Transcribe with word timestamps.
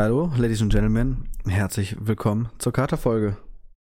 Hallo, 0.00 0.32
Ladies 0.38 0.62
and 0.62 0.72
Gentlemen, 0.72 1.28
herzlich 1.46 1.94
willkommen 2.00 2.48
zur 2.56 2.72
Katerfolge. 2.72 3.36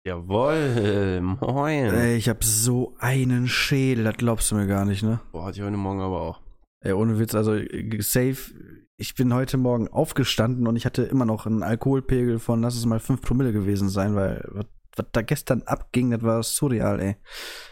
Jawohl, 0.07 1.21
moin. 1.21 1.85
Ey, 1.93 2.17
ich 2.17 2.31
hab 2.31 2.43
so 2.43 2.95
einen 2.99 3.47
Schädel, 3.47 4.05
das 4.05 4.17
glaubst 4.17 4.51
du 4.51 4.55
mir 4.55 4.67
gar 4.67 4.87
nicht, 4.87 5.03
ne? 5.03 5.21
Boah, 5.33 5.45
hatte 5.45 5.59
ich 5.59 5.63
heute 5.67 5.77
Morgen 5.77 6.01
aber 6.01 6.23
auch. 6.23 6.41
Ey, 6.81 6.95
ohne 6.95 7.19
Witz, 7.19 7.35
also 7.35 7.59
safe. 7.99 8.55
Ich 8.97 9.17
bin 9.17 9.35
heute 9.35 9.59
Morgen 9.59 9.89
aufgestanden 9.89 10.67
und 10.67 10.77
ich 10.77 10.87
hatte 10.87 11.03
immer 11.03 11.27
noch 11.27 11.45
einen 11.45 11.63
Alkoholpegel 11.63 12.39
von, 12.39 12.63
lass 12.63 12.75
es 12.75 12.87
mal 12.87 13.01
5 13.01 13.21
Promille 13.21 13.53
gewesen 13.53 13.91
sein, 13.91 14.17
weil 14.17 14.43
was, 14.51 14.65
was 14.97 15.07
da 15.13 15.21
gestern 15.21 15.61
abging, 15.67 16.13
das 16.13 16.23
war 16.23 16.43
surreal, 16.43 17.01
ey. 17.01 17.17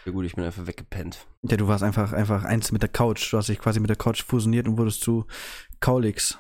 Ja 0.05 0.13
gut, 0.13 0.27
ich 0.27 0.35
bin 0.35 0.45
einfach 0.45 0.67
weggepennt. 0.67 1.27
Ja, 1.41 1.57
du 1.57 1.69
warst 1.69 1.83
einfach, 1.83 2.13
einfach 2.13 2.45
eins 2.45 2.71
mit 2.71 2.83
der 2.83 2.91
Couch. 2.91 3.33
Du 3.33 3.39
hast 3.39 3.49
dich 3.49 3.59
quasi 3.59 3.81
mit 3.81 3.89
der 3.89 3.97
Couch 3.97 4.23
fusioniert 4.23 4.69
und 4.69 4.77
wurdest 4.77 5.01
zu 5.01 5.25
Kaulix. 5.81 6.39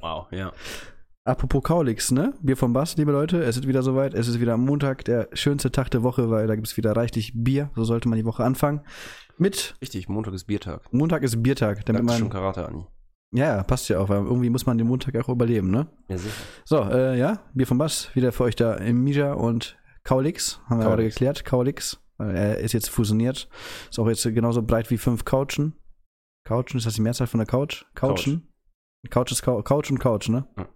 Wow, 0.00 0.26
ja. 0.30 0.52
Apropos 1.24 1.62
Kaulix, 1.62 2.10
ne? 2.10 2.34
Bier 2.42 2.56
vom 2.56 2.72
Bass, 2.72 2.96
liebe 2.96 3.12
Leute. 3.12 3.42
Es 3.44 3.56
ist 3.56 3.68
wieder 3.68 3.82
soweit. 3.82 4.12
Es 4.12 4.26
ist 4.26 4.40
wieder 4.40 4.54
am 4.54 4.64
Montag, 4.64 5.04
der 5.04 5.28
schönste 5.32 5.70
Tag 5.70 5.90
der 5.90 6.02
Woche, 6.02 6.30
weil 6.30 6.48
da 6.48 6.56
gibt 6.56 6.66
es 6.66 6.76
wieder 6.76 6.96
reichlich 6.96 7.32
Bier. 7.34 7.70
So 7.76 7.84
sollte 7.84 8.08
man 8.08 8.18
die 8.18 8.24
Woche 8.24 8.42
anfangen. 8.44 8.80
Mit 9.38 9.76
Richtig, 9.80 10.08
Montag 10.08 10.34
ist 10.34 10.44
Biertag. 10.44 10.92
Montag 10.92 11.22
ist 11.22 11.40
Biertag, 11.42 11.86
damit 11.86 12.00
Danke 12.02 12.14
schon 12.14 12.22
man. 12.28 12.30
Karate, 12.30 12.66
Anni. 12.66 12.84
Ja, 13.34 13.56
ja, 13.56 13.62
passt 13.62 13.88
ja 13.88 13.98
auch, 14.00 14.08
weil 14.08 14.18
irgendwie 14.24 14.50
muss 14.50 14.66
man 14.66 14.76
den 14.76 14.88
Montag 14.88 15.16
auch 15.16 15.28
überleben, 15.28 15.70
ne? 15.70 15.86
Ja, 16.08 16.18
sicher. 16.18 16.34
So, 16.64 16.82
äh, 16.82 17.16
ja, 17.18 17.38
Bier 17.54 17.66
vom 17.66 17.78
Bass, 17.78 18.10
wieder 18.14 18.32
für 18.32 18.44
euch 18.44 18.56
da 18.56 18.74
im 18.74 19.04
Mija 19.04 19.32
und 19.32 19.78
Kaulix, 20.04 20.60
haben 20.66 20.78
wir 20.80 20.84
gerade 20.84 20.96
Kaulix. 21.02 21.14
geklärt. 21.14 21.44
Kaulix, 21.44 22.00
er 22.18 22.58
ist 22.58 22.72
jetzt 22.72 22.90
fusioniert. 22.90 23.48
Ist 23.88 23.98
auch 23.98 24.08
jetzt 24.08 24.24
genauso 24.24 24.62
breit 24.62 24.90
wie 24.90 24.98
fünf 24.98 25.24
Couchen. 25.24 25.74
Couchen, 26.44 26.76
ist 26.76 26.86
das 26.86 26.94
die 26.94 27.00
Mehrzahl 27.00 27.28
von 27.28 27.38
der 27.38 27.46
Couch? 27.46 27.84
Couchen? 27.94 28.51
Couch 29.10 29.32
ist 29.32 29.42
Cou- 29.42 29.62
Couch 29.62 29.90
und 29.90 29.98
Couch, 29.98 30.28
ne? 30.28 30.46
Ja. 30.56 30.68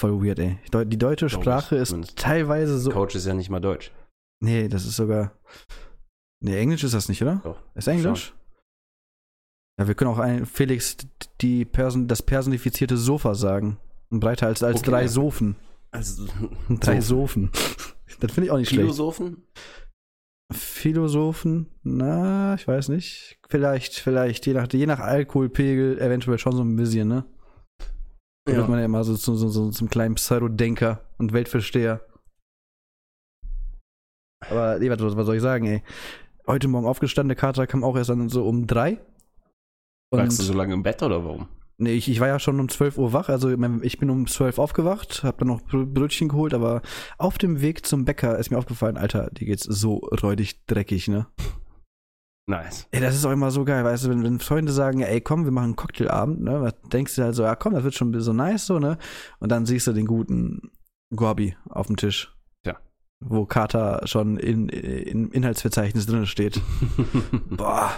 Voll 0.00 0.24
weird, 0.24 0.38
ey. 0.38 0.58
Die 0.86 0.98
deutsche 0.98 1.26
ich, 1.26 1.32
Sprache 1.32 1.76
ist 1.76 2.16
teilweise 2.16 2.78
so. 2.78 2.90
Coach 2.90 3.14
ist 3.14 3.26
ja 3.26 3.34
nicht 3.34 3.50
mal 3.50 3.60
Deutsch. 3.60 3.92
Nee, 4.42 4.68
das 4.68 4.84
ist 4.86 4.96
sogar. 4.96 5.32
Nee, 6.42 6.58
Englisch 6.58 6.82
ist 6.82 6.94
das 6.94 7.08
nicht, 7.08 7.22
oder? 7.22 7.40
Doch. 7.44 7.62
Ist 7.74 7.86
Englisch? 7.88 8.34
Ja, 9.78 9.86
wir 9.86 9.94
können 9.94 10.10
auch 10.10 10.18
ein, 10.18 10.46
Felix 10.46 10.96
die 11.40 11.64
Person, 11.64 12.08
das 12.08 12.22
personifizierte 12.22 12.96
Sofa 12.96 13.34
sagen. 13.34 13.78
Breiter 14.10 14.46
als, 14.46 14.62
als 14.62 14.80
Okay. 14.80 14.90
drei 14.90 15.08
Sofen. 15.08 15.56
Also, 15.90 16.26
Drei 16.68 17.00
so 17.00 17.16
Sofen. 17.20 17.50
Das 18.20 18.32
finde 18.32 18.46
ich 18.46 18.50
auch 18.50 18.56
nicht 18.58 18.68
schlecht. 18.70 18.82
Philosophen? 18.82 19.46
Philosophen? 20.52 21.68
Na, 21.82 22.54
ich 22.54 22.66
weiß 22.66 22.88
nicht. 22.88 23.38
Vielleicht, 23.48 23.94
vielleicht, 23.94 24.46
je 24.46 24.54
nach, 24.54 24.68
je 24.72 24.86
nach 24.86 25.00
Alkoholpegel, 25.00 25.98
eventuell 26.00 26.38
schon 26.38 26.56
so 26.56 26.62
ein 26.62 26.76
bisschen, 26.76 27.08
ne? 27.08 27.24
Da 28.44 28.56
wird 28.56 28.68
man 28.68 28.78
ja 28.80 28.84
immer 28.86 29.04
so, 29.04 29.14
so, 29.14 29.36
so, 29.36 29.48
so 29.48 29.70
zum 29.70 29.88
kleinen 29.88 30.16
Pseudo-Denker 30.16 31.00
und 31.18 31.32
Weltversteher. 31.32 32.00
Aber, 34.40 34.78
nee, 34.80 34.90
was, 34.90 35.00
was 35.00 35.26
soll 35.26 35.36
ich 35.36 35.42
sagen, 35.42 35.66
ey? 35.66 35.82
Heute 36.48 36.66
Morgen 36.66 36.86
aufgestanden, 36.86 37.28
der 37.28 37.36
Kater 37.36 37.68
kam 37.68 37.84
auch 37.84 37.96
erst 37.96 38.10
dann 38.10 38.28
so 38.28 38.44
um 38.46 38.66
drei. 38.66 39.00
Lagst 40.12 40.40
du 40.40 40.42
so 40.42 40.52
lange 40.52 40.74
im 40.74 40.82
Bett 40.82 41.02
oder 41.02 41.24
warum? 41.24 41.48
Nee, 41.78 41.92
ich, 41.94 42.08
ich 42.10 42.18
war 42.20 42.28
ja 42.28 42.38
schon 42.40 42.58
um 42.60 42.68
12 42.68 42.98
Uhr 42.98 43.12
wach, 43.12 43.28
also 43.28 43.48
ich 43.82 43.98
bin 43.98 44.10
um 44.10 44.26
12 44.26 44.58
aufgewacht, 44.58 45.22
hab 45.24 45.38
dann 45.38 45.48
noch 45.48 45.62
Brö- 45.62 45.86
Brötchen 45.86 46.28
geholt, 46.28 46.52
aber 46.52 46.82
auf 47.18 47.38
dem 47.38 47.60
Weg 47.60 47.86
zum 47.86 48.04
Bäcker 48.04 48.38
ist 48.38 48.50
mir 48.50 48.58
aufgefallen, 48.58 48.96
Alter, 48.96 49.30
dir 49.30 49.46
geht's 49.46 49.64
so 49.64 49.96
räudig 50.22 50.64
dreckig, 50.66 51.08
ne? 51.08 51.26
Nice. 52.46 52.88
Ey, 52.90 53.00
das 53.00 53.14
ist 53.14 53.24
auch 53.24 53.30
immer 53.30 53.50
so 53.50 53.64
geil, 53.64 53.84
weißt 53.84 54.04
du, 54.04 54.10
wenn, 54.10 54.24
wenn 54.24 54.40
Freunde 54.40 54.72
sagen, 54.72 55.00
ey, 55.00 55.20
komm, 55.20 55.44
wir 55.44 55.52
machen 55.52 55.64
einen 55.64 55.76
Cocktailabend, 55.76 56.42
ne? 56.42 56.60
Was 56.60 56.74
denkst 56.92 57.14
du 57.14 57.22
halt 57.22 57.36
so, 57.36 57.44
ja 57.44 57.54
komm, 57.54 57.74
das 57.74 57.84
wird 57.84 57.94
schon 57.94 58.18
so 58.20 58.32
nice, 58.32 58.66
so, 58.66 58.78
ne? 58.80 58.98
Und 59.38 59.52
dann 59.52 59.64
siehst 59.64 59.86
du 59.86 59.92
den 59.92 60.06
guten 60.06 60.72
Gorbi 61.14 61.56
auf 61.68 61.86
dem 61.86 61.96
Tisch. 61.96 62.36
Ja. 62.66 62.78
Wo 63.20 63.46
Kater 63.46 64.00
schon 64.06 64.38
in, 64.38 64.68
in, 64.68 65.06
im 65.06 65.32
Inhaltsverzeichnis 65.32 66.06
drin 66.06 66.26
steht. 66.26 66.60
Boah. 67.50 67.92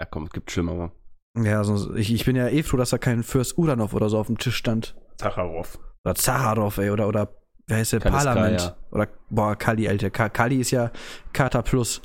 Ja, 0.00 0.06
komm, 0.06 0.24
es 0.24 0.30
gibt 0.30 0.50
Schlimmere. 0.50 0.90
Ja, 1.36 1.62
so, 1.62 1.94
ich, 1.94 2.12
ich 2.12 2.24
bin 2.24 2.36
ja 2.36 2.48
eh 2.48 2.62
froh, 2.62 2.76
dass 2.76 2.90
da 2.90 2.98
kein 2.98 3.22
Fürst 3.22 3.58
Uranov 3.58 3.94
oder 3.94 4.08
so 4.08 4.18
auf 4.18 4.26
dem 4.26 4.38
Tisch 4.38 4.56
stand. 4.56 4.96
Tacharow. 5.18 5.78
Oder 6.04 6.14
Zaharov, 6.16 6.78
ey, 6.78 6.90
oder, 6.90 7.08
oder, 7.08 7.28
wer 7.66 7.76
heißt 7.76 7.92
der? 7.92 8.00
Kaliskaya. 8.00 8.34
Parlament. 8.34 8.76
Oder, 8.90 9.08
boah, 9.30 9.56
Kali, 9.56 9.88
Alter. 9.88 10.10
Ka 10.10 10.28
Kali 10.28 10.60
ist 10.60 10.72
ja 10.72 10.90
Kater 11.32 11.62
Plus. 11.62 12.02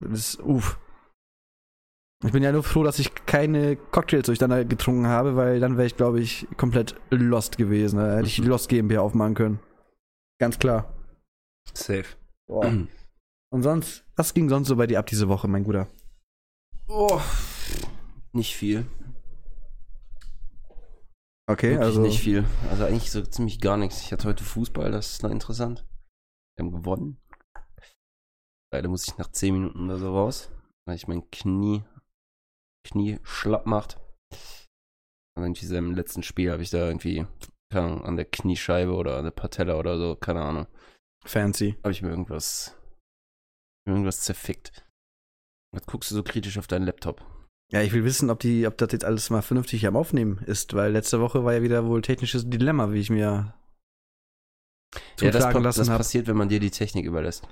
Das 0.00 0.18
ist, 0.18 0.40
uff. 0.40 0.78
Ich 2.24 2.32
bin 2.32 2.42
ja 2.42 2.50
nur 2.50 2.64
froh, 2.64 2.82
dass 2.82 2.98
ich 2.98 3.14
keine 3.26 3.76
Cocktails 3.76 4.26
durcheinander 4.26 4.64
getrunken 4.64 5.06
habe, 5.06 5.36
weil 5.36 5.60
dann 5.60 5.76
wäre 5.76 5.86
ich, 5.86 5.96
glaube 5.96 6.20
ich, 6.20 6.48
komplett 6.56 6.96
lost 7.10 7.58
gewesen. 7.58 7.98
Da 7.98 8.16
hätte 8.16 8.26
ich 8.26 8.36
die 8.36 8.42
Lost 8.42 8.68
GmbH 8.68 9.00
aufmachen 9.00 9.34
können. 9.34 9.60
Ganz 10.40 10.58
klar. 10.58 10.92
Safe. 11.74 12.06
Boah. 12.48 12.72
Und 13.50 13.62
sonst, 13.62 14.04
was 14.16 14.34
ging 14.34 14.48
sonst 14.48 14.68
so 14.68 14.76
bei 14.76 14.86
dir 14.86 14.98
ab 14.98 15.06
diese 15.06 15.28
Woche, 15.28 15.46
mein 15.46 15.64
Guter? 15.64 15.86
Oh. 16.88 17.20
Nicht 18.32 18.56
viel. 18.56 18.86
Okay, 21.46 21.70
Wirklich 21.70 21.86
also. 21.86 22.00
nicht 22.02 22.20
viel. 22.20 22.44
Also 22.68 22.84
eigentlich 22.84 23.10
so 23.10 23.22
ziemlich 23.22 23.60
gar 23.60 23.76
nichts. 23.76 24.02
Ich 24.02 24.12
hatte 24.12 24.28
heute 24.28 24.44
Fußball, 24.44 24.90
das 24.90 25.12
ist 25.12 25.22
noch 25.22 25.30
interessant. 25.30 25.86
Wir 26.56 26.64
haben 26.64 26.72
gewonnen. 26.72 27.18
Leider 28.72 28.88
muss 28.88 29.06
ich 29.06 29.16
nach 29.16 29.30
10 29.30 29.54
Minuten 29.54 29.84
oder 29.84 29.98
so 29.98 30.12
raus, 30.12 30.50
weil 30.84 30.96
ich 30.96 31.08
mein 31.08 31.30
Knie, 31.30 31.84
Knie 32.90 33.18
schlapp 33.22 33.66
macht. 33.66 33.98
Und 35.36 35.44
in 35.44 35.54
diesem 35.54 35.94
letzten 35.94 36.22
Spiel 36.22 36.50
habe 36.50 36.62
ich 36.62 36.70
da 36.70 36.86
irgendwie, 36.88 37.26
keine 37.72 37.86
Ahnung, 37.86 38.04
an 38.04 38.16
der 38.16 38.24
Kniescheibe 38.24 38.92
oder 38.94 39.16
an 39.18 39.24
der 39.24 39.30
Patella 39.30 39.76
oder 39.76 39.96
so, 39.98 40.16
keine 40.16 40.42
Ahnung, 40.42 40.66
Fancy. 41.24 41.76
habe 41.84 41.92
ich 41.92 42.02
mir 42.02 42.10
irgendwas, 42.10 42.76
irgendwas 43.86 44.22
zerfickt. 44.22 44.84
Jetzt 45.74 45.86
guckst 45.86 46.10
du 46.10 46.14
so 46.16 46.22
kritisch 46.22 46.58
auf 46.58 46.66
deinen 46.66 46.86
Laptop. 46.86 47.24
Ja, 47.70 47.82
ich 47.82 47.92
will 47.92 48.02
wissen, 48.04 48.30
ob, 48.30 48.40
die, 48.40 48.66
ob 48.66 48.78
das 48.78 48.90
jetzt 48.92 49.04
alles 49.04 49.28
mal 49.28 49.42
vernünftig 49.42 49.86
am 49.86 49.96
Aufnehmen 49.96 50.38
ist, 50.46 50.72
weil 50.74 50.90
letzte 50.90 51.20
Woche 51.20 51.44
war 51.44 51.52
ja 51.52 51.62
wieder 51.62 51.84
wohl 51.86 52.00
technisches 52.00 52.48
Dilemma, 52.48 52.92
wie 52.92 53.00
ich 53.00 53.10
mir 53.10 53.54
Ja, 55.20 55.30
das, 55.30 55.44
pa- 55.52 55.60
das 55.60 55.86
passiert, 55.86 56.26
wenn 56.26 56.36
man 56.38 56.48
dir 56.48 56.60
die 56.60 56.70
Technik 56.70 57.04
überlässt. 57.04 57.46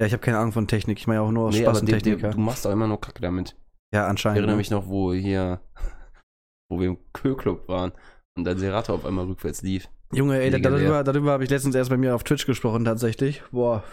Ja, 0.00 0.06
ich 0.06 0.12
habe 0.14 0.22
keine 0.22 0.38
Ahnung 0.38 0.52
von 0.52 0.66
Technik. 0.66 0.98
Ich 0.98 1.06
mache 1.06 1.16
ja 1.16 1.20
auch 1.20 1.30
nur 1.30 1.48
aus 1.48 1.54
Nee, 1.54 1.60
Spaß 1.62 1.76
aber 1.76 1.80
und 1.80 1.86
Techniker. 1.86 2.30
du 2.30 2.38
machst 2.40 2.66
auch 2.66 2.72
immer 2.72 2.86
nur 2.86 2.98
Kacke 3.00 3.20
damit. 3.20 3.54
Ja, 3.92 4.04
Ich 4.04 4.08
anscheinend. 4.10 4.38
erinnere 4.38 4.54
ne? 4.56 4.58
mich 4.58 4.70
noch, 4.70 4.86
wo 4.88 5.12
hier, 5.12 5.60
wo 6.70 6.80
wir 6.80 6.88
im 6.88 6.98
Kühlclub 7.12 7.68
waren 7.68 7.92
und 8.36 8.44
dein 8.44 8.58
Serato 8.58 8.94
auf 8.94 9.04
einmal 9.04 9.26
rückwärts 9.26 9.62
lief. 9.62 9.88
Junge, 10.12 10.40
ey, 10.40 10.50
da- 10.50 10.56
Legendär. 10.56 10.80
darüber, 10.80 11.04
darüber 11.04 11.32
habe 11.32 11.44
ich 11.44 11.50
letztens 11.50 11.74
erst 11.74 11.90
bei 11.90 11.96
mir 11.96 12.14
auf 12.14 12.24
Twitch 12.24 12.46
gesprochen, 12.46 12.84
tatsächlich. 12.84 13.42
Boah. 13.50 13.84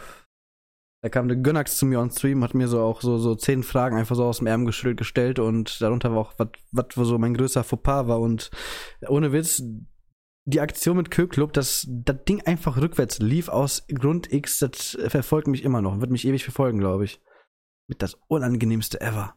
Da 1.03 1.09
kam 1.09 1.27
der 1.27 1.37
Gönnax 1.37 1.77
zu 1.77 1.85
mir 1.85 1.99
on 1.99 2.09
Stream, 2.09 2.43
hat 2.43 2.55
mir 2.55 2.67
so 2.67 2.81
auch 2.81 3.01
so, 3.01 3.17
so 3.19 3.35
zehn 3.35 3.61
Fragen 3.63 3.95
einfach 3.97 4.15
so 4.15 4.23
aus 4.25 4.39
dem 4.39 4.47
Ärmel 4.47 4.65
geschüttelt 4.67 4.97
gestellt 4.97 5.37
und 5.39 5.79
darunter 5.81 6.11
war 6.11 6.17
auch, 6.19 6.33
was 6.37 6.47
was 6.71 7.07
so 7.07 7.17
mein 7.19 7.35
größter 7.35 7.63
Fauxpas 7.63 8.07
war. 8.07 8.19
Und 8.19 8.49
ohne 9.07 9.31
Witz, 9.31 9.61
die 10.47 10.61
Aktion 10.61 10.97
mit 10.97 11.11
Kühlclub, 11.11 11.53
dass 11.53 11.85
das 11.87 12.23
Ding 12.27 12.41
einfach 12.45 12.77
rückwärts 12.77 13.19
lief 13.19 13.49
aus 13.49 13.85
Grund 13.87 14.31
X, 14.33 14.59
das 14.59 14.97
verfolgt 15.07 15.47
mich 15.47 15.63
immer 15.63 15.81
noch, 15.81 15.99
wird 15.99 16.09
mich 16.11 16.25
ewig 16.25 16.43
verfolgen, 16.43 16.79
glaube 16.79 17.03
ich. 17.05 17.21
Mit 17.87 18.01
das 18.01 18.17
unangenehmste 18.27 18.99
ever. 19.01 19.35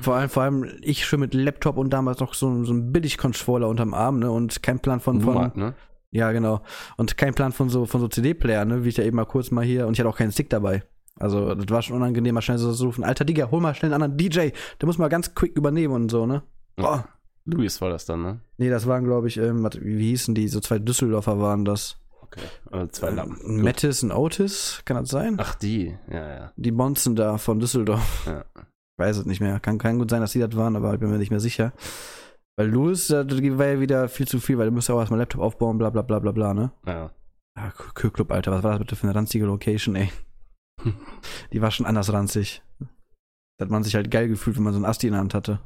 Vor 0.00 0.14
allem, 0.14 0.28
vor 0.28 0.42
allem, 0.42 0.78
ich 0.80 1.04
schon 1.04 1.20
mit 1.20 1.34
Laptop 1.34 1.76
und 1.76 1.90
damals 1.90 2.20
noch 2.20 2.34
so, 2.34 2.64
so 2.64 2.72
ein 2.72 2.92
Billig-Controller 2.92 3.68
unterm 3.68 3.94
Arm, 3.94 4.18
ne? 4.18 4.30
Und 4.30 4.62
kein 4.62 4.80
Plan 4.80 5.00
von, 5.00 5.20
von 5.20 5.34
Numark, 5.34 5.56
ne? 5.56 5.74
ja, 6.10 6.32
genau. 6.32 6.62
Und 6.96 7.16
kein 7.16 7.34
Plan 7.34 7.52
von 7.52 7.68
so, 7.68 7.86
von 7.86 8.00
so 8.00 8.08
CD-Player, 8.08 8.64
ne? 8.64 8.84
Wie 8.84 8.88
ich 8.88 8.96
ja 8.96 9.04
eben 9.04 9.16
mal 9.16 9.26
kurz 9.26 9.50
mal 9.50 9.64
hier. 9.64 9.86
Und 9.86 9.94
ich 9.94 10.00
hatte 10.00 10.08
auch 10.08 10.16
keinen 10.16 10.32
Stick 10.32 10.50
dabei. 10.50 10.82
Also, 11.18 11.54
das 11.54 11.68
war 11.68 11.82
schon 11.82 11.96
unangenehm, 11.96 12.34
mal 12.34 12.42
schnell 12.42 12.58
so 12.58 12.72
zu 12.72 12.86
rufen. 12.86 13.04
Alter 13.04 13.24
Digga, 13.24 13.50
hol 13.50 13.60
mal 13.60 13.74
schnell 13.74 13.92
einen 13.92 14.02
anderen 14.02 14.16
DJ. 14.16 14.50
Der 14.80 14.86
muss 14.86 14.98
mal 14.98 15.08
ganz 15.08 15.34
quick 15.34 15.56
übernehmen 15.56 15.94
und 15.94 16.10
so, 16.10 16.26
ne? 16.26 16.42
Boah. 16.76 17.06
Luis 17.44 17.80
war 17.80 17.90
das 17.90 18.06
dann, 18.06 18.22
ne? 18.22 18.40
Nee, 18.56 18.70
das 18.70 18.86
waren, 18.86 19.04
glaube 19.04 19.28
ich, 19.28 19.36
ähm, 19.36 19.68
wie 19.80 20.10
hießen 20.10 20.34
die? 20.34 20.48
So 20.48 20.60
zwei 20.60 20.78
Düsseldorfer 20.78 21.40
waren 21.40 21.64
das. 21.64 21.96
Okay. 22.20 22.40
Also 22.70 22.86
zwei 22.86 23.10
Lappen. 23.10 23.38
Ähm, 23.44 23.62
Mattis 23.62 24.02
und 24.02 24.12
Otis, 24.12 24.80
kann 24.84 24.96
das 24.96 25.10
sein? 25.10 25.36
Ach, 25.38 25.54
die. 25.56 25.96
Ja, 26.10 26.28
ja. 26.28 26.52
Die 26.56 26.70
Bonzen 26.70 27.16
da 27.16 27.36
von 27.38 27.58
Düsseldorf. 27.58 28.26
Ja. 28.26 28.44
Weiß 29.02 29.16
es 29.16 29.26
nicht 29.26 29.40
mehr. 29.40 29.58
Kann, 29.58 29.78
kann 29.78 29.98
gut 29.98 30.10
sein, 30.10 30.20
dass 30.20 30.30
die 30.30 30.38
das 30.38 30.54
waren, 30.54 30.76
aber 30.76 30.94
ich 30.94 31.00
bin 31.00 31.10
mir 31.10 31.18
nicht 31.18 31.32
mehr 31.32 31.40
sicher. 31.40 31.72
Weil 32.56 32.68
Louis, 32.68 33.10
äh, 33.10 33.26
das 33.26 33.36
war 33.40 33.66
ja 33.66 33.80
wieder 33.80 34.08
viel 34.08 34.28
zu 34.28 34.38
viel, 34.38 34.58
weil 34.58 34.66
du 34.66 34.70
musst 34.70 34.88
ja 34.88 34.94
auch 34.94 35.00
erstmal 35.00 35.18
Laptop 35.18 35.40
aufbauen, 35.40 35.76
bla 35.76 35.90
bla 35.90 36.02
bla 36.02 36.20
bla 36.20 36.30
bla, 36.30 36.54
ne? 36.54 36.70
ja. 36.86 37.10
Ja, 37.56 37.70
Kühlclub, 37.94 38.30
Alter, 38.30 38.52
was 38.52 38.62
war 38.62 38.70
das 38.70 38.78
bitte 38.78 38.94
für 38.94 39.08
eine 39.08 39.16
ranzige 39.16 39.44
Location, 39.44 39.96
ey? 39.96 40.12
Die 41.52 41.60
war 41.60 41.72
schon 41.72 41.84
anders 41.84 42.12
ranzig. 42.12 42.62
Da 42.78 43.64
hat 43.64 43.70
man 43.70 43.82
sich 43.82 43.96
halt 43.96 44.08
geil 44.08 44.28
gefühlt, 44.28 44.56
wenn 44.56 44.62
man 44.62 44.72
so 44.72 44.78
einen 44.78 44.86
Asti 44.86 45.08
in 45.08 45.14
der 45.14 45.20
Hand 45.20 45.34
hatte. 45.34 45.58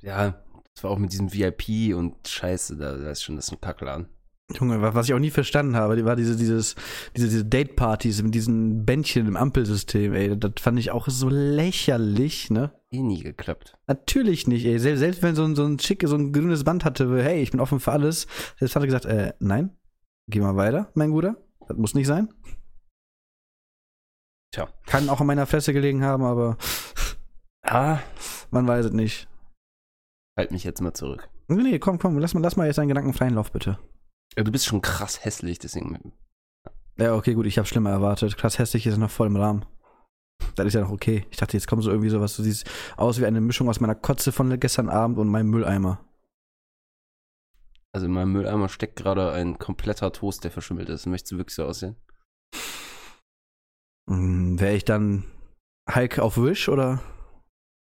Ja, 0.00 0.42
das 0.74 0.82
war 0.82 0.90
auch 0.90 0.98
mit 0.98 1.12
diesem 1.12 1.30
VIP 1.30 1.94
und 1.94 2.26
Scheiße, 2.26 2.78
da, 2.78 2.96
da 2.96 3.10
ist 3.10 3.22
schon 3.22 3.36
das 3.36 3.52
ein 3.52 3.60
Kackladen. 3.60 4.08
Junge, 4.54 4.80
wa- 4.80 4.94
was 4.94 5.08
ich 5.08 5.14
auch 5.14 5.18
nie 5.18 5.30
verstanden 5.30 5.74
habe, 5.74 5.96
die 5.96 6.04
war 6.04 6.14
diese, 6.14 6.36
dieses, 6.36 6.76
diese, 7.16 7.28
diese 7.28 7.44
Date-Partys 7.44 8.22
mit 8.22 8.34
diesen 8.34 8.84
Bändchen 8.84 9.26
im 9.26 9.36
Ampelsystem, 9.36 10.14
ey. 10.14 10.38
Das 10.38 10.52
fand 10.60 10.78
ich 10.78 10.92
auch 10.92 11.08
so 11.08 11.28
lächerlich, 11.28 12.50
ne? 12.50 12.70
Eh 12.92 13.02
nie 13.02 13.22
geklappt. 13.24 13.76
Natürlich 13.88 14.46
nicht, 14.46 14.64
ey. 14.64 14.78
Selbst, 14.78 15.00
selbst 15.00 15.22
wenn 15.22 15.34
so 15.34 15.42
ein, 15.44 15.56
so 15.56 15.64
ein 15.64 15.80
schick, 15.80 16.04
so 16.06 16.14
ein 16.14 16.32
grünes 16.32 16.62
Band 16.62 16.84
hatte, 16.84 17.22
hey, 17.22 17.42
ich 17.42 17.50
bin 17.50 17.58
offen 17.60 17.80
für 17.80 17.90
alles, 17.90 18.28
selbst 18.58 18.76
hat 18.76 18.82
er 18.82 18.86
gesagt, 18.86 19.04
äh, 19.06 19.32
nein, 19.40 19.76
geh 20.30 20.40
mal 20.40 20.54
weiter, 20.56 20.90
mein 20.94 21.10
Guter. 21.10 21.36
Das 21.66 21.76
muss 21.76 21.94
nicht 21.94 22.06
sein. 22.06 22.32
Tja. 24.54 24.68
Kann 24.86 25.08
auch 25.08 25.20
an 25.20 25.26
meiner 25.26 25.46
Fresse 25.46 25.72
gelegen 25.72 26.04
haben, 26.04 26.22
aber 26.22 26.56
Ah, 27.62 27.98
man 28.52 28.66
weiß 28.68 28.86
es 28.86 28.92
nicht. 28.92 29.28
halt 30.38 30.52
mich 30.52 30.62
jetzt 30.62 30.80
mal 30.80 30.94
zurück. 30.94 31.28
Nee, 31.48 31.80
komm, 31.80 31.98
komm, 31.98 32.16
lass 32.18 32.32
mal, 32.32 32.40
lass 32.40 32.56
mal 32.56 32.66
jetzt 32.68 32.78
einen 32.78 32.88
Gedanken 32.88 33.12
freien 33.12 33.34
Lauf, 33.34 33.50
bitte. 33.50 33.78
Ja, 34.36 34.44
du 34.44 34.52
bist 34.52 34.66
schon 34.66 34.82
krass 34.82 35.24
hässlich, 35.24 35.58
deswegen. 35.58 36.12
Ja, 36.98 37.14
okay, 37.14 37.34
gut, 37.34 37.46
ich 37.46 37.58
habe 37.58 37.66
schlimmer 37.66 37.90
erwartet. 37.90 38.36
Krass 38.36 38.58
hässlich 38.58 38.86
ist 38.86 38.96
noch 38.98 39.10
voll 39.10 39.26
im 39.26 39.36
Rahmen. 39.36 39.64
Das 40.54 40.66
ist 40.66 40.74
ja 40.74 40.80
noch 40.82 40.90
okay. 40.90 41.26
Ich 41.30 41.36
dachte, 41.38 41.56
jetzt 41.56 41.66
kommt 41.66 41.82
so 41.82 41.90
irgendwie 41.90 42.10
sowas, 42.10 42.36
du 42.36 42.42
siehst 42.42 42.68
aus 42.96 43.20
wie 43.20 43.26
eine 43.26 43.40
Mischung 43.40 43.68
aus 43.68 43.80
meiner 43.80 43.94
Kotze 43.94 44.32
von 44.32 44.58
gestern 44.60 44.88
Abend 44.88 45.18
und 45.18 45.28
meinem 45.28 45.50
Mülleimer. 45.50 46.00
Also 47.92 48.06
in 48.06 48.12
meinem 48.12 48.32
Mülleimer 48.32 48.68
steckt 48.68 48.96
gerade 48.96 49.32
ein 49.32 49.58
kompletter 49.58 50.12
Toast, 50.12 50.44
der 50.44 50.50
verschimmelt 50.50 50.88
ist. 50.90 51.06
Möchtest 51.06 51.32
du 51.32 51.38
wirklich 51.38 51.54
so 51.54 51.64
aussehen? 51.64 51.96
Hm, 54.08 54.60
Wäre 54.60 54.74
ich 54.74 54.84
dann 54.84 55.24
Hulk 55.92 56.18
auf 56.18 56.36
Wish 56.36 56.68
oder 56.68 57.00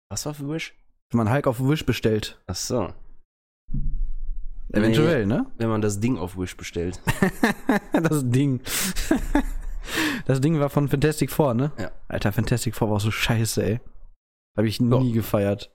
Was 0.09 0.25
war 0.25 0.33
für 0.33 0.49
Wish? 0.49 0.75
wenn 1.11 1.17
man 1.17 1.31
Hulk 1.31 1.45
auf 1.45 1.59
Wish 1.59 1.85
bestellt? 1.85 2.41
Ach 2.47 2.55
so. 2.55 2.93
Eventuell, 4.73 5.25
ne? 5.25 5.45
Wenn 5.57 5.69
man 5.69 5.81
das 5.81 5.99
Ding 5.99 6.17
auf 6.17 6.37
Wish 6.37 6.55
bestellt. 6.55 7.01
das 7.93 8.29
Ding. 8.29 8.61
das 10.25 10.39
Ding 10.41 10.59
war 10.59 10.69
von 10.69 10.87
Fantastic 10.87 11.31
Four, 11.31 11.53
ne? 11.53 11.71
Ja. 11.77 11.91
Alter, 12.07 12.31
Fantastic 12.31 12.75
Four 12.75 12.89
war 12.91 12.99
so 12.99 13.11
scheiße, 13.11 13.63
ey. 13.63 13.79
Habe 14.57 14.67
ich 14.67 14.79
nie 14.79 15.09
Ja. 15.09 15.13
gefeiert. 15.13 15.71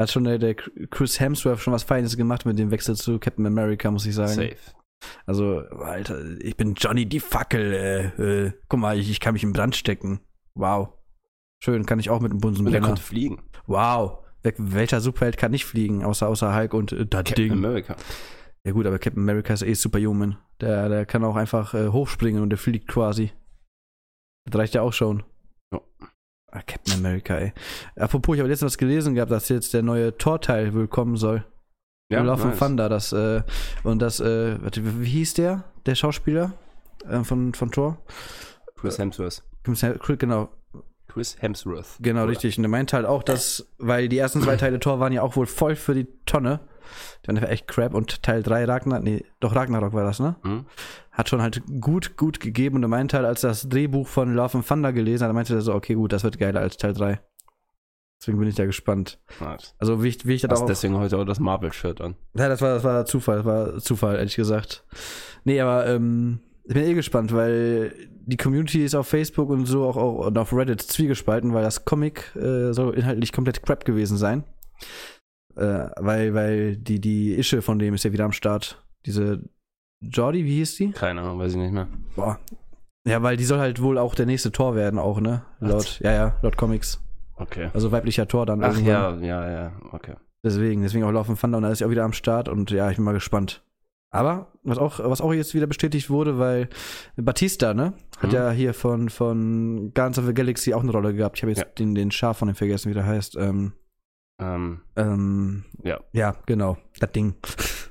Hat 0.00 0.10
schon 0.10 0.24
der, 0.24 0.38
der 0.38 0.54
Chris 0.54 1.18
Hemsworth 1.18 1.60
schon 1.60 1.72
was 1.72 1.82
Feines 1.82 2.16
gemacht 2.16 2.46
mit 2.46 2.58
dem 2.58 2.70
Wechsel 2.70 2.96
zu 2.96 3.18
Captain 3.18 3.46
America, 3.46 3.90
muss 3.90 4.06
ich 4.06 4.14
sagen. 4.14 4.32
Safe. 4.34 4.56
Also, 5.26 5.60
Alter, 5.80 6.20
ich 6.40 6.56
bin 6.56 6.74
Johnny 6.74 7.06
die 7.06 7.20
Fackel, 7.20 7.72
äh, 7.72 8.22
äh, 8.46 8.52
guck 8.68 8.80
mal, 8.80 8.98
ich, 8.98 9.10
ich 9.10 9.20
kann 9.20 9.32
mich 9.32 9.42
im 9.44 9.52
Brand 9.52 9.74
stecken. 9.76 10.20
Wow. 10.54 10.90
Schön, 11.62 11.86
kann 11.86 11.98
ich 11.98 12.10
auch 12.10 12.20
mit 12.20 12.30
dem 12.30 12.36
Und 12.36 12.42
der 12.42 12.48
Bunsenbrenner. 12.48 12.86
konnte 12.86 13.02
fliegen. 13.02 13.42
Wow. 13.66 14.24
Welcher 14.42 15.00
Superheld 15.00 15.36
kann 15.36 15.50
nicht 15.50 15.64
fliegen, 15.64 16.04
außer, 16.04 16.28
außer 16.28 16.54
Hulk 16.54 16.74
und 16.74 16.92
äh, 16.92 17.06
das 17.06 17.24
Captain 17.24 17.34
Ding. 17.34 17.52
America. 17.52 17.96
Ja 18.64 18.72
gut, 18.72 18.86
aber 18.86 18.98
Captain 18.98 19.22
America 19.22 19.52
ist 19.54 19.62
eh 19.62 19.74
Superhuman. 19.74 20.36
Der, 20.60 20.88
der 20.88 21.06
kann 21.06 21.24
auch 21.24 21.36
einfach 21.36 21.74
äh, 21.74 21.88
hochspringen 21.88 22.42
und 22.42 22.50
der 22.50 22.58
fliegt 22.58 22.88
quasi. 22.88 23.32
Das 24.44 24.58
reicht 24.60 24.74
ja 24.74 24.82
auch 24.82 24.92
schon. 24.92 25.22
Ja. 25.72 25.80
Ah, 26.50 26.62
Captain 26.62 26.94
America, 26.94 27.36
ey. 27.36 27.52
Apropos, 27.96 28.36
ich 28.36 28.40
habe 28.40 28.48
letztens 28.48 28.72
was 28.72 28.78
gelesen 28.78 29.14
gehabt, 29.14 29.30
dass 29.30 29.48
jetzt 29.48 29.74
der 29.74 29.82
neue 29.82 30.16
Tor-Teil 30.16 30.74
wohl 30.74 30.88
kommen 30.88 31.16
soll. 31.16 31.44
Ja, 32.10 32.22
Love 32.22 32.48
nice. 32.48 32.58
Thunder, 32.58 32.88
das, 32.88 33.12
äh, 33.12 33.42
und 33.82 34.00
das, 34.00 34.18
äh, 34.20 34.60
warte, 34.62 34.82
wie 35.00 35.06
hieß 35.06 35.34
der? 35.34 35.64
Der 35.84 35.94
Schauspieler 35.94 36.54
äh, 37.06 37.22
von, 37.22 37.52
von 37.52 37.70
Thor? 37.70 37.98
Chris 38.76 38.98
Hemsworth. 38.98 39.42
Genau, 40.18 40.48
Chris 41.18 41.36
Hemsworth. 41.40 41.96
Genau, 42.00 42.22
Oder? 42.22 42.30
richtig. 42.30 42.58
Und 42.58 42.64
er 42.64 42.68
meint 42.68 42.92
halt 42.92 43.04
auch, 43.04 43.24
dass, 43.24 43.68
weil 43.78 44.08
die 44.08 44.18
ersten 44.18 44.40
zwei 44.40 44.56
Teile 44.56 44.78
Tor 44.78 45.00
waren 45.00 45.12
ja 45.12 45.22
auch 45.22 45.34
wohl 45.34 45.46
voll 45.46 45.74
für 45.74 45.94
die 45.94 46.06
Tonne. 46.26 46.60
Die 47.24 47.28
waren 47.28 47.42
echt 47.42 47.66
crap. 47.66 47.92
Und 47.92 48.22
Teil 48.22 48.42
3 48.42 48.64
Ragnarok, 48.64 49.04
nee, 49.04 49.24
doch 49.40 49.54
Ragnarok 49.54 49.92
war 49.92 50.04
das, 50.04 50.20
ne? 50.20 50.36
Hm? 50.42 50.66
Hat 51.10 51.28
schon 51.28 51.42
halt 51.42 51.60
gut, 51.80 52.16
gut 52.16 52.38
gegeben. 52.38 52.76
Und 52.76 52.84
er 52.84 52.88
meinte 52.88 53.16
halt, 53.16 53.26
als 53.26 53.42
er 53.42 53.48
das 53.48 53.68
Drehbuch 53.68 54.06
von 54.06 54.32
Love 54.32 54.58
and 54.58 54.68
Thunder 54.68 54.92
gelesen 54.92 55.26
hat, 55.26 55.34
meinte 55.34 55.54
er 55.54 55.60
so, 55.60 55.74
okay, 55.74 55.94
gut, 55.94 56.12
das 56.12 56.22
wird 56.22 56.38
geiler 56.38 56.60
als 56.60 56.76
Teil 56.76 56.94
3. 56.94 57.20
Deswegen 58.20 58.38
bin 58.38 58.48
ich 58.48 58.54
da 58.54 58.64
gespannt. 58.64 59.18
Nice. 59.40 59.74
Also, 59.78 60.02
wie 60.02 60.08
ich, 60.08 60.24
wie 60.24 60.34
ich 60.34 60.42
das 60.42 60.52
Hast 60.52 60.62
auch. 60.62 60.66
deswegen 60.66 60.96
heute 60.96 61.18
auch 61.18 61.24
das 61.24 61.40
Marvel-Shirt 61.40 62.00
an. 62.00 62.14
Ja, 62.34 62.48
das 62.48 62.62
war, 62.62 62.74
das 62.74 62.84
war 62.84 63.04
Zufall, 63.06 63.38
das 63.38 63.44
war 63.44 63.78
Zufall, 63.78 64.16
ehrlich 64.16 64.36
gesagt. 64.36 64.84
Nee, 65.44 65.60
aber 65.60 65.86
ähm, 65.86 66.40
ich 66.68 66.74
bin 66.74 66.84
eh 66.84 66.92
gespannt, 66.92 67.32
weil 67.32 67.94
die 68.26 68.36
Community 68.36 68.84
ist 68.84 68.94
auf 68.94 69.08
Facebook 69.08 69.48
und 69.48 69.64
so 69.64 69.86
auch, 69.86 69.96
auch 69.96 70.26
und 70.26 70.36
auf 70.36 70.52
Reddit 70.52 70.82
zwiegespalten, 70.82 71.54
weil 71.54 71.62
das 71.62 71.86
Comic 71.86 72.36
äh, 72.36 72.72
soll 72.74 72.94
inhaltlich 72.94 73.32
komplett 73.32 73.62
crap 73.62 73.86
gewesen 73.86 74.18
sein. 74.18 74.44
Äh, 75.56 75.88
weil, 75.96 76.34
weil 76.34 76.76
die, 76.76 77.00
die 77.00 77.32
Ische 77.32 77.62
von 77.62 77.78
dem 77.78 77.94
ist 77.94 78.04
ja 78.04 78.12
wieder 78.12 78.26
am 78.26 78.32
Start. 78.32 78.84
Diese 79.06 79.42
Jordi, 80.02 80.44
wie 80.44 80.56
hieß 80.56 80.76
die? 80.76 80.90
Keine 80.90 81.22
Ahnung, 81.22 81.38
weiß 81.38 81.52
ich 81.52 81.58
nicht 81.58 81.72
mehr. 81.72 81.88
Boah. 82.14 82.38
Ja, 83.06 83.22
weil 83.22 83.38
die 83.38 83.44
soll 83.44 83.60
halt 83.60 83.80
wohl 83.80 83.96
auch 83.96 84.14
der 84.14 84.26
nächste 84.26 84.52
Tor 84.52 84.76
werden, 84.76 84.98
auch, 84.98 85.20
ne? 85.20 85.42
Laut, 85.60 85.98
ja, 86.00 86.12
ja, 86.12 86.36
laut 86.42 86.58
Comics. 86.58 87.02
Okay. 87.36 87.70
Also 87.72 87.92
weiblicher 87.92 88.28
Tor 88.28 88.44
dann 88.44 88.62
Ach 88.62 88.74
irgendwann. 88.74 89.24
ja, 89.24 89.46
ja, 89.46 89.50
ja, 89.50 89.72
okay. 89.92 90.16
Deswegen, 90.44 90.82
deswegen 90.82 91.04
auch 91.04 91.12
Laufen 91.12 91.38
Thunder 91.38 91.56
und 91.56 91.62
da 91.62 91.70
ist 91.70 91.78
sie 91.78 91.86
auch 91.86 91.90
wieder 91.90 92.04
am 92.04 92.12
Start 92.12 92.50
und 92.50 92.70
ja, 92.70 92.90
ich 92.90 92.96
bin 92.96 93.06
mal 93.06 93.14
gespannt. 93.14 93.62
Aber 94.10 94.52
was 94.62 94.78
auch, 94.78 95.00
was 95.00 95.20
auch 95.20 95.32
jetzt 95.34 95.54
wieder 95.54 95.66
bestätigt 95.66 96.08
wurde, 96.08 96.38
weil 96.38 96.68
Batista, 97.16 97.74
ne, 97.74 97.92
hat 98.18 98.30
Mhm. 98.30 98.34
ja 98.36 98.50
hier 98.50 98.72
von, 98.74 99.08
von 99.10 99.92
Guardians 99.94 100.18
of 100.18 100.26
the 100.26 100.34
Galaxy 100.34 100.72
auch 100.72 100.82
eine 100.82 100.92
Rolle 100.92 101.14
gehabt. 101.14 101.36
Ich 101.38 101.42
habe 101.42 101.50
jetzt 101.50 101.60
Ja. 101.60 101.66
den, 101.78 101.94
den 101.94 102.10
Schaf 102.10 102.38
von 102.38 102.48
dem 102.48 102.54
vergessen, 102.54 102.88
wie 102.90 102.94
der 102.94 103.06
heißt. 103.06 103.36
Ähm, 103.36 103.72
Ähm, 104.40 104.82
ähm, 104.96 105.64
ja. 105.82 105.98
ja, 106.12 106.36
genau, 106.46 106.78
das 106.98 107.12
Ding. 107.12 107.34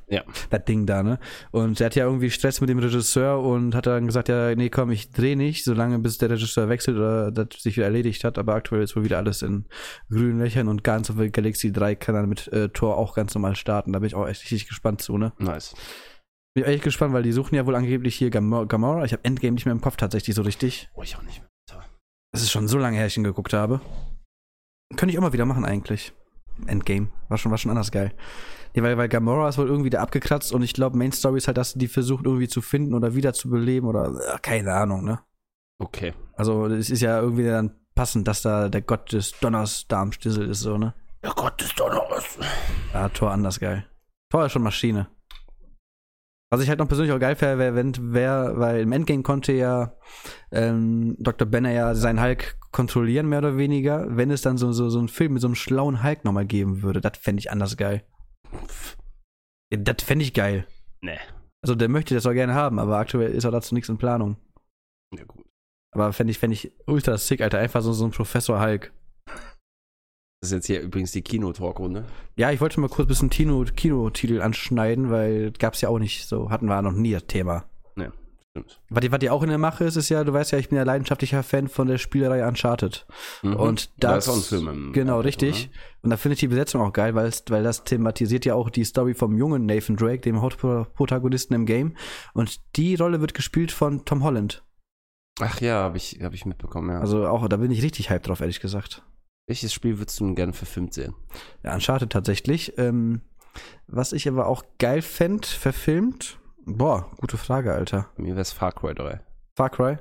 Ja. 0.09 0.23
Das 0.49 0.63
Ding 0.63 0.85
da, 0.85 1.03
ne? 1.03 1.19
Und 1.51 1.79
der 1.79 1.87
hat 1.87 1.95
ja 1.95 2.05
irgendwie 2.05 2.29
Stress 2.29 2.61
mit 2.61 2.69
dem 2.69 2.79
Regisseur 2.79 3.41
und 3.41 3.75
hat 3.75 3.87
dann 3.87 4.05
gesagt, 4.05 4.29
ja, 4.29 4.55
nee, 4.55 4.69
komm, 4.69 4.89
ich 4.89 5.11
dreh 5.11 5.35
nicht, 5.35 5.65
solange 5.65 5.99
bis 5.99 6.17
der 6.17 6.29
Regisseur 6.29 6.69
wechselt 6.69 6.97
oder 6.97 7.29
das 7.29 7.61
sich 7.61 7.75
wieder 7.75 7.87
erledigt 7.87 8.23
hat. 8.23 8.37
Aber 8.37 8.55
aktuell 8.55 8.83
ist 8.83 8.95
wohl 8.95 9.03
wieder 9.03 9.17
alles 9.17 9.41
in 9.41 9.65
grünen 10.09 10.39
Löchern 10.39 10.69
und 10.69 10.83
Guardians 10.83 11.09
of 11.09 11.17
the 11.17 11.29
Galaxy 11.29 11.73
3 11.73 11.95
kann 11.95 12.15
dann 12.15 12.29
mit 12.29 12.47
äh, 12.53 12.69
Tor 12.69 12.97
auch 12.97 13.15
ganz 13.15 13.35
normal 13.35 13.57
starten. 13.57 13.91
Da 13.91 13.99
bin 13.99 14.07
ich 14.07 14.15
auch 14.15 14.27
echt 14.27 14.43
richtig 14.43 14.67
gespannt 14.69 15.01
zu, 15.01 15.17
ne? 15.17 15.33
Nice. 15.39 15.75
Bin 16.55 16.63
echt 16.63 16.83
gespannt, 16.83 17.13
weil 17.13 17.23
die 17.23 17.33
suchen 17.33 17.55
ja 17.55 17.65
wohl 17.65 17.75
angeblich 17.75 18.15
hier 18.15 18.29
Gamora. 18.29 18.63
Gamora. 18.63 19.03
Ich 19.03 19.11
habe 19.11 19.25
Endgame 19.25 19.55
nicht 19.55 19.65
mehr 19.65 19.73
im 19.73 19.81
Kopf 19.81 19.97
tatsächlich 19.97 20.35
so 20.35 20.41
richtig. 20.41 20.89
Oh, 20.95 21.03
ich 21.03 21.17
auch 21.17 21.23
nicht 21.23 21.39
mehr. 21.39 21.49
Das 22.31 22.43
ist 22.43 22.51
schon 22.51 22.67
so 22.67 22.77
lange 22.77 22.97
her, 22.97 23.07
ich 23.07 23.17
ihn 23.17 23.23
geguckt 23.23 23.53
habe. 23.53 23.81
Könnte 24.95 25.11
ich 25.11 25.17
auch 25.17 25.23
mal 25.23 25.33
wieder 25.33 25.45
machen 25.45 25.65
eigentlich. 25.65 26.13
Endgame. 26.65 27.09
War 27.29 27.37
schon, 27.37 27.51
war 27.51 27.57
schon 27.57 27.71
anders 27.71 27.91
geil. 27.91 28.13
Nee, 28.75 28.83
weil, 28.83 28.97
weil 28.97 29.09
Gamora 29.09 29.49
ist 29.49 29.57
wohl 29.57 29.67
irgendwie 29.67 29.89
da 29.89 30.01
abgekratzt 30.01 30.53
und 30.53 30.61
ich 30.61 30.73
glaube, 30.73 30.97
Main 30.97 31.11
Story 31.11 31.37
ist 31.37 31.47
halt, 31.47 31.57
dass 31.57 31.73
die 31.73 31.87
versucht 31.87 32.25
irgendwie 32.25 32.47
zu 32.47 32.61
finden 32.61 32.93
oder 32.93 33.15
wieder 33.15 33.33
zu 33.33 33.49
beleben 33.49 33.87
oder 33.87 34.07
äh, 34.07 34.37
keine 34.41 34.73
Ahnung, 34.73 35.03
ne? 35.03 35.19
Okay. 35.79 36.13
Also 36.33 36.65
es 36.65 36.89
ist 36.89 37.01
ja 37.01 37.19
irgendwie 37.19 37.45
dann 37.45 37.75
passend, 37.95 38.27
dass 38.27 38.41
da 38.41 38.69
der 38.69 38.81
Gott 38.81 39.11
des 39.11 39.39
Donners 39.39 39.85
da 39.87 40.01
am 40.01 40.11
Stissel 40.11 40.49
ist, 40.49 40.61
so, 40.61 40.77
ne? 40.77 40.93
Ja 41.23 41.33
Gott, 41.33 41.61
noch 41.79 42.11
was. 42.11 42.37
Ja, 42.93 43.09
Tor 43.09 43.31
anders 43.31 43.59
geil. 43.59 43.85
Tor 44.29 44.45
ist 44.45 44.51
schon 44.51 44.63
Maschine. 44.63 45.07
Was 46.49 46.61
ich 46.61 46.69
halt 46.69 46.79
noch 46.79 46.87
persönlich 46.87 47.13
auch 47.13 47.19
geil 47.19 47.39
wäre, 47.41 47.57
wär, 47.57 47.75
wenn 47.75 47.93
wer, 48.13 48.53
weil 48.57 48.79
im 48.79 48.93
Endgame 48.93 49.21
konnte 49.21 49.51
ja 49.51 49.95
ähm, 50.51 51.17
Dr. 51.19 51.45
Banner 51.45 51.71
ja 51.71 51.93
seinen 51.93 52.21
Hulk 52.21 52.57
kontrollieren, 52.71 53.27
mehr 53.27 53.39
oder 53.39 53.57
weniger, 53.57 54.05
wenn 54.09 54.31
es 54.31 54.43
dann 54.43 54.57
so, 54.57 54.71
so, 54.71 54.89
so 54.89 54.99
einen 54.99 55.09
Film 55.09 55.33
mit 55.33 55.41
so 55.41 55.47
einem 55.49 55.55
schlauen 55.55 56.03
Hulk 56.03 56.23
nochmal 56.23 56.45
geben 56.45 56.83
würde. 56.83 57.01
Das 57.01 57.17
fände 57.17 57.41
ich 57.41 57.51
anders 57.51 57.75
geil. 57.75 58.05
Ja, 59.71 59.79
das 59.79 60.03
fände 60.03 60.23
ich 60.23 60.33
geil. 60.33 60.65
Nee. 61.01 61.19
Also 61.61 61.75
der 61.75 61.89
möchte 61.89 62.15
das 62.15 62.25
auch 62.25 62.33
gerne 62.33 62.53
haben, 62.53 62.79
aber 62.79 62.97
aktuell 62.97 63.31
ist 63.31 63.45
auch 63.45 63.51
dazu 63.51 63.73
nichts 63.73 63.89
in 63.89 63.97
Planung. 63.97 64.37
Ja, 65.15 65.23
gut. 65.25 65.45
Aber 65.93 66.13
fände 66.13 66.31
ich, 66.31 66.39
fände 66.39 66.53
ich 66.53 66.71
ultra 66.85 67.17
sick, 67.17 67.41
Alter. 67.41 67.59
Einfach 67.59 67.81
so, 67.81 67.93
so 67.93 68.05
ein 68.05 68.11
Professor 68.11 68.61
Hulk. 68.61 68.93
Das 70.39 70.51
ist 70.51 70.51
jetzt 70.51 70.67
hier 70.67 70.81
übrigens 70.81 71.11
die 71.11 71.23
Kino-Talkrunde. 71.23 72.05
Ja, 72.37 72.51
ich 72.51 72.61
wollte 72.61 72.79
mal 72.79 72.89
kurz 72.89 73.05
ein 73.05 73.09
bisschen 73.09 73.29
Kino, 73.31 73.65
Kinotitel 73.75 74.41
anschneiden, 74.41 75.09
weil 75.09 75.51
gab's 75.51 75.81
ja 75.81 75.89
auch 75.89 75.97
nicht 75.97 76.27
so, 76.27 76.51
hatten 76.51 76.67
wir 76.67 76.81
noch 76.81 76.91
nie 76.91 77.11
das 77.11 77.25
Thema. 77.25 77.65
Stimmt. 78.63 78.81
Was, 78.89 79.01
die- 79.01 79.11
was 79.11 79.19
die 79.19 79.29
auch 79.29 79.43
in 79.43 79.49
der 79.49 79.57
Mache 79.57 79.83
ist, 79.85 79.95
ist 79.95 80.09
ja, 80.09 80.23
du 80.23 80.33
weißt 80.33 80.51
ja, 80.51 80.57
ich 80.59 80.69
bin 80.69 80.77
ja 80.77 80.83
leidenschaftlicher 80.83 81.43
Fan 81.43 81.67
von 81.67 81.87
der 81.87 81.97
Spielerei 81.97 82.47
Uncharted. 82.47 83.05
Mhm. 83.43 83.55
Und 83.55 83.89
da 84.03 84.15
das- 84.15 84.25
ist 84.27 84.33
auch 84.33 84.37
ein 84.37 84.41
Film 84.41 84.67
im 84.67 84.93
Genau, 84.93 85.19
richtig. 85.19 85.67
ne? 85.67 85.71
Und 86.03 86.09
da 86.09 86.17
finde 86.17 86.33
ich 86.33 86.39
die 86.39 86.47
Besetzung 86.47 86.81
auch 86.81 86.93
geil, 86.93 87.15
weil, 87.15 87.31
weil 87.49 87.63
das 87.63 87.83
thematisiert 87.83 88.45
ja 88.45 88.55
auch 88.55 88.69
die 88.69 88.83
Story 88.85 89.13
vom 89.13 89.37
jungen 89.37 89.65
Nathan 89.65 89.95
Drake, 89.95 90.21
dem 90.21 90.41
Hauptprotagonisten 90.41 91.55
im 91.55 91.65
Game. 91.65 91.95
Und 92.33 92.59
die 92.77 92.95
Rolle 92.95 93.21
wird 93.21 93.33
gespielt 93.33 93.71
von 93.71 94.05
Tom 94.05 94.23
Holland. 94.23 94.63
Ach 95.39 95.61
ja, 95.61 95.75
habe 95.83 95.97
ich, 95.97 96.19
hab 96.23 96.33
ich 96.33 96.45
mitbekommen, 96.45 96.89
ja. 96.89 96.99
Also 96.99 97.27
auch, 97.27 97.47
da 97.47 97.57
bin 97.57 97.69
ich 97.71 97.83
richtig 97.83 98.09
hyped 98.09 98.27
drauf, 98.27 98.39
ehrlich 98.41 98.59
gesagt. 98.59 99.03
Welches 99.47 99.71
Spiel 99.71 99.99
würdest 99.99 100.19
du 100.19 100.25
denn 100.25 100.35
gerne 100.35 100.53
verfilmt 100.53 100.93
sehen? 100.93 101.13
Ja, 101.63 101.73
Uncharted 101.75 102.09
tatsächlich. 102.11 102.77
Ähm, 102.77 103.21
was 103.87 104.13
ich 104.13 104.27
aber 104.27 104.47
auch 104.47 104.63
geil 104.79 105.01
fänd, 105.01 105.45
verfilmt. 105.45 106.39
Boah, 106.69 107.09
gute 107.17 107.37
Frage, 107.37 107.73
Alter. 107.73 108.09
Mir 108.17 108.31
wäre 108.31 108.41
es 108.41 108.51
Far 108.51 108.73
Cry 108.73 108.93
3. 108.93 109.21
Far 109.55 109.69
Cry. 109.69 109.97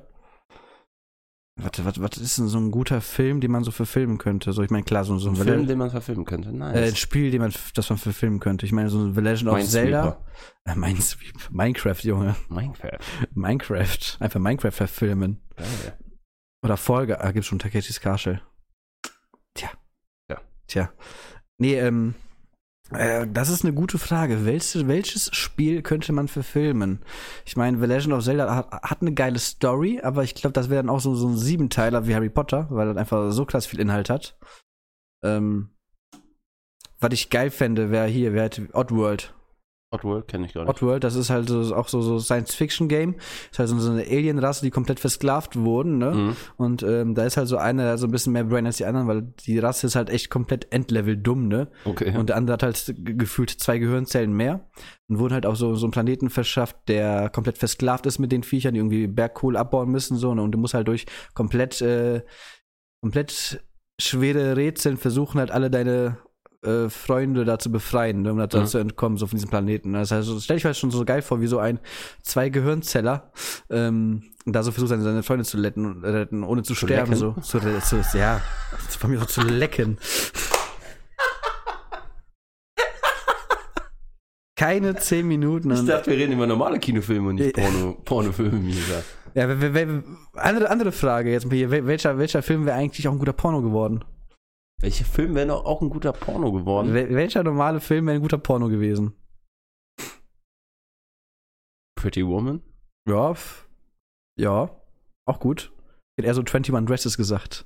Warte, 1.58 1.84
was, 1.84 2.02
was 2.02 2.18
ist 2.18 2.38
denn 2.38 2.48
so 2.48 2.58
ein 2.58 2.72
guter 2.72 3.00
Film, 3.00 3.40
den 3.40 3.52
man 3.52 3.62
so 3.62 3.70
verfilmen 3.70 4.18
könnte? 4.18 4.52
So, 4.52 4.62
ich 4.62 4.70
meine, 4.70 4.82
klar, 4.82 5.04
so, 5.04 5.16
so 5.16 5.28
Ein 5.28 5.34
ein, 5.34 5.36
Film, 5.36 5.48
Film, 5.48 5.66
den 5.68 5.78
man 5.78 5.90
verfilmen 5.90 6.24
könnte. 6.24 6.52
Nice. 6.52 6.76
äh, 6.76 6.88
ein 6.88 6.96
Spiel, 6.96 7.30
den 7.30 7.40
man, 7.40 7.54
das 7.74 7.88
man 7.88 7.98
verfilmen 7.98 8.40
könnte. 8.40 8.66
Ich 8.66 8.72
meine, 8.72 8.90
so 8.90 8.98
ein 8.98 9.14
The 9.14 9.20
Legend 9.20 9.48
of 9.50 9.64
Zelda. 9.64 10.20
Äh, 10.64 10.74
Minesweep. 10.74 11.48
Minecraft, 11.50 12.02
Junge. 12.02 12.34
Minecraft. 12.48 12.98
Minecraft. 13.32 14.16
Einfach 14.18 14.40
Minecraft 14.40 14.72
verfilmen. 14.72 15.40
Geil. 15.56 15.96
Oder 16.64 16.76
Folge. 16.76 17.20
Ah, 17.20 17.30
gibt's 17.30 17.46
schon 17.46 17.60
Takeshis 17.60 18.00
Castle. 18.00 18.42
Tja. 19.54 19.70
Ja. 20.28 20.40
Tja. 20.66 20.90
Nee, 21.58 21.76
ähm, 21.76 22.16
äh, 22.92 23.26
das 23.26 23.48
ist 23.48 23.64
eine 23.64 23.74
gute 23.74 23.98
Frage. 23.98 24.44
Welches, 24.44 24.86
welches 24.86 25.34
Spiel 25.34 25.82
könnte 25.82 26.12
man 26.12 26.28
verfilmen? 26.28 27.00
Ich 27.44 27.56
meine, 27.56 27.78
The 27.78 27.86
Legend 27.86 28.14
of 28.14 28.24
Zelda 28.24 28.54
hat, 28.54 28.72
hat 28.72 29.02
eine 29.02 29.12
geile 29.12 29.38
Story, 29.38 30.00
aber 30.02 30.22
ich 30.22 30.34
glaube, 30.34 30.52
das 30.52 30.70
wäre 30.70 30.82
dann 30.82 30.90
auch 30.90 31.00
so, 31.00 31.14
so 31.14 31.28
ein 31.28 31.36
Siebenteiler 31.36 32.06
wie 32.06 32.14
Harry 32.14 32.30
Potter, 32.30 32.68
weil 32.70 32.86
das 32.86 32.96
einfach 32.96 33.32
so 33.32 33.44
krass 33.44 33.66
viel 33.66 33.80
Inhalt 33.80 34.10
hat. 34.10 34.38
Ähm, 35.24 35.70
was 37.00 37.12
ich 37.12 37.30
geil 37.30 37.50
fände, 37.50 37.90
wäre 37.90 38.06
hier, 38.06 38.32
wäre 38.32 38.50
Oddworld. 38.72 39.35
Oddworld 39.96 40.28
kenne 40.28 40.46
ich 40.46 40.54
gar 40.54 40.62
nicht. 40.62 40.70
Oddworld, 40.70 41.04
das 41.04 41.14
ist 41.16 41.30
halt 41.30 41.48
so, 41.48 41.74
auch 41.74 41.88
so, 41.88 42.00
so 42.00 42.18
Science-Fiction-Game. 42.18 43.16
Ist 43.50 43.58
halt 43.58 43.68
so, 43.68 43.78
so 43.78 43.90
eine 43.90 44.02
Alien-Rasse, 44.02 44.64
die 44.64 44.70
komplett 44.70 45.00
versklavt 45.00 45.56
wurden, 45.56 45.98
ne? 45.98 46.10
Mhm. 46.12 46.36
Und 46.56 46.82
ähm, 46.82 47.14
da 47.14 47.24
ist 47.24 47.36
halt 47.36 47.48
so 47.48 47.56
einer, 47.56 47.82
der 47.82 47.98
so 47.98 48.06
ein 48.06 48.10
bisschen 48.10 48.32
mehr 48.32 48.44
Brain 48.44 48.66
als 48.66 48.76
die 48.76 48.86
anderen, 48.86 49.08
weil 49.08 49.22
die 49.22 49.58
Rasse 49.58 49.86
ist 49.86 49.96
halt 49.96 50.10
echt 50.10 50.30
komplett 50.30 50.72
Endlevel 50.72 51.16
dumm, 51.16 51.48
ne? 51.48 51.68
Okay. 51.84 52.16
Und 52.16 52.28
der 52.28 52.36
andere 52.36 52.54
hat 52.54 52.62
halt 52.62 52.94
ge- 52.96 53.14
gefühlt 53.16 53.50
zwei 53.50 53.78
Gehirnzellen 53.78 54.32
mehr 54.32 54.68
und 55.08 55.18
wurden 55.18 55.34
halt 55.34 55.46
auf 55.46 55.56
so, 55.56 55.74
so 55.74 55.86
einen 55.86 55.92
Planeten 55.92 56.30
verschafft, 56.30 56.76
der 56.88 57.28
komplett 57.30 57.58
versklavt 57.58 58.06
ist 58.06 58.18
mit 58.18 58.32
den 58.32 58.42
Viechern, 58.42 58.74
die 58.74 58.80
irgendwie 58.80 59.06
Bergkohle 59.06 59.58
abbauen 59.58 59.90
müssen, 59.90 60.16
so, 60.16 60.34
ne? 60.34 60.42
Und 60.42 60.52
du 60.52 60.58
musst 60.58 60.74
halt 60.74 60.88
durch 60.88 61.06
komplett, 61.34 61.80
äh, 61.80 62.22
komplett 63.02 63.60
schwere 64.00 64.56
Rätseln 64.56 64.96
versuchen, 64.98 65.38
halt 65.38 65.50
alle 65.50 65.70
deine 65.70 66.18
äh, 66.62 66.88
Freunde 66.88 67.44
da 67.44 67.58
zu 67.58 67.70
befreien, 67.70 68.22
ne, 68.22 68.32
um 68.32 68.38
da 68.38 68.46
Mhm. 68.60 68.66
zu 68.66 68.78
entkommen, 68.78 69.18
so 69.18 69.26
von 69.26 69.36
diesem 69.36 69.50
Planeten. 69.50 69.92
Das 69.92 70.10
heißt, 70.10 70.28
stell 70.42 70.56
ich 70.56 70.64
mir 70.64 70.70
das 70.70 70.78
schon 70.78 70.90
so 70.90 71.04
geil 71.04 71.22
vor, 71.22 71.40
wie 71.40 71.46
so 71.46 71.58
ein 71.58 71.78
zwei 72.22 72.48
Gehirnzeller 72.48 73.30
ähm, 73.70 74.22
da 74.46 74.62
so 74.62 74.70
versucht, 74.72 74.90
seine, 74.90 75.02
seine 75.02 75.22
Freunde 75.22 75.44
zu 75.44 75.58
retten, 75.58 76.04
retten 76.04 76.44
ohne 76.44 76.62
zu, 76.62 76.74
Zu 76.74 76.86
sterben. 76.86 77.12
lecken? 77.12 77.34
So, 77.42 77.58
zu, 77.60 77.60
zu, 78.02 78.18
ja, 78.18 78.40
von 78.98 79.10
mir 79.10 79.18
so 79.18 79.26
zu 79.26 79.42
lecken. 79.42 79.98
Keine 84.58 84.94
zehn 84.96 85.28
Minuten. 85.28 85.70
Ich 85.70 85.84
dachte, 85.84 86.10
wir 86.10 86.16
reden 86.16 86.32
über 86.32 86.46
normale 86.46 86.78
Kinofilme 86.78 87.28
und 87.28 87.34
nicht 87.34 87.58
Äh. 87.58 87.62
Porno, 87.62 87.92
Pornofilme, 88.04 88.72
ja, 89.34 89.48
we- 89.50 89.60
we- 89.60 89.74
we- 89.74 90.02
andere, 90.34 90.70
andere 90.70 90.92
Frage 90.92 91.30
jetzt 91.30 91.44
mal 91.46 91.54
hier. 91.54 91.68
Wel- 91.70 91.86
Welcher, 91.86 92.16
welcher 92.16 92.40
Film 92.42 92.64
wäre 92.64 92.76
eigentlich 92.78 93.06
auch 93.06 93.12
ein 93.12 93.18
guter 93.18 93.34
Porno 93.34 93.60
geworden? 93.60 94.02
Welcher 94.80 95.04
Film 95.04 95.34
wäre 95.34 95.46
noch 95.46 95.64
auch 95.64 95.80
ein 95.80 95.90
guter 95.90 96.12
Porno 96.12 96.52
geworden? 96.52 96.92
Wel 96.92 97.14
welcher 97.14 97.42
normale 97.42 97.80
Film 97.80 98.06
wäre 98.06 98.16
ein 98.16 98.22
guter 98.22 98.38
Porno 98.38 98.68
gewesen? 98.68 99.14
Pretty 101.98 102.26
Woman? 102.26 102.62
Ja, 103.08 103.34
ja, 104.38 104.70
auch 105.26 105.40
gut. 105.40 105.72
Ich 106.16 106.18
hätte 106.22 106.28
eher 106.28 106.34
so 106.34 106.42
21 106.42 106.74
Dresses 106.86 107.16
gesagt. 107.16 107.64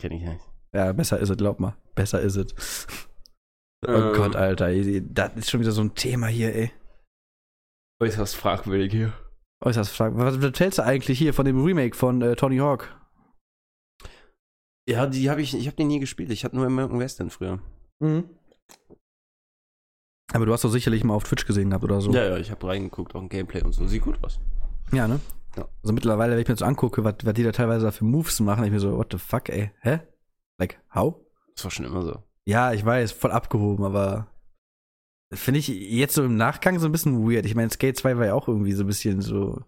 Kenne 0.00 0.16
ich 0.16 0.22
nicht. 0.22 0.44
Ja, 0.74 0.92
besser 0.92 1.18
ist 1.18 1.30
es, 1.30 1.36
glaub 1.36 1.60
mal. 1.60 1.76
Besser 1.94 2.20
ist 2.20 2.36
es. 2.36 2.86
Oh 3.86 3.90
Ähm. 3.92 4.12
Gott, 4.14 4.36
Alter. 4.36 4.70
Das 5.02 5.34
ist 5.36 5.50
schon 5.50 5.60
wieder 5.60 5.72
so 5.72 5.82
ein 5.82 5.94
Thema 5.94 6.26
hier, 6.26 6.54
ey. 6.54 6.70
Äußerst 8.02 8.36
fragwürdig 8.36 8.92
hier. 8.92 9.12
Äußerst 9.64 9.90
frag. 9.90 10.16
Was, 10.16 10.40
was 10.42 10.58
hältst 10.58 10.78
du 10.78 10.84
eigentlich 10.84 11.18
hier 11.18 11.34
von 11.34 11.44
dem 11.44 11.62
Remake 11.62 11.96
von 11.96 12.22
äh, 12.22 12.34
Tony 12.34 12.58
Hawk? 12.58 12.94
Ja, 14.90 15.06
die 15.06 15.30
habe 15.30 15.40
ich, 15.40 15.54
ich 15.54 15.66
habe 15.66 15.76
die 15.76 15.84
nie 15.84 16.00
gespielt. 16.00 16.32
Ich 16.32 16.44
hatte 16.44 16.56
nur 16.56 16.66
American 16.66 16.98
Western 16.98 17.30
früher. 17.30 17.60
Mhm. 18.00 18.28
Aber 20.32 20.46
du 20.46 20.52
hast 20.52 20.64
doch 20.64 20.70
sicherlich 20.70 21.04
mal 21.04 21.14
auf 21.14 21.22
Twitch 21.22 21.46
gesehen 21.46 21.70
gehabt 21.70 21.84
oder 21.84 22.00
so. 22.00 22.12
Ja, 22.12 22.24
ja, 22.24 22.36
ich 22.38 22.50
habe 22.50 22.66
reingeguckt, 22.66 23.14
auch 23.14 23.22
ein 23.22 23.28
Gameplay 23.28 23.62
und 23.62 23.72
so. 23.72 23.86
Sieht 23.86 24.02
gut 24.02 24.18
aus. 24.24 24.40
Ja, 24.92 25.06
ne? 25.06 25.20
Ja. 25.56 25.68
Also 25.82 25.92
mittlerweile, 25.92 26.32
wenn 26.32 26.40
ich 26.42 26.48
mir 26.48 26.56
so 26.56 26.64
angucke, 26.64 27.04
was, 27.04 27.14
was 27.22 27.34
die 27.34 27.44
da 27.44 27.52
teilweise 27.52 27.84
da 27.84 27.92
für 27.92 28.04
Moves 28.04 28.40
machen, 28.40 28.64
ich 28.64 28.72
mir 28.72 28.80
so, 28.80 28.96
what 28.96 29.12
the 29.12 29.18
fuck, 29.18 29.48
ey? 29.48 29.70
Hä? 29.80 30.00
Like, 30.58 30.80
how? 30.92 31.14
Das 31.54 31.62
war 31.64 31.70
schon 31.70 31.86
immer 31.86 32.02
so. 32.02 32.24
Ja, 32.44 32.72
ich 32.72 32.84
weiß, 32.84 33.12
voll 33.12 33.30
abgehoben, 33.30 33.84
aber 33.84 34.26
finde 35.32 35.60
ich 35.60 35.68
jetzt 35.68 36.14
so 36.14 36.24
im 36.24 36.36
Nachgang 36.36 36.80
so 36.80 36.86
ein 36.86 36.92
bisschen 36.92 37.28
weird. 37.28 37.46
Ich 37.46 37.54
meine, 37.54 37.70
Skate 37.70 37.96
2 37.96 38.18
war 38.18 38.26
ja 38.26 38.34
auch 38.34 38.48
irgendwie 38.48 38.72
so 38.72 38.82
ein 38.82 38.88
bisschen 38.88 39.20
so 39.20 39.62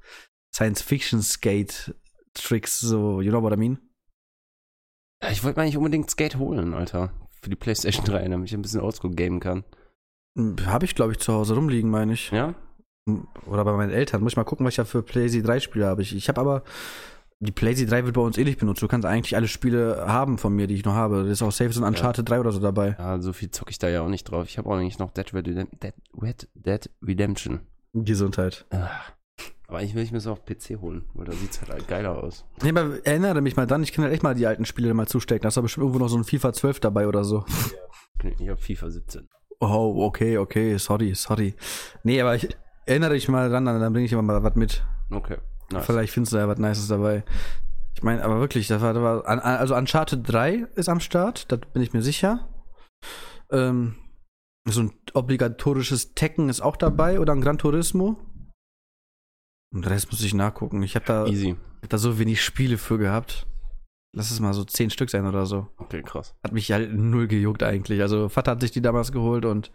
Science-Fiction-Skate-Tricks, 0.53 2.81
so, 2.81 3.21
you 3.21 3.31
know 3.31 3.41
what 3.41 3.53
I 3.53 3.57
mean? 3.57 3.79
Ja, 5.23 5.31
ich 5.31 5.45
wollte 5.45 5.59
mir 5.59 5.63
eigentlich 5.65 5.77
unbedingt 5.77 6.11
Skate 6.11 6.37
holen, 6.37 6.75
Alter. 6.75 7.11
Für 7.41 7.51
die 7.51 7.57
PlayStation 7.57 8.05
3, 8.07 8.29
damit 8.29 8.49
ich 8.49 8.55
ein 8.55 8.63
bisschen 8.63 8.81
Oldschool 8.81 9.15
gamen 9.15 9.41
kann. 9.41 9.65
Habe 10.65 10.85
ich, 10.85 10.95
glaube 10.95 11.13
ich, 11.13 11.19
zu 11.19 11.33
Hause 11.33 11.55
rumliegen, 11.55 11.91
meine 11.91 12.15
ich. 12.15 12.31
Ja? 12.31 12.55
Oder 13.47 13.65
bei 13.65 13.73
meinen 13.73 13.91
Eltern. 13.93 14.23
Muss 14.23 14.33
ich 14.33 14.37
mal 14.37 14.45
gucken, 14.45 14.65
was 14.65 14.73
ich 14.73 14.77
da 14.77 14.85
für 14.85 15.03
PlayStation 15.03 15.47
3 15.47 15.61
Spiele 15.61 15.87
habe. 15.87 16.03
Ich, 16.03 16.15
ich 16.17 16.29
habe 16.29 16.41
aber, 16.41 16.63
die 17.41 17.53
PlayStation 17.53 17.91
3 17.91 18.05
wird 18.07 18.15
bei 18.15 18.21
uns 18.23 18.39
eh 18.39 18.45
nicht 18.45 18.59
benutzt. 18.59 18.81
Du 18.83 18.89
kannst 18.89 19.07
eigentlich 19.07 19.37
alle 19.37 19.49
Spiele 19.49 20.05
haben 20.07 20.39
von 20.39 20.55
mir, 20.55 20.67
die 20.67 20.75
ich 20.75 20.85
noch 20.85 20.95
habe. 20.95 21.25
Das 21.25 21.33
ist 21.33 21.43
auch 21.43 21.53
safe 21.53 21.73
so 21.73 21.83
ein 21.83 21.89
Uncharted 21.89 22.29
3 22.29 22.41
oder 22.41 22.53
so 22.53 22.61
dabei. 22.61 22.97
Ja, 22.99 23.21
so 23.21 23.33
viel 23.33 23.51
zocke 23.51 23.71
ich 23.71 23.79
da 23.79 23.89
ja 23.89 24.03
auch 24.03 24.09
nicht 24.09 24.25
drauf. 24.25 24.47
Ich 24.49 24.57
habe 24.59 24.69
auch 24.71 24.77
eigentlich 24.77 24.99
noch 24.99 25.11
Dead, 25.11 25.35
Redem 25.35 25.69
Dead, 25.83 25.95
Red 26.21 26.49
Dead 26.55 26.91
Redemption. 27.03 27.61
Gesundheit. 27.93 28.65
Ah. 28.71 28.89
Aber 29.73 29.79
eigentlich 29.79 29.95
will 29.95 30.03
ich 30.03 30.13
mir 30.13 30.19
das 30.19 30.27
auf 30.27 30.45
PC 30.45 30.83
holen, 30.83 31.07
weil 31.15 31.25
da 31.25 31.33
sieht's 31.33 31.63
halt 31.67 31.89
geiler 31.89 32.23
aus. 32.23 32.45
Nee, 32.63 32.69
aber 32.79 32.99
erinnere 33.07 33.41
mich 33.41 33.57
mal 33.57 33.67
dran, 33.67 33.83
ich 33.83 33.95
kann 33.95 34.05
halt 34.05 34.13
echt 34.13 34.23
mal 34.23 34.35
die 34.35 34.47
alten 34.47 34.67
Spiele 34.67 34.93
mal 34.93 35.07
zustecken. 35.07 35.41
Da 35.41 35.49
ist 35.49 35.57
doch 35.57 35.63
bestimmt 35.63 35.85
irgendwo 35.85 35.99
noch 35.99 36.11
so 36.11 36.19
ein 36.19 36.25
FIFA 36.25 36.53
12 36.53 36.81
dabei 36.81 37.09
oder 37.09 37.25
so. 37.25 37.47
Ich 38.39 38.51
habe 38.51 38.61
FIFA 38.61 38.91
17. 38.91 39.29
Oh, 39.61 40.05
okay, 40.05 40.37
okay, 40.37 40.77
sorry, 40.77 41.15
sorry. 41.15 41.55
Nee, 42.03 42.21
aber 42.21 42.37
ich 42.37 42.55
erinnere 42.85 43.15
dich 43.15 43.31
mal 43.31 43.49
dran, 43.49 43.65
dann 43.65 43.93
bringe 43.95 44.05
ich 44.05 44.13
immer 44.13 44.21
mal 44.21 44.43
was 44.43 44.57
mit. 44.57 44.85
Okay. 45.11 45.39
Nice. 45.71 45.87
Vielleicht 45.87 46.13
findest 46.13 46.35
du 46.35 46.37
ja 46.37 46.47
was 46.47 46.59
Nices 46.59 46.89
dabei. 46.89 47.25
Ich 47.95 48.03
meine, 48.03 48.23
aber 48.23 48.41
wirklich, 48.41 48.69
das 48.69 48.83
war, 48.83 48.93
das 48.93 49.03
war 49.03 49.27
also 49.27 49.75
Uncharted 49.75 50.21
3 50.31 50.67
ist 50.75 50.91
am 50.91 51.01
Start, 51.01 51.51
da 51.51 51.57
bin 51.57 51.81
ich 51.81 51.95
mir 51.95 52.03
sicher. 52.03 52.47
Ähm, 53.51 53.95
so 54.67 54.83
ein 54.83 54.93
obligatorisches 55.15 56.13
Tekken 56.13 56.51
ist 56.51 56.61
auch 56.61 56.77
dabei 56.77 57.21
oder 57.21 57.33
ein 57.33 57.41
Gran 57.41 57.57
Turismo. 57.57 58.19
Und 59.73 59.85
den 59.85 59.93
Rest 59.93 60.11
muss 60.11 60.23
ich 60.23 60.35
nachgucken. 60.35 60.83
Ich 60.83 60.95
habe 60.95 61.07
da, 61.07 61.27
Easy. 61.27 61.57
hab 61.83 61.91
da 61.91 61.99
so 61.99 62.19
wenig 62.19 62.43
Spiele 62.45 62.79
für 62.79 62.99
gehabt. 62.99 63.47
Lass 64.15 64.31
es 64.31 64.41
mal 64.41 64.53
so 64.53 64.65
zehn 64.65 64.91
Stück 64.91 65.09
sein 65.09 65.27
oder 65.27 65.47
so. 65.47 65.69
Okay, 65.79 66.03
krass. 66.03 66.35
Hat 66.45 66.53
mich 66.53 66.71
halt 66.71 66.93
null 66.93 67.27
gejuckt 67.27 67.63
eigentlich. 67.63 68.03
Also 68.03 68.29
Vater 68.29 68.53
hat 68.53 68.61
sich 68.61 68.71
die 68.71 68.83
damals 68.83 69.11
geholt 69.11 69.47
und 69.47 69.73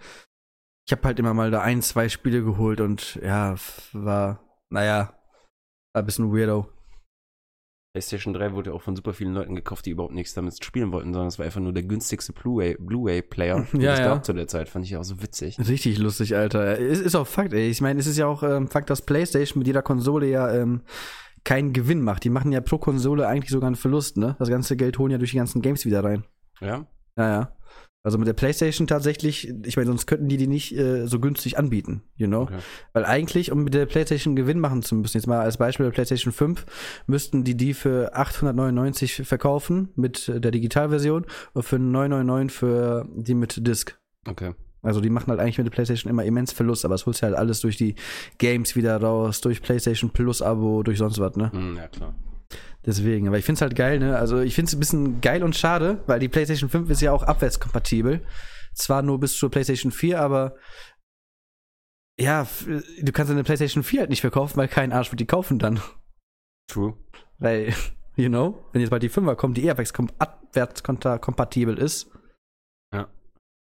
ich 0.85 0.91
habe 0.91 1.03
halt 1.03 1.19
immer 1.19 1.33
mal 1.33 1.49
da 1.49 1.61
ein, 1.61 1.81
zwei 1.81 2.07
Spiele 2.07 2.43
geholt 2.43 2.79
und 2.79 3.15
ja, 3.23 3.55
war, 3.93 4.39
naja, 4.69 5.13
war 5.93 6.03
ein 6.03 6.05
bisschen 6.05 6.31
weirdo. 6.31 6.69
PlayStation 7.97 8.33
3 8.35 8.53
wurde 8.53 8.69
ja 8.69 8.75
auch 8.75 8.81
von 8.83 8.95
super 8.95 9.11
vielen 9.13 9.33
Leuten 9.33 9.55
gekauft, 9.55 9.85
die 9.87 9.89
überhaupt 9.89 10.13
nichts 10.13 10.35
damit 10.35 10.63
spielen 10.63 10.91
wollten, 10.91 11.13
sondern 11.13 11.29
es 11.29 11.39
war 11.39 11.45
einfach 11.47 11.59
nur 11.59 11.73
der 11.73 11.81
günstigste 11.81 12.31
Blu-ray- 12.31 12.77
Blu-ray-Player, 12.79 13.65
den 13.73 13.81
Ja, 13.81 13.93
es 13.93 13.99
ja. 13.99 14.05
gab 14.13 14.23
zu 14.25 14.33
der 14.33 14.47
Zeit. 14.47 14.69
Fand 14.69 14.85
ich 14.85 14.95
auch 14.95 15.03
so 15.03 15.21
witzig. 15.23 15.57
Richtig 15.67 15.97
lustig, 15.97 16.35
Alter. 16.35 16.77
Ist, 16.77 17.01
ist 17.01 17.15
auch 17.15 17.25
Fakt, 17.25 17.53
ey. 17.53 17.69
Ich 17.69 17.81
meine, 17.81 17.99
es 17.99 18.05
ist 18.05 18.17
ja 18.17 18.27
auch 18.27 18.43
ähm, 18.43 18.67
Fakt, 18.67 18.91
dass 18.91 19.01
PlayStation 19.01 19.59
mit 19.59 19.65
jeder 19.67 19.81
Konsole 19.81 20.27
ja 20.27 20.53
ähm, 20.53 20.81
keinen 21.43 21.73
Gewinn 21.73 22.01
macht. 22.01 22.23
Die 22.23 22.29
machen 22.29 22.51
ja 22.51 22.61
pro 22.61 22.77
Konsole 22.77 23.27
eigentlich 23.27 23.49
sogar 23.49 23.67
einen 23.67 23.75
Verlust, 23.75 24.17
ne? 24.17 24.35
Das 24.37 24.49
ganze 24.49 24.77
Geld 24.77 24.99
holen 24.99 25.11
ja 25.11 25.17
durch 25.17 25.31
die 25.31 25.37
ganzen 25.37 25.63
Games 25.63 25.83
wieder 25.85 26.03
rein. 26.03 26.23
Ja? 26.61 26.85
Ja, 27.17 27.29
ja. 27.29 27.51
Also 28.03 28.17
mit 28.17 28.27
der 28.27 28.33
PlayStation 28.33 28.87
tatsächlich, 28.87 29.53
ich 29.65 29.75
meine, 29.75 29.87
sonst 29.87 30.05
könnten 30.05 30.29
die 30.29 30.37
die 30.37 30.47
nicht 30.47 30.73
äh, 30.77 31.07
so 31.07 31.19
günstig 31.19 31.57
anbieten, 31.57 32.03
you 32.15 32.27
know? 32.27 32.43
Okay. 32.43 32.59
Weil 32.93 33.05
eigentlich, 33.05 33.51
um 33.51 33.63
mit 33.63 33.73
der 33.73 33.85
PlayStation 33.85 34.35
Gewinn 34.35 34.59
machen 34.59 34.81
zu 34.81 34.95
müssen, 34.95 35.17
jetzt 35.17 35.27
mal 35.27 35.41
als 35.41 35.57
Beispiel 35.57 35.85
der 35.85 35.91
PlayStation 35.91 36.31
5, 36.31 36.65
müssten 37.07 37.43
die 37.43 37.57
die 37.57 37.73
für 37.73 38.15
899 38.15 39.23
verkaufen 39.27 39.89
mit 39.95 40.29
äh, 40.29 40.39
der 40.39 40.51
Digitalversion 40.51 41.25
und 41.53 41.63
für 41.63 41.79
999 41.79 42.57
für 42.57 43.07
die 43.13 43.33
mit 43.33 43.67
Disc. 43.67 43.99
Okay. 44.25 44.53
Also 44.83 45.01
die 45.01 45.09
machen 45.09 45.29
halt 45.29 45.39
eigentlich 45.39 45.57
mit 45.57 45.67
der 45.67 45.71
PlayStation 45.71 46.09
immer 46.09 46.23
immens 46.23 46.53
Verlust, 46.53 46.85
aber 46.85 46.95
es 46.95 47.05
holst 47.05 47.21
ja 47.21 47.27
halt 47.27 47.37
alles 47.37 47.59
durch 47.59 47.75
die 47.75 47.95
Games 48.37 48.75
wieder 48.75 48.95
raus, 49.01 49.41
durch 49.41 49.61
PlayStation 49.61 50.11
Plus 50.11 50.41
Abo, 50.41 50.81
durch 50.83 50.99
sonst 50.99 51.19
was, 51.19 51.35
ne? 51.35 51.51
Hm, 51.51 51.75
ja, 51.75 51.87
klar. 51.87 52.15
Deswegen, 52.85 53.27
aber 53.27 53.37
ich 53.37 53.45
find's 53.45 53.61
halt 53.61 53.75
geil, 53.75 53.99
ne? 53.99 54.17
Also 54.17 54.39
ich 54.39 54.55
find's 54.55 54.73
ein 54.73 54.79
bisschen 54.79 55.19
geil 55.19 55.43
und 55.43 55.55
schade, 55.55 56.01
weil 56.07 56.19
die 56.19 56.29
PlayStation 56.29 56.69
5 56.69 56.89
ist 56.89 57.01
ja 57.01 57.11
auch 57.11 57.23
abwärtskompatibel. 57.23 58.25
Zwar 58.73 59.01
nur 59.01 59.19
bis 59.19 59.37
zur 59.37 59.51
PlayStation 59.51 59.91
4, 59.91 60.21
aber 60.21 60.55
ja, 62.19 62.47
du 63.01 63.11
kannst 63.11 63.31
eine 63.31 63.43
PlayStation 63.43 63.83
4 63.83 64.01
halt 64.01 64.09
nicht 64.09 64.21
verkaufen, 64.21 64.57
weil 64.57 64.67
kein 64.67 64.91
Arsch 64.91 65.11
wird 65.11 65.19
die 65.19 65.25
kaufen 65.25 65.59
dann. 65.59 65.79
True. 66.67 66.97
Weil, 67.37 67.73
you 68.15 68.29
know, 68.29 68.65
wenn 68.71 68.81
jetzt 68.81 68.89
bald 68.89 69.03
die 69.03 69.09
5er 69.09 69.35
kommt, 69.35 69.57
die 69.57 69.65
eher 69.65 69.77
abwärtskompatibel 69.77 71.77
ist. 71.77 72.09
Ja. 72.93 73.07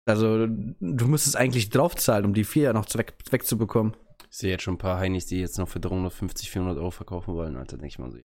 Also, 0.06 0.46
du 0.46 1.06
müsstest 1.06 1.36
eigentlich 1.36 1.70
draufzahlen, 1.70 2.24
um 2.24 2.34
die 2.34 2.44
4 2.44 2.72
noch 2.72 2.86
weg, 2.94 3.14
wegzubekommen. 3.30 3.96
Ich 4.30 4.38
sehe 4.38 4.50
jetzt 4.50 4.62
schon 4.62 4.74
ein 4.74 4.78
paar 4.78 4.98
Heinis, 4.98 5.26
die 5.26 5.40
jetzt 5.40 5.58
noch 5.58 5.68
für 5.68 5.80
350, 5.80 6.50
400 6.50 6.78
Euro 6.78 6.90
verkaufen 6.90 7.34
wollen, 7.34 7.56
Alter. 7.56 7.76
Denke 7.76 7.88
ich 7.88 7.98
mal 7.98 8.10
so. 8.10 8.18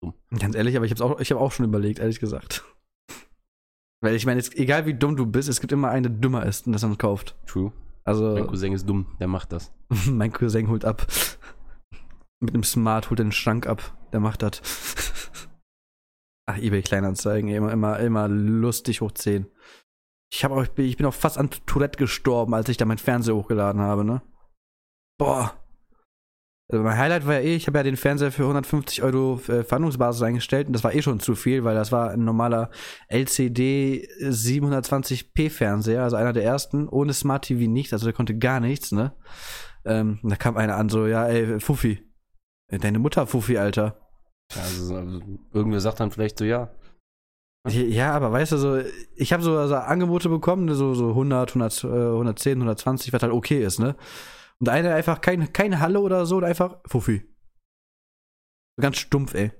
Dumm. 0.00 0.14
Ganz 0.38 0.54
ehrlich, 0.54 0.76
aber 0.76 0.84
ich 0.84 0.92
habe 0.92 1.04
auch, 1.04 1.20
ich 1.20 1.30
hab 1.30 1.38
auch 1.38 1.52
schon 1.52 1.66
überlegt, 1.66 1.98
ehrlich 1.98 2.20
gesagt. 2.20 2.64
Weil 4.02 4.14
ich 4.14 4.26
meine, 4.26 4.40
egal 4.54 4.86
wie 4.86 4.94
dumm 4.94 5.16
du 5.16 5.26
bist, 5.26 5.48
es 5.48 5.60
gibt 5.60 5.72
immer 5.72 5.90
einen, 5.90 6.04
der 6.04 6.12
dümmer 6.12 6.46
ist 6.46 6.66
und 6.66 6.72
das 6.72 6.82
dann 6.82 6.96
kauft. 6.98 7.36
True. 7.46 7.72
Also, 8.04 8.34
Mein 8.34 8.46
Cousin 8.46 8.72
ist 8.72 8.88
dumm, 8.88 9.06
der 9.20 9.28
macht 9.28 9.52
das. 9.52 9.72
mein 10.06 10.32
Cousin 10.32 10.68
holt 10.68 10.84
ab. 10.84 11.06
Mit 12.40 12.54
einem 12.54 12.64
Smart 12.64 13.10
holt 13.10 13.20
er 13.20 13.24
den 13.24 13.32
Schrank 13.32 13.66
ab. 13.66 13.96
Der 14.12 14.20
macht 14.20 14.42
das. 14.42 14.62
Ach, 16.46 16.56
eBay 16.56 16.82
Kleinanzeigen, 16.82 17.50
immer, 17.50 17.70
immer, 17.70 18.00
immer 18.00 18.26
lustig 18.26 19.02
hoch 19.02 19.12
10. 19.12 19.46
Ich, 20.32 20.44
hab 20.44 20.52
auch, 20.52 20.62
ich 20.62 20.70
bin 20.70 20.86
ich 20.86 20.96
bin 20.96 21.06
auch 21.06 21.14
fast 21.14 21.38
an 21.38 21.50
Tourette 21.66 21.98
gestorben, 21.98 22.54
als 22.54 22.68
ich 22.68 22.76
da 22.76 22.86
mein 22.86 22.98
Fernseher 22.98 23.36
hochgeladen 23.36 23.80
habe, 23.80 24.04
ne? 24.04 24.22
Boah. 25.18 25.59
Also 26.72 26.84
mein 26.84 26.96
Highlight 26.96 27.26
war 27.26 27.34
ja 27.34 27.40
eh, 27.40 27.56
ich 27.56 27.66
habe 27.66 27.78
ja 27.78 27.82
den 27.82 27.96
Fernseher 27.96 28.30
für 28.30 28.42
150 28.42 29.02
Euro 29.02 29.40
äh, 29.48 29.64
Verhandlungsbasis 29.64 30.22
eingestellt 30.22 30.68
und 30.68 30.72
das 30.72 30.84
war 30.84 30.94
eh 30.94 31.02
schon 31.02 31.18
zu 31.18 31.34
viel, 31.34 31.64
weil 31.64 31.74
das 31.74 31.90
war 31.90 32.10
ein 32.10 32.24
normaler 32.24 32.70
LCD 33.08 34.08
720p 34.20 35.50
Fernseher, 35.50 36.04
also 36.04 36.16
einer 36.16 36.32
der 36.32 36.44
ersten, 36.44 36.88
ohne 36.88 37.12
Smart 37.12 37.44
TV 37.46 37.68
nichts, 37.68 37.92
also 37.92 38.06
der 38.06 38.12
konnte 38.12 38.38
gar 38.38 38.60
nichts, 38.60 38.92
ne? 38.92 39.12
Ähm, 39.84 40.20
da 40.22 40.36
kam 40.36 40.56
einer 40.56 40.76
an, 40.76 40.88
so, 40.88 41.06
ja, 41.06 41.26
ey, 41.26 41.58
Fuffi. 41.58 42.06
Äh, 42.70 42.78
Deine 42.78 42.98
Mutter 42.98 43.26
Fuffi, 43.26 43.58
Alter. 43.58 43.96
Also, 44.54 44.94
also, 44.94 45.20
irgendwer 45.52 45.80
sagt 45.80 45.98
dann 46.00 46.10
vielleicht 46.10 46.38
so, 46.38 46.44
ja. 46.44 46.70
Ja, 47.68 48.12
aber 48.12 48.32
weißt 48.32 48.52
du, 48.52 48.56
so, 48.56 48.80
ich 49.16 49.32
habe 49.32 49.42
so 49.42 49.58
also 49.58 49.74
Angebote 49.74 50.28
bekommen, 50.28 50.72
so, 50.74 50.94
so 50.94 51.10
100, 51.10 51.50
100, 51.50 51.84
äh, 51.84 51.86
110, 51.88 52.58
120, 52.58 53.12
was 53.12 53.22
halt 53.22 53.32
okay 53.32 53.62
ist, 53.62 53.80
ne? 53.80 53.96
Und 54.60 54.68
einer 54.68 54.94
einfach 54.94 55.20
kein, 55.20 55.52
keine 55.52 55.80
Halle 55.80 56.00
oder 56.00 56.26
so, 56.26 56.36
und 56.36 56.44
einfach 56.44 56.78
Fuffi. 56.86 57.24
Ganz 58.80 58.98
stumpf, 58.98 59.34
ey. 59.34 59.52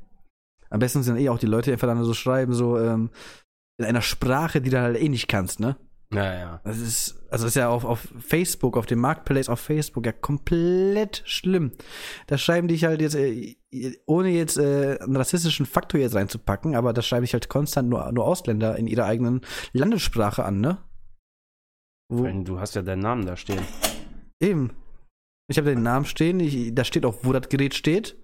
Am 0.69 0.79
besten 0.79 1.03
sind 1.03 1.17
eh 1.17 1.29
auch 1.29 1.39
die 1.39 1.47
Leute, 1.47 1.67
die 1.67 1.73
einfach 1.73 1.89
dann 1.89 2.03
so 2.05 2.15
schreiben, 2.15 2.53
so, 2.53 2.79
ähm, 2.79 3.11
in 3.79 3.87
einer 3.87 4.03
Sprache, 4.03 4.61
die 4.61 4.71
du 4.71 4.81
halt 4.81 5.01
eh 5.01 5.09
nicht 5.09 5.27
kannst, 5.27 5.59
ne? 5.59 5.77
Naja. 6.13 6.61
Das 6.65 6.79
ist, 6.79 7.23
also 7.31 7.45
das 7.45 7.53
ist 7.53 7.55
ja 7.55 7.69
auf, 7.69 7.85
auf 7.85 8.09
Facebook, 8.19 8.77
auf 8.77 8.87
dem 8.87 8.99
Marketplace 8.99 9.49
auf 9.49 9.61
Facebook 9.61 10.05
ja 10.05 10.13
komplett 10.13 11.23
schlimm. 11.25 11.73
Da 12.27 12.37
schreiben 12.37 12.67
dich 12.67 12.85
halt 12.85 13.01
jetzt, 13.01 13.15
äh, 13.15 13.57
ohne 14.07 14.31
jetzt 14.31 14.59
äh, 14.59 14.99
einen 15.01 15.17
rassistischen 15.17 15.67
Faktor 15.67 16.01
jetzt 16.01 16.17
reinzupacken, 16.17 16.75
aber 16.75 16.93
da 16.93 17.01
schreibe 17.01 17.25
ich 17.25 17.33
halt 17.33 17.49
konstant 17.49 17.89
nur, 17.89 18.11
nur 18.11 18.27
Ausländer 18.27 18.77
in 18.77 18.89
ihrer 18.89 19.05
eigenen 19.07 19.41
Landessprache 19.73 20.45
an, 20.45 20.61
ne? 20.61 20.79
Wo, 22.09 22.27
Du 22.43 22.59
hast 22.59 22.75
ja 22.75 22.83
deinen 22.83 23.03
Namen 23.03 23.25
da 23.25 23.37
stehen. 23.37 23.63
eben. 24.41 24.73
Ich 25.51 25.59
habe 25.59 25.69
den 25.71 25.83
Namen 25.83 26.07
stehen, 26.07 26.39
ich, 26.39 26.75
da 26.75 26.85
steht 26.85 27.05
auch, 27.05 27.17
wo 27.23 27.33
das 27.33 27.49
Gerät 27.49 27.75
steht. 27.75 28.17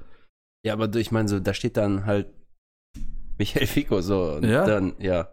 Ja, 0.64 0.74
aber 0.74 0.94
ich 0.94 1.10
meine, 1.10 1.28
so, 1.28 1.40
da 1.40 1.54
steht 1.54 1.76
dann 1.76 2.06
halt 2.06 2.28
Michael 3.36 3.66
Fico 3.66 4.00
so. 4.00 4.38
Ja? 4.42 4.64
Dann, 4.64 4.94
ja. 5.00 5.28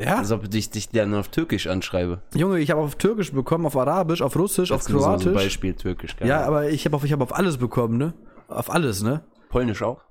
Ja. 0.00 0.16
Als 0.16 0.32
ob 0.32 0.52
ich 0.52 0.70
dich 0.70 0.88
dann 0.88 1.14
auf 1.14 1.28
Türkisch 1.28 1.66
anschreibe. 1.66 2.22
Junge, 2.34 2.58
ich 2.58 2.70
habe 2.70 2.80
auf 2.80 2.96
Türkisch 2.96 3.32
bekommen, 3.32 3.66
auf 3.66 3.76
Arabisch, 3.76 4.22
auf 4.22 4.34
Russisch, 4.34 4.72
auf 4.72 4.80
Jetzt 4.80 4.88
nur 4.90 5.02
so 5.02 5.06
ein 5.06 5.18
Kroatisch. 5.20 5.34
Beispiel 5.34 5.74
Türkisch. 5.74 6.16
keine 6.16 6.30
ja, 6.30 6.42
aber 6.42 6.70
ich 6.70 6.84
habe 6.84 6.96
auf, 6.96 7.04
ich 7.04 7.12
hab 7.12 7.20
auf 7.20 7.34
alles 7.34 7.58
bekommen, 7.58 7.98
ne? 7.98 8.14
Auf 8.48 8.70
alles, 8.70 9.02
ne? 9.02 9.22
Polnisch 9.50 9.82
auch? 9.82 10.02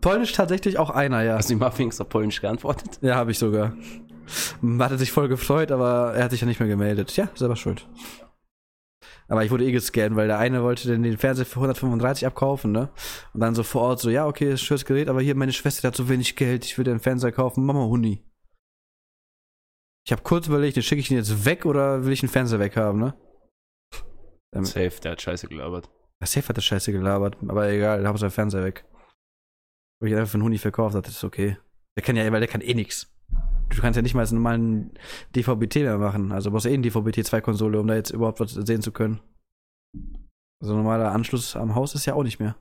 Polnisch 0.00 0.32
tatsächlich 0.32 0.78
auch 0.78 0.90
einer, 0.90 1.22
ja. 1.22 1.36
Hast 1.36 1.50
du 1.50 1.54
ihm 1.54 1.60
Muffins 1.60 2.00
auf 2.00 2.08
Polnisch 2.08 2.40
geantwortet? 2.40 2.98
Ja, 3.02 3.16
habe 3.16 3.30
ich 3.30 3.38
sogar. 3.38 3.74
Hatte 4.78 4.98
sich 4.98 5.12
voll 5.12 5.28
gefreut, 5.28 5.70
aber 5.70 6.14
er 6.14 6.24
hat 6.24 6.30
sich 6.30 6.40
ja 6.40 6.46
nicht 6.46 6.58
mehr 6.58 6.68
gemeldet. 6.68 7.14
Ja, 7.16 7.28
selber 7.34 7.56
schuld. 7.56 7.86
Aber 9.32 9.46
ich 9.46 9.50
wurde 9.50 9.64
eh 9.64 9.72
gescannt, 9.72 10.14
weil 10.14 10.26
der 10.26 10.38
eine 10.38 10.62
wollte 10.62 10.88
den, 10.88 11.02
den 11.02 11.16
Fernseher 11.16 11.46
für 11.46 11.54
135 11.54 12.26
abkaufen, 12.26 12.70
ne? 12.70 12.90
Und 13.32 13.40
dann 13.40 13.54
so 13.54 13.62
vor 13.62 13.80
Ort 13.80 13.98
so, 13.98 14.10
ja, 14.10 14.26
okay, 14.26 14.52
ist 14.52 14.60
schönes 14.60 14.84
Gerät, 14.84 15.08
aber 15.08 15.22
hier 15.22 15.34
meine 15.34 15.54
Schwester 15.54 15.88
hat 15.88 15.96
so 15.96 16.10
wenig 16.10 16.36
Geld, 16.36 16.66
ich 16.66 16.76
will 16.76 16.84
den 16.84 17.00
Fernseher 17.00 17.32
kaufen, 17.32 17.64
Mama 17.64 17.86
Huni. 17.86 18.22
Ich 20.04 20.12
habe 20.12 20.20
kurz 20.20 20.48
überlegt, 20.48 20.76
schicke 20.84 21.00
ich 21.00 21.10
ihn 21.10 21.16
jetzt 21.16 21.46
weg 21.46 21.64
oder 21.64 22.04
will 22.04 22.12
ich 22.12 22.20
den 22.20 22.28
Fernseher 22.28 22.60
weghaben, 22.60 23.00
ne? 23.00 23.14
Ähm, 24.54 24.66
Safe, 24.66 25.00
der 25.02 25.12
hat 25.12 25.22
Scheiße 25.22 25.48
gelabert. 25.48 25.88
der 26.20 26.26
Safe 26.26 26.48
hat 26.48 26.58
das 26.58 26.66
Scheiße 26.66 26.92
gelabert, 26.92 27.38
aber 27.48 27.70
egal, 27.70 28.06
hab 28.06 28.18
seinen 28.18 28.32
Fernseher 28.32 28.64
weg. 28.64 28.84
Hab 30.02 30.08
ich 30.08 30.14
einfach 30.14 30.30
für 30.30 30.34
einen 30.34 30.44
Huni 30.44 30.58
verkauft, 30.58 30.94
das 30.94 31.08
ist 31.08 31.24
okay. 31.24 31.56
Der 31.96 32.04
kann 32.04 32.16
ja, 32.16 32.30
weil 32.30 32.40
der 32.40 32.50
kann 32.50 32.60
eh 32.60 32.74
nix. 32.74 33.10
Du 33.74 33.80
kannst 33.80 33.96
ja 33.96 34.02
nicht 34.02 34.14
mal 34.14 34.20
als 34.20 34.32
normalen 34.32 34.92
DVB-T 35.34 35.82
mehr 35.82 35.98
machen. 35.98 36.32
Also 36.32 36.50
du 36.50 36.54
brauchst 36.54 36.66
eh 36.66 36.74
eine 36.74 36.82
DVB-T2-Konsole, 36.82 37.80
um 37.80 37.86
da 37.86 37.94
jetzt 37.94 38.10
überhaupt 38.10 38.40
was 38.40 38.52
sehen 38.52 38.82
zu 38.82 38.92
können. 38.92 39.20
Also 40.60 40.76
normaler 40.76 41.12
Anschluss 41.12 41.56
am 41.56 41.74
Haus 41.74 41.94
ist 41.94 42.06
ja 42.06 42.14
auch 42.14 42.22
nicht 42.22 42.38
mehr. 42.38 42.56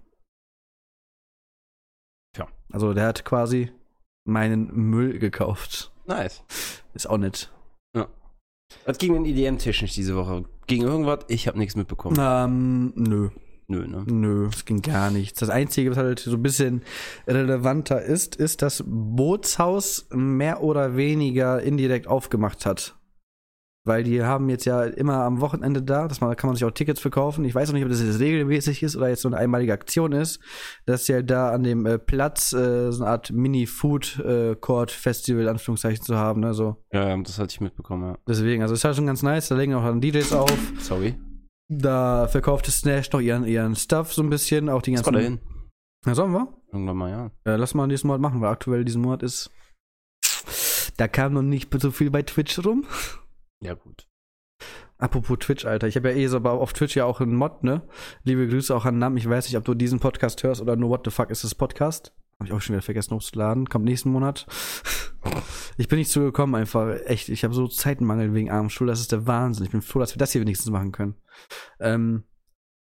Tja. 2.36 2.48
Also 2.72 2.94
der 2.94 3.08
hat 3.08 3.26
quasi 3.26 3.72
meinen 4.26 4.74
Müll 4.74 5.20
gekauft. 5.20 5.92
Nice. 6.06 6.44
Ist 6.94 7.08
auch 7.10 7.18
nett. 7.18 7.52
Was 8.86 8.98
ging 8.98 9.14
denn 9.14 9.26
IDM-technisch 9.26 9.94
diese 9.94 10.16
Woche? 10.16 10.46
Ging 10.68 10.82
irgendwas? 10.82 11.26
Ich 11.28 11.48
habe 11.48 11.58
nichts 11.58 11.76
mitbekommen. 11.76 12.18
Ähm, 12.20 12.94
nö. 12.96 13.30
Nö, 13.72 13.88
ne? 13.88 14.04
Nö, 14.06 14.50
es 14.52 14.66
ging 14.66 14.82
gar 14.82 15.12
nichts. 15.12 15.40
Das 15.40 15.50
Einzige, 15.50 15.92
was 15.92 15.98
halt 15.98 16.20
so 16.20 16.36
ein 16.36 16.44
bisschen 16.44 16.82
relevanter 17.26 18.02
ist, 18.02 18.36
ist, 18.36 18.62
dass 18.62 18.84
Bootshaus 18.86 20.10
mehr 20.12 20.62
oder 20.62 20.98
weniger 20.98 21.62
indirekt 21.62 22.08
aufgemacht 22.08 22.66
hat. 22.66 22.98
Weil 23.86 24.04
die 24.04 24.24
haben 24.24 24.50
jetzt 24.50 24.66
ja 24.66 24.84
immer 24.84 25.24
am 25.24 25.40
Wochenende 25.40 25.82
da, 25.82 26.10
dass 26.10 26.20
man, 26.20 26.30
da 26.30 26.36
kann 26.36 26.50
man 26.50 26.58
sich 26.58 26.66
auch 26.66 26.72
Tickets 26.72 27.00
verkaufen. 27.00 27.46
Ich 27.46 27.56
weiß 27.56 27.70
noch 27.70 27.76
nicht, 27.76 27.86
ob 27.86 27.90
das 27.90 28.04
jetzt 28.04 28.20
regelmäßig 28.20 28.84
ist 28.84 28.98
oder 28.98 29.08
jetzt 29.08 29.22
so 29.22 29.30
eine 29.30 29.38
einmalige 29.38 29.72
Aktion 29.72 30.12
ist, 30.12 30.42
dass 30.86 31.06
sie 31.06 31.14
halt 31.14 31.32
da 31.32 31.52
an 31.52 31.64
dem 31.64 31.86
äh, 31.86 31.98
Platz 31.98 32.52
äh, 32.52 32.92
so 32.92 33.04
eine 33.04 33.12
Art 33.12 33.32
Mini-Food-Court-Festival, 33.32 35.48
Anführungszeichen, 35.48 36.04
zu 36.04 36.18
haben. 36.18 36.42
Ne? 36.42 36.54
So. 36.54 36.84
Ja, 36.92 37.16
das 37.16 37.40
hatte 37.40 37.54
ich 37.54 37.62
mitbekommen, 37.62 38.04
ja. 38.04 38.18
Deswegen, 38.28 38.64
also 38.64 38.74
ist 38.74 38.84
halt 38.84 38.98
schon 38.98 39.08
ganz 39.08 39.24
nice. 39.24 39.48
Da 39.48 39.56
legen 39.56 39.76
auch 39.76 39.86
dann 39.86 40.02
DJs 40.02 40.34
auf. 40.34 40.58
Sorry. 40.80 41.16
Da 41.74 42.28
verkauft 42.28 42.66
Snash 42.66 43.10
noch 43.14 43.22
ihren, 43.22 43.46
ihren 43.46 43.78
Stuff 43.78 44.12
so 44.14 44.22
ein 44.22 44.30
bisschen, 44.30 44.68
auch 44.68 44.82
die 44.82 44.92
ganzen. 44.92 45.16
hin. 45.16 45.40
Na, 46.06 46.14
sollen 46.16 46.34
wir? 46.34 46.54
Irgendwann 46.74 46.98
mal, 46.98 47.10
ja. 47.10 47.32
Ja, 47.46 47.56
lass 47.56 47.74
mal 47.74 47.88
nächsten 47.88 48.08
Monat 48.08 48.20
machen, 48.20 48.42
weil 48.42 48.50
aktuell 48.50 48.84
diesen 48.84 49.02
Monat 49.02 49.24
ist. 49.24 49.50
Da 50.98 51.08
kam 51.08 51.32
noch 51.34 51.44
nicht 51.44 51.74
so 51.82 51.92
viel 51.92 52.12
bei 52.12 52.24
Twitch 52.24 52.60
rum. 52.66 52.86
Ja, 53.64 53.76
gut. 53.76 54.06
Apropos 54.98 55.40
Twitch, 55.40 55.66
Alter. 55.66 55.88
Ich 55.88 55.96
habe 55.96 56.12
ja 56.12 56.18
eh 56.18 56.28
so 56.28 56.38
aber 56.38 56.52
auf 56.52 56.74
Twitch 56.74 56.98
ja 56.98 57.06
auch 57.06 57.22
einen 57.22 57.36
Mod, 57.36 57.64
ne? 57.64 57.84
Liebe 58.26 58.48
Grüße 58.50 58.76
auch 58.76 58.86
an 58.86 59.00
Nam. 59.00 59.16
Ich 59.16 59.30
weiß 59.30 59.46
nicht, 59.46 59.56
ob 59.56 59.64
du 59.64 59.74
diesen 59.74 60.02
Podcast 60.02 60.44
hörst 60.44 60.62
oder 60.62 60.76
nur 60.76 60.90
What 60.90 61.06
the 61.06 61.12
fuck 61.12 61.30
ist 61.30 61.46
das 61.46 61.56
Podcast. 61.56 62.14
Habe 62.42 62.48
ich 62.48 62.54
auch 62.56 62.62
schon 62.62 62.74
wieder 62.74 62.82
vergessen 62.82 63.14
hochzuladen. 63.14 63.70
Kommt 63.70 63.86
nächsten 63.86 64.10
Monat. 64.10 64.48
Ich 65.78 65.88
bin 65.88 66.00
nicht 66.00 66.10
zugekommen 66.10 66.56
einfach. 66.56 66.90
Echt, 67.06 67.30
ich 67.30 67.44
habe 67.44 67.54
so 67.54 67.68
Zeitmangel 67.68 68.34
wegen 68.34 68.50
Armschul. 68.50 68.88
Das 68.88 69.00
ist 69.00 69.12
der 69.12 69.28
Wahnsinn. 69.28 69.64
Ich 69.64 69.72
bin 69.72 69.84
froh, 69.84 70.00
dass 70.00 70.16
wir 70.16 70.18
das 70.18 70.32
hier 70.32 70.42
wenigstens 70.42 70.72
machen 70.72 70.92
können. 70.92 71.14
Ähm, 71.80 72.24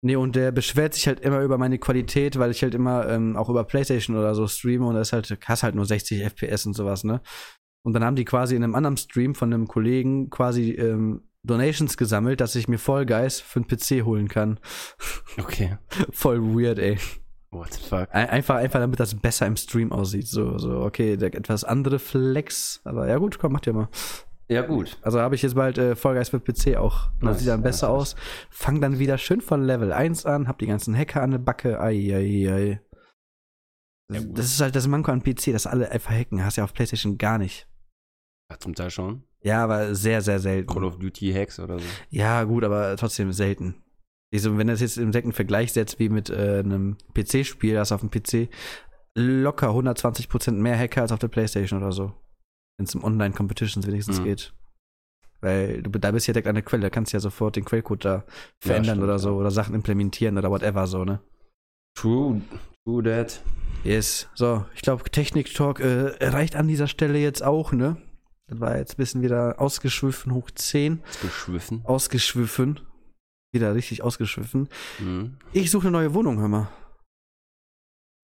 nee, 0.02 0.18
und 0.18 0.36
der 0.36 0.52
beschwert 0.52 0.96
sich 0.96 1.08
halt 1.08 1.22
immer 1.22 1.40
über 1.44 1.58
meine 1.58 1.80
Qualität, 1.80 2.38
weil 2.38 2.52
ich 2.52 2.62
halt 2.62 2.76
immer 2.76 3.08
ähm, 3.08 3.38
auch 3.38 3.48
über 3.48 3.64
Playstation 3.64 4.18
oder 4.18 4.36
so 4.36 4.48
streame 4.48 4.86
und 4.86 4.96
das 4.96 5.08
ist 5.08 5.14
halt, 5.14 5.40
hast 5.46 5.64
halt 5.64 5.76
nur 5.76 5.86
60 5.86 6.26
FPS 6.26 6.66
und 6.66 6.74
sowas, 6.74 7.06
ne? 7.06 7.22
Und 7.84 7.94
dann 7.94 8.04
haben 8.04 8.18
die 8.18 8.26
quasi 8.26 8.54
in 8.54 8.66
einem 8.66 8.76
anderen 8.76 8.98
Stream 8.98 9.34
von 9.34 9.54
einem 9.54 9.66
Kollegen 9.66 10.30
quasi 10.30 10.72
ähm, 10.72 11.30
Donations 11.44 11.96
gesammelt, 11.96 12.42
dass 12.42 12.56
ich 12.56 12.68
mir 12.68 12.80
Fall 12.80 13.06
Guys 13.06 13.40
für 13.40 13.62
einen 13.62 13.68
PC 13.70 14.04
holen 14.04 14.28
kann. 14.28 14.60
Okay. 15.38 15.78
Voll 16.12 16.42
weird, 16.42 16.80
ey. 16.80 16.98
What 17.52 17.74
the 17.74 17.82
fuck? 17.82 18.10
Ein- 18.12 18.30
Einfach, 18.30 18.56
einfach, 18.56 18.80
damit 18.80 19.00
das 19.00 19.16
besser 19.16 19.46
im 19.48 19.56
Stream 19.56 19.92
aussieht. 19.92 20.28
So, 20.28 20.58
so, 20.58 20.82
okay, 20.82 21.16
der 21.18 21.34
etwas 21.34 21.64
andere 21.64 21.98
Flex. 22.00 22.82
Aber 22.84 23.08
ja 23.08 23.18
gut, 23.18 23.40
komm, 23.40 23.54
macht 23.54 23.66
ja 23.68 23.74
mal. 23.74 23.88
Ja, 24.50 24.62
gut. 24.62 24.98
Also 25.02 25.20
habe 25.20 25.36
ich 25.36 25.42
jetzt 25.42 25.56
bald 25.56 25.78
äh, 25.78 25.96
Fall 25.96 26.16
Guys 26.16 26.30
für 26.30 26.40
PC 26.40 26.78
auch. 26.78 27.10
Und 27.16 27.24
das 27.24 27.32
Nice, 27.32 27.40
sieht 27.40 27.48
dann 27.50 27.64
besser 27.64 27.88
nice. 27.88 27.96
aus. 27.98 28.16
Fang 28.50 28.80
dann 28.80 28.98
wieder 29.00 29.18
schön 29.18 29.42
von 29.42 29.62
Level 29.64 29.92
1 29.92 30.26
an, 30.26 30.48
hab 30.48 30.58
die 30.60 30.68
ganzen 30.68 30.96
Hacker 30.98 31.22
an 31.22 31.32
der 31.32 31.38
Backe. 31.40 31.80
Ai, 31.82 32.14
ai, 32.16 32.52
ai. 32.54 32.82
Ja, 34.14 34.22
das 34.22 34.46
ist 34.46 34.62
halt 34.62 34.76
das 34.76 34.88
Manko 34.88 35.12
an 35.12 35.22
PC, 35.22 35.52
dass 35.52 35.68
alle 35.68 35.92
einfach 35.92 36.12
hacken. 36.14 36.44
Hast 36.46 36.56
ja 36.56 36.64
auf 36.64 36.74
PlayStation 36.74 37.18
gar 37.18 37.38
nicht. 37.38 37.68
Ja, 38.50 38.58
zum 38.58 38.74
Teil 38.74 38.90
schon. 38.90 39.24
Ja, 39.42 39.64
aber 39.64 39.94
sehr, 39.96 40.22
sehr 40.22 40.40
selten. 40.40 40.72
Call 40.74 40.86
of 40.86 40.98
Duty 40.98 41.34
Hacks 41.34 41.60
oder 41.60 41.80
so. 41.80 41.86
Ja, 42.10 42.44
gut, 42.46 42.64
aber 42.64 42.96
trotzdem 42.96 43.34
selten. 43.34 43.84
Ich 44.30 44.42
so, 44.42 44.58
wenn 44.58 44.68
du 44.68 44.74
das 44.74 44.82
jetzt 44.82 44.98
im 44.98 45.12
direkten 45.12 45.32
Vergleich 45.34 45.72
setzt 45.74 46.00
wie 46.00 46.10
mit 46.10 46.30
äh, 46.30 46.60
einem 46.60 46.98
PC-Spiel, 47.14 47.76
du 47.76 47.80
auf 47.96 48.02
dem 48.02 48.12
PC 48.12 48.50
locker 49.16 49.70
120% 49.70 50.52
mehr 50.52 50.78
Hacker 50.78 51.02
als 51.02 51.12
auf 51.12 51.20
der 51.20 51.30
Playstation 51.30 51.82
oder 51.82 51.92
so. 51.92 52.14
Wenn 52.78 52.86
es 52.86 52.94
um 52.94 53.04
Online-Competitions 53.04 53.88
wenigstens 53.88 54.20
Mhm. 54.20 54.24
geht. 54.26 54.54
Weil 55.42 55.82
du 55.82 55.90
da 55.92 56.12
bist 56.12 56.28
ja 56.28 56.34
direkt 56.34 56.48
an 56.48 56.56
der 56.56 56.64
Quelle, 56.64 56.82
da 56.84 56.90
kannst 56.90 57.14
du 57.14 57.18
ja 57.18 57.22
sofort 57.22 57.56
den 57.56 57.66
Quellcode 57.66 58.06
da 58.06 58.24
verändern 58.60 58.96
stimmt, 58.96 59.04
oder 59.04 59.20
so 59.20 59.30
ja. 59.30 59.36
oder 59.36 59.52
Sachen 59.52 59.76
implementieren 59.76 60.38
oder 60.38 60.50
whatever 60.52 60.88
so, 60.88 61.06
ne? 61.06 61.20
True. 61.96 62.42
True 62.86 63.04
that. 63.04 63.42
Yes. 63.84 64.28
So, 64.34 64.66
ich 64.76 64.82
glaube, 64.82 65.04
Technik-Talk 65.10 65.80
äh, 65.80 66.16
reicht 66.22 66.56
an 66.56 66.68
dieser 66.68 66.88
Stelle 66.88 67.20
jetzt 67.20 67.44
auch, 67.44 67.72
ne? 67.72 67.98
Das 68.48 68.60
war 68.60 68.78
jetzt 68.78 68.94
ein 68.94 68.98
bisschen 68.98 69.22
wieder 69.22 69.60
ausgeschwiffen, 69.60 70.34
hoch 70.34 70.50
10. 70.52 71.02
Ist 71.10 71.22
geschwiffen. 71.22 71.82
Ausgeschwiffen. 71.86 72.80
Wieder 73.54 73.74
richtig 73.76 74.04
ausgeschwiffen. 74.04 74.68
Mhm. 75.00 75.38
Ich 75.54 75.72
suche 75.72 75.88
eine 75.88 75.98
neue 75.98 76.14
Wohnung, 76.14 76.40
hör 76.40 76.48
mal. 76.48 76.68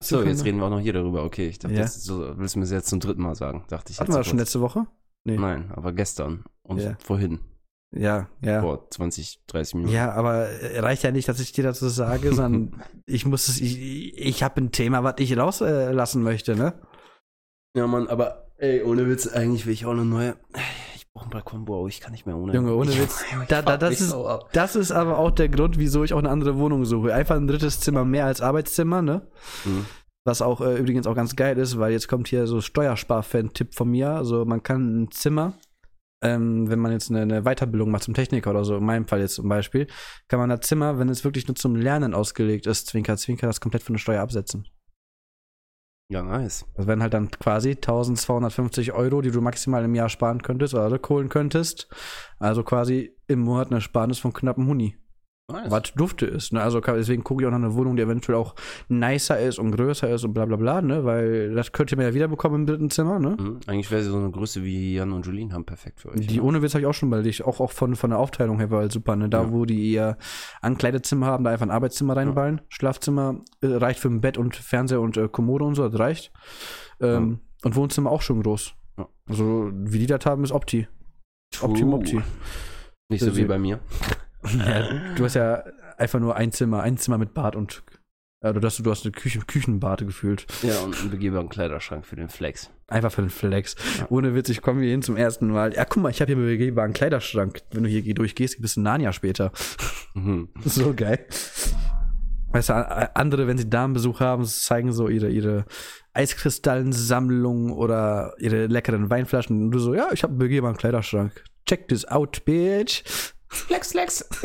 So, 0.04 0.22
jetzt 0.22 0.44
reden 0.44 0.58
wir 0.60 0.66
auch 0.66 0.70
noch 0.70 0.82
hier 0.82 0.92
darüber. 0.94 1.24
Okay, 1.24 1.48
ich 1.48 1.60
dachte, 1.60 1.76
Ja. 1.76 1.82
das 1.84 2.04
so, 2.04 2.38
willst 2.38 2.56
du 2.56 2.60
mir 2.60 2.66
das 2.66 2.72
jetzt 2.72 2.90
zum 2.90 3.00
dritten 3.00 3.22
Mal 3.22 3.36
sagen? 3.36 3.64
Dachte 3.70 3.94
ich 3.94 4.00
Hatten 4.00 4.12
wir 4.12 4.18
das 4.18 4.28
schon 4.28 4.38
letzte 4.38 4.60
Woche? 4.60 4.86
Nee. 5.24 5.38
Nein, 5.38 5.72
aber 5.74 5.94
gestern 5.94 6.44
und 6.64 6.80
Ja. 6.80 6.98
vorhin, 7.00 7.40
Ja, 7.96 8.28
ja. 8.42 8.60
vor 8.62 8.90
20, 8.90 9.42
30 9.48 9.76
Minuten. 9.76 9.94
Ja, 9.94 10.12
aber 10.12 10.50
reicht 10.82 11.04
ja 11.04 11.12
nicht, 11.12 11.30
dass 11.30 11.40
ich 11.40 11.54
dir 11.54 11.64
dazu 11.64 11.88
sage, 11.88 12.34
sondern 12.34 12.84
ich 13.06 13.26
muss 13.26 13.48
es, 13.48 13.62
ich, 13.62 14.18
ich 14.18 14.44
habe 14.44 14.60
ein 14.60 14.72
Thema, 14.74 15.04
was 15.06 15.16
ich 15.20 15.38
rauslassen 15.38 16.22
äh, 16.22 16.24
möchte, 16.26 16.58
ne? 16.58 16.74
Ja, 17.78 17.88
Mann, 17.88 18.08
aber 18.08 18.52
ey, 18.58 18.84
ohne 18.84 19.08
Witz, 19.08 19.28
eigentlich 19.28 19.66
will 19.66 19.74
ich 19.74 19.86
auch 19.86 19.92
eine 19.92 20.04
neue. 20.06 20.36
Ich 21.26 21.30
brauche 21.30 21.38
einen 21.38 21.44
Balkonbau, 21.44 21.88
ich 21.88 22.02
kann 22.02 22.12
nicht 22.12 22.26
mehr 22.26 22.36
ohne. 22.38 22.54
Junge, 22.54 22.74
ohne 22.76 22.92
ich, 22.92 23.02
Witz. 23.02 23.24
Ich 23.42 23.48
Da- 23.48 23.62
da- 23.62 23.78
das 23.78 24.00
ist- 24.02 24.10
so. 24.10 24.40
Das 24.52 24.76
ist 24.76 24.92
aber 24.92 25.18
auch 25.18 25.32
der 25.32 25.50
Grund, 25.50 25.78
wieso 25.78 26.04
ich 26.04 26.14
auch 26.14 26.20
eine 26.20 26.30
andere 26.30 26.58
Wohnung 26.58 26.86
suche. 26.86 27.14
Einfach 27.14 27.36
ein 27.36 27.48
drittes 27.48 27.80
Zimmer 27.80 28.04
mehr 28.06 28.26
als 28.26 28.42
Arbeitszimmer, 28.42 29.02
ne? 29.02 29.28
Hm. 29.64 29.86
Was 30.26 30.42
auch 30.42 30.62
äh, 30.62 30.78
übrigens 30.78 31.06
auch 31.08 31.16
ganz 31.16 31.36
geil 31.36 31.58
ist, 31.58 31.78
weil 31.80 31.92
jetzt 31.92 32.08
kommt 32.08 32.28
hier 32.30 32.48
so 32.48 32.62
Steuerspar-Fan-Tipp 32.62 33.76
von 33.76 33.90
mir. 33.90 34.10
Also 34.12 34.46
man 34.46 34.64
kann 34.64 35.04
ein 35.04 35.12
Zimmer, 35.12 35.54
ähm, 36.24 36.70
wenn 36.70 36.80
man 36.80 36.92
jetzt 36.94 37.10
eine, 37.12 37.22
eine 37.22 37.42
Weiterbildung 37.44 37.92
macht 37.92 38.04
zum 38.04 38.14
Techniker 38.14 38.52
oder 38.52 38.64
so, 38.64 38.78
in 38.78 38.86
meinem 38.86 39.06
Fall 39.08 39.20
jetzt 39.20 39.36
zum 39.36 39.50
Beispiel, 39.50 39.88
kann 40.30 40.40
man 40.40 40.50
das 40.50 40.62
Zimmer, 40.62 40.98
wenn 40.98 41.10
es 41.10 41.24
wirklich 41.26 41.48
nur 41.48 41.56
zum 41.56 41.76
Lernen 41.76 42.14
ausgelegt 42.14 42.68
ist, 42.68 42.88
Zwinker, 42.88 43.18
Zwinker, 43.18 43.48
das 43.48 43.60
komplett 43.60 43.84
von 43.84 43.96
der 43.96 44.00
Steuer 44.00 44.22
absetzen. 44.22 44.66
Ja, 46.14 46.22
nice. 46.22 46.64
Das 46.76 46.86
wären 46.86 47.02
halt 47.02 47.16
dann 47.16 47.32
quasi 47.32 47.72
1250 47.72 48.94
Euro, 48.94 49.22
die 49.22 49.32
du 49.32 49.42
maximal 49.42 49.84
im 49.84 49.96
Jahr 49.96 50.10
sparen 50.10 50.44
könntest 50.44 50.76
oder 50.76 51.00
holen 51.10 51.28
könntest. 51.28 51.88
Also 52.38 52.62
quasi 52.62 53.18
im 53.26 53.40
Monat 53.40 53.70
eine 53.70 53.78
Ersparnis 53.78 54.20
von 54.20 54.32
knappen 54.32 54.68
Huni. 54.68 54.96
Nice. 55.52 55.70
Was 55.72 55.94
dufte 55.96 56.26
ist. 56.26 56.54
Ne? 56.54 56.62
Also 56.62 56.80
deswegen 56.80 57.24
gucke 57.24 57.42
ich 57.44 57.48
auch 57.48 57.52
nach 57.52 57.58
einer 57.58 57.74
Wohnung, 57.76 57.96
die 57.96 58.02
eventuell 58.02 58.38
auch 58.38 58.56
nicer 58.88 59.40
ist 59.40 59.60
und 59.60 59.72
größer 59.72 60.10
ist 60.10 60.24
und 60.24 60.34
bla 60.34 60.46
bla 60.46 60.56
bla, 60.58 60.82
ne? 60.82 61.04
Weil 61.06 61.54
das 61.54 61.72
könnt 61.72 61.92
ihr 61.92 61.98
mir 61.98 62.06
ja 62.06 62.14
wieder 62.14 62.28
bekommen 62.28 62.56
im 62.62 62.66
dritten 62.66 62.90
Zimmer, 62.90 63.20
ne? 63.20 63.36
Hm, 63.38 63.60
Eigentlich 63.68 63.92
wäre 63.92 64.04
sie 64.04 64.10
so 64.10 64.18
eine 64.18 64.32
Größe 64.32 64.64
wie 64.64 64.96
Jan 64.96 65.12
und 65.12 65.26
Julien 65.26 65.54
haben 65.54 65.66
perfekt 65.66 66.02
für 66.02 66.10
euch. 66.10 66.26
Die 66.28 66.38
ne? 66.38 66.44
ohne 66.44 66.62
Witz 66.62 66.74
habe 66.74 66.82
ich 66.82 66.88
auch 66.88 66.94
schon 66.94 67.10
bei 67.10 67.22
dich, 67.22 67.44
auch, 67.44 67.60
auch 67.60 67.72
von, 67.72 67.96
von 67.96 68.10
der 68.12 68.20
Aufteilung 68.20 68.58
her 68.60 68.72
war 68.72 68.80
halt 68.80 68.92
super, 68.92 69.16
ne? 69.16 69.30
Da, 69.30 69.44
Ja. 69.44 69.52
wo 69.52 69.66
die 69.66 69.92
ihr 69.92 70.18
Ankleidezimmer 70.62 71.26
haben, 71.26 71.44
da 71.44 71.52
einfach 71.52 71.66
ein 71.66 71.72
Arbeitszimmer 71.72 72.16
reinballen. 72.16 72.62
Schlafzimmer 72.70 73.42
äh, 73.62 73.68
reicht 73.68 74.00
für 74.00 74.08
ein 74.10 74.22
Bett 74.22 74.38
und 74.38 74.56
Fernseher 74.56 75.02
und 75.02 75.18
äh, 75.18 75.28
Kommode 75.28 75.66
und 75.66 75.76
so, 75.76 75.88
das 75.88 76.00
reicht. 76.00 76.32
Ähm, 77.02 77.40
Und 77.64 77.76
Wohnzimmer 77.76 78.12
auch 78.12 78.22
schon 78.22 78.42
groß. 78.44 78.74
Ja. 78.98 79.08
Also, 79.28 79.72
wie 79.74 80.00
die 80.00 80.06
das 80.08 80.26
haben, 80.26 80.44
ist 80.44 80.52
Opti. 80.52 80.88
Opti 81.62 81.82
True. 81.82 81.94
Opti. 81.96 82.22
Nicht 83.10 83.22
so 83.24 83.36
wie 83.36 83.46
bei 83.46 83.58
mir. 83.60 83.80
Du 85.16 85.24
hast 85.24 85.36
ja 85.36 85.64
einfach 85.98 86.20
nur 86.20 86.36
ein 86.36 86.52
Zimmer, 86.52 86.84
ein 86.84 86.98
Zimmer 86.98 87.18
mit 87.18 87.34
Bad 87.34 87.56
und. 87.56 87.84
Also, 88.42 88.60
du 88.60 88.66
hast, 88.68 88.86
du 88.86 88.92
hast 88.92 89.06
eine 89.06 89.14
Küche, 89.14 89.40
Küchenbade 89.40 90.06
gefühlt. 90.06 90.46
Ja, 90.64 90.80
und 90.82 91.00
einen 91.00 91.12
begehbaren 91.12 91.48
Kleiderschrank 91.48 92.06
für 92.06 92.18
den 92.18 92.28
Flex. 92.28 92.70
Einfach 92.88 93.10
für 93.10 93.22
den 93.22 93.30
Flex. 93.30 93.78
Ja. 93.98 94.08
Ohne 94.10 94.36
Witz, 94.36 94.50
ich 94.50 94.62
komme 94.62 94.82
hier 94.82 94.92
hin 94.92 95.02
zum 95.02 95.16
ersten 95.16 95.48
Mal. 95.48 95.74
Ja, 95.74 95.86
guck 95.86 96.04
mal, 96.04 96.10
ich 96.10 96.20
habe 96.20 96.34
hier 96.34 96.38
einen 96.38 96.48
begehbaren 96.48 96.92
Kleiderschrank. 96.92 97.62
Wenn 97.72 97.84
du 97.84 97.90
hier 97.90 98.14
durchgehst, 98.14 98.62
bist 98.62 98.76
du 98.76 98.82
Narnia 98.82 99.14
später. 99.14 99.54
Mhm. 100.14 100.50
So 100.66 100.94
geil. 100.94 101.26
Weißt 102.54 102.70
du, 102.70 103.16
andere, 103.16 103.48
wenn 103.48 103.58
sie 103.58 103.70
Damenbesuch 103.70 104.20
haben, 104.20 104.46
zeigen 104.46 104.92
so 104.92 105.08
ihre, 105.08 105.30
ihre 105.30 105.66
Eiskristallensammlung 106.14 107.72
oder 107.72 108.36
ihre 108.38 108.68
leckeren 108.68 109.10
Weinflaschen. 109.10 109.64
Und 109.64 109.72
du 109.72 109.80
so, 109.80 109.96
ja, 109.96 110.10
ich 110.12 110.22
habe 110.22 110.32
einen 110.32 110.40
begehbaren 110.40 110.78
Kleiderschrank. 110.78 111.44
Check 111.66 111.88
this 111.88 112.06
out, 112.06 112.46
bitch. 112.46 113.33
Flex, 113.54 113.92
Flex. 113.92 114.28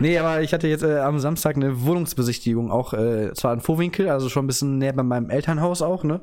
Nee, 0.00 0.18
aber 0.18 0.40
ich 0.40 0.52
hatte 0.54 0.66
jetzt 0.68 0.82
äh, 0.82 0.98
am 0.98 1.18
Samstag 1.18 1.56
eine 1.56 1.82
Wohnungsbesichtigung, 1.82 2.70
auch 2.70 2.94
äh, 2.94 3.32
zwar 3.34 3.52
in 3.52 3.60
Vorwinkel, 3.60 4.08
also 4.08 4.28
schon 4.28 4.44
ein 4.44 4.46
bisschen 4.46 4.78
näher 4.78 4.92
bei 4.94 5.02
meinem 5.02 5.28
Elternhaus 5.30 5.82
auch, 5.82 6.04
ne? 6.04 6.20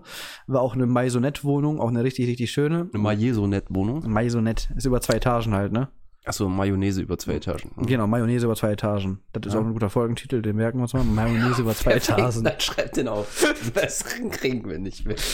War 0.47 0.61
auch 0.61 0.73
eine 0.73 0.87
Maisonette-Wohnung, 0.87 1.79
auch 1.79 1.89
eine 1.89 2.03
richtig, 2.03 2.27
richtig 2.27 2.51
schöne. 2.51 2.89
Eine 2.91 3.01
Majeso-Net-Wohnung. 3.03 4.09
Maisonette, 4.09 4.69
ist 4.75 4.85
über 4.85 4.99
zwei 5.01 5.15
Etagen 5.15 5.53
halt, 5.53 5.71
ne? 5.71 5.89
Achso, 6.25 6.49
Mayonnaise 6.49 7.01
über 7.01 7.17
zwei 7.17 7.33
Etagen. 7.35 7.71
Genau, 7.85 8.05
Mayonnaise 8.07 8.45
über 8.45 8.55
zwei 8.55 8.71
Etagen. 8.71 9.19
Das 9.31 9.45
ist 9.45 9.53
Ja. 9.53 9.59
auch 9.61 9.65
ein 9.65 9.71
guter 9.73 9.89
Folgentitel, 9.89 10.41
den 10.41 10.57
merken 10.57 10.79
wir 10.79 10.83
uns 10.83 10.93
mal. 10.93 11.03
Mayonnaise 11.03 11.61
über 11.61 11.73
zwei 11.75 11.91
Etagen. 11.95 12.43
Dann 12.43 12.59
schreibt 12.59 12.97
den 12.97 13.07
auf. 13.07 13.45
Das 13.75 14.03
kriegen 14.03 14.67
wir 14.69 14.79
nicht 14.79 15.05
mehr. 15.05 15.15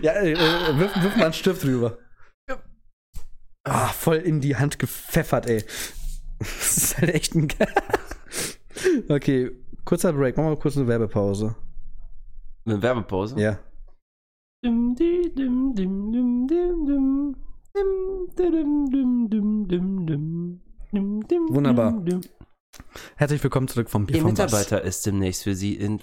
Ja, 0.00 0.12
äh, 0.12 0.32
äh, 0.32 0.36
wirf, 0.78 0.92
wirf 1.02 1.16
mal 1.16 1.24
einen 1.24 1.32
Stift 1.34 1.64
drüber. 1.64 1.98
Ah, 3.64 3.88
voll 3.88 4.16
in 4.16 4.40
die 4.40 4.56
Hand 4.56 4.78
gepfeffert, 4.78 5.46
ey. 5.46 5.64
Das 6.38 6.76
ist 6.76 6.98
halt 6.98 7.14
echt 7.14 7.34
ein. 7.34 7.48
Okay, 9.08 9.52
kurzer 9.84 10.12
Break. 10.12 10.36
Machen 10.36 10.46
wir 10.46 10.54
mal 10.56 10.60
kurz 10.60 10.76
eine 10.76 10.88
Werbepause. 10.88 11.54
Eine 12.66 12.82
Werbepause? 12.82 13.38
Ja. 13.40 13.58
Dim, 14.64 14.94
di, 14.96 15.32
dim, 15.36 15.74
dim, 15.74 16.12
dim, 16.12 16.46
dim, 16.48 16.86
dim. 16.86 17.36
Dim, 17.74 18.28
di, 18.36 18.50
dim, 18.50 18.90
dim, 18.90 19.28
dim, 19.30 19.68
dim, 19.68 20.06
dim. 20.06 20.60
Dim, 20.92 21.20
dim, 21.28 21.48
Wunderbar. 21.54 21.92
dim, 21.92 22.04
dim. 22.04 22.20
Herzlich 23.16 23.42
willkommen 23.42 23.68
zurück 23.68 23.90
vom 23.90 24.06
Bier 24.06 24.16
Ihr 24.16 24.22
vom 24.22 24.30
Mitarbeiter 24.30 24.82
ist 24.82 25.06
demnächst 25.06 25.44
für 25.44 25.54
Sie 25.54 25.74
in. 25.74 26.00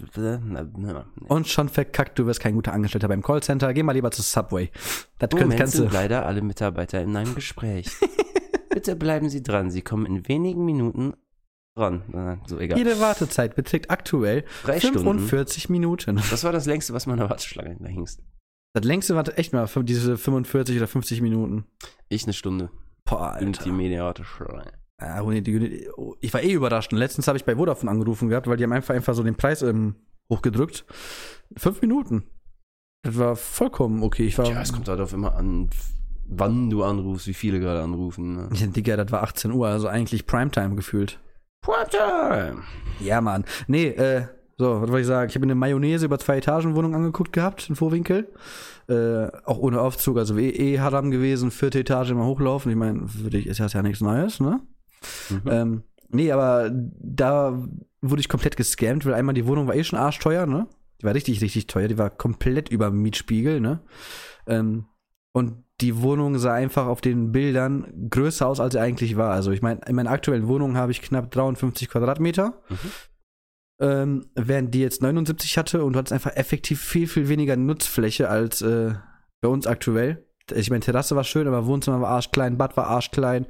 Und 1.27 1.47
schon 1.47 1.69
verkackt, 1.69 2.19
du 2.19 2.25
wirst 2.25 2.39
kein 2.39 2.53
guter 2.53 2.73
Angestellter 2.73 3.08
beim 3.08 3.21
Callcenter. 3.21 3.73
Geh 3.73 3.84
mal 3.84 3.93
lieber 3.93 4.12
zu 4.12 4.21
Subway. 4.21 4.69
Das 5.17 5.29
könnt, 5.29 5.41
Moment 5.41 5.60
kannst 5.60 5.73
du. 5.75 5.79
sind 5.79 5.93
leider 5.93 6.25
alle 6.25 6.41
Mitarbeiter 6.41 7.01
in 7.01 7.15
einem 7.15 7.36
Gespräch. 7.36 7.89
Bitte 8.69 8.95
bleiben 8.95 9.29
Sie 9.29 9.41
dran. 9.41 9.71
Sie 9.71 9.82
kommen 9.82 10.05
in 10.05 10.27
wenigen 10.27 10.63
Minuten 10.63 11.13
dran. 11.75 12.41
So 12.47 12.60
egal. 12.60 12.77
Ihre 12.79 12.99
Wartezeit 12.99 13.55
beträgt 13.55 13.89
aktuell 13.89 14.45
Drei 14.63 14.79
Stunden. 14.79 14.99
45 14.99 15.69
Minuten. 15.69 16.21
Das 16.29 16.43
war 16.43 16.51
das 16.51 16.65
längste, 16.67 16.93
was 16.93 17.08
meiner 17.08 17.29
Warteschlange 17.29 17.77
da 17.79 17.88
hingst. 17.88 18.21
Das 18.73 18.84
längste 18.84 19.15
war 19.15 19.25
echt 19.38 19.51
mal 19.53 19.67
diese 19.84 20.17
45 20.17 20.77
oder 20.77 20.88
50 20.88 21.21
Minuten. 21.21 21.65
Ich 22.08 22.23
eine 22.25 22.34
Stunde. 22.34 22.69
Boah, 23.05 23.38
Und 23.41 23.58
die 23.58 23.60
Alter. 23.62 23.73
Mediawarteschlange. 23.73 24.71
Die, 25.01 25.89
oh, 25.95 26.15
ich 26.19 26.33
war 26.33 26.41
eh 26.41 26.51
überrascht. 26.51 26.91
Und 26.91 26.99
letztens 26.99 27.27
habe 27.27 27.38
ich 27.38 27.45
bei 27.45 27.55
Vodafone 27.55 27.91
angerufen 27.91 28.29
gehabt, 28.29 28.47
weil 28.47 28.57
die 28.57 28.63
haben 28.63 28.73
einfach, 28.73 28.93
einfach 28.93 29.13
so 29.13 29.23
den 29.23 29.35
Preis 29.35 29.62
ähm, 29.62 29.95
hochgedrückt. 30.29 30.85
Fünf 31.57 31.81
Minuten. 31.81 32.23
Das 33.03 33.17
war 33.17 33.35
vollkommen 33.35 34.03
okay. 34.03 34.27
Ich 34.27 34.38
war. 34.38 34.45
Ja, 34.45 34.62
es 34.62 34.73
kommt 34.73 34.88
halt 34.89 34.99
auf 34.99 35.13
immer 35.13 35.35
an, 35.35 35.69
wann 36.27 36.69
du 36.69 36.83
anrufst, 36.83 37.27
wie 37.27 37.33
viele 37.33 37.59
gerade 37.59 37.81
anrufen. 37.81 38.35
Ne? 38.35 38.49
Ja, 38.53 38.67
Digga, 38.67 38.97
das 38.97 39.12
war 39.12 39.23
18 39.23 39.51
Uhr, 39.51 39.67
also 39.67 39.88
eigentlich 39.88 40.27
Primetime 40.27 40.75
gefühlt. 40.75 41.19
Primetime! 41.62 42.63
Ja, 42.99 43.21
Mann. 43.21 43.45
Nee, 43.67 43.88
äh, 43.88 44.27
so, 44.57 44.81
was 44.81 44.89
wollte 44.89 45.01
ich 45.01 45.07
sagen? 45.07 45.29
Ich 45.29 45.35
habe 45.35 45.45
mir 45.45 45.51
eine 45.53 45.59
Mayonnaise 45.59 46.05
über 46.05 46.19
zwei 46.19 46.38
Etagen 46.38 46.75
Wohnung 46.75 46.93
angeguckt 46.93 47.31
gehabt 47.31 47.69
in 47.69 47.75
Vorwinkel. 47.75 48.27
Äh, 48.89 49.27
auch 49.45 49.57
ohne 49.59 49.79
Aufzug, 49.79 50.17
also 50.17 50.38
eh, 50.38 50.49
eh 50.49 50.79
haram 50.79 51.12
gewesen, 51.12 51.51
vierte 51.51 51.79
Etage 51.79 52.12
immer 52.12 52.25
hochlaufen. 52.25 52.71
Ich 52.71 52.77
meine, 52.77 53.07
für 53.07 53.29
dich 53.29 53.47
ist 53.47 53.59
das 53.59 53.73
ja 53.73 53.81
nichts 53.81 54.01
Neues, 54.01 54.39
ne? 54.39 54.59
Mhm. 55.29 55.41
Ähm, 55.45 55.83
nee, 56.09 56.31
aber 56.31 56.71
da 56.71 57.67
wurde 58.01 58.21
ich 58.21 58.29
komplett 58.29 58.57
gescammt, 58.57 59.05
weil 59.05 59.13
einmal 59.13 59.35
die 59.35 59.45
Wohnung 59.45 59.67
war 59.67 59.75
eh 59.75 59.83
schon 59.83 59.99
arschteuer, 59.99 60.45
ne? 60.45 60.67
Die 61.01 61.05
war 61.05 61.13
richtig, 61.13 61.41
richtig 61.41 61.67
teuer. 61.67 61.88
Die 61.88 61.97
war 61.97 62.09
komplett 62.09 62.69
über 62.69 62.89
dem 62.89 63.01
Mietspiegel, 63.01 63.59
ne? 63.62 63.81
Ähm, 64.47 64.85
und 65.31 65.63
die 65.81 66.01
Wohnung 66.01 66.38
sah 66.38 66.53
einfach 66.53 66.88
auf 66.88 67.01
den 67.01 67.31
Bildern 67.31 68.09
größer 68.09 68.47
aus, 68.47 68.59
als 68.59 68.73
sie 68.73 68.81
eigentlich 68.81 69.15
war. 69.15 69.31
Also 69.31 69.51
ich 69.51 69.62
meine, 69.62 69.81
in 69.88 69.95
meiner 69.95 70.12
aktuellen 70.12 70.47
Wohnung 70.47 70.75
habe 70.75 70.91
ich 70.91 71.01
knapp 71.01 71.31
53 71.31 71.89
Quadratmeter. 71.89 72.62
Mhm. 72.69 72.77
Ähm, 73.81 74.25
während 74.35 74.75
die 74.75 74.81
jetzt 74.81 75.01
79 75.01 75.57
hatte 75.57 75.85
und 75.85 75.93
du 75.93 75.99
hattest 75.99 76.12
einfach 76.12 76.35
effektiv 76.35 76.81
viel, 76.81 77.07
viel 77.07 77.29
weniger 77.29 77.55
Nutzfläche 77.55 78.27
als 78.27 78.62
äh, 78.62 78.95
bei 79.39 79.47
uns 79.47 79.67
aktuell. 79.67 80.25
Ich 80.53 80.69
meine, 80.69 80.81
Terrasse 80.81 81.15
war 81.15 81.23
schön, 81.23 81.47
aber 81.47 81.65
Wohnzimmer 81.65 82.01
war 82.01 82.09
arschklein, 82.09 82.57
Bad 82.57 82.75
war 82.75 82.88
arschklein. 82.88 83.45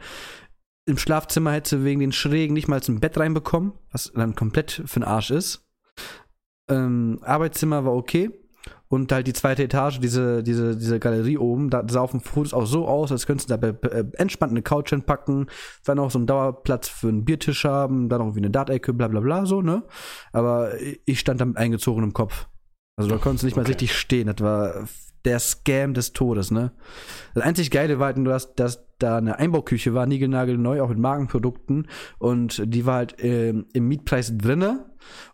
Im 0.89 0.97
Schlafzimmer 0.97 1.51
hätte 1.51 1.77
sie 1.77 1.83
wegen 1.83 1.99
den 1.99 2.11
Schrägen 2.11 2.55
nicht 2.55 2.67
mal 2.67 2.81
ein 2.87 2.99
Bett 2.99 3.15
reinbekommen, 3.17 3.73
was 3.91 4.11
dann 4.15 4.35
komplett 4.35 4.81
für 4.85 4.99
den 4.99 5.03
Arsch 5.03 5.29
ist. 5.29 5.67
Ähm, 6.67 7.19
Arbeitszimmer 7.21 7.85
war 7.85 7.93
okay. 7.93 8.31
Und 8.87 9.11
halt 9.11 9.27
die 9.27 9.33
zweite 9.33 9.63
Etage, 9.63 9.99
diese, 9.99 10.41
diese, 10.41 10.75
diese 10.75 10.99
Galerie 10.99 11.37
oben, 11.37 11.69
da 11.69 11.85
sah 11.87 12.01
auf 12.01 12.09
dem 12.09 12.21
Fotos 12.21 12.55
auch 12.55 12.65
so 12.65 12.87
aus, 12.87 13.11
als 13.11 13.27
könntest 13.27 13.51
du 13.51 13.55
da 13.57 13.67
äh, 13.67 14.05
entspannt 14.13 14.51
eine 14.51 14.63
Couch 14.63 14.89
hinpacken, 14.89 15.47
dann 15.85 15.99
auch 15.99 16.09
so 16.09 16.17
einen 16.17 16.25
Dauerplatz 16.25 16.87
für 16.87 17.09
einen 17.09 17.23
Biertisch 17.23 17.65
haben, 17.65 18.09
dann 18.09 18.21
auch 18.21 18.33
wie 18.33 18.39
eine 18.39 18.49
Dartecke, 18.49 18.91
bla 18.93 19.07
bla 19.07 19.19
bla, 19.19 19.45
so, 19.45 19.61
ne? 19.61 19.83
Aber 20.33 20.71
ich 21.05 21.19
stand 21.19 21.39
da 21.39 21.45
mit 21.45 21.57
eingezogenem 21.57 22.13
Kopf. 22.13 22.47
Also 22.95 23.11
da 23.11 23.17
konntest 23.17 23.43
du 23.43 23.45
nicht 23.45 23.55
mal 23.55 23.61
Okay. 23.61 23.73
richtig 23.73 23.95
stehen. 23.95 24.25
Das 24.25 24.39
war 24.39 24.87
der 25.25 25.39
Scam 25.39 25.93
des 25.93 26.13
Todes, 26.13 26.51
ne? 26.51 26.71
Das 27.35 27.43
einzig 27.43 27.71
Geile 27.71 27.99
war 27.99 28.07
halt 28.07 28.17
nur, 28.17 28.33
dass, 28.33 28.53
dass 28.55 28.85
da 28.99 29.17
eine 29.17 29.37
Einbauküche 29.39 29.93
war, 29.93 30.05
niegelnagelneu, 30.05 30.81
auch 30.81 30.89
mit 30.89 30.97
Markenprodukten. 30.97 31.87
Und 32.17 32.61
die 32.65 32.85
war 32.85 32.95
halt 32.95 33.15
ähm, 33.19 33.65
im 33.73 33.87
Mietpreis 33.87 34.37
drinne. 34.37 34.85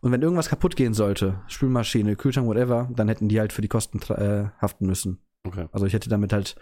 Und 0.02 0.12
wenn 0.12 0.22
irgendwas 0.22 0.50
kaputt 0.50 0.76
gehen 0.76 0.94
sollte, 0.94 1.42
Spülmaschine, 1.48 2.16
Kühlschrank, 2.16 2.48
whatever, 2.48 2.90
dann 2.96 3.08
hätten 3.08 3.28
die 3.28 3.40
halt 3.40 3.54
für 3.54 3.62
die 3.62 3.68
Kosten 3.68 4.00
äh, 4.14 4.50
haften 4.62 4.86
müssen. 4.86 5.20
Okay. 5.48 5.68
Also 5.72 5.86
ich 5.86 5.94
hätte 5.94 6.10
damit 6.10 6.34
halt 6.34 6.56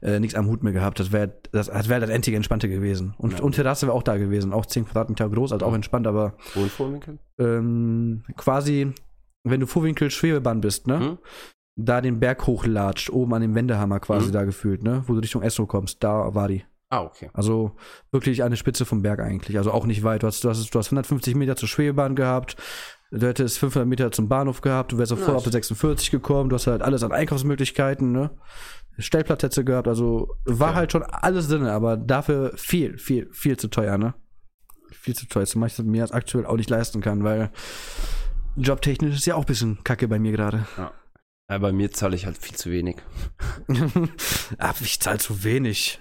äh, 0.00 0.20
nichts 0.20 0.36
am 0.36 0.46
Hut 0.46 0.62
mehr 0.62 0.72
gehabt. 0.72 1.00
Das 1.00 1.10
wäre 1.12 1.32
das, 1.52 1.66
das, 1.66 1.88
wär 1.88 1.98
das 2.00 2.10
einzige 2.10 2.36
Entspannte 2.36 2.68
gewesen. 2.68 3.14
Und, 3.18 3.38
Ja. 3.38 3.44
und 3.44 3.54
Terrasse 3.56 3.86
wäre 3.86 3.96
auch 3.96 4.02
da 4.04 4.16
gewesen. 4.16 4.52
Auch 4.52 4.66
10 4.66 4.84
Quadratmeter 4.86 5.28
groß, 5.28 5.52
also 5.52 5.66
auch 5.66 5.74
entspannt, 5.74 6.06
aber 6.06 6.34
Wo 6.54 6.62
in 6.62 6.68
Vorwinkel? 6.68 7.18
ähm, 7.38 8.22
quasi, 8.36 8.92
wenn 9.44 9.60
du 9.60 9.66
Vorwinkel 9.66 10.10
Schwebebahn 10.10 10.60
bist, 10.60 10.86
ne? 10.86 11.00
Hm? 11.00 11.18
Da 11.80 12.00
den 12.00 12.18
Berg 12.18 12.44
hochlatscht, 12.48 13.08
oben 13.08 13.32
an 13.34 13.40
dem 13.42 13.54
Wendehammer 13.54 14.00
quasi 14.00 14.28
Mhm. 14.28 14.32
da 14.32 14.44
gefühlt, 14.44 14.82
ne? 14.82 15.04
Wo 15.06 15.12
du 15.14 15.20
Richtung 15.20 15.42
Esso 15.42 15.64
kommst, 15.66 16.02
da 16.02 16.34
war 16.34 16.48
die. 16.48 16.64
Ah, 16.90 17.02
okay. 17.02 17.30
Also 17.34 17.76
wirklich 18.10 18.42
eine 18.42 18.56
Spitze 18.56 18.84
vom 18.84 19.02
Berg 19.02 19.20
eigentlich. 19.20 19.56
Also 19.58 19.70
auch 19.70 19.86
nicht 19.86 20.02
weit. 20.02 20.22
Du 20.22 20.26
hast, 20.26 20.42
du 20.42 20.48
hast, 20.48 20.74
du 20.74 20.78
hast 20.78 20.88
150 20.88 21.34
Meter 21.36 21.54
zur 21.54 21.68
Schwebebahn 21.68 22.16
gehabt. 22.16 22.56
Du 23.12 23.26
hättest 23.26 23.58
500 23.58 23.86
Meter 23.88 24.10
zum 24.10 24.28
Bahnhof 24.28 24.60
gehabt. 24.60 24.90
Du 24.92 24.98
wärst 24.98 25.10
sofort 25.10 25.28
Nice. 25.28 25.36
auf 25.36 25.42
der 25.44 25.52
46 25.52 26.10
gekommen. 26.10 26.50
Du 26.50 26.54
hast 26.56 26.66
halt 26.66 26.82
alles 26.82 27.02
an 27.04 27.12
Einkaufsmöglichkeiten, 27.12 28.10
ne? 28.10 28.30
Stellplatz 28.98 29.42
hättest 29.44 29.58
du 29.58 29.64
gehabt. 29.64 29.86
Also 29.86 30.34
war 30.46 30.70
Okay. 30.70 30.76
halt 30.78 30.92
schon 30.92 31.02
alles 31.04 31.46
drin, 31.48 31.64
aber 31.66 31.96
dafür 31.96 32.52
viel, 32.56 32.98
viel, 32.98 33.28
viel 33.32 33.56
zu 33.56 33.68
teuer, 33.68 33.98
ne? 33.98 34.14
Viel 34.90 35.14
zu 35.14 35.28
teuer. 35.28 35.46
Zumal 35.46 35.68
ich 35.68 35.76
das 35.76 35.86
mir 35.86 35.98
jetzt 35.98 36.14
aktuell 36.14 36.44
auch 36.46 36.56
nicht 36.56 36.70
leisten 36.70 37.00
kann, 37.02 37.22
weil 37.22 37.50
jobtechnisch 38.56 39.14
ist 39.14 39.26
ja 39.26 39.34
auch 39.34 39.40
ein 39.42 39.46
bisschen 39.46 39.78
kacke 39.84 40.08
bei 40.08 40.18
mir 40.18 40.32
gerade. 40.32 40.66
Ja, 40.76 40.90
bei 41.48 41.72
mir 41.72 41.90
zahle 41.90 42.14
ich 42.14 42.26
halt 42.26 42.36
viel 42.36 42.56
zu 42.56 42.70
wenig. 42.70 42.96
Ach, 44.58 44.80
ich 44.82 45.00
zahl 45.00 45.18
zu 45.18 45.44
wenig. 45.44 45.98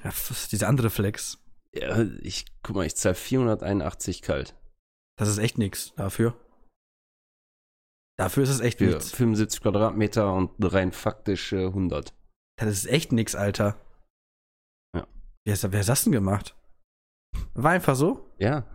Diese 0.52 0.68
andere 0.68 0.90
Flex. 0.90 1.40
Ja, 1.74 2.06
ich, 2.22 2.46
guck 2.64 2.76
mal, 2.76 2.86
ich 2.86 2.96
zahle 2.96 3.16
481 3.16 4.22
kalt. 4.22 4.56
Das 5.18 5.30
ist 5.30 5.38
echt 5.38 5.58
nix 5.58 5.94
dafür. 5.96 6.36
Dafür 8.20 8.44
ist 8.44 8.50
es 8.50 8.60
echt 8.60 8.80
Für 8.80 8.86
nichts. 8.86 9.12
75 9.12 9.62
Quadratmeter 9.62 10.34
und 10.34 10.52
rein 10.60 10.92
faktisch 10.92 11.54
äh, 11.54 11.68
100. 11.68 12.14
Das 12.60 12.70
ist 12.70 12.88
echt 12.88 13.12
nix, 13.12 13.36
Alter. 13.36 13.80
Ja. 14.96 15.08
Wer, 15.46 15.54
ist, 15.54 15.72
wer 15.72 15.80
hat 15.80 15.88
das 15.88 16.04
denn 16.04 16.14
gemacht? 16.14 16.56
War 17.54 17.72
einfach 17.72 17.96
so? 17.96 18.34
Ja. 18.40 18.66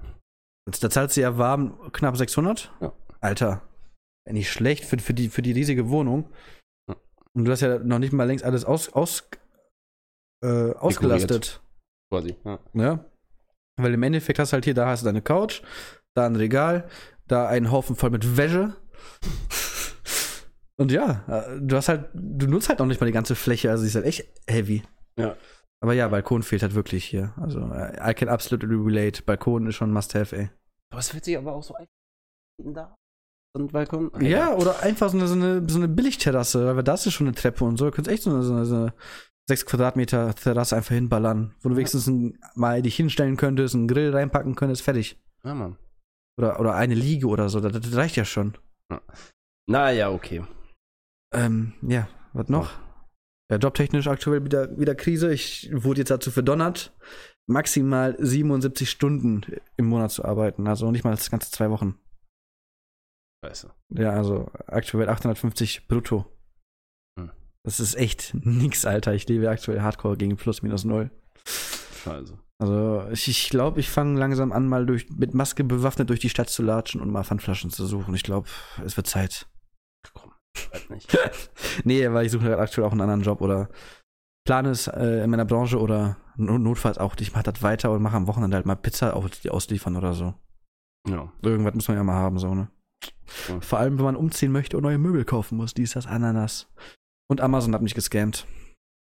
Da 0.64 0.90
zahlst 0.90 1.16
du 1.16 1.20
ja 1.20 1.36
warm 1.38 1.90
knapp 1.92 2.16
600? 2.16 2.72
Ja. 2.80 2.92
Alter. 3.20 3.68
Nicht 4.30 4.52
schlecht 4.52 4.84
für, 4.84 4.98
für, 4.98 5.14
die, 5.14 5.28
für 5.28 5.42
die 5.42 5.52
riesige 5.52 5.88
Wohnung. 5.88 6.30
Ja. 7.34 7.38
Und 7.38 7.44
du 7.44 7.52
hast 7.52 7.60
ja 7.60 7.78
noch 7.78 7.98
nicht 7.98 8.12
mal 8.12 8.24
längst 8.24 8.44
alles 8.44 8.64
aus, 8.64 8.92
aus, 8.92 9.28
äh, 10.44 10.72
ausgelastet. 10.72 11.62
Quasi. 12.10 12.36
Ja. 12.44 12.58
Ne? 12.72 13.04
Weil 13.76 13.94
im 13.94 14.02
Endeffekt 14.02 14.38
hast 14.38 14.52
du 14.52 14.54
halt 14.54 14.64
hier, 14.64 14.74
da 14.74 14.86
hast 14.86 15.02
du 15.02 15.06
deine 15.06 15.22
Couch, 15.22 15.62
da 16.14 16.26
ein 16.26 16.36
Regal, 16.36 16.88
da 17.26 17.48
einen 17.48 17.70
Haufen 17.70 17.96
voll 17.96 18.10
mit 18.10 18.36
Wäsche. 18.36 18.76
Und 20.76 20.90
ja, 20.90 21.24
äh, 21.28 21.60
du 21.60 21.76
hast 21.76 21.88
halt, 21.88 22.10
du 22.12 22.46
nutzt 22.46 22.68
halt 22.68 22.78
noch 22.78 22.86
nicht 22.86 23.00
mal 23.00 23.06
die 23.06 23.12
ganze 23.12 23.34
Fläche, 23.34 23.70
also 23.70 23.82
die 23.82 23.88
ist 23.88 23.94
halt 23.94 24.06
echt 24.06 24.26
heavy. 24.48 24.82
Ja. 25.16 25.36
Aber 25.82 25.94
ja, 25.94 26.08
Balkon 26.08 26.42
fehlt 26.42 26.62
halt 26.62 26.74
wirklich 26.74 27.04
hier. 27.04 27.34
Also, 27.36 27.60
äh, 27.72 28.10
I 28.10 28.14
can 28.14 28.28
absolutely 28.28 28.76
relate. 28.76 29.22
Balkon 29.22 29.66
ist 29.66 29.74
schon 29.74 29.92
must-have, 29.92 30.36
ey. 30.36 30.50
Aber 30.90 31.00
es 31.00 31.12
wird 31.12 31.24
sich 31.24 31.36
aber 31.36 31.54
auch 31.54 31.62
so 31.62 31.74
einfach 31.74 31.92
da. 32.58 32.94
Balkon. 33.54 34.10
Ja, 34.20 34.54
oder 34.54 34.82
einfach 34.82 35.10
so 35.10 35.18
eine, 35.18 35.26
so 35.26 35.34
eine, 35.34 35.68
so 35.68 35.76
eine 35.76 35.88
Billigterrasse, 35.88 36.74
weil 36.74 36.82
das 36.82 37.06
ist 37.06 37.12
schon 37.14 37.26
eine 37.26 37.36
Treppe 37.36 37.64
und 37.64 37.76
so. 37.76 37.84
Du 37.84 37.90
könntest 37.90 38.12
echt 38.12 38.22
so 38.22 38.30
eine, 38.30 38.42
so 38.42 38.54
eine, 38.54 38.64
so 38.64 38.74
eine 38.76 38.94
6 39.48 39.66
Quadratmeter 39.66 40.34
Terrasse 40.34 40.76
einfach 40.76 40.94
hinballern, 40.94 41.54
wo 41.60 41.68
du 41.68 41.76
wenigstens 41.76 42.06
ein, 42.06 42.38
mal 42.54 42.80
dich 42.80 42.96
hinstellen 42.96 43.36
könntest, 43.36 43.74
einen 43.74 43.88
Grill 43.88 44.14
reinpacken 44.14 44.54
könntest, 44.54 44.82
fertig. 44.82 45.20
Ja, 45.44 45.54
Mann. 45.54 45.76
Oder, 46.38 46.60
oder 46.60 46.74
eine 46.74 46.94
Liege 46.94 47.26
oder 47.26 47.48
so, 47.48 47.60
das, 47.60 47.72
das 47.72 47.94
reicht 47.94 48.16
ja 48.16 48.24
schon. 48.24 48.56
Naja, 49.66 50.10
okay. 50.10 50.44
Ähm, 51.34 51.74
ja, 51.82 52.08
was 52.32 52.48
noch? 52.48 52.70
Ja, 53.50 53.58
jobtechnisch 53.58 54.06
aktuell 54.06 54.44
wieder, 54.44 54.78
wieder 54.78 54.94
Krise. 54.94 55.32
Ich 55.32 55.70
wurde 55.74 56.00
jetzt 56.00 56.10
dazu 56.10 56.30
verdonnert, 56.30 56.96
maximal 57.46 58.16
77 58.18 58.88
Stunden 58.88 59.42
im 59.76 59.86
Monat 59.86 60.10
zu 60.10 60.24
arbeiten. 60.24 60.66
Also 60.66 60.90
nicht 60.90 61.04
mal 61.04 61.10
das 61.10 61.30
ganze 61.30 61.50
zwei 61.50 61.68
Wochen. 61.68 61.98
Scheiße. 63.44 63.72
Ja, 63.90 64.10
also 64.10 64.50
aktuell 64.66 65.08
850 65.08 65.88
brutto. 65.88 66.26
Hm. 67.18 67.30
Das 67.64 67.80
ist 67.80 67.94
echt 67.96 68.34
nix, 68.44 68.84
Alter. 68.84 69.14
Ich 69.14 69.28
lebe 69.28 69.48
aktuell 69.50 69.80
Hardcore 69.82 70.16
gegen 70.16 70.36
plus 70.36 70.62
minus 70.62 70.84
null. 70.84 71.10
Scheiße. 72.04 72.38
Also 72.60 73.08
ich 73.10 73.24
glaube, 73.24 73.30
ich, 73.30 73.50
glaub, 73.50 73.78
ich 73.78 73.90
fange 73.90 74.18
langsam 74.20 74.52
an, 74.52 74.68
mal 74.68 74.86
durch, 74.86 75.10
mit 75.10 75.34
Maske 75.34 75.64
bewaffnet 75.64 76.10
durch 76.10 76.20
die 76.20 76.28
Stadt 76.28 76.48
zu 76.48 76.62
latschen 76.62 77.00
und 77.00 77.10
mal 77.10 77.24
Pfandflaschen 77.24 77.70
zu 77.70 77.86
suchen. 77.86 78.14
Ich 78.14 78.22
glaube, 78.22 78.48
es 78.84 78.96
wird 78.96 79.08
Zeit. 79.08 79.48
Komm, 80.14 80.32
weiß 80.70 80.90
nicht. 80.90 81.18
nee, 81.84 82.08
weil 82.12 82.26
ich 82.26 82.32
suche 82.32 82.44
gerade 82.44 82.62
aktuell 82.62 82.86
auch 82.86 82.92
einen 82.92 83.00
anderen 83.00 83.22
Job 83.22 83.40
oder 83.40 83.68
plane 84.46 84.70
es 84.70 84.86
äh, 84.86 85.24
in 85.24 85.30
meiner 85.30 85.44
Branche 85.44 85.80
oder 85.80 86.16
no- 86.36 86.58
notfalls 86.58 86.98
auch, 86.98 87.16
ich 87.18 87.32
mache 87.32 87.44
das 87.50 87.62
weiter 87.62 87.90
und 87.90 88.02
mache 88.02 88.16
am 88.16 88.28
Wochenende 88.28 88.56
halt 88.56 88.66
mal 88.66 88.76
Pizza 88.76 89.14
ausliefern 89.14 89.96
oder 89.96 90.14
so. 90.14 90.34
Ja. 91.08 91.32
Irgendwas 91.42 91.74
muss 91.74 91.88
man 91.88 91.96
ja 91.96 92.04
mal 92.04 92.14
haben, 92.14 92.38
so, 92.38 92.54
ne? 92.54 92.68
Ja. 93.48 93.60
Vor 93.60 93.78
allem, 93.78 93.98
wenn 93.98 94.04
man 94.04 94.16
umziehen 94.16 94.52
möchte 94.52 94.76
und 94.76 94.82
neue 94.82 94.98
Möbel 94.98 95.24
kaufen 95.24 95.56
muss, 95.56 95.74
dies, 95.74 95.92
das, 95.92 96.06
Ananas. 96.06 96.68
Und 97.28 97.40
Amazon 97.40 97.74
hat 97.74 97.82
mich 97.82 97.94
gescammt. 97.94 98.46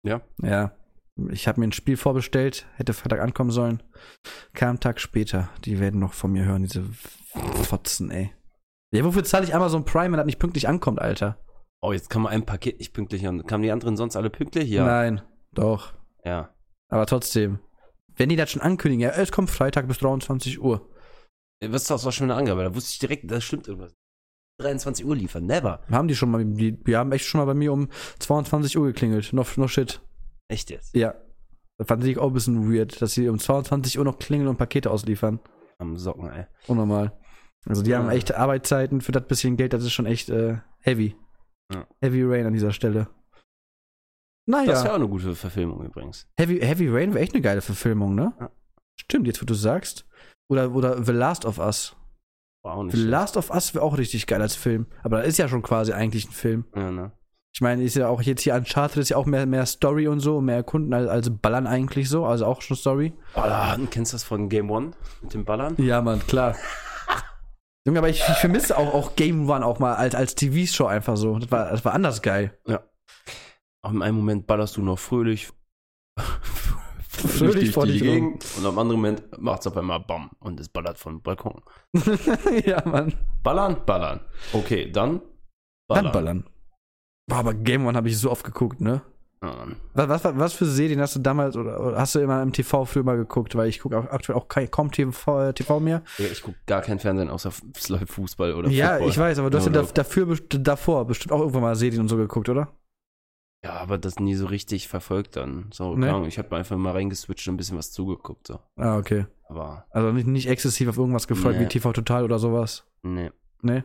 Ja? 0.02 0.22
Ja. 0.42 0.72
Ich 1.30 1.48
habe 1.48 1.60
mir 1.60 1.66
ein 1.66 1.72
Spiel 1.72 1.96
vorbestellt, 1.96 2.66
hätte 2.76 2.92
Freitag 2.92 3.20
ankommen 3.20 3.50
sollen. 3.50 3.82
Kam 4.54 4.70
einen 4.70 4.80
Tag 4.80 5.00
später. 5.00 5.48
Die 5.64 5.80
werden 5.80 5.98
noch 5.98 6.12
von 6.12 6.30
mir 6.32 6.44
hören, 6.44 6.62
diese 6.62 6.84
Fotzen, 7.64 8.10
ey. 8.10 8.32
Ja, 8.92 9.04
wofür 9.04 9.24
zahle 9.24 9.44
ich 9.44 9.54
Amazon 9.54 9.84
Prime, 9.84 10.12
wenn 10.12 10.18
das 10.18 10.26
nicht 10.26 10.38
pünktlich 10.38 10.68
ankommt, 10.68 11.00
Alter? 11.00 11.38
Oh, 11.80 11.92
jetzt 11.92 12.10
kam 12.10 12.26
ein 12.26 12.46
Paket 12.46 12.78
nicht 12.78 12.92
pünktlich 12.92 13.26
an. 13.26 13.44
Kamen 13.46 13.62
die 13.62 13.70
anderen 13.70 13.96
sonst 13.96 14.16
alle 14.16 14.30
pünktlich? 14.30 14.68
Ja. 14.70 14.84
Nein, 14.84 15.20
doch. 15.52 15.92
Ja. 16.24 16.50
Aber 16.88 17.06
trotzdem. 17.06 17.58
Wenn 18.16 18.28
die 18.28 18.36
das 18.36 18.50
schon 18.50 18.62
ankündigen, 18.62 19.02
ja, 19.02 19.10
es 19.10 19.30
kommt 19.30 19.50
Freitag 19.50 19.86
bis 19.86 19.98
23 19.98 20.60
Uhr. 20.60 20.88
Was 21.66 21.82
ist 21.82 21.90
das 21.90 22.04
war 22.04 22.12
schon 22.12 22.30
eine 22.30 22.38
Angabe? 22.38 22.62
Da 22.62 22.74
wusste 22.74 22.90
ich 22.92 22.98
direkt, 22.98 23.30
das 23.30 23.44
stimmt 23.44 23.66
irgendwas. 23.68 23.94
23 24.60 25.04
Uhr 25.04 25.14
liefern, 25.16 25.46
never. 25.46 25.80
Haben 25.90 26.08
die 26.08 26.16
schon 26.16 26.30
mal, 26.30 26.44
die, 26.44 26.72
die 26.72 26.96
haben 26.96 27.12
echt 27.12 27.26
schon 27.26 27.38
mal 27.38 27.44
bei 27.44 27.54
mir 27.54 27.72
um 27.72 27.88
22 28.18 28.76
Uhr 28.78 28.86
geklingelt. 28.86 29.32
No, 29.32 29.44
no 29.56 29.68
shit. 29.68 30.00
Echt 30.48 30.70
jetzt? 30.70 30.94
Ja. 30.94 31.14
Das 31.78 31.86
fand 31.86 32.02
ich 32.04 32.18
auch 32.18 32.28
ein 32.28 32.32
bisschen 32.32 32.72
weird, 32.72 33.00
dass 33.00 33.12
sie 33.14 33.28
um 33.28 33.38
22 33.38 33.98
Uhr 33.98 34.04
noch 34.04 34.18
klingeln 34.18 34.48
und 34.48 34.56
Pakete 34.56 34.90
ausliefern. 34.90 35.38
Am 35.78 35.96
Socken, 35.96 36.28
ey. 36.30 36.46
Unnormal. 36.66 37.12
Also 37.66 37.82
die 37.82 37.90
Ja. 37.90 37.98
haben 37.98 38.10
echt 38.10 38.34
Arbeitszeiten 38.34 39.00
für 39.00 39.12
das 39.12 39.26
bisschen 39.26 39.56
Geld, 39.56 39.72
das 39.72 39.84
ist 39.84 39.92
schon 39.92 40.06
echt 40.06 40.28
äh, 40.28 40.58
heavy. 40.80 41.14
Ja. 41.72 41.86
Heavy 42.00 42.22
Rain 42.24 42.46
an 42.46 42.52
dieser 42.52 42.72
Stelle. 42.72 43.08
Das 44.46 44.66
wäre 44.66 44.66
Naja, 44.66 44.90
auch 44.90 44.94
eine 44.94 45.08
gute 45.08 45.34
Verfilmung 45.36 45.84
übrigens. 45.84 46.26
Heavy, 46.38 46.58
Heavy 46.60 46.88
Rain 46.88 47.12
wäre 47.14 47.22
echt 47.22 47.34
eine 47.34 47.42
geile 47.42 47.60
Verfilmung, 47.60 48.14
ne? 48.14 48.32
Ja. 48.40 48.50
Stimmt, 49.00 49.26
jetzt 49.26 49.40
wo 49.42 49.46
du 49.46 49.54
sagst. 49.54 50.07
Oder, 50.50 50.72
oder 50.72 51.02
The 51.02 51.12
Last 51.12 51.44
of 51.44 51.58
Us. 51.58 51.96
War 52.64 52.74
auch 52.74 52.82
nicht 52.82 52.92
The 52.92 52.98
schlecht. 52.98 53.10
Last 53.10 53.36
of 53.36 53.50
Us 53.50 53.74
wäre 53.74 53.84
auch 53.84 53.98
richtig 53.98 54.26
geil 54.26 54.42
als 54.42 54.54
Film. 54.54 54.86
Aber 55.02 55.18
das 55.18 55.28
ist 55.28 55.38
ja 55.38 55.48
schon 55.48 55.62
quasi 55.62 55.92
eigentlich 55.92 56.28
ein 56.28 56.32
Film. 56.32 56.64
Ja, 56.74 56.90
ne? 56.90 57.12
Ich 57.54 57.60
meine, 57.60 57.82
ist 57.82 57.96
ja 57.96 58.08
auch 58.08 58.22
jetzt 58.22 58.42
hier 58.42 58.54
Uncharted 58.54 58.98
ist 58.98 59.08
ja 59.08 59.16
auch 59.16 59.26
mehr, 59.26 59.46
mehr 59.46 59.66
Story 59.66 60.06
und 60.06 60.20
so, 60.20 60.40
mehr 60.40 60.56
Erkunden 60.56 60.92
als, 60.94 61.08
als 61.08 61.30
Ballern 61.40 61.66
eigentlich 61.66 62.08
so, 62.08 62.24
also 62.24 62.46
auch 62.46 62.62
schon 62.62 62.76
Story. 62.76 63.14
Ballern, 63.34 63.88
kennst 63.90 64.12
du 64.12 64.14
das 64.14 64.22
von 64.22 64.48
Game 64.48 64.70
One? 64.70 64.92
Mit 65.22 65.34
dem 65.34 65.44
Ballern? 65.44 65.74
Ja, 65.78 66.00
Mann, 66.00 66.24
klar. 66.26 66.54
Junge, 67.86 67.98
aber 67.98 68.10
ich, 68.10 68.20
ich 68.20 68.36
vermisse 68.36 68.76
auch, 68.76 68.92
auch 68.94 69.16
Game 69.16 69.48
One 69.48 69.64
auch 69.64 69.78
mal 69.78 69.94
als, 69.94 70.14
als 70.14 70.34
TV-Show 70.34 70.86
einfach 70.86 71.16
so. 71.16 71.38
Das 71.38 71.50
war, 71.50 71.70
das 71.70 71.84
war 71.84 71.94
anders 71.94 72.22
geil. 72.22 72.56
Auch 73.82 73.90
in 73.90 74.02
einem 74.02 74.18
Moment 74.18 74.46
ballerst 74.46 74.76
du 74.76 74.82
noch 74.82 74.98
fröhlich. 74.98 75.50
Fröhlich 77.18 77.70
vor 77.72 77.84
rum. 77.84 77.92
Gegend 77.92 78.44
und 78.58 78.66
am 78.66 78.78
anderen 78.78 79.00
Moment 79.00 79.22
macht's 79.38 79.66
auf 79.66 79.76
einmal 79.76 80.00
BAM 80.00 80.30
und 80.40 80.60
es 80.60 80.68
ballert 80.68 80.98
vom 80.98 81.20
Balkon. 81.22 81.62
ja, 82.64 82.82
Mann. 82.86 83.14
Ballern, 83.42 83.84
ballern. 83.84 84.20
Okay, 84.52 84.90
dann 84.90 85.20
Dann 85.88 86.12
ballern. 86.12 86.44
Boah, 87.28 87.38
aber 87.38 87.54
Game 87.54 87.86
One 87.86 87.96
habe 87.96 88.08
ich 88.08 88.18
so 88.18 88.30
oft 88.30 88.44
geguckt, 88.44 88.80
ne? 88.80 89.02
Ja, 89.42 89.54
Mann. 89.54 89.76
Was, 89.94 90.24
was, 90.24 90.38
was 90.38 90.52
für 90.54 90.66
Serien 90.66 91.00
hast 91.00 91.14
du 91.14 91.20
damals 91.20 91.56
oder, 91.56 91.80
oder 91.80 91.98
hast 91.98 92.14
du 92.14 92.18
immer 92.20 92.42
im 92.42 92.52
TV 92.52 92.84
früher 92.84 93.04
mal 93.04 93.16
geguckt? 93.16 93.54
Weil 93.54 93.68
ich 93.68 93.80
gucke 93.80 93.96
auch 93.98 94.06
aktuell 94.06 94.36
auch 94.36 94.48
kein, 94.48 94.70
kaum 94.70 94.90
TV, 94.90 95.52
TV 95.52 95.80
mehr. 95.80 96.02
Digga, 96.18 96.30
Ich 96.30 96.42
guck 96.42 96.54
gar 96.66 96.82
kein 96.82 96.98
Fernsehen, 96.98 97.30
außer 97.30 97.50
es 97.76 97.92
Fußball 98.06 98.54
oder 98.54 98.68
ja, 98.68 98.92
Football. 98.92 99.08
ich 99.10 99.18
weiß, 99.18 99.38
aber 99.38 99.50
du 99.50 99.58
hast 99.58 99.66
ja 99.66 99.82
dafür, 99.82 100.36
davor 100.48 101.06
bestimmt 101.06 101.32
auch 101.32 101.40
irgendwann 101.40 101.62
mal 101.62 101.76
Serien 101.76 102.00
und 102.00 102.08
so 102.08 102.16
geguckt, 102.16 102.48
oder? 102.48 102.68
Ja, 103.64 103.72
aber 103.72 103.98
das 103.98 104.20
nie 104.20 104.34
so 104.34 104.46
richtig 104.46 104.86
verfolgt 104.88 105.36
dann. 105.36 105.70
So, 105.72 105.94
Nee. 105.96 106.02
keine 106.06 106.14
Ahnung, 106.14 106.28
ich 106.28 106.38
habe 106.38 106.54
einfach 106.56 106.76
mal 106.76 106.92
reingeswitcht 106.92 107.48
und 107.48 107.54
ein 107.54 107.56
bisschen 107.56 107.76
was 107.78 107.90
zugeguckt. 107.90 108.46
So. 108.46 108.60
Ah, 108.76 108.96
okay. 108.98 109.26
Aber, 109.48 109.86
Also 109.90 110.12
nicht, 110.12 110.26
nicht 110.28 110.46
exzessiv 110.48 110.88
auf 110.88 110.98
irgendwas 110.98 111.26
gefolgt 111.26 111.58
Nee. 111.58 111.64
wie 111.64 111.68
TV 111.68 111.92
Total 111.92 112.22
oder 112.24 112.38
sowas. 112.38 112.86
nee. 113.02 113.30
Ne? 113.62 113.84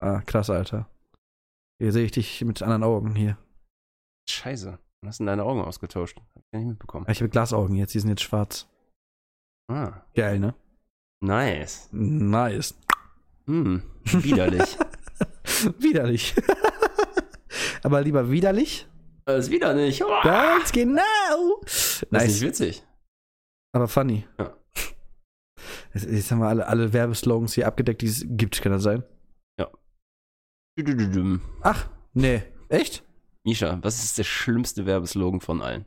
Ah, 0.00 0.20
krass, 0.20 0.48
Alter. 0.48 0.88
Hier 1.80 1.90
sehe 1.92 2.04
ich 2.04 2.12
dich 2.12 2.44
mit 2.44 2.62
anderen 2.62 2.84
Augen 2.84 3.16
hier. 3.16 3.36
Scheiße. 4.28 4.78
Du 5.02 5.08
hast 5.08 5.18
denn 5.18 5.26
deine 5.26 5.42
Augen 5.42 5.62
ausgetauscht? 5.62 6.16
Hab 6.36 6.42
ich 6.52 6.58
nicht 6.60 6.68
mitbekommen. 6.68 7.06
Ich 7.08 7.20
habe 7.20 7.28
Glasaugen 7.30 7.74
jetzt, 7.74 7.92
die 7.94 7.98
sind 7.98 8.10
jetzt 8.10 8.22
schwarz. 8.22 8.68
Ah, 9.68 10.02
Geil, 10.14 10.38
ne? 10.38 10.54
nice. 11.22 11.88
Nice. 11.92 12.78
Hm, 13.46 13.82
widerlich. 14.04 14.78
widerlich. 15.78 16.34
Aber 17.82 18.02
lieber 18.02 18.30
widerlich 18.30 18.86
Das 19.24 19.46
ist 19.46 19.50
wieder 19.50 19.74
nicht. 19.74 20.02
Uah. 20.02 20.22
Ganz 20.22 20.72
genau. 20.72 21.60
Das 21.62 22.02
ist 22.02 22.12
Nice. 22.12 22.28
nicht 22.28 22.42
witzig. 22.42 22.82
Aber 23.72 23.88
funny. 23.88 24.26
Ja. 24.38 24.56
Jetzt, 25.94 26.30
haben 26.30 26.38
wir 26.40 26.48
alle, 26.48 26.66
alle 26.66 26.92
Werbeslogans 26.92 27.54
hier 27.54 27.66
abgedeckt, 27.66 28.02
die 28.02 28.06
es 28.06 28.24
gibt, 28.26 28.60
kann 28.62 28.72
das 28.72 28.82
sein? 28.82 29.04
Düdüdüdüm. 30.78 31.42
Ach, 31.62 31.88
nee. 32.14 32.42
Echt? 32.68 33.04
Misha, 33.44 33.78
was 33.82 34.02
ist 34.02 34.16
der 34.18 34.24
schlimmste 34.24 34.86
Werbeslogan 34.86 35.40
von 35.40 35.60
allen? 35.60 35.84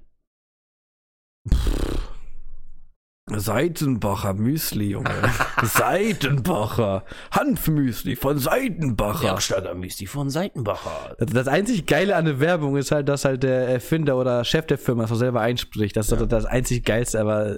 Seitenbacher 3.30 4.34
Müsli, 4.34 4.90
Junge. 4.92 5.10
Seitenbacher. 5.64 7.06
Hanfmüsli 7.32 8.16
von 8.18 8.38
Seitenbacher. 8.38 9.28
Bergsteiger 9.28 9.74
Müsli 9.76 10.08
von 10.08 10.30
Seitenbacher. 10.30 11.16
Das, 11.18 11.32
das 11.32 11.48
einzig 11.48 11.86
Geile 11.86 12.16
an 12.18 12.26
der 12.26 12.40
Werbung 12.42 12.76
ist 12.76 12.92
halt, 12.92 13.08
dass 13.08 13.24
halt 13.24 13.44
der 13.44 13.70
Erfinder 13.70 14.18
oder 14.18 14.44
Chef 14.44 14.66
der 14.68 14.78
Firma 14.78 15.06
das 15.06 15.18
selber 15.18 15.40
einspricht. 15.42 15.96
Das 15.96 16.12
ist 16.12 16.20
Ja. 16.20 16.26
das 16.26 16.46
einzig 16.46 16.84
Geilste, 16.84 17.22
aber, 17.22 17.58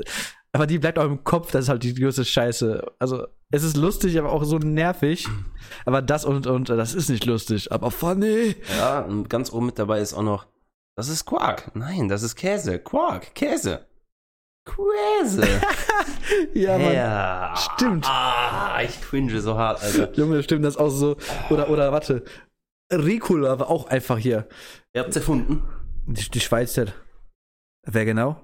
aber 0.53 0.67
die 0.67 0.77
bleibt 0.77 0.99
auch 0.99 1.05
im 1.05 1.23
Kopf, 1.23 1.51
das 1.51 1.63
ist 1.65 1.69
halt 1.69 1.81
die 1.83 1.95
größte 1.95 2.25
Scheiße. 2.25 2.83
Also, 2.99 3.25
es 3.49 3.63
ist 3.63 3.75
lustig, 3.75 4.19
aber 4.19 4.31
auch 4.31 4.43
so 4.43 4.59
nervig. 4.59 5.27
Aber 5.85 6.03
das 6.03 6.25
und, 6.25 6.45
und, 6.45 6.69
das 6.69 6.93
ist 6.93 7.09
nicht 7.09 7.25
lustig, 7.25 7.71
aber 7.71 7.89
funny. 7.89 8.55
Ja, 8.77 8.99
und 9.01 9.29
ganz 9.31 9.51
oben 9.51 9.67
mit 9.67 9.79
dabei 9.79 9.99
ist 9.99 10.13
auch 10.13 10.21
noch, 10.21 10.45
das 10.95 11.09
ist 11.09 11.25
Quark. 11.25 11.71
Nein, 11.75 12.07
das 12.07 12.21
ist 12.21 12.35
Käse. 12.35 12.77
Quark, 12.79 13.33
Käse. 13.33 13.87
Käse. 14.65 15.47
Ja, 16.53 16.77
Mann. 16.77 16.93
ja. 16.93 17.53
Stimmt. 17.55 18.05
Ah, 18.09 18.81
ich 18.83 18.99
cringe 19.01 19.39
so 19.39 19.57
hart, 19.57 19.83
Alter. 19.83 20.11
Junge, 20.13 20.41
stimmt 20.41 20.65
das 20.65 20.75
auch 20.75 20.89
so. 20.89 21.17
Oder, 21.49 21.69
oder, 21.69 21.91
warte. 21.91 22.23
Ricola 22.91 23.59
war 23.59 23.69
auch 23.69 23.85
einfach 23.87 24.17
hier. 24.17 24.47
Ihr 24.93 25.01
habt's 25.01 25.15
erfunden. 25.15 25.63
Die, 26.07 26.29
die 26.29 26.39
Schweizer. 26.39 26.87
Wer 27.85 28.05
genau? 28.05 28.41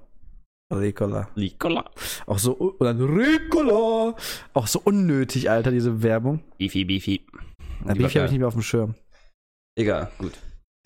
Ricola. 0.72 1.28
Licola. 1.34 1.90
Auch 2.26 2.38
so, 2.38 2.52
und 2.52 2.80
dann 2.84 3.00
Ricola. 3.00 4.14
Auch 4.54 4.66
so 4.66 4.80
unnötig, 4.84 5.50
Alter, 5.50 5.70
diese 5.70 6.02
Werbung. 6.02 6.42
Beefy, 6.58 6.84
Beefy. 6.84 7.26
Na, 7.84 7.94
Beefy 7.94 8.14
habe 8.14 8.26
ich 8.26 8.32
nicht 8.32 8.38
mehr 8.40 8.48
auf 8.48 8.54
dem 8.54 8.62
Schirm. 8.62 8.94
Egal, 9.76 10.10
gut. 10.18 10.32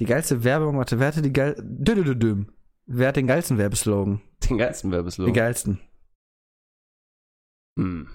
Die 0.01 0.07
geilste 0.07 0.45
Werbung, 0.45 0.79
warte, 0.79 0.99
wer 0.99 1.09
hatte 1.09 1.23
die 1.23 1.33
geil. 1.33 1.57
Düm. 1.59 2.53
Wer 2.87 3.09
hat 3.09 3.17
den 3.17 3.27
geilsten 3.27 3.59
Werbeslogan? 3.59 4.21
Den 4.45 4.59
geilsten 4.59 4.91
Den 4.91 4.97
Werbeslogan. 4.97 5.35
geilsten. 5.35 5.81
Hm. 7.79 8.09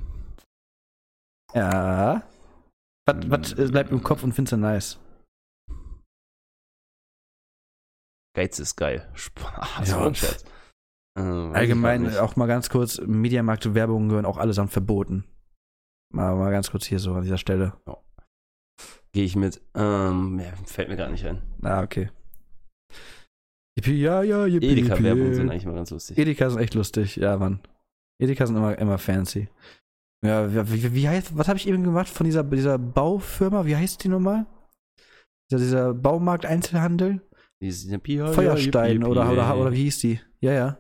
Ja. 1.54 2.24
Was, 3.06 3.30
was 3.30 3.54
äh, 3.54 3.68
bleibt 3.72 3.92
im 3.92 4.04
Kopf 4.04 4.24
und 4.24 4.34
findest 4.34 4.54
du 4.54 4.58
nice? 4.58 5.00
Geiz 8.34 8.60
ist 8.60 8.76
geil. 8.78 9.10
Spaß, 9.14 9.90
Ja. 9.90 10.00
ja. 10.06 10.12
weiß 10.12 10.46
Allgemein 11.18 12.18
auch 12.18 12.38
mal 12.38 12.48
ganz 12.48 12.70
kurz, 12.70 13.00
Mediamarkt-Werbungen 13.02 14.08
gehören 14.10 14.26
auch 14.26 14.38
allesamt 14.38 14.72
verboten. 14.72 15.26
Mal, 16.14 16.36
mal 16.36 16.52
ganz 16.52 16.72
kurz 16.72 16.86
hier 16.86 17.00
so 17.00 17.14
an 17.14 17.24
dieser 17.24 17.38
Stelle. 17.38 17.74
Gehe 19.12 19.26
ich 19.26 19.36
mit. 19.36 19.62
Ähm, 19.76 20.40
ja, 20.40 20.54
fällt 20.66 20.88
mir 20.88 20.96
gar 20.96 21.10
nicht 21.10 21.26
ein. 21.26 21.42
Ah, 21.64 21.84
okay. 21.84 22.10
Yippie, 23.78 24.02
ja, 24.02 24.22
ja, 24.24 24.46
yippie, 24.46 24.68
Edeka-Werbungen 24.68 25.34
sind 25.34 25.50
eigentlich 25.50 25.66
mal 25.66 25.76
ganz 25.76 25.92
lustig. 25.92 26.18
Edeka 26.18 26.50
sind 26.50 26.60
echt 26.60 26.74
lustig, 26.74 27.16
ja, 27.16 27.38
Mann. 27.38 27.60
Edeka 28.20 28.46
sind 28.46 28.58
immer, 28.58 28.78
immer 28.78 28.98
fancy. 28.98 29.50
Ja, 30.24 30.54
wie, 30.72 30.94
wie, 30.94 31.10
heißt, 31.10 31.38
was 31.38 31.48
habe 31.48 31.58
ich 31.58 31.68
eben 31.68 31.84
gemacht 31.84 32.08
von 32.08 32.26
dieser, 32.26 32.44
dieser 32.44 32.78
Baufirma? 32.78 33.66
Wie 33.66 33.76
heißt 33.76 34.04
die 34.04 34.10
nochmal? 34.10 34.46
Dieser, 35.50 35.60
dieser 35.60 35.94
Baumarkt-Einzelhandel? 35.94 37.22
Feuerstein 37.60 39.04
oder, 39.04 39.32
oder, 39.32 39.58
oder 39.58 39.72
wie 39.72 39.84
hieß 39.84 40.00
die? 40.00 40.20
Ja, 40.40 40.52
ja. 40.52 40.78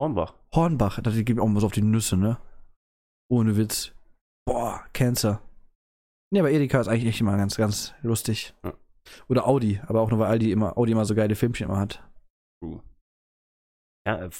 Hornbach. 0.00 0.34
Hornbach, 0.54 1.00
das 1.00 1.14
gibt 1.16 1.40
auch 1.40 1.46
mal 1.46 1.60
so 1.60 1.66
auf 1.66 1.72
die 1.72 1.82
Nüsse, 1.82 2.16
ne? 2.16 2.38
Ohne 3.30 3.56
Witz. 3.56 3.92
Boah, 4.46 4.84
Cancer. 4.92 5.40
Nee, 6.30 6.40
aber 6.40 6.50
Edeka 6.50 6.80
ist 6.80 6.88
eigentlich 6.88 7.06
echt 7.06 7.20
immer 7.20 7.36
ganz, 7.36 7.56
ganz 7.56 7.94
lustig. 8.02 8.54
Ja. 8.64 8.74
Oder 9.28 9.46
Audi, 9.46 9.80
aber 9.86 10.00
auch 10.00 10.10
nur 10.10 10.18
weil 10.18 10.28
Aldi 10.28 10.50
immer, 10.50 10.76
Audi 10.76 10.92
immer 10.92 11.04
so 11.04 11.14
geile 11.14 11.36
Filmchen 11.36 11.68
immer 11.68 11.78
hat. 11.78 12.02
True. 12.64 12.82
Ja, 14.06 14.24
äh, 14.24 14.30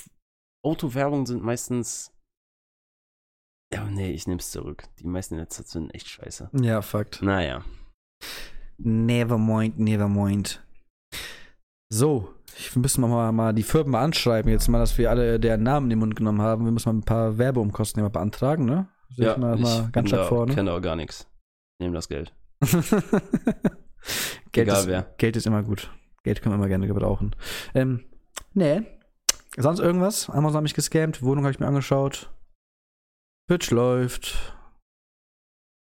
Autowerbungen 0.64 1.26
sind 1.26 1.42
meistens. 1.42 2.12
Ja, 3.72 3.84
nee, 3.84 4.12
ich 4.12 4.26
nehm's 4.26 4.50
zurück. 4.50 4.84
Die 4.98 5.06
meisten 5.06 5.34
in 5.34 5.40
letzter 5.40 5.64
Zeit 5.64 5.72
sind 5.72 5.94
echt 5.94 6.08
scheiße. 6.08 6.50
Ja, 6.60 6.80
Fakt. 6.80 7.22
Naja. 7.22 7.64
Never 8.78 9.38
mind, 9.38 9.78
never 9.78 10.08
mind. 10.08 10.64
So, 11.92 12.34
ich 12.56 12.74
müssen 12.76 13.00
wir 13.02 13.08
mal, 13.08 13.32
mal 13.32 13.52
die 13.52 13.62
Firmen 13.62 13.92
mal 13.92 14.04
anschreiben, 14.04 14.50
jetzt 14.50 14.68
mal, 14.68 14.78
dass 14.78 14.96
wir 14.98 15.10
alle 15.10 15.38
deren 15.38 15.62
Namen 15.62 15.86
in 15.86 15.90
den 15.90 15.98
Mund 16.00 16.16
genommen 16.16 16.40
haben. 16.40 16.64
Wir 16.64 16.72
müssen 16.72 16.88
mal 16.88 16.98
ein 17.00 17.04
paar 17.04 17.38
Werbeumkosten 17.38 18.00
ja 18.00 18.04
mal 18.04 18.12
beantragen, 18.12 18.64
ne? 18.64 18.88
Sehe 19.10 19.32
ich 19.32 19.36
mal, 19.36 19.56
mal 19.56 19.90
ganz 19.92 20.08
stark 20.08 20.28
vor, 20.28 20.46
ne? 20.46 20.54
kenne 20.54 20.72
auch 20.72 20.80
gar 20.80 20.96
nichts. 20.96 21.28
Ich 21.78 21.84
nehme 21.84 21.94
das 21.94 22.08
Geld. 22.08 22.34
Geld, 24.52 24.68
Egal 24.68 24.80
ist, 24.80 24.86
wer. 24.86 25.14
Geld 25.18 25.36
ist 25.36 25.46
immer 25.46 25.62
gut. 25.62 25.90
Geld 26.24 26.42
können 26.42 26.54
wir 26.54 26.56
immer 26.56 26.68
gerne 26.68 26.86
gebrauchen. 26.86 27.36
Ähm, 27.74 28.04
nee. 28.54 28.82
Sonst 29.56 29.80
irgendwas? 29.80 30.28
Amazon 30.30 30.56
hat 30.56 30.62
mich 30.62 30.74
gescammt, 30.74 31.22
Wohnung 31.22 31.44
habe 31.44 31.52
ich 31.52 31.60
mir 31.60 31.66
angeschaut. 31.66 32.32
Twitch 33.48 33.70
läuft. 33.70 34.54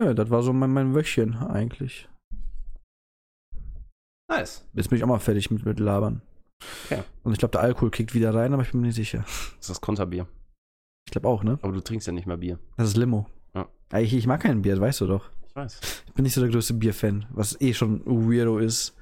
Ja, 0.01 0.13
das 0.13 0.29
war 0.29 0.41
so 0.41 0.53
mein, 0.53 0.71
mein 0.71 0.95
Wöchchen 0.95 1.35
eigentlich. 1.35 2.09
Nice. 4.29 4.65
Jetzt 4.73 4.89
bin 4.89 4.97
ich 4.97 5.03
auch 5.03 5.07
mal 5.07 5.19
fertig 5.19 5.51
mit, 5.51 5.65
mit 5.65 5.79
Labern. 5.79 6.21
Okay. 6.85 7.03
Und 7.23 7.33
ich 7.33 7.39
glaube, 7.39 7.51
der 7.51 7.61
Alkohol 7.61 7.91
kickt 7.91 8.13
wieder 8.13 8.33
rein, 8.33 8.53
aber 8.53 8.63
ich 8.63 8.71
bin 8.71 8.81
mir 8.81 8.87
nicht 8.87 8.95
sicher. 8.95 9.19
Das 9.19 9.59
ist 9.59 9.69
das 9.69 9.81
Konterbier. 9.81 10.27
Ich 11.05 11.11
glaube 11.11 11.27
auch, 11.27 11.43
ne? 11.43 11.59
Aber 11.61 11.73
du 11.73 11.81
trinkst 11.81 12.07
ja 12.07 12.13
nicht 12.13 12.27
mehr 12.27 12.37
Bier. 12.37 12.57
Das 12.77 12.87
ist 12.87 12.97
Limo. 12.97 13.27
Ja. 13.53 13.67
Ich, 13.99 14.13
ich 14.13 14.27
mag 14.27 14.41
kein 14.41 14.61
Bier, 14.61 14.73
das 14.73 14.81
weißt 14.81 15.01
du 15.01 15.07
doch. 15.07 15.29
Ich 15.47 15.55
weiß. 15.55 16.03
Ich 16.07 16.13
bin 16.13 16.23
nicht 16.23 16.33
so 16.33 16.41
der 16.41 16.49
größte 16.49 16.73
Bierfan, 16.75 17.25
was 17.31 17.59
eh 17.59 17.73
schon 17.73 18.05
weirdo 18.05 18.57
ist. 18.57 18.95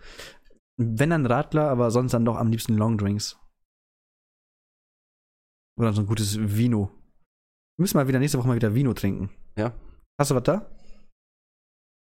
Wenn 0.77 1.11
dann 1.11 1.25
Radler, 1.25 1.69
aber 1.69 1.91
sonst 1.91 2.13
dann 2.13 2.25
doch 2.25 2.37
am 2.37 2.49
liebsten 2.49 2.75
Longdrinks. 2.75 3.37
Oder 5.79 5.93
so 5.93 6.01
ein 6.01 6.07
gutes 6.07 6.37
Vino. 6.37 6.91
Wir 7.77 7.83
müssen 7.83 7.97
mal 7.97 8.07
wieder 8.07 8.19
nächste 8.19 8.37
Woche 8.37 8.49
mal 8.49 8.57
wieder 8.57 8.75
Vino 8.75 8.93
trinken. 8.93 9.29
Ja. 9.57 9.73
Hast 10.19 10.29
du 10.29 10.35
was 10.35 10.43
da? 10.43 10.69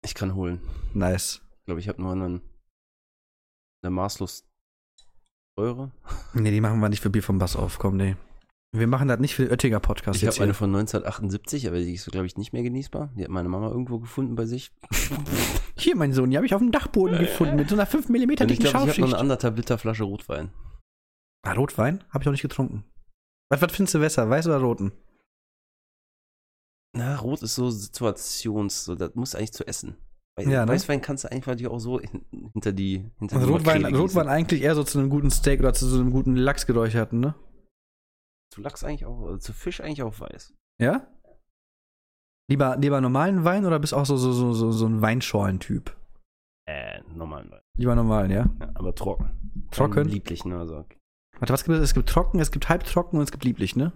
Ich 0.04 0.14
kann 0.14 0.34
holen. 0.34 0.60
Nice. 0.92 1.40
Ich 1.60 1.64
glaube, 1.66 1.80
ich 1.80 1.88
habe 1.88 2.02
nur 2.02 2.10
einen. 2.12 2.40
Eine 3.82 3.90
maßlos 3.92 4.44
teure. 5.56 5.92
Nee, 6.34 6.50
die 6.50 6.60
machen 6.60 6.80
wir 6.80 6.88
nicht 6.88 7.00
für 7.00 7.10
Bier 7.10 7.22
vom 7.22 7.38
Bass 7.38 7.54
auf, 7.54 7.78
komm, 7.78 7.96
nee. 7.96 8.16
Wir 8.72 8.86
machen 8.86 9.08
das 9.08 9.20
nicht 9.20 9.34
für 9.34 9.44
den 9.44 9.52
Oettinger 9.52 9.80
Podcast 9.80 10.22
Ich 10.22 10.28
habe 10.28 10.42
eine 10.42 10.54
von 10.54 10.70
1978, 10.70 11.68
aber 11.68 11.78
die 11.78 11.94
ist, 11.94 12.10
glaube 12.10 12.26
ich, 12.26 12.36
nicht 12.36 12.52
mehr 12.52 12.62
genießbar. 12.62 13.12
Die 13.16 13.24
hat 13.24 13.30
meine 13.30 13.48
Mama 13.48 13.68
irgendwo 13.68 13.98
gefunden 14.00 14.34
bei 14.34 14.46
sich. 14.46 14.72
Hier, 15.76 15.96
mein 15.96 16.12
Sohn, 16.12 16.30
die 16.30 16.36
habe 16.36 16.46
ich 16.46 16.54
auf 16.54 16.60
dem 16.60 16.72
Dachboden 16.72 17.18
gefunden 17.18 17.56
mit 17.56 17.68
so 17.68 17.76
einer 17.76 17.86
5 17.86 18.08
mm 18.08 18.14
ich 18.14 18.36
dicken 18.36 18.64
glaube, 18.64 18.66
ich 18.66 18.72
habe 18.72 19.00
noch 19.00 19.08
eine 19.08 19.18
anderthalb 19.18 19.56
Liter 19.56 19.78
Flasche 19.78 20.04
Rotwein. 20.04 20.50
Ah, 21.42 21.52
Rotwein? 21.52 22.04
Habe 22.10 22.22
ich 22.22 22.26
noch 22.26 22.32
nicht 22.32 22.42
getrunken. 22.42 22.84
Was, 23.50 23.60
was 23.60 23.72
findest 23.72 23.94
du 23.94 23.98
besser, 23.98 24.28
weiß 24.30 24.46
oder 24.46 24.58
roten? 24.58 24.92
Na, 26.96 27.16
Rot 27.16 27.42
ist 27.42 27.54
so 27.54 27.70
situations, 27.70 28.84
so, 28.84 28.94
das 28.96 29.14
muss 29.14 29.34
eigentlich 29.34 29.52
zu 29.52 29.66
essen. 29.66 29.96
Weil 30.36 30.48
Ja, 30.48 30.66
ne? 30.66 30.72
Weißwein 30.72 31.00
kannst 31.00 31.24
du 31.24 31.30
einfach 31.30 31.54
dir 31.54 31.70
auch 31.70 31.78
so 31.78 32.00
hin, 32.00 32.24
hinter 32.52 32.72
die 32.72 33.10
hinter 33.18 33.36
Also 33.36 33.46
die 33.46 33.52
Rotwein, 33.52 33.82
Makrele 33.82 34.02
Rotwein 34.02 34.28
eigentlich 34.28 34.62
eher 34.62 34.74
so 34.74 34.84
zu 34.84 34.98
einem 34.98 35.10
guten 35.10 35.30
Steak 35.30 35.60
oder 35.60 35.72
zu 35.72 35.86
so 35.86 36.00
einem 36.00 36.10
guten 36.10 36.36
Lachsgeräucherten, 36.36 37.20
ne? 37.20 37.34
gießen. 37.34 37.50
Zu 38.52 38.60
Lachs 38.62 38.84
eigentlich 38.84 39.06
auch, 39.06 39.22
also 39.22 39.38
zu 39.38 39.52
Fisch 39.52 39.80
eigentlich 39.80 40.02
auch 40.02 40.18
weiß. 40.18 40.54
Ja? 40.80 41.06
Lieber, 42.48 42.76
lieber 42.76 43.00
normalen 43.00 43.44
Wein 43.44 43.64
oder 43.64 43.78
bist 43.78 43.94
auch 43.94 44.06
so, 44.06 44.16
so, 44.16 44.32
so, 44.32 44.52
so, 44.52 44.72
so 44.72 44.86
ein 44.86 45.00
Weinschorlen-Typ? 45.00 45.96
Äh, 46.66 47.00
normalen 47.14 47.50
Wein. 47.50 47.60
Lieber 47.76 47.94
normalen, 47.94 48.30
ja? 48.32 48.50
Ja, 48.58 48.70
aber 48.74 48.94
trocken. 48.94 49.68
Trocken? 49.70 50.08
Lieblichen, 50.08 50.52
also. 50.52 50.84
Warte, 51.40 51.52
was 51.52 51.64
gibt 51.64 51.76
es? 51.76 51.82
Es 51.82 51.94
gibt 51.94 52.08
trocken, 52.08 52.38
es 52.38 52.50
gibt 52.52 52.68
halbtrocken 52.68 53.18
und 53.18 53.24
es 53.24 53.32
gibt 53.32 53.44
lieblich, 53.44 53.74
ne? 53.74 53.92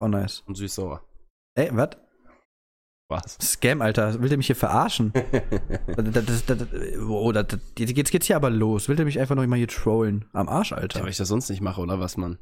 Oh, 0.00 0.08
nice. 0.08 0.40
Und 0.46 0.56
süß-sauer. 0.56 1.02
Ey, 1.54 1.70
was? 1.72 1.90
Was? 3.08 3.38
Scam, 3.40 3.82
Alter. 3.82 4.20
Will 4.20 4.28
der 4.28 4.36
mich 4.36 4.46
hier 4.46 4.56
verarschen? 4.56 5.12
das, 5.96 6.24
das, 6.26 6.44
das, 6.44 6.68
oh, 7.08 7.32
das, 7.32 7.46
jetzt 7.78 8.10
geht's 8.10 8.26
hier 8.26 8.36
aber 8.36 8.50
los. 8.50 8.88
Will 8.88 8.96
der 8.96 9.04
mich 9.04 9.18
einfach 9.18 9.36
noch 9.36 9.46
mal 9.46 9.56
hier 9.56 9.68
trollen? 9.68 10.26
Am 10.32 10.48
Arsch, 10.48 10.72
Ja, 10.72 10.78
Alter. 10.78 11.02
weil 11.02 11.08
ich 11.10 11.16
das 11.16 11.28
sonst 11.28 11.48
nicht 11.48 11.60
mache, 11.62 11.80
oder 11.80 11.98
was, 12.00 12.16
Mann? 12.16 12.38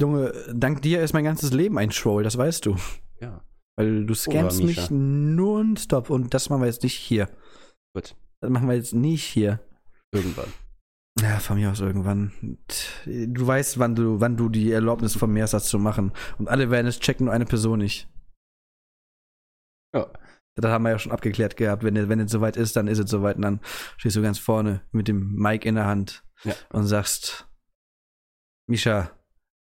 Junge, 0.00 0.32
dank 0.54 0.80
dir 0.80 1.02
ist 1.02 1.12
mein 1.12 1.24
ganzes 1.24 1.52
Leben 1.52 1.76
ein 1.76 1.90
Troll, 1.90 2.22
das 2.22 2.38
weißt 2.38 2.64
du. 2.64 2.76
Ja. 3.20 3.44
Weil 3.76 4.06
du 4.06 4.14
scamst 4.14 4.62
Mischa. 4.62 4.82
mich 4.82 4.90
nonstop 4.90 6.08
und 6.08 6.32
das 6.32 6.48
machen 6.48 6.62
wir 6.62 6.66
jetzt 6.66 6.82
nicht 6.82 6.96
hier. 6.96 7.28
Gut. 7.94 8.14
Das 8.40 8.50
machen 8.50 8.68
wir 8.68 8.76
jetzt 8.76 8.94
nicht 8.94 9.24
hier. 9.24 9.60
Irgendwann. 10.12 10.50
Ja, 11.18 11.38
von 11.38 11.58
mir 11.58 11.70
aus 11.70 11.80
irgendwann. 11.80 12.58
Du 13.04 13.46
weißt, 13.46 13.78
wann 13.78 13.94
du, 13.94 14.20
wann 14.20 14.36
du 14.36 14.48
die 14.48 14.70
Erlaubnis 14.70 15.20
hast, 15.20 15.52
das 15.52 15.66
zu 15.66 15.78
machen. 15.78 16.12
Und 16.38 16.48
alle 16.48 16.70
werden 16.70 16.86
es 16.86 17.00
checken, 17.00 17.26
nur 17.26 17.34
eine 17.34 17.46
Person 17.46 17.80
nicht. 17.80 18.08
Ja. 19.94 20.10
Das 20.56 20.70
haben 20.70 20.84
wir 20.84 20.90
ja 20.90 20.98
schon 20.98 21.12
abgeklärt 21.12 21.56
gehabt. 21.56 21.82
Wenn, 21.82 22.08
wenn 22.08 22.20
es 22.20 22.32
soweit 22.32 22.56
ist, 22.56 22.76
dann 22.76 22.86
ist 22.86 22.98
es 22.98 23.10
soweit. 23.10 23.36
Und 23.36 23.42
dann 23.42 23.60
stehst 23.96 24.16
du 24.16 24.22
ganz 24.22 24.38
vorne 24.38 24.82
mit 24.92 25.08
dem 25.08 25.34
Mic 25.34 25.66
in 25.66 25.74
der 25.74 25.86
Hand. 25.86 26.24
Ja. 26.44 26.54
und 26.70 26.86
sagst, 26.86 27.48
Misha, 28.66 29.10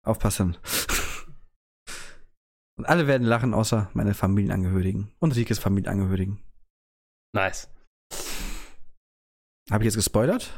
aufpassen. 0.03 0.57
und 2.77 2.85
alle 2.85 3.07
werden 3.07 3.25
lachen, 3.25 3.53
außer 3.53 3.89
meine 3.93 4.13
Familienangehörigen 4.13 5.11
und 5.19 5.35
Rikes 5.35 5.59
Familienangehörigen. 5.59 6.43
Nice. 7.33 7.69
Habe 9.71 9.83
ich 9.83 9.85
jetzt 9.85 9.95
gespoilert? 9.95 10.53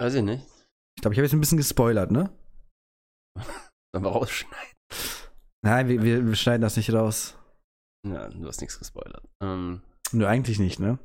Weiß 0.00 0.14
ich 0.14 0.22
nicht. 0.22 0.44
Ich 0.96 1.02
glaube, 1.02 1.14
ich 1.14 1.18
habe 1.18 1.26
jetzt 1.26 1.32
ein 1.32 1.40
bisschen 1.40 1.58
gespoilert, 1.58 2.10
ne? 2.10 2.30
Sollen 3.92 4.04
wir 4.04 4.10
rausschneiden? 4.10 4.74
Nein, 5.64 5.88
wir, 5.88 6.02
wir, 6.02 6.26
wir 6.26 6.34
schneiden 6.36 6.62
das 6.62 6.76
nicht 6.76 6.92
raus. 6.92 7.36
Ja, 8.06 8.28
du 8.28 8.46
hast 8.46 8.60
nichts 8.60 8.78
gespoilert. 8.78 9.24
Ähm, 9.42 9.82
Nur 10.12 10.28
eigentlich 10.28 10.58
nicht, 10.58 10.78
ne? 10.78 10.98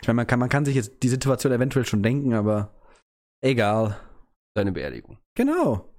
Ich 0.00 0.06
meine, 0.06 0.16
man 0.16 0.26
kann, 0.26 0.38
man 0.38 0.48
kann 0.48 0.64
sich 0.64 0.76
jetzt 0.76 1.02
die 1.02 1.08
Situation 1.08 1.52
eventuell 1.52 1.86
schon 1.86 2.02
denken, 2.02 2.34
aber 2.34 2.74
egal. 3.42 3.98
deine 4.54 4.72
Beerdigung. 4.72 5.18
Genau. 5.36 5.92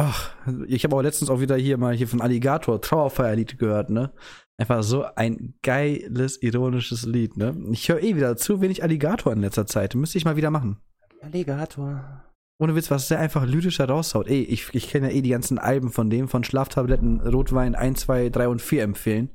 Ach, 0.00 0.34
ich 0.66 0.84
habe 0.84 0.96
auch 0.96 1.02
letztens 1.02 1.28
auch 1.28 1.40
wieder 1.40 1.56
hier 1.56 1.76
mal 1.76 1.94
hier 1.94 2.08
von 2.08 2.20
Alligator 2.20 2.80
Trauerfeierlied 2.80 3.58
gehört, 3.58 3.90
ne? 3.90 4.12
Einfach 4.60 4.82
so 4.82 5.04
ein 5.16 5.54
geiles, 5.62 6.40
ironisches 6.42 7.04
Lied, 7.04 7.36
ne? 7.36 7.56
Ich 7.72 7.88
höre 7.88 8.02
eh 8.02 8.16
wieder 8.16 8.36
zu 8.36 8.60
wenig 8.60 8.82
Alligator 8.82 9.32
in 9.32 9.40
letzter 9.40 9.66
Zeit. 9.66 9.94
Müsste 9.94 10.18
ich 10.18 10.24
mal 10.24 10.36
wieder 10.36 10.50
machen. 10.50 10.80
Alligator. 11.22 12.24
Ohne 12.60 12.74
Witz, 12.74 12.90
was 12.90 13.08
der 13.08 13.20
einfach 13.20 13.44
lyrischer 13.46 13.88
raushaut. 13.88 14.26
Ey, 14.28 14.42
ich, 14.42 14.74
ich 14.74 14.88
kenne 14.88 15.10
ja 15.10 15.16
eh 15.16 15.22
die 15.22 15.30
ganzen 15.30 15.58
Alben 15.58 15.90
von 15.92 16.10
dem, 16.10 16.28
von 16.28 16.42
Schlaftabletten, 16.42 17.20
Rotwein 17.20 17.74
1, 17.76 18.00
2, 18.00 18.30
3 18.30 18.48
und 18.48 18.60
4 18.62 18.82
empfehlen. 18.82 19.30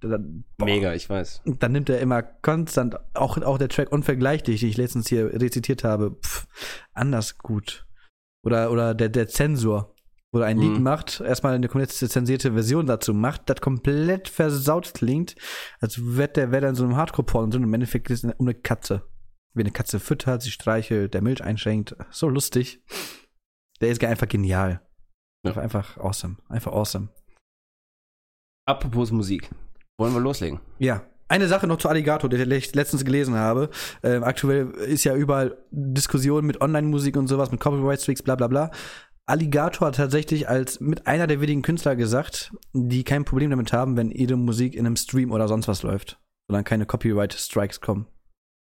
Da, 0.00 0.18
boah, 0.58 0.64
Mega, 0.66 0.92
ich 0.94 1.08
weiß. 1.08 1.42
dann 1.44 1.72
nimmt 1.72 1.88
er 1.88 2.00
immer 2.00 2.22
konstant, 2.22 2.96
auch, 3.14 3.36
auch 3.38 3.58
der 3.58 3.68
Track 3.68 3.90
Unvergleichlich, 3.90 4.60
den 4.60 4.68
ich 4.68 4.76
letztens 4.76 5.08
hier 5.08 5.32
rezitiert 5.40 5.82
habe, 5.82 6.16
pff, 6.22 6.46
anders 6.92 7.38
gut. 7.38 7.86
Oder, 8.44 8.70
oder 8.70 8.94
der, 8.94 9.08
der 9.08 9.26
Zensor, 9.28 9.94
wo 10.30 10.38
er 10.40 10.46
ein 10.46 10.58
Lied 10.58 10.76
Mhm. 10.76 10.82
macht, 10.82 11.20
erstmal 11.20 11.54
eine 11.54 11.68
komplett 11.68 11.90
zensierte 11.90 12.52
Version 12.52 12.86
dazu 12.86 13.12
macht, 13.14 13.48
das 13.50 13.60
komplett 13.60 14.28
versaut 14.28 14.92
klingt, 14.94 15.34
als 15.80 15.98
wäre 16.16 16.28
der 16.28 16.52
wär 16.52 16.60
dann 16.60 16.74
so 16.76 16.84
einem 16.84 16.96
Hardcore-Porn 16.96 17.50
drin. 17.50 17.62
Im 17.64 17.74
Endeffekt 17.74 18.08
ist 18.10 18.24
es 18.24 18.34
um 18.36 18.46
eine 18.46 18.54
Katze. 18.54 19.02
Wie 19.58 19.62
eine 19.62 19.72
Katze 19.72 19.98
füttert, 19.98 20.42
sie 20.42 20.52
streichelt, 20.52 21.14
der 21.14 21.20
Milch 21.20 21.42
einschenkt. 21.42 21.96
So 22.10 22.28
lustig. 22.28 22.80
Der 23.80 23.90
ist 23.90 24.02
einfach 24.04 24.28
genial. 24.28 24.80
Ja. 25.44 25.56
Einfach, 25.56 25.98
awesome. 25.98 26.36
Einfach 26.48 26.72
awesome. 26.72 27.08
Apropos 28.66 29.10
Musik. 29.10 29.50
Wollen 29.98 30.14
wir 30.14 30.20
loslegen? 30.20 30.60
Ja. 30.78 31.04
Eine 31.26 31.48
Sache 31.48 31.66
noch 31.66 31.76
zu 31.76 31.88
Alligator, 31.88 32.30
die 32.30 32.36
ich 32.36 32.74
letztens 32.74 33.04
gelesen 33.04 33.34
habe. 33.34 33.68
Ähm, 34.02 34.22
aktuell 34.24 34.70
ist 34.70 35.04
ja 35.04 35.14
überall 35.14 35.58
Diskussion 35.70 36.46
mit 36.46 36.60
Online-Musik 36.60 37.16
und 37.16 37.26
sowas, 37.26 37.50
mit 37.50 37.60
Copyright-Strikes, 37.60 38.22
bla 38.22 38.36
bla 38.36 38.46
bla. 38.46 38.70
Alligator 39.26 39.88
hat 39.88 39.96
tatsächlich 39.96 40.48
als 40.48 40.80
mit 40.80 41.06
einer 41.06 41.26
der 41.26 41.40
wenigen 41.40 41.62
Künstler 41.62 41.96
gesagt, 41.96 42.54
die 42.72 43.04
kein 43.04 43.26
Problem 43.26 43.50
damit 43.50 43.74
haben, 43.74 43.96
wenn 43.96 44.10
ihre 44.10 44.36
Musik 44.36 44.74
in 44.74 44.86
einem 44.86 44.96
Stream 44.96 45.32
oder 45.32 45.48
sonst 45.48 45.68
was 45.68 45.82
läuft. 45.82 46.18
Sondern 46.48 46.64
keine 46.64 46.86
Copyright-Strikes 46.86 47.82
kommen. 47.82 48.06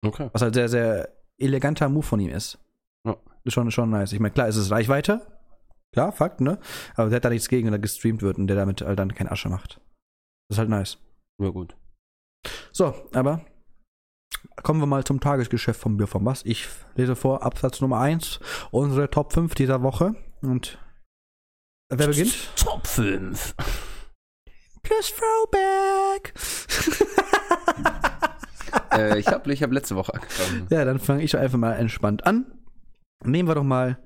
Okay. 0.06 0.30
Was 0.34 0.41
halt 0.41 0.54
sehr, 0.54 0.70
sehr 0.70 1.10
eleganter 1.38 1.89
Move 1.89 2.06
von 2.06 2.20
ihm 2.20 2.30
ist. 2.30 2.58
Ja. 3.06 3.18
Ist 3.43 3.54
schon, 3.54 3.72
schon 3.72 3.89
nice. 3.89 4.14
Ich 4.14 4.20
meine, 4.20 4.34
klar, 4.34 4.47
ist 4.47 4.56
es 4.56 4.72
Reichweite. 4.72 5.26
Klar, 5.91 6.12
Fakt, 6.12 6.41
ne? 6.41 6.60
Aber 6.95 7.10
der 7.10 7.18
hat 7.18 7.26
da 7.26 7.30
nichts 7.30 7.50
gegen, 7.50 7.66
wenn 7.68 7.74
er 7.74 7.80
gestreamt 7.80 8.22
wird 8.22 8.38
und 8.38 8.47
der 8.47 8.56
damit 8.56 8.82
halt 8.82 9.00
dann 9.00 9.16
kein 9.16 9.28
Asche 9.28 9.50
macht. 9.50 9.80
Das 10.47 10.56
ist 10.56 10.60
halt 10.60 10.70
nice. 10.70 10.97
Ja, 11.41 11.50
gut. 11.50 11.76
So, 12.72 12.93
aber 13.14 13.45
kommen 14.64 14.80
wir 14.82 14.86
mal 14.86 15.04
zum 15.04 15.20
Tagesgeschäft 15.20 15.80
vom 15.80 15.97
Bier 15.97 16.08
vom 16.08 16.26
Was. 16.26 16.45
Ich 16.45 16.68
lese 16.95 17.16
vor 17.16 17.43
Absatz 17.43 17.82
Nummer 17.82 18.00
1, 18.00 18.39
unsere 18.72 19.10
Top 19.10 19.34
5 19.34 19.56
dieser 19.56 19.82
Woche. 19.82 20.16
Und 20.41 20.78
wer 21.89 22.08
beginnt? 22.08 22.56
Top 22.56 22.86
5. 22.86 23.56
Plus 24.84 25.14
Throwback. 25.14 26.34
Äh, 28.93 29.19
ich 29.19 29.27
habe 29.27 29.51
ich 29.51 29.63
hab 29.63 29.71
letzte 29.71 29.95
Woche 29.95 30.13
angefangen. 30.13 30.67
ja, 30.69 30.85
dann 30.85 30.99
fange 30.99 31.23
ich 31.23 31.37
einfach 31.37 31.57
mal 31.57 31.73
entspannt 31.73 32.25
an. 32.25 32.45
Nehmen 33.25 33.49
wir 33.49 33.55
doch 33.55 33.65
mal 33.65 33.97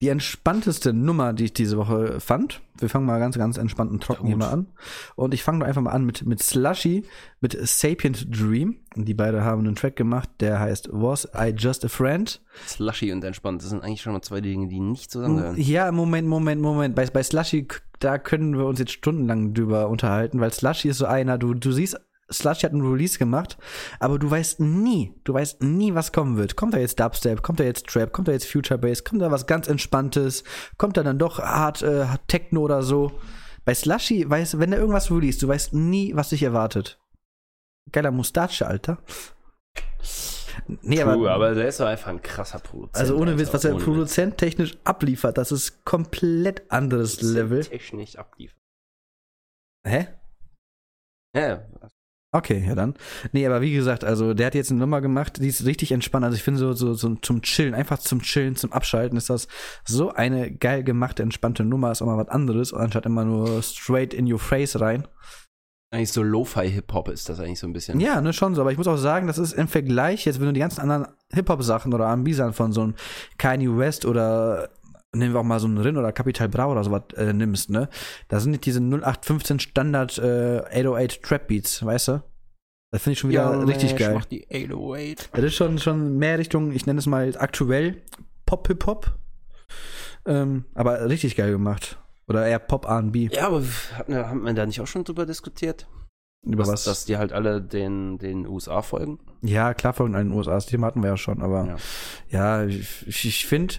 die 0.00 0.08
entspannteste 0.08 0.94
Nummer, 0.94 1.34
die 1.34 1.44
ich 1.44 1.52
diese 1.52 1.76
Woche 1.76 2.20
fand. 2.20 2.62
Wir 2.78 2.88
fangen 2.88 3.04
mal 3.04 3.18
ganz, 3.18 3.36
ganz 3.36 3.58
entspannt 3.58 3.90
und 3.90 4.02
trocken 4.02 4.22
Ja, 4.22 4.28
hier 4.28 4.36
mal 4.38 4.48
an. 4.48 4.66
Und 5.14 5.34
ich 5.34 5.42
fange 5.42 5.58
doch 5.58 5.66
einfach 5.66 5.82
mal 5.82 5.90
an 5.90 6.06
mit, 6.06 6.24
mit 6.24 6.42
Slushy, 6.42 7.04
mit 7.42 7.54
Sapient 7.68 8.34
Dream. 8.34 8.78
Die 8.96 9.12
beiden 9.12 9.44
haben 9.44 9.66
einen 9.66 9.74
Track 9.74 9.96
gemacht, 9.96 10.30
der 10.40 10.58
heißt 10.58 10.88
Was 10.90 11.28
I 11.36 11.52
Just 11.54 11.84
a 11.84 11.88
Friend? 11.88 12.40
Slushy 12.66 13.12
und 13.12 13.22
entspannt. 13.22 13.60
Das 13.60 13.68
sind 13.68 13.84
eigentlich 13.84 14.00
schon 14.00 14.14
mal 14.14 14.22
zwei 14.22 14.40
Dinge, 14.40 14.68
die 14.68 14.80
nicht 14.80 15.10
zusammengehören. 15.10 15.60
Ja, 15.60 15.92
Moment, 15.92 16.26
Moment, 16.26 16.62
Moment. 16.62 16.94
Bei, 16.94 17.04
bei 17.04 17.22
Slushy, 17.22 17.68
da 17.98 18.16
können 18.16 18.56
wir 18.56 18.64
uns 18.64 18.78
jetzt 18.78 18.92
stundenlang 18.92 19.52
drüber 19.52 19.90
unterhalten, 19.90 20.40
weil 20.40 20.50
Slushy 20.50 20.88
ist 20.88 20.98
so 20.98 21.04
einer, 21.04 21.36
du, 21.36 21.52
du 21.52 21.72
siehst, 21.72 22.00
Slushy 22.32 22.62
hat 22.62 22.72
einen 22.72 22.86
Release 22.86 23.18
gemacht, 23.18 23.58
aber 24.00 24.18
du 24.18 24.30
weißt 24.30 24.60
nie, 24.60 25.14
du 25.24 25.34
weißt 25.34 25.62
nie, 25.62 25.94
was 25.94 26.12
kommen 26.12 26.36
wird. 26.36 26.56
Kommt 26.56 26.74
da 26.74 26.78
jetzt 26.78 26.98
Dubstep, 26.98 27.42
kommt 27.42 27.60
da 27.60 27.64
jetzt 27.64 27.86
Trap, 27.86 28.12
kommt 28.12 28.28
da 28.28 28.32
jetzt 28.32 28.50
Future 28.50 28.78
Bass, 28.78 29.04
kommt 29.04 29.22
da 29.22 29.30
was 29.30 29.46
ganz 29.46 29.68
Entspanntes, 29.68 30.44
kommt 30.78 30.96
da 30.96 31.02
dann 31.02 31.18
doch 31.18 31.38
hart, 31.38 31.82
äh, 31.82 32.06
Techno 32.28 32.62
oder 32.62 32.82
so. 32.82 33.12
Bei 33.64 33.74
Slushy, 33.74 34.28
weißt, 34.28 34.58
wenn 34.58 34.72
er 34.72 34.78
irgendwas 34.78 35.10
release, 35.10 35.38
du 35.38 35.48
weißt 35.48 35.74
nie, 35.74 36.14
was 36.16 36.30
dich 36.30 36.42
erwartet. 36.42 36.98
Geiler 37.90 38.10
Mustache, 38.10 38.66
Alter. 38.66 38.98
Nee, 40.82 41.02
True, 41.02 41.30
aber 41.30 41.54
der 41.54 41.68
ist 41.68 41.80
doch 41.80 41.86
einfach 41.86 42.08
ein 42.08 42.22
krasser 42.22 42.58
Produzent. 42.58 42.96
also 42.96 43.16
ohne 43.16 43.38
Witz, 43.38 43.52
was 43.52 43.64
er 43.64 43.74
ohne 43.74 43.82
produzenttechnisch 43.82 44.76
abliefert, 44.84 45.38
das 45.38 45.50
ist 45.50 45.84
komplett 45.84 46.70
anderes. 46.70 47.20
Level. 47.22 47.64
Technisch 47.64 48.16
abliefern. 48.16 48.60
Hä? 49.86 50.08
Ja, 51.34 51.64
Okay, 52.34 52.64
ja 52.66 52.74
dann. 52.74 52.94
Nee, 53.32 53.46
aber 53.46 53.60
wie 53.60 53.74
gesagt, 53.74 54.04
also 54.04 54.32
der 54.32 54.46
hat 54.46 54.54
jetzt 54.54 54.70
eine 54.70 54.80
Nummer 54.80 55.02
gemacht, 55.02 55.36
die 55.42 55.48
ist 55.48 55.66
richtig 55.66 55.92
entspannt. 55.92 56.24
Also 56.24 56.34
ich 56.34 56.42
finde 56.42 56.60
so, 56.60 56.72
so, 56.72 56.94
so 56.94 57.14
zum 57.16 57.42
Chillen, 57.42 57.74
einfach 57.74 57.98
zum 57.98 58.22
Chillen, 58.22 58.56
zum 58.56 58.72
Abschalten 58.72 59.18
ist 59.18 59.28
das 59.28 59.48
so 59.84 60.12
eine 60.12 60.50
geil 60.50 60.82
gemachte, 60.82 61.22
entspannte 61.22 61.62
Nummer, 61.62 61.92
ist 61.92 62.00
auch 62.00 62.06
mal 62.06 62.16
was 62.16 62.28
anderes, 62.28 62.72
anstatt 62.72 63.04
immer 63.04 63.26
nur 63.26 63.62
straight 63.62 64.14
in 64.14 64.32
your 64.32 64.38
face 64.38 64.80
rein. 64.80 65.06
eigentlich 65.90 66.12
so 66.12 66.22
Lo-Fi-Hip-Hop 66.22 67.10
ist 67.10 67.28
das 67.28 67.38
eigentlich 67.38 67.58
so 67.58 67.66
ein 67.66 67.74
bisschen. 67.74 68.00
Ja, 68.00 68.18
ne, 68.22 68.32
schon 68.32 68.54
so, 68.54 68.62
aber 68.62 68.72
ich 68.72 68.78
muss 68.78 68.88
auch 68.88 68.96
sagen, 68.96 69.26
das 69.26 69.36
ist 69.36 69.52
im 69.52 69.68
Vergleich, 69.68 70.24
jetzt 70.24 70.40
wenn 70.40 70.46
du 70.46 70.54
die 70.54 70.60
ganzen 70.60 70.80
anderen 70.80 71.08
Hip-Hop-Sachen 71.34 71.92
oder 71.92 72.06
R&B-Sachen 72.06 72.54
von 72.54 72.72
so 72.72 72.80
einem 72.80 72.94
Kanye 73.36 73.76
West 73.76 74.06
oder 74.06 74.70
nehmen 75.14 75.34
wir 75.34 75.40
auch 75.40 75.44
mal 75.44 75.60
so 75.60 75.66
einen 75.66 75.78
Rin 75.78 75.96
oder 75.96 76.12
Capital 76.12 76.48
Bra 76.48 76.66
oder 76.66 76.84
sowas 76.84 77.02
äh, 77.16 77.32
nimmst, 77.32 77.70
ne, 77.70 77.88
da 78.28 78.40
sind 78.40 78.52
nicht 78.52 78.66
diese 78.66 78.80
0815 78.80 79.60
Standard 79.60 80.18
äh, 80.18 80.60
808 80.70 81.22
Trap 81.22 81.48
Beats, 81.48 81.84
weißt 81.84 82.08
du? 82.08 82.22
Das 82.90 83.02
finde 83.02 83.14
ich 83.14 83.18
schon 83.20 83.30
wieder 83.30 83.66
richtig 83.66 83.96
geil. 83.96 84.12
Mach 84.14 84.26
die 84.26 84.46
808. 84.50 85.30
Das 85.32 85.44
ist 85.44 85.54
schon, 85.54 85.78
schon 85.78 86.18
mehr 86.18 86.38
Richtung, 86.38 86.72
ich 86.72 86.84
nenne 86.84 86.98
es 86.98 87.06
mal 87.06 87.34
aktuell 87.38 88.02
Pop-Hip-Hop. 88.44 89.18
Ähm, 90.26 90.66
aber 90.74 91.08
richtig 91.08 91.36
geil 91.36 91.50
gemacht. 91.52 91.98
Oder 92.28 92.46
eher 92.46 92.58
Pop-R&B. 92.58 93.30
Ja, 93.32 93.46
aber 93.46 93.62
wir, 94.06 94.28
haben 94.28 94.44
wir 94.44 94.52
da 94.52 94.66
nicht 94.66 94.80
auch 94.82 94.86
schon 94.86 95.04
drüber 95.04 95.24
diskutiert? 95.24 95.88
Über 96.44 96.64
dass, 96.64 96.72
was? 96.72 96.84
Dass 96.84 97.04
die 97.06 97.16
halt 97.16 97.32
alle 97.32 97.62
den, 97.62 98.18
den 98.18 98.46
USA 98.46 98.82
folgen? 98.82 99.18
ja, 99.40 99.74
klar, 99.74 99.94
von 99.94 100.12
den 100.12 100.30
USA. 100.32 100.52
Das 100.52 100.66
Thema 100.66 100.88
hatten 100.88 101.02
wir 101.02 101.10
ja 101.10 101.16
schon. 101.16 101.40
Aber 101.42 101.66
Ja. 102.30 102.62
ja, 102.62 102.64
ich, 102.66 103.06
ich 103.06 103.46
finde, 103.46 103.76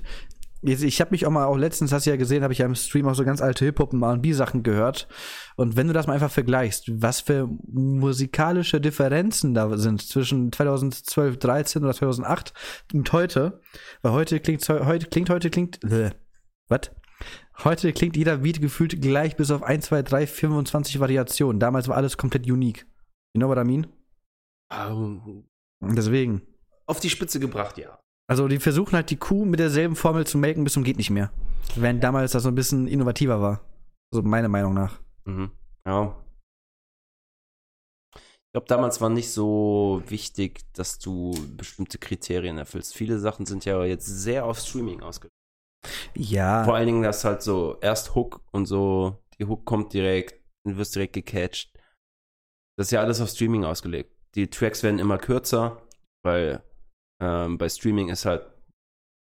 ich 0.63 1.01
habe 1.01 1.11
mich 1.11 1.25
auch 1.25 1.31
mal, 1.31 1.45
auch 1.45 1.57
letztens, 1.57 1.91
hast 1.91 2.05
du 2.05 2.09
ja 2.09 2.15
gesehen, 2.15 2.43
habe 2.43 2.53
ich 2.53 2.59
ja 2.59 2.65
im 2.65 2.75
Stream 2.75 3.07
auch 3.07 3.15
so 3.15 3.25
ganz 3.25 3.41
alte 3.41 3.65
Hip-Hop 3.65 3.93
und 3.93 4.01
R&B-Sachen 4.01 4.63
gehört. 4.63 5.07
Und 5.55 5.75
wenn 5.75 5.87
du 5.87 5.93
das 5.93 6.07
mal 6.07 6.13
einfach 6.13 6.31
vergleichst, 6.31 7.01
was 7.01 7.21
für 7.21 7.49
musikalische 7.67 8.79
Differenzen 8.79 9.53
da 9.53 9.77
sind 9.77 10.01
zwischen 10.01 10.51
2012, 10.51 11.37
13 11.37 11.83
oder 11.83 11.93
2008 11.93 12.53
und 12.93 13.11
heute, 13.11 13.61
weil 14.01 14.13
heute 14.13 14.39
klingt, 14.39 14.67
heute 14.69 15.07
klingt, 15.07 15.29
heute 15.29 15.49
klingt, 15.49 15.83
äh, 15.83 16.11
was? 16.69 16.91
Heute 17.63 17.93
klingt 17.93 18.17
jeder 18.17 18.37
Beat 18.37 18.61
gefühlt 18.61 19.01
gleich 19.01 19.35
bis 19.35 19.51
auf 19.51 19.63
1, 19.63 19.85
2, 19.85 20.01
3, 20.01 20.27
25 20.27 20.99
Variationen. 20.99 21.59
Damals 21.59 21.87
war 21.87 21.97
alles 21.97 22.17
komplett 22.17 22.49
unique. 22.49 22.87
You 23.33 23.39
know 23.39 23.47
what 23.47 23.57
I 23.57 23.63
mean? 23.63 23.87
Ähm, 24.71 25.45
Deswegen. 25.81 26.41
Auf 26.85 26.99
die 26.99 27.09
Spitze 27.09 27.39
gebracht, 27.39 27.77
ja. 27.77 27.99
Also 28.29 28.47
die 28.47 28.59
versuchen 28.59 28.93
halt 28.93 29.09
die 29.09 29.17
Kuh 29.17 29.45
mit 29.45 29.59
derselben 29.59 29.95
Formel 29.95 30.25
zu 30.25 30.37
melken 30.37 30.63
bis 30.63 30.73
zum 30.73 30.83
geht 30.83 30.97
nicht 30.97 31.09
mehr. 31.09 31.31
Während 31.75 32.03
damals 32.03 32.31
das 32.31 32.43
so 32.43 32.49
ein 32.49 32.55
bisschen 32.55 32.87
innovativer 32.87 33.41
war. 33.41 33.61
So 34.13 34.21
meiner 34.21 34.47
Meinung 34.47 34.73
nach. 34.73 34.99
Mhm. 35.25 35.51
Ja. 35.85 36.15
Ich 38.15 38.55
glaube, 38.55 38.67
damals 38.67 39.01
war 39.01 39.09
nicht 39.09 39.31
so 39.31 40.03
wichtig, 40.07 40.61
dass 40.73 40.99
du 40.99 41.33
bestimmte 41.57 41.97
Kriterien 41.97 42.59
erfüllst. 42.59 42.93
Viele 42.93 43.17
Sachen 43.17 43.47
sind 43.47 43.65
ja 43.65 43.83
jetzt 43.83 44.05
sehr 44.05 44.45
auf 44.45 44.59
Streaming 44.59 45.01
ausgelegt. 45.01 45.33
Ja. 46.15 46.63
Vor 46.63 46.75
allen 46.75 46.85
Dingen, 46.85 47.03
das 47.03 47.25
halt 47.25 47.41
so 47.41 47.77
erst 47.81 48.13
Hook 48.13 48.41
und 48.51 48.67
so, 48.67 49.17
die 49.39 49.45
Hook 49.45 49.65
kommt 49.65 49.93
direkt, 49.93 50.39
du 50.65 50.77
wirst 50.77 50.95
direkt 50.95 51.13
gecatcht. 51.13 51.73
Das 52.77 52.87
ist 52.87 52.91
ja 52.91 53.01
alles 53.01 53.19
auf 53.21 53.29
Streaming 53.29 53.65
ausgelegt. 53.65 54.15
Die 54.35 54.49
Tracks 54.49 54.83
werden 54.83 54.99
immer 54.99 55.17
kürzer, 55.17 55.81
weil 56.23 56.63
Ähm, 57.23 57.57
bei 57.57 57.69
Streaming 57.69 58.09
ist 58.09 58.25
halt 58.25 58.45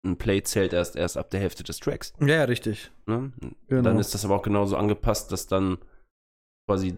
ein 0.06 0.18
Play 0.18 0.42
zählt 0.42 0.72
erst 0.72 0.96
erst 0.96 1.18
ab 1.18 1.30
der 1.30 1.42
Hälfte 1.42 1.64
des 1.64 1.80
Tracks. 1.80 2.14
Ja, 2.22 2.28
ja, 2.28 2.44
richtig. 2.46 2.92
Ne? 3.06 3.34
Genau. 3.68 3.82
Dann 3.82 4.00
ist 4.00 4.14
das 4.14 4.24
aber 4.24 4.36
auch 4.38 4.42
genauso 4.42 4.78
angepasst, 4.78 5.32
dass 5.34 5.48
dann 5.48 5.78
quasi 6.70 6.98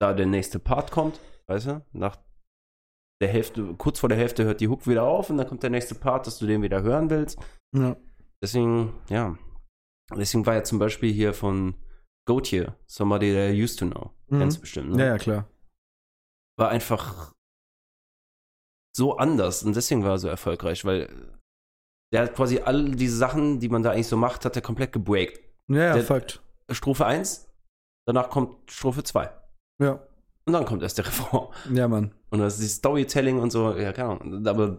da 0.00 0.14
der 0.14 0.26
nächste 0.26 0.58
Part 0.58 0.90
kommt, 0.90 1.20
weißt 1.48 1.66
du? 1.66 1.84
Nach 1.92 2.16
der 3.20 3.28
Hälfte, 3.28 3.74
kurz 3.76 4.00
vor 4.00 4.08
der 4.08 4.16
Hälfte 4.18 4.44
hört 4.44 4.60
die 4.60 4.68
Hook 4.68 4.86
wieder 4.86 5.02
auf 5.02 5.28
und 5.28 5.36
dann 5.36 5.46
kommt 5.46 5.62
der 5.62 5.70
nächste 5.70 5.94
Part, 5.94 6.26
dass 6.26 6.38
du 6.38 6.46
den 6.46 6.62
wieder 6.62 6.82
hören 6.82 7.10
willst. 7.10 7.38
ja. 7.74 7.96
Deswegen, 8.42 8.92
ja. 9.08 9.36
Deswegen 10.14 10.44
war 10.44 10.54
ja 10.54 10.62
zum 10.62 10.78
Beispiel 10.78 11.10
hier 11.10 11.32
von 11.32 11.74
Gautier, 12.28 12.76
Somebody 12.86 13.32
That 13.32 13.54
I 13.54 13.62
Used 13.62 13.78
to 13.78 13.86
Know. 13.86 14.12
Mhm. 14.28 14.40
Ganz 14.40 14.58
bestimmt, 14.58 14.90
ne? 14.90 15.02
ja, 15.02 15.06
ja, 15.08 15.18
klar. 15.18 15.48
War 16.58 16.68
einfach 16.68 17.32
so 18.96 19.18
anders 19.18 19.62
und 19.62 19.76
deswegen 19.76 20.02
war 20.02 20.12
er 20.12 20.18
so 20.18 20.28
erfolgreich, 20.28 20.84
weil 20.84 21.08
der 22.12 22.22
hat 22.22 22.34
quasi 22.34 22.60
all 22.60 22.92
diese 22.92 23.16
Sachen, 23.16 23.60
die 23.60 23.68
man 23.68 23.82
da 23.82 23.90
eigentlich 23.90 24.08
so 24.08 24.16
macht, 24.16 24.44
hat 24.44 24.56
er 24.56 24.62
komplett 24.62 24.92
gebreakt. 24.92 25.40
Ja, 25.68 25.96
ja, 25.96 26.02
Fakt. 26.02 26.40
Strophe 26.70 27.04
1, 27.04 27.46
danach 28.06 28.30
kommt 28.30 28.70
Strophe 28.70 29.02
2. 29.02 29.30
Ja. 29.82 30.00
Und 30.46 30.52
dann 30.52 30.64
kommt 30.64 30.82
erst 30.82 30.96
der 30.96 31.06
Refrain. 31.06 31.48
Ja, 31.74 31.88
Mann. 31.88 32.12
Und 32.30 32.38
das 32.38 32.54
ist 32.54 32.62
die 32.62 32.68
Storytelling 32.68 33.38
und 33.38 33.50
so, 33.50 33.76
ja, 33.76 33.92
keine 33.92 34.10
Ahnung. 34.10 34.46
Aber 34.46 34.78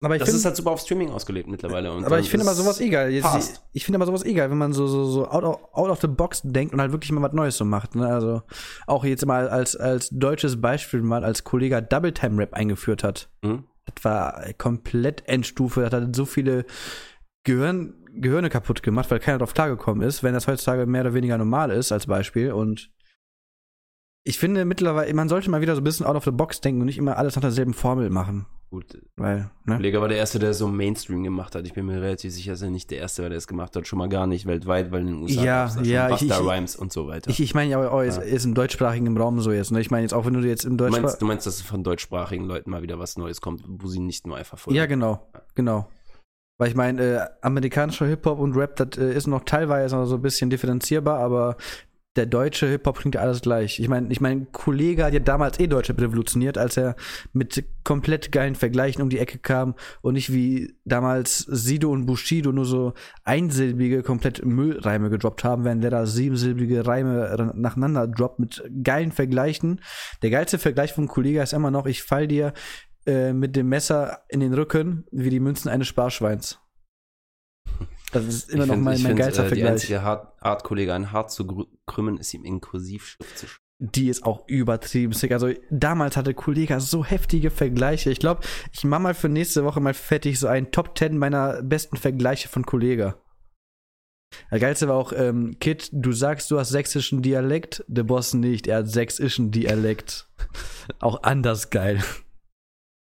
Aber 0.00 0.14
ich 0.14 0.20
das 0.20 0.28
finde 0.28 0.38
ist 0.38 0.44
halt 0.44 0.56
super 0.56 0.70
auf 0.70 0.80
Streaming 0.80 1.10
ausgelebt 1.10 1.48
mittlerweile. 1.48 1.92
Und 1.92 2.04
aber 2.04 2.20
ich 2.20 2.30
finde 2.30 2.46
aber 2.46 2.54
sowas 2.54 2.80
egal. 2.80 3.10
Jetzt, 3.10 3.24
passt. 3.24 3.62
ich 3.72 3.84
finde 3.84 3.96
aber 3.96 4.06
sowas 4.06 4.24
egal, 4.24 4.48
wenn 4.50 4.58
man 4.58 4.72
so, 4.72 4.86
so, 4.86 5.04
so 5.04 5.26
out, 5.26 5.42
of, 5.42 5.58
out 5.72 5.90
of 5.90 6.00
the 6.00 6.06
box 6.06 6.42
denkt 6.44 6.72
und 6.72 6.80
halt 6.80 6.92
wirklich 6.92 7.10
mal 7.10 7.22
was 7.22 7.32
Neues 7.32 7.56
so 7.56 7.64
macht. 7.64 7.96
Ne? 7.96 8.06
Also 8.06 8.42
auch 8.86 9.04
jetzt 9.04 9.26
mal 9.26 9.48
als, 9.48 9.74
als 9.74 10.10
deutsches 10.10 10.60
Beispiel 10.60 11.02
mal, 11.02 11.24
als 11.24 11.42
Kollege 11.42 11.82
Double 11.82 12.12
Time 12.12 12.40
Rap 12.40 12.54
eingeführt 12.54 13.02
hat. 13.02 13.28
Hm? 13.44 13.64
Das 13.92 14.04
war 14.04 14.52
komplett 14.56 15.26
Endstufe. 15.26 15.80
Das 15.82 15.92
hat 15.92 16.14
so 16.14 16.26
viele 16.26 16.64
Gehirn, 17.44 17.94
Gehirne 18.12 18.50
kaputt 18.50 18.84
gemacht, 18.84 19.10
weil 19.10 19.18
keiner 19.18 19.38
drauf 19.38 19.54
klargekommen 19.54 20.06
ist, 20.06 20.22
wenn 20.22 20.34
das 20.34 20.46
heutzutage 20.46 20.86
mehr 20.86 21.00
oder 21.00 21.14
weniger 21.14 21.38
normal 21.38 21.72
ist, 21.72 21.90
als 21.90 22.06
Beispiel. 22.06 22.52
Und 22.52 22.92
ich 24.22 24.38
finde 24.38 24.64
mittlerweile, 24.64 25.12
man 25.14 25.28
sollte 25.28 25.50
mal 25.50 25.60
wieder 25.60 25.74
so 25.74 25.80
ein 25.80 25.84
bisschen 25.84 26.06
out 26.06 26.14
of 26.14 26.24
the 26.24 26.30
box 26.30 26.60
denken 26.60 26.82
und 26.82 26.86
nicht 26.86 26.98
immer 26.98 27.16
alles 27.16 27.34
nach 27.34 27.42
derselben 27.42 27.74
Formel 27.74 28.10
machen. 28.10 28.46
Gut, 28.70 28.98
Weil, 29.16 29.50
ne? 29.64 29.76
Kollege 29.76 29.98
war 30.02 30.08
der 30.08 30.18
Erste, 30.18 30.38
der 30.38 30.52
so 30.52 30.68
Mainstream 30.68 31.22
gemacht 31.22 31.54
hat. 31.54 31.64
Ich 31.66 31.72
bin 31.72 31.86
mir 31.86 32.02
relativ 32.02 32.32
sicher, 32.34 32.50
dass 32.52 32.60
er 32.60 32.68
nicht 32.68 32.90
der 32.90 32.98
Erste 32.98 33.22
war, 33.22 33.30
der 33.30 33.38
es 33.38 33.46
gemacht 33.46 33.74
hat. 33.74 33.86
Schon 33.86 33.98
mal 33.98 34.10
gar 34.10 34.26
nicht 34.26 34.44
weltweit, 34.44 34.92
weil 34.92 35.00
in 35.00 35.06
den 35.06 35.22
USA 35.22 35.42
Ja, 35.42 35.68
da 35.74 35.80
ja, 35.82 36.10
ich- 36.10 36.18
Busta 36.20 36.40
ich- 36.40 36.46
Rhymes 36.46 36.76
und 36.76 36.92
so 36.92 37.06
weiter. 37.06 37.30
Ich, 37.30 37.40
ich 37.40 37.54
meine 37.54 37.70
ja, 37.70 37.92
oh, 37.92 38.00
ist, 38.00 38.16
Ja. 38.18 38.22
ist 38.24 38.44
im 38.44 38.52
deutschsprachigen 38.52 39.16
Raum 39.16 39.40
so 39.40 39.52
jetzt. 39.52 39.72
Ne? 39.72 39.80
Ich 39.80 39.90
meine 39.90 40.02
jetzt 40.02 40.12
auch, 40.12 40.26
wenn 40.26 40.34
du 40.34 40.40
jetzt 40.46 40.64
im 40.66 40.76
du, 40.76 40.84
Deutsch 40.84 41.00
meinst, 41.00 41.22
du 41.22 41.24
meinst, 41.26 41.46
dass 41.46 41.62
von 41.62 41.82
deutschsprachigen 41.82 42.44
Leuten 42.44 42.70
mal 42.70 42.82
wieder 42.82 42.98
was 42.98 43.16
Neues 43.16 43.40
kommt, 43.40 43.62
wo 43.66 43.86
sie 43.88 44.00
nicht 44.00 44.26
nur 44.26 44.36
einfach 44.36 44.58
folgen. 44.58 44.76
Ja, 44.76 44.84
genau, 44.84 45.26
genau. 45.54 45.88
Weil 46.60 46.68
ich 46.68 46.74
meine, 46.74 47.02
äh, 47.02 47.20
amerikanischer 47.40 48.04
Hip-Hop 48.06 48.38
und 48.38 48.54
Rap, 48.54 48.76
das 48.76 48.98
äh, 48.98 49.14
ist 49.14 49.28
noch 49.28 49.44
teilweise 49.44 49.96
noch 49.96 50.06
so 50.06 50.16
ein 50.16 50.22
bisschen 50.22 50.50
differenzierbar, 50.50 51.20
aber 51.20 51.56
der 52.18 52.26
deutsche 52.26 52.66
Hip-Hop 52.66 52.98
klingt 52.98 53.16
alles 53.16 53.40
gleich. 53.40 53.78
Ich 53.78 53.88
meine, 53.88 54.10
ich 54.10 54.20
mein 54.20 54.50
Kollege 54.50 55.04
hat 55.04 55.14
ja 55.14 55.20
damals 55.20 55.60
eh 55.60 55.68
Deutsche 55.68 55.96
revolutioniert, 55.96 56.58
als 56.58 56.76
er 56.76 56.96
mit 57.32 57.64
komplett 57.84 58.32
geilen 58.32 58.56
Vergleichen 58.56 59.02
um 59.02 59.08
die 59.08 59.20
Ecke 59.20 59.38
kam 59.38 59.76
und 60.02 60.14
nicht 60.14 60.32
wie 60.32 60.74
damals 60.84 61.38
Sido 61.38 61.90
und 61.90 62.06
Bushido 62.06 62.50
nur 62.50 62.64
so 62.64 62.92
einsilbige, 63.24 64.02
komplett 64.02 64.44
Müllreime 64.44 65.10
gedroppt 65.10 65.44
haben, 65.44 65.64
während 65.64 65.84
der 65.84 65.92
da 65.92 66.06
siebensilbige 66.06 66.86
Reime 66.86 67.52
nacheinander 67.54 68.08
droppt 68.08 68.40
mit 68.40 68.62
geilen 68.82 69.12
Vergleichen. 69.12 69.80
Der 70.22 70.30
geilste 70.30 70.58
Vergleich 70.58 70.92
von 70.92 71.06
Kollege 71.06 71.40
ist 71.40 71.52
immer 71.52 71.70
noch, 71.70 71.86
ich 71.86 72.02
fall 72.02 72.26
dir 72.26 72.52
äh, 73.06 73.32
mit 73.32 73.54
dem 73.54 73.68
Messer 73.68 74.24
in 74.28 74.40
den 74.40 74.52
Rücken 74.54 75.06
wie 75.12 75.30
die 75.30 75.40
Münzen 75.40 75.70
eines 75.70 75.86
Sparschweins. 75.86 76.58
Das 78.12 78.24
ist 78.24 78.50
immer 78.50 78.62
Ich 78.64 78.68
noch 78.68 78.74
find- 78.74 78.84
mein, 78.84 79.02
mein 79.02 79.16
geilster 79.16 79.42
äh, 79.42 79.44
Die 79.46 79.48
Vergleich. 79.56 79.70
einzige 79.72 80.02
Hart, 80.02 80.32
Art, 80.42 80.64
Kollege, 80.64 80.94
ein 80.94 81.12
Hart 81.12 81.30
zu 81.30 81.66
krümmen, 81.86 82.16
ist 82.16 82.32
ihm 82.34 82.44
in 82.44 82.60
Kursivschrift 82.60 83.38
zu 83.38 83.46
schreiben. 83.46 83.62
Die 83.80 84.08
ist 84.08 84.24
auch 84.24 84.42
übertrieben 84.48 85.12
sick. 85.12 85.30
Also 85.30 85.50
damals 85.70 86.16
hatte 86.16 86.34
Kollega 86.34 86.80
so 86.80 87.04
heftige 87.04 87.50
Vergleiche. 87.50 88.10
Ich 88.10 88.18
glaube, 88.18 88.40
ich 88.72 88.82
mache 88.84 89.02
mal 89.02 89.14
für 89.14 89.28
nächste 89.28 89.62
Woche 89.64 89.80
mal 89.80 89.94
fertig 89.94 90.40
so 90.40 90.48
einen 90.48 90.72
Top 90.72 90.98
10 90.98 91.16
meiner 91.16 91.62
besten 91.62 91.96
Vergleiche 91.96 92.48
von 92.48 92.66
Kollega. 92.66 93.16
Der 94.50 94.58
geilste 94.58 94.88
war 94.88 94.96
auch, 94.96 95.12
ähm, 95.14 95.58
Kid, 95.60 95.90
du 95.92 96.12
sagst, 96.12 96.50
du 96.50 96.58
hast 96.58 96.70
sächsischen 96.70 97.22
Dialekt, 97.22 97.84
der 97.88 98.02
Boss 98.02 98.34
nicht, 98.34 98.66
er 98.66 98.78
hat 98.78 98.88
sächsischen 98.88 99.52
Dialekt. 99.52 100.28
auch 100.98 101.22
anders 101.22 101.70
geil. 101.70 102.02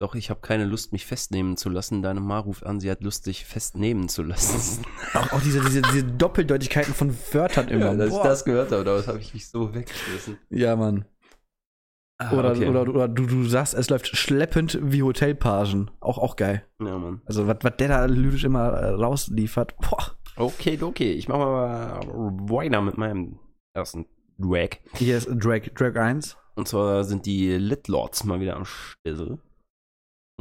Doch, 0.03 0.15
ich 0.15 0.29
habe 0.29 0.41
keine 0.41 0.65
Lust, 0.65 0.91
mich 0.91 1.05
festnehmen 1.05 1.55
zu 1.55 1.69
lassen. 1.69 2.01
Deine 2.01 2.19
Ma 2.19 2.39
ruft 2.39 2.65
an, 2.65 2.81
sie 2.81 2.91
hat 2.91 3.01
Lust, 3.01 3.25
dich 3.25 3.45
festnehmen 3.45 4.09
zu 4.09 4.21
lassen. 4.21 4.83
Auch, 5.13 5.31
auch 5.31 5.39
diese, 5.39 5.61
diese, 5.61 5.81
diese 5.81 6.03
Doppeldeutigkeiten 6.03 6.93
von 6.93 7.15
Wörtern 7.31 7.69
immer. 7.69 7.85
Ja, 7.85 7.93
dass 7.93 8.11
ich 8.11 8.17
das 8.21 8.43
gehört 8.43 8.73
habe, 8.73 8.81
aber 8.81 8.97
das 8.97 9.07
habe 9.07 9.19
ich 9.19 9.33
mich 9.33 9.47
so 9.47 9.73
weggeschmissen. 9.73 10.39
ja, 10.49 10.75
Mann. 10.75 11.05
Ah, 12.17 12.33
Oder, 12.33 12.51
okay. 12.51 12.67
oder, 12.67 12.81
oder 12.81 13.07
du, 13.07 13.27
du 13.27 13.45
sagst, 13.45 13.75
es 13.75 13.89
läuft 13.89 14.07
schleppend 14.07 14.77
wie 14.81 15.03
Hotelpagen. 15.03 15.89
Auch, 16.01 16.17
auch 16.17 16.35
geil. 16.35 16.65
Ja, 16.81 16.97
Mann. 16.97 17.21
Also, 17.25 17.47
was 17.47 17.59
der 17.61 17.87
da 17.87 18.03
lyrisch 18.03 18.43
immer 18.43 18.73
äh, 18.73 18.89
rausliefert. 18.89 19.77
Boah. 19.77 20.17
Okay, 20.35 20.77
okay. 20.81 21.13
Ich 21.13 21.29
mache 21.29 21.39
mal 21.39 21.99
weiter 22.49 22.81
mit 22.81 22.97
meinem 22.97 23.39
ersten 23.73 24.05
Drag. 24.37 24.79
Hier 24.95 25.17
ist 25.17 25.29
Drag, 25.31 25.61
Drag 25.75 25.95
1. 25.95 26.35
Und 26.55 26.67
zwar 26.67 27.05
sind 27.05 27.25
die 27.25 27.55
Litlords 27.55 28.25
mal 28.25 28.41
wieder 28.41 28.57
am 28.57 28.65
Stissel 28.65 29.39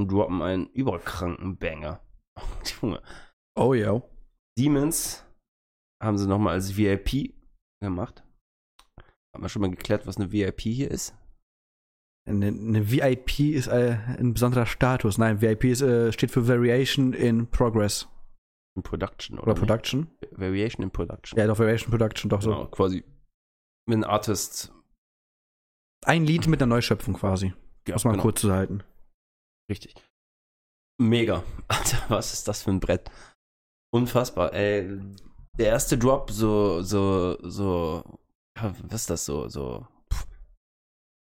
und 0.03 0.12
droppen 0.12 0.42
einen 0.42 0.66
überkranken 0.68 1.57
Banger. 1.57 2.00
Junge. 2.80 3.03
Oh, 3.57 3.74
ja. 3.74 4.03
Demons 4.59 5.24
haben 6.03 6.18
sie 6.18 6.26
nochmal 6.26 6.55
als 6.55 6.76
VIP 6.76 7.34
gemacht. 7.80 8.24
Haben 9.34 9.44
wir 9.44 9.48
schon 9.48 9.62
mal 9.62 9.70
geklärt, 9.70 10.07
was 10.07 10.16
eine 10.16 10.32
VIP 10.32 10.61
hier 10.62 10.90
ist? 10.90 11.14
Eine, 12.28 12.48
eine 12.48 12.90
VIP 12.90 13.40
ist 13.40 13.66
äh, 13.68 13.98
ein 14.18 14.34
besonderer 14.34 14.66
Status. 14.66 15.18
Nein, 15.18 15.40
VIP 15.40 15.64
ist, 15.64 15.82
äh, 15.82 16.12
steht 16.12 16.30
für 16.30 16.46
Variation 16.46 17.12
in 17.12 17.48
Progress. 17.48 18.09
In 18.76 18.82
Production 18.82 19.38
oder, 19.38 19.48
Oder 19.48 19.53
nicht? 19.55 19.61
Production. 19.61 20.11
Variation 20.32 20.84
in 20.84 20.90
Production. 20.90 21.38
Ja, 21.38 21.46
doch, 21.46 21.59
Variation 21.59 21.90
Production, 21.90 22.28
doch 22.30 22.42
so. 22.42 22.50
Genau, 22.50 22.66
quasi. 22.66 23.05
Wenn 23.86 24.05
ein 24.05 24.11
Artist. 24.11 24.72
Ein 26.05 26.24
Lied 26.24 26.46
mit 26.46 26.62
einer 26.62 26.74
Neuschöpfung 26.74 27.14
quasi. 27.14 27.53
Ja, 27.86 27.94
Muss 27.94 28.05
man 28.05 28.14
genau. 28.14 28.22
kurz 28.22 28.40
zu 28.40 28.53
halten. 28.53 28.82
Richtig. 29.72 29.94
Mega. 31.00 31.42
Alter, 31.68 31.98
was 32.08 32.32
ist 32.34 32.46
das 32.46 32.62
für 32.62 32.70
ein 32.70 32.78
Brett? 32.80 33.10
Unfassbar. 33.94 34.52
Ey, 34.52 35.00
der 35.58 35.66
erste 35.66 35.96
Drop, 35.98 36.30
so, 36.30 36.82
so, 36.82 37.38
so, 37.42 38.04
ja, 38.58 38.74
was 38.88 39.00
ist 39.02 39.10
das 39.10 39.24
so, 39.24 39.48
so 39.48 39.86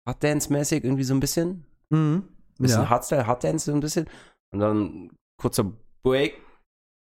Harddance-mäßig 0.08 0.84
irgendwie 0.84 1.04
so 1.04 1.14
ein 1.14 1.20
bisschen? 1.20 1.64
Mhm. 1.90 2.28
Bisschen 2.58 2.82
Ja. 2.82 2.88
Hardstyle, 2.88 3.26
Harddance 3.26 3.66
so 3.66 3.72
ein 3.72 3.80
bisschen. 3.80 4.06
Und 4.52 4.60
dann 4.60 5.10
kurzer 5.40 5.70
Break 6.02 6.34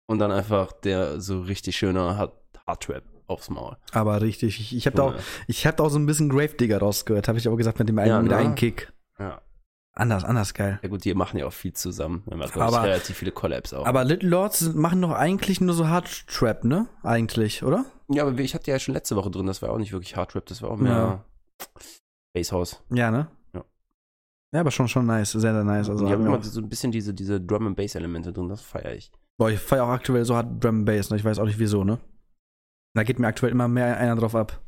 und 0.09 0.19
dann 0.19 0.32
einfach 0.32 0.71
der 0.74 1.19
so 1.21 1.41
richtig 1.41 1.76
schöne 1.78 2.17
Hard 2.17 2.34
Hardtrap 2.67 3.03
aufs 3.28 3.49
Maul. 3.49 3.78
Aber 3.91 4.21
richtig. 4.21 4.59
Ich, 4.59 4.76
ich 4.76 4.86
habe 4.86 4.95
da, 4.97 5.03
auch- 5.03 5.11
Junge. 5.11 5.24
ich 5.47 5.65
hab 5.67 5.78
da 5.78 5.84
auch 5.86 5.89
so 5.89 5.99
ein 5.99 6.05
bisschen 6.05 6.30
Gravedigger 6.30 6.80
rausgehört, 6.80 7.28
habe 7.28 7.38
ich 7.38 7.47
aber 7.47 7.57
gesagt, 7.57 7.80
mit 7.80 7.89
dem 7.89 7.97
einen, 7.99 8.09
Ja, 8.09 8.21
mit 8.21 8.32
ne? 8.32 8.38
einem 8.38 8.55
Kick. 8.55 8.91
Ja. 9.19 9.41
Anders, 9.96 10.24
anders 10.24 10.54
geil. 10.56 10.80
ja 10.82 10.89
gut, 10.89 11.06
die 11.06 11.14
machen 11.14 11.38
ja 11.38 11.46
auch 11.46 11.54
viel 11.54 11.74
zusammen. 11.74 12.24
Machen 12.26 12.60
Aber- 12.62 12.84
relativ 12.84 13.18
viele 13.18 13.32
Collabs 13.32 13.74
auch. 13.74 13.86
Aber 13.86 14.04
Little 14.04 14.30
Lords 14.30 14.74
machen 14.74 15.02
doch 15.02 15.12
eigentlich 15.12 15.62
nur 15.62 15.76
so 15.76 15.88
Hard 15.88 16.28
Trap, 16.28 16.64
ne? 16.64 16.88
Eigentlich, 17.04 17.64
oder? 17.64 17.86
ja, 18.10 18.26
aber 18.26 18.38
ich 18.39 18.56
hatte 18.56 18.72
ja 18.72 18.80
schon 18.80 18.96
letzte 18.96 19.16
Woche 19.16 19.30
drin, 19.30 19.46
das 19.46 19.62
war 19.62 19.70
auch 19.70 19.78
nicht 19.78 19.91
wirklich 19.91 20.16
Hardtrap, 20.16 20.46
das 20.48 20.62
war 20.64 20.72
auch 20.72 20.78
mehr 20.78 21.24
Basshouse. 22.36 22.84
Ja, 22.89 23.12
ne? 23.12 23.28
Ja. 23.54 23.64
Ja, 24.54 24.60
aber 24.62 24.72
schon, 24.72 24.88
schon 24.88 25.06
nice. 25.06 25.32
Sehr, 25.32 25.41
sehr 25.54 25.64
nice. 25.64 25.89
Also, 25.89 26.06
die 26.06 26.12
haben 26.12 26.26
immer 26.26 26.41
so 26.44 26.60
ein 26.60 26.70
bisschen 26.70 26.91
diese, 26.91 27.14
diese 27.14 27.39
Drum 27.39 27.68
and 27.68 27.76
Bass 27.78 27.96
Elemente 27.96 28.34
drin, 28.34 28.50
das 28.50 28.62
feiere 28.62 28.94
ich. 28.96 29.12
Boah, 29.38 29.50
ich 29.52 29.60
feier 29.60 29.84
auch 29.86 29.89
aktuell 29.89 30.26
so 30.26 30.36
hart 30.36 30.64
Drum 30.64 30.78
and 30.80 30.86
Bass, 30.86 31.10
ne? 31.12 31.18
Ich 31.18 31.26
weiß 31.26 31.38
auch 31.39 31.46
nicht 31.46 31.60
wieso, 31.60 31.84
ne? 31.84 32.00
Da 32.96 33.04
geht 33.04 33.20
mir 33.20 33.28
aktuell 33.28 33.52
immer 33.52 33.68
mehr 33.68 33.98
einer 33.98 34.16
drauf 34.16 34.36
ab. 34.36 34.60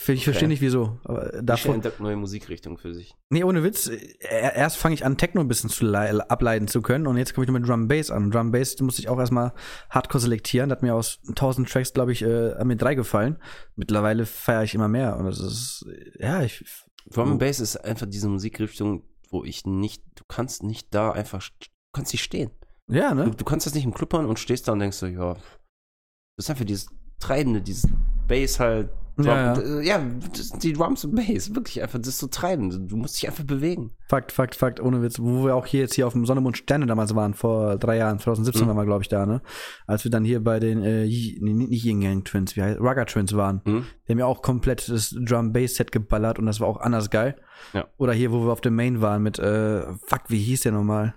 Ich 0.00 0.08
Okay. 0.08 0.18
verstehe 0.20 0.48
nicht 0.48 0.60
wieso. 0.60 0.98
Aber 1.04 1.42
Davon 1.42 1.74
entdeckt 1.76 2.00
neue 2.00 2.16
Musikrichtung 2.16 2.78
für 2.78 2.94
sich. 2.94 3.14
Nee, 3.30 3.44
ohne 3.44 3.62
Witz. 3.64 3.90
Erst 4.20 4.76
fange 4.76 4.94
ich 4.94 5.04
an, 5.04 5.16
Techno 5.16 5.40
ein 5.40 5.48
bisschen 5.48 5.70
zu 5.70 5.84
lei- 5.84 6.10
ableiten 6.28 6.68
zu 6.68 6.80
können 6.82 7.06
und 7.06 7.16
jetzt 7.16 7.34
komme 7.34 7.44
ich 7.44 7.50
nur 7.50 7.58
mit 7.60 7.68
Drum 7.68 7.88
Bass 7.88 8.10
an. 8.10 8.30
Drum 8.30 8.50
Bass 8.52 8.78
musste 8.80 9.02
ich 9.02 9.08
auch 9.08 9.18
erstmal 9.18 9.52
hardcore 9.90 10.20
selektieren. 10.22 10.68
Da 10.70 10.76
hat 10.76 10.82
mir 10.82 10.94
aus 10.94 11.18
1000 11.28 11.68
Tracks, 11.68 11.92
glaube 11.92 12.12
ich, 12.12 12.22
äh, 12.22 12.52
an 12.52 12.66
mir 12.66 12.76
drei 12.76 12.94
gefallen. 12.94 13.38
Mittlerweile 13.76 14.24
feiere 14.26 14.62
ich 14.64 14.74
immer 14.74 14.88
mehr. 14.88 15.16
Und 15.16 15.26
das 15.26 15.40
ist, 15.40 15.84
ja, 16.18 16.42
ich. 16.42 16.64
Drum 17.10 17.32
and 17.32 17.40
Bass 17.40 17.60
ist 17.60 17.76
einfach 17.76 18.06
diese 18.06 18.28
Musikrichtung, 18.28 19.02
wo 19.30 19.44
ich 19.44 19.64
nicht, 19.66 20.02
du 20.14 20.24
kannst 20.28 20.62
nicht 20.62 20.94
da 20.94 21.10
einfach, 21.12 21.48
du 21.60 21.66
kannst 21.92 22.12
nicht 22.12 22.22
stehen. 22.22 22.50
Ja, 22.90 23.10
Du, 23.10 23.16
ne? 23.16 23.30
du 23.30 23.44
kannst 23.44 23.66
das 23.66 23.74
nicht 23.74 23.84
im 23.84 23.92
Club 23.94 24.12
hören 24.12 24.26
und 24.26 24.38
stehst 24.38 24.68
da 24.68 24.72
und 24.72 24.78
denkst 24.78 24.96
so, 24.96 25.06
ja, 25.06 25.34
das 25.34 26.46
ist 26.46 26.50
einfach 26.50 26.64
dieses 26.64 26.88
Treibende, 27.18 27.60
dieses 27.60 27.88
Bass 28.28 28.60
halt 28.60 28.90
Ja, 29.20 29.80
ja. 29.80 30.00
das- 30.32 30.50
die 30.50 30.72
Drums 30.72 31.04
und 31.04 31.14
Bass, 31.16 31.54
wirklich 31.54 31.82
einfach, 31.82 31.98
das 31.98 32.08
ist 32.08 32.18
so 32.18 32.28
treibend. 32.28 32.90
Du 32.90 32.96
musst 32.96 33.16
dich 33.20 33.28
einfach 33.28 33.44
bewegen. 33.44 33.90
Fakt, 34.08 34.30
Fakt, 34.32 34.54
Fakt, 34.54 34.80
ohne 34.80 35.02
Witz. 35.02 35.18
Wo 35.18 35.44
wir 35.44 35.54
auch 35.56 35.66
hier 35.66 35.80
jetzt 35.80 35.94
hier 35.94 36.06
auf 36.06 36.12
dem 36.12 36.24
Sonne, 36.24 36.40
Mond, 36.40 36.56
Sterne 36.56 36.86
damals 36.86 37.14
waren, 37.14 37.34
vor 37.34 37.76
drei 37.78 37.96
Jahren, 37.96 38.18
2017 38.18 38.62
Mhm. 38.64 38.68
waren 38.68 38.76
wir, 38.76 38.84
glaube 38.86 39.02
ich, 39.02 39.08
da, 39.08 39.26
ne? 39.26 39.42
Als 39.86 40.04
wir 40.04 40.10
dann 40.10 40.24
hier 40.24 40.42
bei 40.42 40.60
den, 40.60 40.82
äh, 40.82 41.04
nee, 41.06 41.52
nicht 41.52 41.84
Yin 41.84 42.00
Yang 42.00 42.24
Twins, 42.24 42.56
wie 42.56 42.62
heißt, 42.62 42.78
Rugger 42.80 43.06
Twins 43.06 43.34
waren. 43.34 43.60
Mhm. 43.64 43.86
Die 44.06 44.12
haben 44.12 44.18
ja 44.18 44.26
auch 44.26 44.40
komplett 44.42 44.88
das 44.88 45.10
Drum-Bass-Set 45.10 45.90
geballert 45.92 46.38
und 46.38 46.46
das 46.46 46.60
war 46.60 46.68
auch 46.68 46.80
anders 46.80 47.10
geil. 47.10 47.40
Ja. 47.72 47.86
Oder 47.98 48.12
hier, 48.12 48.30
wo 48.32 48.44
wir 48.46 48.52
auf 48.52 48.60
dem 48.60 48.76
Main 48.76 49.00
waren 49.00 49.22
mit, 49.22 49.38
äh, 49.38 49.82
fuck, 50.06 50.22
wie 50.28 50.38
hieß 50.38 50.60
der 50.60 50.72
nochmal? 50.72 51.14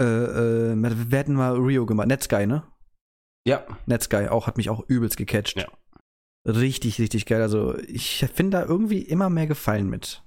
Äh, 0.00 0.04
äh, 0.04 0.74
wir 0.74 1.18
hatten 1.18 1.34
mal 1.34 1.54
Rio 1.56 1.84
gemacht, 1.84 2.08
Netsky, 2.08 2.46
ne? 2.46 2.62
Ja, 3.46 3.64
Netsky 3.86 4.28
auch, 4.28 4.46
hat 4.46 4.56
mich 4.56 4.70
auch 4.70 4.82
übelst 4.88 5.16
gecatcht. 5.16 5.56
Ja. 5.58 5.66
Richtig, 6.56 6.98
richtig 7.00 7.26
geil. 7.26 7.42
Also 7.42 7.78
ich 7.78 8.26
finde 8.34 8.58
da 8.58 8.64
irgendwie 8.64 9.02
immer 9.02 9.30
mehr 9.30 9.46
Gefallen 9.46 9.88
mit. 9.88 10.22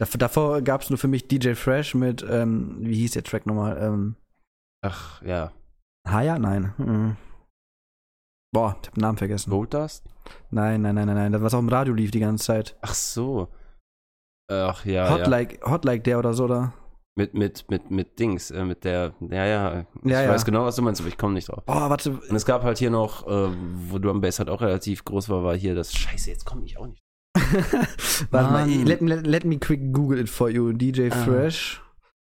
Dav 0.00 0.16
davor 0.16 0.62
gab 0.62 0.82
es 0.82 0.90
nur 0.90 0.98
für 0.98 1.08
mich 1.08 1.28
DJ 1.28 1.54
Fresh 1.54 1.94
mit, 1.94 2.24
ähm, 2.28 2.76
wie 2.80 2.96
hieß 2.96 3.12
der 3.12 3.24
Track 3.24 3.46
nochmal? 3.46 3.78
Ähm, 3.80 4.16
ach, 4.84 5.22
ja. 5.22 5.52
Haya? 6.08 6.38
Nein. 6.38 6.74
Mhm. 6.78 7.16
Boah, 8.52 8.76
ich 8.82 8.88
hab 8.88 8.94
den 8.94 9.00
Namen 9.00 9.18
vergessen. 9.18 9.50
Gold 9.50 9.72
Dust? 9.72 10.04
Nein, 10.50 10.82
nein, 10.82 10.94
nein, 10.94 11.06
nein, 11.06 11.16
nein. 11.16 11.32
Das 11.32 11.42
was 11.42 11.54
auch 11.54 11.60
im 11.60 11.68
Radio 11.68 11.94
lief 11.94 12.10
die 12.10 12.20
ganze 12.20 12.44
Zeit. 12.44 12.76
Ach 12.82 12.94
so. 12.94 13.48
Ach 14.50 14.84
ja, 14.84 15.08
Hot, 15.08 15.20
ja. 15.20 15.28
like, 15.28 15.64
Hot 15.64 15.84
like 15.84 16.04
der 16.04 16.18
oder 16.18 16.34
so, 16.34 16.44
oder? 16.44 16.74
Mit, 17.14 17.34
mit, 17.34 17.68
mit, 17.68 17.90
mit 17.90 18.18
Dings, 18.18 18.50
äh, 18.50 18.64
mit 18.64 18.84
der, 18.84 19.12
ja, 19.20 19.44
ja. 19.44 19.80
Ich 20.02 20.10
Ja, 20.10 20.22
ja. 20.22 20.30
weiß 20.30 20.46
genau, 20.46 20.64
was 20.64 20.76
du 20.76 20.82
meinst, 20.82 21.00
aber 21.02 21.08
ich 21.08 21.18
komme 21.18 21.34
nicht 21.34 21.48
drauf. 21.48 21.62
Oh, 21.66 21.74
warte. 21.74 22.10
Und 22.12 22.34
es 22.34 22.46
gab 22.46 22.62
halt 22.62 22.78
hier 22.78 22.88
noch, 22.90 23.26
äh, 23.26 23.50
wo 23.90 23.98
Drum 23.98 24.22
Bass 24.22 24.38
halt 24.38 24.48
auch 24.48 24.62
relativ 24.62 25.04
groß 25.04 25.28
war, 25.28 25.44
war 25.44 25.54
hier 25.54 25.74
das, 25.74 25.92
scheiße, 25.94 26.30
jetzt 26.30 26.46
komme 26.46 26.64
ich 26.64 26.78
auch 26.78 26.86
nicht. 26.86 27.02
warte 28.30 28.50
mal, 28.52 28.66
let, 28.68 29.02
let, 29.02 29.26
let 29.26 29.44
me 29.44 29.58
quick 29.58 29.92
Google 29.92 30.18
it 30.20 30.28
for 30.30 30.48
you. 30.48 30.72
DJ 30.72 31.08
Ah. 31.10 31.14
Fresh. 31.24 31.82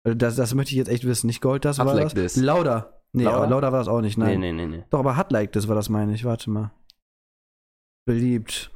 Also 0.05 0.17
Das, 0.17 0.35
das 0.35 0.53
möchte 0.53 0.71
ich 0.73 0.77
jetzt 0.77 0.89
echt 0.89 1.05
wissen. 1.05 1.27
Nicht 1.27 1.41
Gold, 1.41 1.63
das 1.63 1.79
Hot 1.79 1.87
war 1.87 1.95
like 1.95 2.13
das? 2.13 2.33
this. 2.33 2.35
Lauder. 2.35 3.01
Nee, 3.13 3.23
Lauder? 3.23 3.37
aber 3.37 3.47
Lauder 3.47 3.71
war 3.71 3.79
das 3.79 3.87
auch 3.87 4.01
nicht, 4.01 4.17
nein. 4.17 4.39
Nee, 4.41 4.51
nee, 4.51 4.65
nee, 4.65 4.77
nee. 4.77 4.83
Doch, 4.89 4.99
aber 4.99 5.15
Hot 5.17 5.31
Like, 5.31 5.53
das 5.53 5.69
war 5.69 5.75
das, 5.75 5.87
meine 5.87 6.13
ich. 6.13 6.25
Warte 6.25 6.49
mal. 6.49 6.71
Beliebt. 8.05 8.71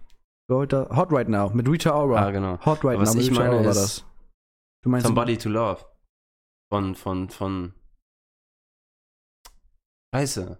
Gold, 0.49 0.73
Hot 0.73 1.11
Right 1.11 1.27
Now 1.29 1.51
mit 1.53 1.67
Rita 1.69 1.93
Ora. 1.93 2.25
Ah, 2.25 2.31
genau. 2.31 2.57
Hot 2.65 2.83
Right 2.85 2.95
Aber 2.95 3.01
was 3.01 3.09
Now 3.13 3.15
mit 3.15 3.23
ich 3.25 3.31
Rita 3.31 3.43
meine 3.43 3.63
war 3.65 3.71
ist 3.71 3.77
das. 3.77 4.05
Du 4.81 4.89
meinst 4.89 5.05
Somebody 5.05 5.37
to 5.37 5.49
Love. 5.49 5.85
Von, 6.72 6.95
von, 6.95 7.30
von. 7.30 7.74
Scheiße. 10.13 10.59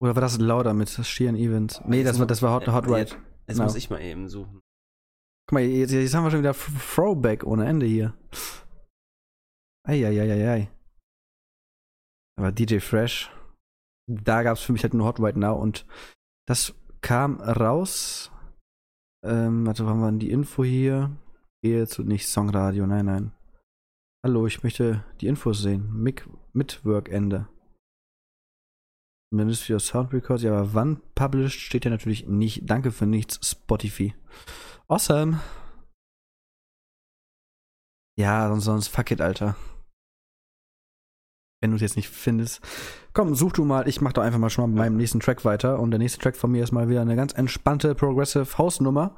oder 0.00 0.14
war 0.14 0.20
das 0.22 0.38
Lauder 0.38 0.74
mit 0.74 0.88
Sheeran 0.90 1.36
Evans? 1.36 1.80
Nee, 1.86 2.02
das 2.04 2.18
war, 2.18 2.26
das 2.26 2.42
war 2.42 2.52
Hot, 2.54 2.66
Hot 2.68 2.86
Äh, 2.86 2.90
Right. 2.90 3.10
Jetzt, 3.10 3.20
jetzt 3.46 3.56
Genau. 3.56 3.64
muss 3.64 3.74
ich 3.76 3.90
mal 3.90 4.00
eben 4.00 4.28
suchen. 4.28 4.60
Guck 5.48 5.52
mal, 5.54 5.62
jetzt, 5.62 5.92
jetzt 5.92 6.14
haben 6.14 6.24
wir 6.24 6.30
schon 6.30 6.40
wieder 6.40 6.54
Throwback 6.54 7.44
ohne 7.44 7.66
Ende 7.66 7.86
hier. 7.86 8.14
Eieieiei. 9.84 10.68
Aber 12.38 12.52
DJ 12.52 12.78
Fresh, 12.78 13.30
da 14.08 14.42
gab 14.42 14.56
es 14.56 14.62
für 14.62 14.72
mich 14.72 14.82
halt 14.84 14.94
nur 14.94 15.06
Hot 15.06 15.20
Right 15.20 15.36
Now 15.36 15.54
und 15.60 15.84
das 16.48 16.74
kam 17.00 17.40
raus. 17.40 18.30
Ähm, 19.24 19.66
warte, 19.66 19.86
wann 19.86 20.00
war 20.00 20.10
denn 20.10 20.18
die 20.20 20.30
Info 20.30 20.64
hier? 20.64 21.10
Jetzt 21.64 21.98
und 21.98 22.08
nicht 22.08 22.28
Songradio, 22.28 22.86
nein, 22.86 23.06
nein. 23.06 23.32
Hallo, 24.24 24.46
ich 24.46 24.62
möchte 24.62 25.04
die 25.20 25.26
Infos 25.26 25.62
sehen. 25.62 25.92
Mic 26.00 26.22
mit 26.52 26.84
Workende. 26.84 27.48
Ministry 29.34 29.74
of 29.74 29.82
Sound 29.82 30.12
Records, 30.12 30.44
ja, 30.44 30.52
aber 30.52 30.74
wann 30.74 31.02
published 31.16 31.58
steht 31.58 31.84
ja 31.84 31.90
natürlich 31.90 32.28
nicht. 32.28 32.70
Danke 32.70 32.92
für 32.92 33.06
nichts, 33.06 33.40
Spotify. 33.50 34.14
Awesome. 34.86 35.40
Ja, 38.16 38.46
sonst, 38.46 38.64
sonst 38.64 38.88
fuck 38.88 39.10
it, 39.10 39.20
Alter. 39.20 39.56
Wenn 41.60 41.70
du 41.70 41.76
es 41.76 41.82
jetzt 41.82 41.96
nicht 41.96 42.08
findest. 42.08 42.60
Komm, 43.14 43.34
such 43.34 43.54
du 43.54 43.64
mal. 43.64 43.88
Ich 43.88 44.00
mach 44.00 44.12
doch 44.12 44.22
einfach 44.22 44.38
mal 44.38 44.50
schon 44.50 44.62
mal 44.62 44.68
mit 44.68 44.78
meinem 44.78 44.96
nächsten 44.98 45.18
Track 45.18 45.44
weiter. 45.44 45.80
Und 45.80 45.90
der 45.90 45.98
nächste 45.98 46.20
Track 46.20 46.36
von 46.36 46.52
mir 46.52 46.62
ist 46.62 46.70
mal 46.70 46.88
wieder 46.88 47.00
eine 47.00 47.16
ganz 47.16 47.32
entspannte 47.32 47.96
Progressive 47.96 48.56
House-Nummer 48.56 49.16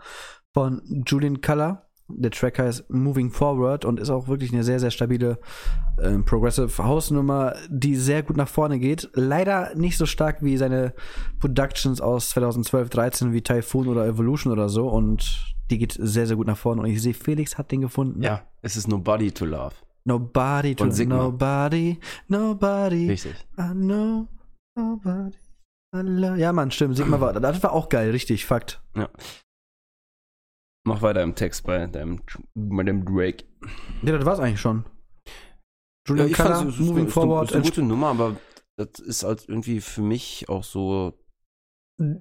von 0.55 0.81
Julian 1.07 1.43
Color. 1.43 1.91
Der 2.09 2.31
Track 2.31 2.59
heißt 2.59 2.91
Moving 2.91 3.31
Forward 3.31 3.85
und 3.85 3.99
ist 3.99 4.11
auch 4.11 4.29
wirklich 4.29 4.53
eine 4.53 4.63
sehr, 4.63 4.79
sehr 4.79 4.91
stabile 4.91 5.39
ähm, 6.03 6.25
Progressive 6.25 6.83
House-Nummer, 6.83 7.55
die 7.69 7.97
sehr 7.97 8.23
gut 8.23 8.37
nach 8.37 8.49
vorne 8.49 8.79
geht. 8.79 9.09
Leider 9.15 9.75
nicht 9.75 9.97
so 9.97 10.05
stark 10.05 10.43
wie 10.43 10.57
seine 10.57 10.93
Productions 11.41 12.01
aus 12.01 12.31
2012, 12.31 12.91
13 12.91 13.33
wie 13.33 13.43
Typhoon 13.43 13.89
oder 13.89 14.07
Evolution 14.07 14.53
oder 14.53 14.69
so. 14.69 14.89
Und 14.89 15.55
die 15.71 15.79
geht 15.79 15.97
sehr, 15.99 16.27
sehr 16.27 16.37
gut 16.37 16.47
nach 16.47 16.59
vorne. 16.59 16.83
Und 16.83 16.89
ich 16.89 17.01
sehe, 17.01 17.15
Felix 17.15 17.57
hat 17.57 17.73
den 17.73 17.81
gefunden. 17.81 18.23
Ja, 18.23 18.43
es 18.61 18.77
ist 18.77 18.87
Nobody 18.87 19.33
to 19.33 19.47
Love. 19.47 19.75
Nobody 20.05 20.75
to 20.75 20.91
Sigma. 20.91 21.17
nobody, 21.17 21.99
nobody. 22.29 23.09
Richtig. 23.09 23.35
I 23.59 23.73
know 23.73 24.29
nobody. 24.77 25.37
I 25.95 26.01
love. 26.01 26.39
Ja, 26.39 26.53
Mann, 26.53 26.71
stimmt. 26.71 26.97
Sigma 26.97 27.21
war, 27.21 27.33
das 27.33 27.63
war 27.63 27.73
auch 27.73 27.89
geil, 27.89 28.11
richtig, 28.11 28.45
Fakt. 28.45 28.83
Mach 30.87 31.01
weiter 31.03 31.23
im 31.23 31.35
Text 31.35 31.65
bei 31.65 31.87
deinem, 31.87 32.21
bei 32.55 32.83
dem 32.83 33.05
Drake. 33.05 33.45
Ja, 34.03 34.17
das 34.17 34.25
war's 34.27 34.39
eigentlich 34.41 34.61
schon. 34.61 34.85
Julian 36.07 36.29
fand's, 36.31 36.61
es 36.61 36.75
ist 36.75 36.81
Moving 36.81 37.05
eine- 37.05 37.11
Forward. 37.11 37.49
ist 37.51 37.55
eine 37.55 37.65
gute 37.65 37.83
Nummer, 37.83 38.09
aber 38.09 38.37
das 38.77 38.99
ist 39.01 39.23
halt 39.25 39.45
irgendwie 39.49 39.81
für 39.81 40.03
mich 40.03 40.47
auch 40.49 40.63
so. 40.65 41.15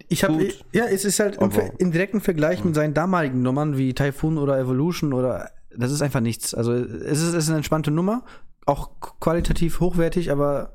Ich 0.08 0.24
habe 0.24 0.50
ja, 0.72 0.86
es 0.86 1.04
ist 1.04 1.20
halt 1.20 1.38
im, 1.38 1.52
im 1.80 1.92
direkten 1.92 2.22
Vergleich 2.22 2.60
mit 2.60 2.68
Hm. 2.68 2.74
seinen 2.76 2.94
damaligen 2.94 3.42
Nummern 3.42 3.76
wie 3.78 3.94
Typhoon 3.94 4.38
oder 4.38 4.58
Evolution 4.60 5.14
oder 5.14 5.50
das 5.76 5.92
ist 5.92 6.02
einfach 6.02 6.22
nichts. 6.22 6.54
Also 6.54 6.72
es 6.74 7.20
ist, 7.20 7.30
es 7.30 7.34
ist 7.34 7.48
eine 7.50 7.58
entspannte 7.58 7.90
Nummer, 7.92 8.24
auch 8.66 8.92
qualitativ 9.20 9.80
hochwertig, 9.80 10.32
aber 10.32 10.74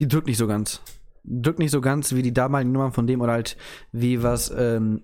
die 0.00 0.06
drückt 0.06 0.26
nicht 0.28 0.36
so 0.36 0.46
ganz. 0.46 0.82
Drückt 1.24 1.58
nicht 1.58 1.70
so 1.72 1.80
ganz 1.80 2.12
wie 2.14 2.22
die 2.22 2.34
damaligen 2.34 2.70
Nummern 2.70 2.92
von 2.92 3.06
dem 3.06 3.22
oder 3.22 3.32
halt 3.32 3.56
wie 3.92 4.22
was 4.22 4.52
ähm, 4.56 5.02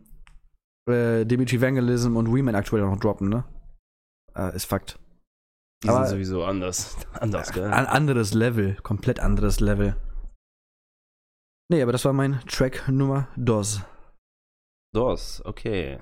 äh, 0.89 1.25
Dimitri 1.25 1.61
Vandalism 1.61 2.17
und 2.17 2.27
Riemann 2.33 2.55
aktuell 2.55 2.83
noch 2.83 2.99
droppen, 2.99 3.29
ne? 3.29 3.45
Äh, 4.35 4.55
ist 4.57 4.65
Fakt. 4.67 4.99
Die 5.83 5.89
Aber- 5.89 6.07
sind 6.07 6.17
sowieso 6.17 6.45
anders. 6.45 6.97
Anders, 7.21 7.53
gell? 7.53 7.71
Ein 7.71 7.87
anderes 7.87 8.35
Level, 8.35 8.77
komplett 8.83 9.21
anderes 9.21 9.61
Level. 9.61 9.97
Nee, 11.71 11.83
aber 11.83 11.93
das 11.93 12.05
war 12.05 12.13
mein 12.13 12.41
Track 12.47 12.89
Nummer 12.89 13.29
Dos. 13.37 13.81
Dos, 14.95 15.43
okay. 15.45 15.99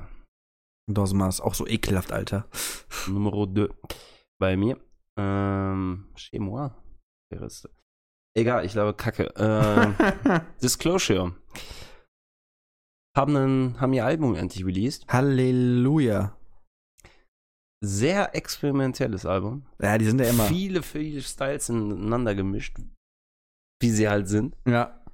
Dosmas, 0.90 1.40
auch 1.40 1.54
so 1.54 1.66
ekelhaft, 1.66 2.12
Alter. 2.12 2.46
Numero 3.08 3.46
2 3.46 3.68
bei 4.40 4.56
mir. 4.56 4.78
Ähm, 5.18 6.12
chez 6.16 6.38
moi. 6.40 6.74
Egal, 8.36 8.64
ich 8.64 8.72
glaube 8.72 8.94
Kacke. 8.94 9.32
Ähm, 9.36 9.94
Disclosure. 10.62 11.34
Haben, 13.16 13.36
einen, 13.36 13.80
haben 13.80 13.92
ihr 13.92 14.06
Album 14.06 14.34
endlich 14.34 14.64
released. 14.64 15.06
Halleluja. 15.08 16.36
Sehr 17.84 18.34
experimentelles 18.34 19.26
Album. 19.26 19.66
Ja, 19.80 19.98
die 19.98 20.04
sind 20.04 20.20
ja 20.20 20.28
immer. 20.28 20.44
Viele, 20.44 20.82
viele 20.82 21.20
Styles 21.20 21.68
ineinander 21.68 22.34
gemischt. 22.34 22.78
Wie 23.80 23.90
sie 23.90 24.08
halt 24.08 24.28
sind. 24.28 24.56
Ja. 24.66 25.04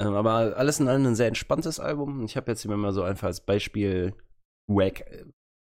Ähm, 0.00 0.14
aber 0.14 0.56
alles 0.56 0.80
in 0.80 0.88
allem 0.88 1.06
ein 1.06 1.14
sehr 1.14 1.28
entspanntes 1.28 1.80
Album. 1.80 2.24
Ich 2.24 2.36
habe 2.36 2.50
jetzt 2.50 2.62
hier 2.62 2.76
mal 2.76 2.92
so 2.92 3.02
einfach 3.02 3.28
als 3.28 3.44
Beispiel 3.44 4.14
Wack 4.68 5.00
äh, 5.00 5.24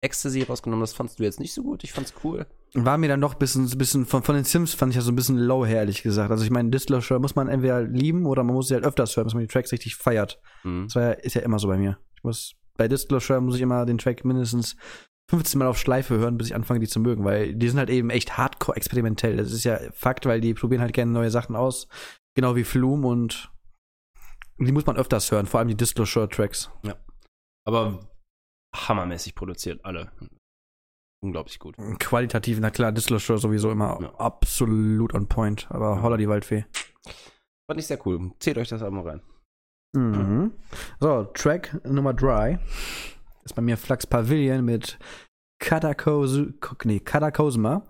Ecstasy 0.02 0.42
rausgenommen. 0.42 0.82
Das 0.82 0.92
fandst 0.92 1.18
du 1.18 1.22
jetzt 1.22 1.40
nicht 1.40 1.54
so 1.54 1.62
gut. 1.62 1.84
Ich 1.84 1.92
fand's 1.92 2.12
cool. 2.22 2.46
War 2.74 2.98
mir 2.98 3.08
dann 3.08 3.20
doch 3.20 3.34
ein 3.34 3.38
bisschen, 3.38 3.68
bisschen 3.78 4.04
von, 4.04 4.22
von 4.22 4.34
den 4.34 4.44
Sims 4.44 4.74
fand 4.74 4.90
ich 4.90 4.96
ja 4.96 5.02
so 5.02 5.12
ein 5.12 5.16
bisschen 5.16 5.38
low, 5.38 5.64
ehrlich 5.64 6.02
gesagt. 6.02 6.30
Also 6.30 6.44
ich 6.44 6.50
meine, 6.50 6.70
Disclosure 6.70 7.20
muss 7.20 7.36
man 7.36 7.48
entweder 7.48 7.82
lieben 7.82 8.26
oder 8.26 8.42
man 8.42 8.54
muss 8.54 8.68
sie 8.68 8.74
halt 8.74 8.84
öfters 8.84 9.16
hören, 9.16 9.26
dass 9.26 9.34
man 9.34 9.42
die 9.42 9.48
Tracks 9.48 9.72
richtig 9.72 9.96
feiert. 9.96 10.40
Mhm. 10.64 10.84
Das 10.84 10.96
war 10.96 11.02
ja, 11.02 11.10
ist 11.12 11.34
ja 11.34 11.42
immer 11.42 11.58
so 11.58 11.68
bei 11.68 11.76
mir. 11.76 11.98
Ich 12.16 12.24
muss, 12.24 12.54
bei 12.76 12.88
Disclosure 12.88 13.40
muss 13.40 13.56
ich 13.56 13.62
immer 13.62 13.86
den 13.86 13.98
Track 13.98 14.24
mindestens 14.24 14.76
15 15.30 15.58
Mal 15.58 15.68
auf 15.68 15.78
Schleife 15.78 16.18
hören, 16.18 16.36
bis 16.36 16.48
ich 16.48 16.54
anfange, 16.54 16.80
die 16.80 16.88
zu 16.88 17.00
mögen, 17.00 17.24
weil 17.24 17.54
die 17.54 17.68
sind 17.68 17.78
halt 17.78 17.90
eben 17.90 18.10
echt 18.10 18.36
hardcore 18.36 18.76
experimentell. 18.76 19.36
Das 19.36 19.52
ist 19.52 19.64
ja 19.64 19.78
Fakt, 19.92 20.26
weil 20.26 20.40
die 20.40 20.54
probieren 20.54 20.82
halt 20.82 20.92
gerne 20.92 21.12
neue 21.12 21.30
Sachen 21.30 21.56
aus. 21.56 21.88
Genau 22.34 22.56
wie 22.56 22.64
Flume 22.64 23.06
und 23.06 23.50
die 24.58 24.72
muss 24.72 24.86
man 24.86 24.96
öfters 24.96 25.30
hören, 25.30 25.46
vor 25.46 25.60
allem 25.60 25.68
die 25.68 25.76
Disclosure-Tracks. 25.76 26.70
Aber 27.64 28.00
hammermäßig 28.74 29.34
produziert, 29.34 29.84
alle. 29.84 30.10
Unglaublich 31.24 31.58
gut. 31.58 31.76
Qualitativ, 32.00 32.58
na 32.60 32.70
klar, 32.70 32.90
Disclosure 32.92 33.38
sowieso 33.38 33.70
immer 33.70 33.98
Ja. 34.00 34.14
absolut 34.16 35.14
on 35.14 35.28
point, 35.28 35.66
aber 35.70 35.96
Ja. 35.96 36.02
holla 36.02 36.16
die 36.16 36.28
Waldfee. 36.28 36.64
Fand 37.70 37.78
ich 37.78 37.86
sehr 37.86 38.04
cool. 38.06 38.32
Zählt 38.40 38.58
euch 38.58 38.68
das 38.68 38.82
Album 38.82 39.00
rein. 39.00 39.20
Mhm. 39.94 40.52
So, 41.00 41.24
Track 41.34 41.78
Nummer 41.86 42.12
3 42.14 42.58
ist 43.44 43.54
bei 43.54 43.62
mir 43.62 43.76
Flux 43.76 44.06
Pavilion 44.06 44.64
mit 44.64 44.98
Katakos 45.60 46.40
nee, 46.84 46.98
Katakosma. 47.00 47.86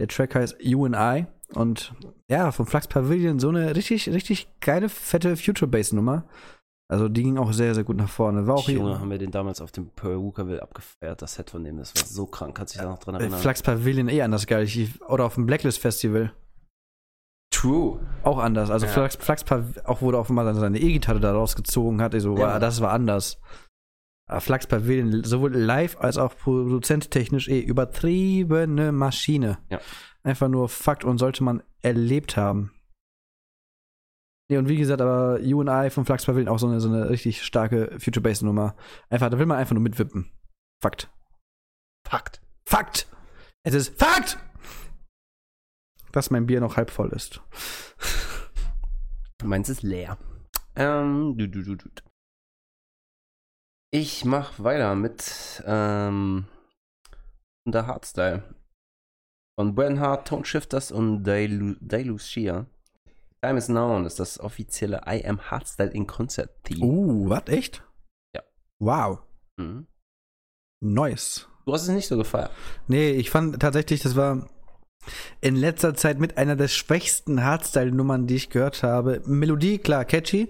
Der 0.00 0.08
Track 0.08 0.34
heißt 0.36 0.56
You 0.60 0.86
and 0.86 0.96
I 0.96 1.26
und 1.54 1.92
ja, 2.30 2.50
von 2.50 2.66
Flux 2.66 2.88
Pavilion 2.88 3.38
so 3.40 3.48
eine 3.50 3.76
richtig, 3.76 4.08
richtig 4.08 4.48
geile, 4.60 4.88
fette 4.88 5.36
Future 5.36 5.70
Bass 5.70 5.92
Nummer. 5.92 6.26
Also 6.88 7.08
die 7.08 7.22
ging 7.22 7.38
auch 7.38 7.52
sehr, 7.52 7.74
sehr 7.74 7.84
gut 7.84 7.96
nach 7.96 8.08
vorne. 8.10 8.46
War 8.46 8.56
auch 8.56 8.68
Junge, 8.68 9.00
haben 9.00 9.10
wir 9.10 9.18
den 9.18 9.30
damals 9.30 9.60
auf 9.62 9.72
dem 9.72 9.88
Perucaville 9.88 10.62
abgefeiert, 10.62 11.22
das 11.22 11.34
Set 11.34 11.50
von 11.50 11.64
dem, 11.64 11.78
das 11.78 11.94
war 11.96 12.04
so 12.04 12.26
krank, 12.26 12.54
kannst 12.56 12.74
du 12.74 12.78
dich 12.78 12.84
da 12.84 12.90
noch 12.90 12.98
dran 12.98 13.14
äh, 13.14 13.20
erinnern? 13.20 13.40
Flax 13.40 13.62
Pavilion 13.62 14.08
eh 14.08 14.20
anders 14.22 14.46
geil. 14.46 14.64
Ich, 14.64 15.00
oder 15.02 15.24
auf 15.24 15.34
dem 15.34 15.46
Blacklist 15.46 15.78
Festival. 15.78 16.32
True. 17.50 18.00
Auch 18.22 18.38
anders. 18.38 18.70
Also 18.70 18.86
Ja. 18.86 18.92
Flax, 18.92 19.16
Flax 19.16 19.44
Pav- 19.44 19.84
auch 19.84 20.02
wurde 20.02 20.22
mal 20.32 20.54
seine 20.54 20.78
E-Gitarre 20.78 21.20
da 21.20 21.32
rausgezogen 21.32 22.02
hat. 22.02 22.12
Ich 22.14 22.22
so, 22.22 22.36
Ja. 22.36 22.54
wow, 22.54 22.60
das 22.60 22.80
war 22.80 22.90
anders. 22.92 23.40
Aber 24.28 24.40
Flax 24.40 24.66
Pavilion, 24.66 25.22
sowohl 25.24 25.54
live 25.54 25.96
als 26.00 26.18
auch 26.18 26.36
produzenttechnisch 26.36 27.48
eh 27.48 27.60
übertriebene 27.60 28.90
Maschine. 28.92 29.58
Ja. 29.70 29.80
Einfach 30.22 30.48
nur 30.48 30.68
Fakt 30.68 31.04
und 31.04 31.18
sollte 31.18 31.44
man 31.44 31.62
erlebt 31.82 32.36
haben. 32.36 32.72
Nee, 34.50 34.58
und 34.58 34.68
wie 34.68 34.76
gesagt, 34.76 35.00
aber 35.00 35.40
You 35.40 35.60
and 35.62 35.70
I 35.70 35.90
von 35.90 36.04
Flax 36.04 36.26
Pavilion 36.26 36.48
auch 36.52 36.58
so 36.58 36.66
eine, 36.68 36.80
so 36.80 36.88
eine 36.88 37.08
richtig 37.08 37.42
starke 37.42 37.98
Future 37.98 38.22
Bass 38.22 38.42
Nummer. 38.42 38.76
Einfach, 39.08 39.30
da 39.30 39.38
will 39.38 39.46
man 39.46 39.58
einfach 39.58 39.74
nur 39.74 39.82
mitwippen. 39.82 40.30
Fakt. 40.82 41.10
Fakt. 42.06 42.42
Fakt! 42.68 43.08
Es 43.66 43.74
ist 43.74 43.98
Fakt! 43.98 44.38
Dass 46.12 46.30
mein 46.30 46.46
Bier 46.46 46.60
noch 46.60 46.76
halb 46.76 46.90
voll 46.90 47.10
ist. 47.12 47.40
Meins 49.42 49.68
ist 49.68 49.82
leer. 49.82 50.18
Ähm, 50.76 51.36
du, 51.36 51.48
du, 51.48 51.62
du, 51.62 51.76
du. 51.76 51.88
Ich 53.92 54.24
mach 54.24 54.58
weiter 54.58 54.94
mit 54.94 55.62
ähm, 55.66 56.46
The 57.64 57.78
Hardstyle. 57.78 58.42
Von 59.58 59.74
Bernhard, 59.74 60.26
Tone 60.28 60.44
Shifters 60.44 60.90
und 60.92 61.24
Dailu- 61.24 62.18
Shia. 62.18 62.66
Time 63.44 63.58
is 63.58 63.68
Now 63.68 64.00
ist 64.04 64.18
das 64.20 64.40
offizielle 64.40 65.02
I 65.06 65.24
Am 65.26 65.40
Hardstyle 65.50 65.90
in 65.90 66.06
Concert 66.06 66.50
Theme. 66.64 66.84
Uh, 66.84 67.28
was? 67.28 67.42
Echt? 67.46 67.82
Ja. 68.34 68.42
Wow. 68.80 69.18
Mhm. 69.56 69.86
Nice. 70.82 71.48
Du 71.66 71.72
hast 71.72 71.82
es 71.82 71.88
nicht 71.88 72.06
so 72.08 72.16
gefeiert. 72.16 72.50
Nee, 72.88 73.10
ich 73.12 73.30
fand 73.30 73.58
tatsächlich, 73.60 74.02
das 74.02 74.16
war 74.16 74.48
in 75.40 75.56
letzter 75.56 75.94
Zeit 75.94 76.18
mit 76.18 76.36
einer 76.38 76.56
der 76.56 76.68
schwächsten 76.68 77.42
Hardstyle-Nummern, 77.44 78.26
die 78.26 78.36
ich 78.36 78.50
gehört 78.50 78.82
habe. 78.82 79.22
Melodie, 79.26 79.78
klar, 79.78 80.04
catchy, 80.04 80.48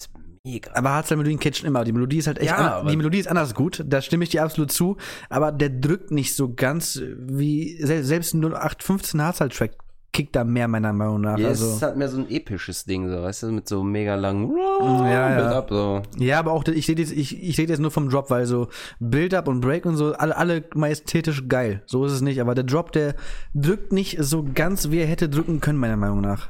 ist 0.00 0.10
mega. 0.44 0.72
aber 0.74 0.90
Hardstyle-Melodien 0.90 1.38
catchen 1.40 1.66
immer. 1.66 1.84
Die 1.84 1.92
Melodie 1.92 2.18
ist 2.18 2.26
halt 2.26 2.38
echt, 2.38 2.50
Ja, 2.50 2.80
an, 2.80 2.88
die 2.88 2.96
Melodie 2.96 3.18
ist 3.18 3.28
anders 3.28 3.54
gut, 3.54 3.84
da 3.86 4.00
stimme 4.02 4.24
ich 4.24 4.30
dir 4.30 4.42
absolut 4.44 4.72
zu, 4.72 4.96
aber 5.28 5.52
der 5.52 5.70
drückt 5.70 6.10
nicht 6.10 6.34
so 6.34 6.52
ganz 6.54 7.00
wie, 7.16 7.80
sel- 7.84 8.02
selbst 8.04 8.34
ein 8.34 8.40
0815 8.44 9.22
Hardstyle-Track 9.22 9.76
kickt 10.12 10.34
da 10.34 10.44
mehr 10.44 10.66
meiner 10.68 10.92
Meinung 10.92 11.20
nach. 11.20 11.38
Ja, 11.38 11.50
es 11.50 11.62
also. 11.62 11.76
ist 11.76 11.82
halt 11.82 11.96
mehr 11.96 12.08
so 12.08 12.18
ein 12.18 12.30
episches 12.30 12.84
Ding, 12.84 13.08
so, 13.08 13.22
weißt 13.22 13.44
du, 13.44 13.52
mit 13.52 13.68
so 13.68 13.82
mega 13.84 14.14
langen 14.16 14.50
Ja, 14.56 15.30
ja. 15.30 15.36
Build-up, 15.40 15.68
so. 15.70 16.02
Ja, 16.18 16.38
aber 16.38 16.52
auch, 16.52 16.64
ich 16.66 16.86
sehe 16.86 16.94
das, 16.96 17.10
ich, 17.10 17.42
ich 17.42 17.56
seh 17.56 17.66
das 17.66 17.78
nur 17.78 17.90
vom 17.90 18.08
Drop, 18.08 18.30
weil 18.30 18.46
so 18.46 18.68
Build-Up 18.98 19.46
und 19.48 19.60
Break 19.60 19.86
und 19.86 19.96
so, 19.96 20.12
alle, 20.14 20.36
alle 20.36 20.64
majestätisch 20.74 21.48
geil. 21.48 21.82
So 21.86 22.04
ist 22.04 22.12
es 22.12 22.20
nicht. 22.22 22.40
Aber 22.40 22.54
der 22.54 22.64
Drop, 22.64 22.92
der 22.92 23.14
drückt 23.54 23.92
nicht 23.92 24.16
so 24.20 24.44
ganz, 24.54 24.90
wie 24.90 24.98
er 24.98 25.06
hätte 25.06 25.28
drücken 25.28 25.60
können, 25.60 25.78
meiner 25.78 25.96
Meinung 25.96 26.20
nach. 26.20 26.48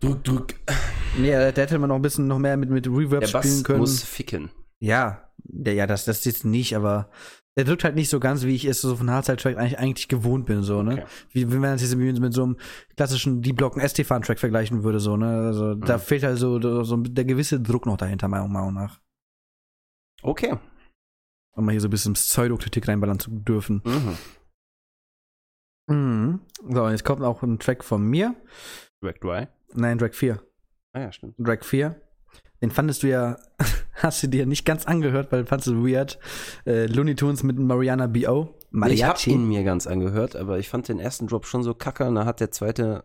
Druck, 0.00 0.22
druck. 0.24 0.54
Nee, 1.16 1.30
da 1.32 1.46
hätte 1.62 1.78
man 1.78 1.88
noch 1.88 1.96
ein 1.96 2.02
bisschen 2.02 2.26
noch 2.26 2.38
mehr 2.38 2.56
mit, 2.56 2.68
mit 2.68 2.86
Reverb 2.86 3.20
Der 3.20 3.28
spielen 3.28 3.42
Bass 3.42 3.64
können. 3.64 3.78
muss 3.80 4.02
ficken. 4.02 4.50
ja, 4.80 5.20
ja, 5.46 5.72
ja, 5.72 5.86
das, 5.86 6.04
das 6.04 6.24
jetzt 6.24 6.44
nicht, 6.44 6.74
aber 6.74 7.08
der 7.56 7.64
drückt 7.64 7.84
halt 7.84 7.94
nicht 7.94 8.08
so 8.08 8.18
ganz, 8.20 8.42
wie 8.44 8.54
ich 8.54 8.64
es 8.64 8.80
so 8.80 8.96
von 8.96 9.10
Hardstyle-Track 9.10 9.56
eigentlich, 9.56 9.78
eigentlich 9.78 10.08
gewohnt 10.08 10.46
bin, 10.46 10.62
so, 10.62 10.82
ne? 10.82 10.94
Okay. 10.94 11.04
Wie 11.30 11.50
wenn 11.52 11.60
man 11.60 11.72
das 11.72 11.82
jetzt 11.82 11.94
mit, 11.94 12.18
mit 12.20 12.32
so 12.34 12.42
einem 12.42 12.56
klassischen 12.96 13.42
D-Blocken 13.42 13.80
Estefan-Track 13.80 14.38
vergleichen 14.40 14.82
würde, 14.82 14.98
so, 15.00 15.16
ne? 15.16 15.46
Also, 15.46 15.74
da 15.74 15.96
Mhm. 15.96 16.00
fehlt 16.00 16.22
halt 16.24 16.38
so, 16.38 16.82
so 16.84 16.96
der 16.96 17.24
gewisse 17.24 17.60
Druck 17.60 17.86
noch 17.86 17.96
dahinter, 17.96 18.26
meiner 18.28 18.48
Meinung 18.48 18.74
nach. 18.74 19.00
Okay. 20.22 20.56
Um 21.56 21.64
mal 21.66 21.70
hier 21.72 21.80
so 21.80 21.86
ein 21.88 21.90
bisschen 21.92 22.14
Pseudokritik 22.14 22.88
reinballern 22.88 23.20
zu 23.20 23.30
dürfen. 23.30 23.82
Mhm. 23.84 24.18
Mhm. 25.86 26.40
So, 26.70 26.84
und 26.84 26.90
jetzt 26.90 27.04
kommt 27.04 27.22
auch 27.22 27.42
ein 27.42 27.58
Track 27.58 27.84
von 27.84 28.02
mir. 28.02 28.34
Drag 29.02 29.14
Dry. 29.20 29.46
Nein, 29.74 29.98
Track 29.98 30.14
4. 30.14 30.42
Ah 30.92 31.00
ja, 31.00 31.12
stimmt. 31.12 31.36
Track 31.36 31.64
4. 31.64 32.00
Den 32.64 32.70
fandest 32.70 33.02
du 33.02 33.08
ja, 33.08 33.36
hast 33.96 34.22
du 34.22 34.26
dir 34.26 34.46
nicht 34.46 34.64
ganz 34.64 34.86
angehört, 34.86 35.30
weil 35.30 35.42
du 35.42 35.46
fandest 35.46 35.68
es 35.68 35.74
weird. 35.74 36.18
Äh, 36.64 36.86
Looney 36.86 37.14
Tunes 37.14 37.42
mit 37.42 37.58
Mariana 37.58 38.06
B.O. 38.06 38.54
Ich 38.88 39.04
hab 39.04 39.24
ihn 39.26 39.46
mir 39.46 39.64
ganz 39.64 39.86
angehört, 39.86 40.34
aber 40.34 40.58
ich 40.58 40.70
fand 40.70 40.88
den 40.88 40.98
ersten 40.98 41.26
Drop 41.26 41.44
schon 41.44 41.62
so 41.62 41.74
kacke 41.74 42.06
und 42.06 42.14
da 42.14 42.24
hat 42.24 42.40
der 42.40 42.50
zweite, 42.50 43.04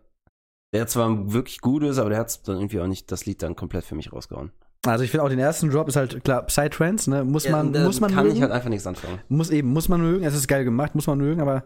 der 0.74 0.88
zwar 0.88 1.34
wirklich 1.34 1.60
gut 1.60 1.84
ist, 1.84 1.98
aber 2.00 2.10
der 2.10 2.20
hat 2.20 2.48
dann 2.48 2.56
irgendwie 2.56 2.80
auch 2.80 2.88
nicht 2.88 3.12
das 3.12 3.26
Lied 3.26 3.44
dann 3.44 3.58
komplett 3.58 3.84
für 3.84 3.96
mich 3.96 4.14
rausgehauen. 4.14 4.54
Also 4.86 5.04
ich 5.04 5.12
finde 5.12 5.26
auch 5.26 5.30
den 5.30 5.40
ersten 5.40 5.70
Drop 5.70 5.90
ist 5.90 5.98
halt 5.98 6.24
klar 6.24 6.44
Psytrance, 6.46 7.10
ne? 7.10 7.26
Muss 7.26 7.50
man, 7.50 7.74
Ja, 7.74 7.82
da 7.82 7.86
muss 7.86 8.00
man 8.00 8.12
kann 8.14 8.24
mögen. 8.24 8.38
ich 8.38 8.42
halt 8.42 8.54
einfach 8.54 8.70
nichts 8.70 8.88
anfangen. 8.88 9.20
muss 9.28 9.50
eben, 9.50 9.68
muss 9.74 9.90
man 9.90 10.00
mögen. 10.00 10.24
Es 10.24 10.34
ist 10.36 10.48
geil 10.48 10.64
gemacht, 10.64 10.96
muss 10.96 11.06
man 11.06 11.18
mögen, 11.18 11.42
aber 11.42 11.66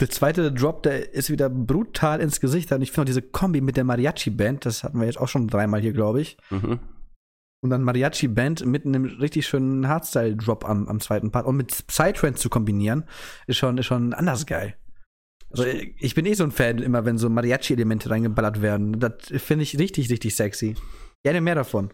der 0.00 0.10
zweite 0.10 0.52
Drop, 0.52 0.82
der 0.82 1.12
ist 1.12 1.30
wieder 1.30 1.48
brutal 1.48 2.20
ins 2.20 2.40
Gesicht. 2.40 2.72
Und 2.72 2.82
ich 2.82 2.90
finde 2.90 3.02
auch 3.02 3.06
diese 3.06 3.22
Kombi 3.22 3.60
mit 3.60 3.76
der 3.76 3.84
Mariachi-Band, 3.84 4.66
das 4.66 4.82
hatten 4.82 4.98
wir 4.98 5.06
jetzt 5.06 5.20
auch 5.20 5.28
schon 5.28 5.48
dreimal 5.48 5.80
hier, 5.80 5.92
glaube 5.92 6.20
ich. 6.20 6.36
Mhm. 6.50 6.80
Und 7.62 7.70
dann 7.70 7.82
Mariachi-Band 7.82 8.64
mit 8.64 8.86
einem 8.86 9.04
richtig 9.04 9.46
schönen 9.46 9.86
Hardstyle-Drop 9.86 10.66
am, 10.68 10.88
am 10.88 11.00
zweiten 11.00 11.30
Part 11.30 11.46
und 11.46 11.56
mit 11.56 11.86
Psytrance 11.86 12.40
zu 12.40 12.48
kombinieren, 12.48 13.04
ist 13.46 13.58
schon, 13.58 13.76
ist 13.76 13.86
schon 13.86 14.14
anders 14.14 14.46
geil. 14.46 14.76
Also 15.50 15.64
ich 15.64 16.14
bin 16.14 16.26
eh 16.26 16.34
so 16.34 16.44
ein 16.44 16.52
Fan, 16.52 16.78
immer 16.78 17.04
wenn 17.04 17.18
so 17.18 17.28
Mariachi-Elemente 17.28 18.08
reingeballert 18.08 18.62
werden. 18.62 18.98
Das 19.00 19.14
finde 19.36 19.64
ich 19.64 19.78
richtig, 19.78 20.08
richtig 20.08 20.34
sexy. 20.36 20.76
Gerne 21.22 21.40
mehr 21.40 21.56
davon. 21.56 21.90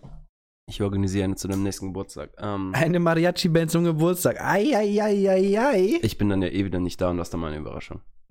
Ich 0.69 0.83
organisiere 0.83 1.25
eine 1.25 1.37
zu 1.37 1.47
deinem 1.47 1.63
nächsten 1.63 1.87
Geburtstag. 1.87 2.33
Ähm, 2.39 2.73
Eine 2.75 2.99
Mariachi-Band 2.99 3.71
zum 3.71 3.85
Geburtstag. 3.85 4.41
Ei, 4.41 4.77
ei, 4.77 5.01
ei, 5.01 5.31
ei, 5.31 5.61
ei. 5.61 5.99
ich 6.03 6.19
bin 6.19 6.29
dann 6.29 6.43
ja 6.43 6.49
eh 6.49 6.65
wieder 6.65 6.81
nicht 6.81 7.01
da 7.01 7.11
und 7.11 7.19
das 7.19 7.29
ist 7.29 7.35
dann 7.35 7.41
meine 7.41 7.57
Überraschung. 7.57 8.01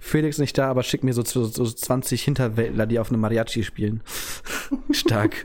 Felix 0.00 0.38
nicht 0.38 0.56
da, 0.56 0.70
aber 0.70 0.84
schick 0.84 1.02
mir 1.02 1.12
so, 1.12 1.24
so, 1.24 1.44
so 1.44 1.64
20 1.64 2.22
Hinterwäldler, 2.22 2.86
die 2.86 3.00
auf 3.00 3.10
einem 3.10 3.20
Mariachi 3.20 3.64
spielen. 3.64 4.04
Stark. 4.92 5.44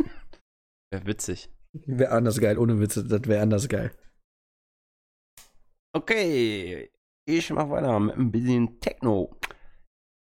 Wäre 0.92 1.08
witzig. 1.08 1.50
Wäre 1.74 2.12
anders 2.12 2.40
geil, 2.40 2.60
ohne 2.60 2.80
Witze, 2.80 3.04
das 3.04 3.22
wäre 3.26 3.42
anders 3.42 3.68
geil. 3.68 3.92
Okay, 5.96 6.92
ich 7.26 7.50
mach 7.50 7.68
weiter 7.72 8.00
mit 8.00 8.16
ein 8.16 8.32
bisschen 8.32 8.80
Techno. 8.80 9.36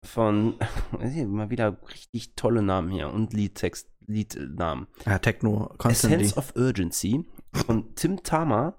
Von, 0.06 0.58
mal 1.26 1.50
wieder 1.50 1.76
richtig 1.90 2.36
tolle 2.36 2.62
Namen 2.62 2.90
hier 2.90 3.12
und 3.12 3.32
Liedtext, 3.32 3.90
Liednamen. 4.10 4.86
Ja, 5.06 5.18
Techno, 5.18 5.72
constantly. 5.78 6.24
Essence 6.24 6.36
of 6.36 6.54
Urgency 6.56 7.24
von 7.52 7.94
Tim 7.94 8.22
Tama 8.22 8.74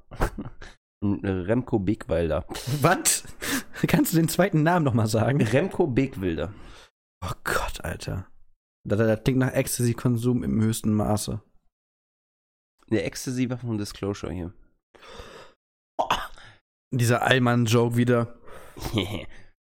und 1.03 1.25
Remco 1.25 1.79
Begwalder. 1.79 2.45
Was? 2.82 3.23
Kannst 3.88 4.13
du 4.13 4.17
den 4.17 4.29
zweiten 4.29 4.63
Namen 4.63 4.86
nochmal 4.86 5.07
sagen? 5.07 5.41
Remco 5.41 5.88
Begwilder. 5.88 6.53
Oh 7.23 7.34
Gott, 7.43 7.84
Alter. 7.84 8.27
Das, 8.88 8.97
das 8.97 9.23
klingt 9.23 9.39
nach 9.39 9.53
Ecstasy-Konsum 9.53 10.43
im 10.43 10.61
höchsten 10.61 10.93
Maße. 10.93 11.41
Der 12.89 13.05
Ecstasy 13.05 13.49
war 13.49 13.57
von 13.57 13.77
Disclosure 13.77 14.34
hier. 14.34 14.53
Dieser 16.93 17.21
Allmann-Joke 17.21 17.95
wieder. 17.95 18.36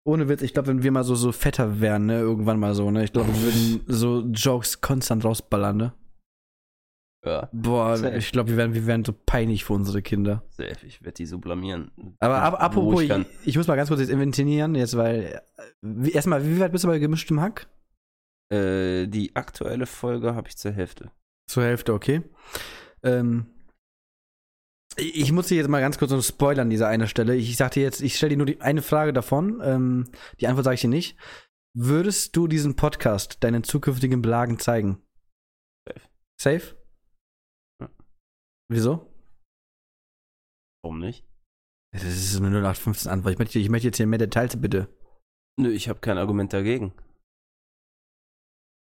Ohne 0.08 0.26
Witz, 0.30 0.40
ich 0.40 0.54
glaube, 0.54 0.68
wenn 0.68 0.82
wir 0.82 0.90
mal 0.90 1.04
so, 1.04 1.14
so 1.14 1.32
fetter 1.32 1.80
wären, 1.82 2.06
ne, 2.06 2.18
irgendwann 2.18 2.58
mal 2.58 2.74
so, 2.74 2.90
ne, 2.90 3.04
ich 3.04 3.12
glaube, 3.12 3.28
wir 3.28 3.42
würden 3.42 3.84
so 3.88 4.20
Jokes 4.32 4.80
konstant 4.80 5.22
rausballern, 5.22 5.76
ne. 5.76 5.92
ja, 7.26 7.50
Boah, 7.52 7.94
Safe. 7.94 8.16
ich 8.16 8.32
glaube, 8.32 8.48
wir 8.48 8.56
wären, 8.56 8.72
wir 8.72 8.86
wären 8.86 9.04
so 9.04 9.12
peinlich 9.12 9.64
für 9.64 9.74
unsere 9.74 10.00
Kinder. 10.00 10.44
safe. 10.48 10.86
Ich 10.86 11.02
werde 11.02 11.16
die 11.16 11.26
so 11.26 11.38
blamieren. 11.38 11.90
Aber 12.20 12.40
ab, 12.40 12.54
apropos, 12.58 13.02
ich 13.02 13.12
ich, 13.44 13.56
muss 13.58 13.66
mal 13.66 13.76
ganz 13.76 13.90
kurz 13.90 14.00
jetzt 14.00 14.08
inventarieren, 14.08 14.74
jetzt, 14.76 14.96
weil, 14.96 15.42
erstmal, 16.10 16.42
wie 16.42 16.58
weit 16.58 16.72
bist 16.72 16.84
du 16.84 16.88
bei 16.88 16.98
gemischtem 16.98 17.42
Hack? 17.42 17.68
Äh, 18.50 19.08
die 19.08 19.36
aktuelle 19.36 19.84
Folge 19.84 20.34
habe 20.34 20.48
ich 20.48 20.56
zur 20.56 20.72
Hälfte. 20.72 21.10
Zur 21.50 21.64
Hälfte, 21.64 21.92
okay. 21.92 22.22
Ähm, 23.02 23.44
ich 24.98 25.16
ich 25.16 25.32
muss 25.32 25.48
dir 25.48 25.56
jetzt 25.56 25.68
mal 25.68 25.80
ganz 25.80 25.98
kurz 25.98 26.10
so 26.10 26.20
spoilern, 26.20 26.66
an 26.66 26.70
dieser 26.70 26.88
eine 26.88 27.08
Stelle. 27.08 27.34
Ich 27.36 27.56
sagte 27.56 27.80
jetzt, 27.80 28.00
ich 28.00 28.16
stelle 28.16 28.30
dir 28.30 28.36
nur 28.36 28.46
die 28.46 28.60
eine 28.60 28.82
Frage 28.82 29.12
davon. 29.12 29.60
Ähm, 29.62 30.10
die 30.40 30.46
Antwort 30.46 30.64
sage 30.64 30.74
ich 30.74 30.80
dir 30.80 30.88
nicht. 30.88 31.16
Würdest 31.74 32.36
du 32.36 32.48
diesen 32.48 32.76
Podcast 32.76 33.42
deinen 33.44 33.62
zukünftigen 33.62 34.22
Belagen 34.22 34.58
zeigen? 34.58 35.02
Safe. 35.86 36.08
Safe? 36.40 36.76
Ja. 37.80 37.90
Wieso? 38.68 39.14
Warum 40.82 41.00
nicht? 41.00 41.24
Das 41.92 42.04
ist 42.04 42.36
eine 42.36 42.48
0815 42.48 43.10
Antwort. 43.10 43.32
Ich 43.32 43.38
möchte, 43.38 43.58
ich 43.58 43.68
möchte 43.68 43.88
jetzt 43.88 43.96
hier 43.96 44.06
mehr 44.06 44.18
Details, 44.18 44.60
bitte. 44.60 44.88
Nö, 45.58 45.70
ich 45.70 45.88
habe 45.88 46.00
kein 46.00 46.18
Argument 46.18 46.52
dagegen. 46.52 46.92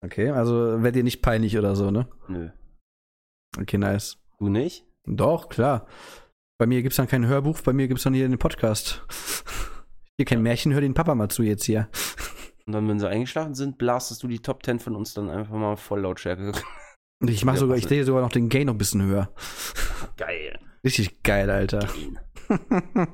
Okay, 0.03 0.30
also 0.30 0.84
wäre 0.84 0.91
dir 0.91 1.03
nicht 1.03 1.22
peinlich 1.22 1.57
oder 1.57 1.76
so, 1.76 1.89
ne? 1.91 2.07
Nö. 2.28 2.49
Okay, 3.57 3.78
nice. 3.78 4.18
Du 4.38 4.49
nicht? 4.49 4.86
Doch, 5.06 5.49
klar. 5.49 5.88
Bei 6.58 6.66
mir 6.66 6.82
gibt's 6.82 6.97
dann 6.97 7.08
kein 7.08 7.28
Hörbuch, 7.28 7.62
bei 7.62 7.74
mir 7.74 7.88
gibt's 7.88 8.03
dann 8.03 8.14
hier 8.14 8.28
den 8.28 8.39
Podcast. 8.39 9.06
Hier 10.18 10.26
kein 10.26 10.41
Märchen, 10.41 10.72
hör 10.72 10.80
den 10.80 10.93
Papa 10.93 11.14
mal 11.14 11.28
zu 11.28 11.43
jetzt 11.43 11.66
hier. 11.66 11.89
Und 12.66 12.72
dann, 12.72 12.88
wenn 12.88 13.01
sie 13.01 13.10
eingeschlafen 13.10 13.53
sind, 13.53 13.78
blastest 13.78 14.24
du 14.24 14.30
die 14.30 14.39
Top 14.39 14.64
10 14.64 14.80
von 14.80 14.95
uns 14.95 15.14
dann 15.14 15.30
einfach 15.30 15.53
mal 15.53 15.76
voll 15.76 15.99
Lautstärke 15.99 16.53
Ich 17.28 17.43
mach 17.43 17.56
Ja, 17.56 17.60
sogar, 17.60 17.76
ich 17.76 17.86
drehe 17.86 18.06
sogar 18.06 18.22
noch 18.22 18.32
den 18.32 18.47
Gain 18.47 18.68
noch 18.68 18.76
ein 18.76 18.78
bisschen 18.78 19.01
höher. 19.01 19.30
Geil. 20.16 20.58
Richtig 20.86 21.22
geil, 21.22 21.49
Alter. 21.49 21.86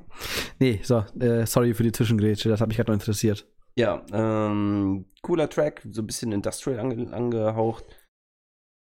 nee, 0.60 0.80
so, 0.84 1.06
äh, 1.20 1.48
sorry 1.48 1.74
für 1.74 1.82
die 1.82 1.92
Zwischengrätsche, 1.92 2.50
das 2.50 2.62
hat 2.62 2.68
mich 2.68 2.78
gerade 2.78 2.92
noch 2.92 3.00
interessiert. 3.00 3.48
Ja, 3.76 4.06
ähm, 4.12 5.06
cooler 5.24 5.50
Track, 5.50 5.82
so 5.89 6.04
ein 6.04 6.06
bisschen 6.06 6.34
Industrial 6.34 6.80
ange 6.80 7.12
angehaucht. 7.12 7.86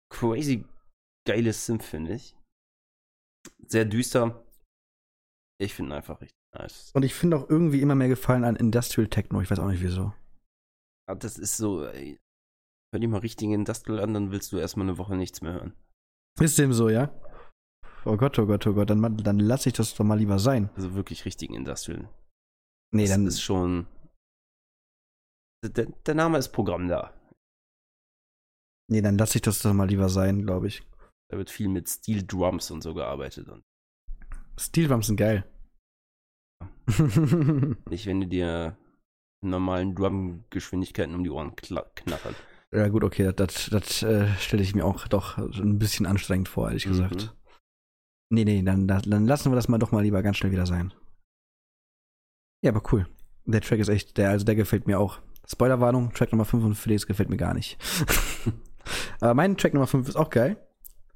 Crazy 0.09 0.65
geiles 1.27 1.67
Sim, 1.67 1.81
finde 1.81 2.15
ich. 2.15 2.38
Sehr 3.67 3.85
düster. 3.85 4.45
Ich 5.61 5.75
finde 5.75 5.91
ihn 5.91 5.97
einfach 5.97 6.21
richtig 6.21 6.39
nice. 6.55 6.93
Und 6.95 7.05
ich 7.05 7.15
finde 7.15 7.37
auch 7.37 7.49
irgendwie 7.51 7.81
immer 7.81 7.95
mehr 7.95 8.09
Gefallen 8.09 8.45
an 8.45 8.57
Industrial 8.57 9.09
Techno, 9.09 9.41
ich 9.41 9.51
weiß 9.51 9.59
auch 9.59 9.69
nicht 9.69 9.83
wieso. 9.83 10.13
Aber 11.09 11.19
das 11.19 11.39
ist 11.39 11.57
so, 11.57 11.85
ey, 11.87 12.19
hör 12.93 13.01
dir 13.01 13.09
mal 13.09 13.19
richtigen 13.19 13.53
Industrial 13.53 14.01
an, 14.01 14.15
dann 14.15 14.31
willst 14.31 14.53
du 14.53 14.59
erstmal 14.59 14.87
eine 14.87 14.99
Woche 14.99 15.17
nichts 15.17 15.41
mehr 15.43 15.55
hören. 15.55 15.75
Ist 16.41 16.59
dem 16.59 16.73
so, 16.73 16.89
ja? 16.89 17.13
Oh 18.05 18.17
Gott, 18.17 18.39
oh 18.39 18.47
Gott, 18.47 18.67
oh 18.67 18.75
Gott, 18.75 18.89
dann, 18.91 19.17
dann 19.17 19.39
lass 19.41 19.67
ich 19.67 19.73
das 19.73 19.95
doch 19.95 20.05
mal 20.05 20.19
lieber 20.19 20.39
sein. 20.39 20.71
Also 20.77 20.95
wirklich 20.95 21.25
richtigen 21.25 21.55
Industrial. 21.55 22.09
Nee, 22.95 23.03
das 23.03 23.11
dann 23.11 23.27
ist 23.27 23.41
schon. 23.43 23.87
Der, 25.65 25.87
der 25.87 26.15
Name 26.15 26.39
ist 26.39 26.51
Programm 26.51 26.89
da. 26.89 27.13
nee, 28.89 29.03
dann 29.03 29.19
lass 29.19 29.35
ich 29.35 29.43
das 29.43 29.61
doch 29.61 29.75
mal 29.75 29.89
lieber 29.89 30.09
sein, 30.09 30.43
glaube 30.47 30.69
ich. 30.69 30.88
Da 31.31 31.37
wird 31.37 31.51
viel 31.51 31.68
mit 31.68 31.89
Steel 31.89 32.26
Drums 32.26 32.70
und 32.70 32.83
so 32.83 32.95
gearbeitet. 32.95 33.49
Und 33.49 33.62
Steel 34.59 34.89
Drums 34.89 35.07
sind 35.09 35.16
geil. 35.16 35.45
nicht, 37.91 38.07
wenn 38.07 38.20
du 38.20 38.26
dir 38.26 38.76
normalen 39.45 39.95
Drum-Geschwindigkeiten 39.95 41.14
um 41.14 41.22
die 41.22 41.31
Ohren 41.31 41.55
knattern. 41.55 42.35
ja, 42.72 42.89
gut, 42.89 43.05
okay, 43.05 43.33
das, 43.35 43.68
das, 43.70 44.03
äh, 44.03 44.26
stelle 44.39 44.62
ich 44.62 44.74
mir 44.74 44.85
auch 44.85 45.07
doch 45.07 45.37
ein 45.39 45.79
bisschen 45.79 46.07
anstrengend 46.07 46.49
vor, 46.49 46.68
ehrlich 46.68 46.87
Mhm. 46.87 46.91
gesagt. 46.91 47.37
Nee, 48.31 48.45
nee, 48.45 48.62
dann, 48.62 48.87
dann 48.89 49.26
lassen 49.26 49.51
wir 49.53 49.57
das 49.57 49.68
mal 49.68 49.79
doch 49.79 49.93
mal 49.93 50.03
lieber 50.03 50.22
ganz 50.22 50.37
schnell 50.39 50.53
wieder 50.53 50.66
sein. 50.66 50.93
Ja, 52.64 52.72
aber 52.72 52.83
cool. 52.93 53.07
Der 53.45 53.61
Track 53.61 53.79
ist 53.79 53.89
echt, 53.89 54.16
der, 54.18 54.31
also 54.31 54.45
der 54.45 54.57
gefällt 54.57 54.87
mir 54.87 54.99
auch. 54.99 55.20
Spoilerwarnung, 55.47 56.12
Track 56.12 56.33
Nummer 56.33 56.45
5 56.45 56.64
und 56.64 56.74
Feliz 56.74 57.07
gefällt 57.07 57.31
mir 57.31 57.39
gar 57.39 57.55
nicht. 57.55 57.79
aber 59.20 59.35
mein 59.35 59.57
Track 59.57 59.72
Nummer 59.72 59.87
5 59.87 60.09
ist 60.09 60.16
auch 60.16 60.29
geil. 60.31 60.57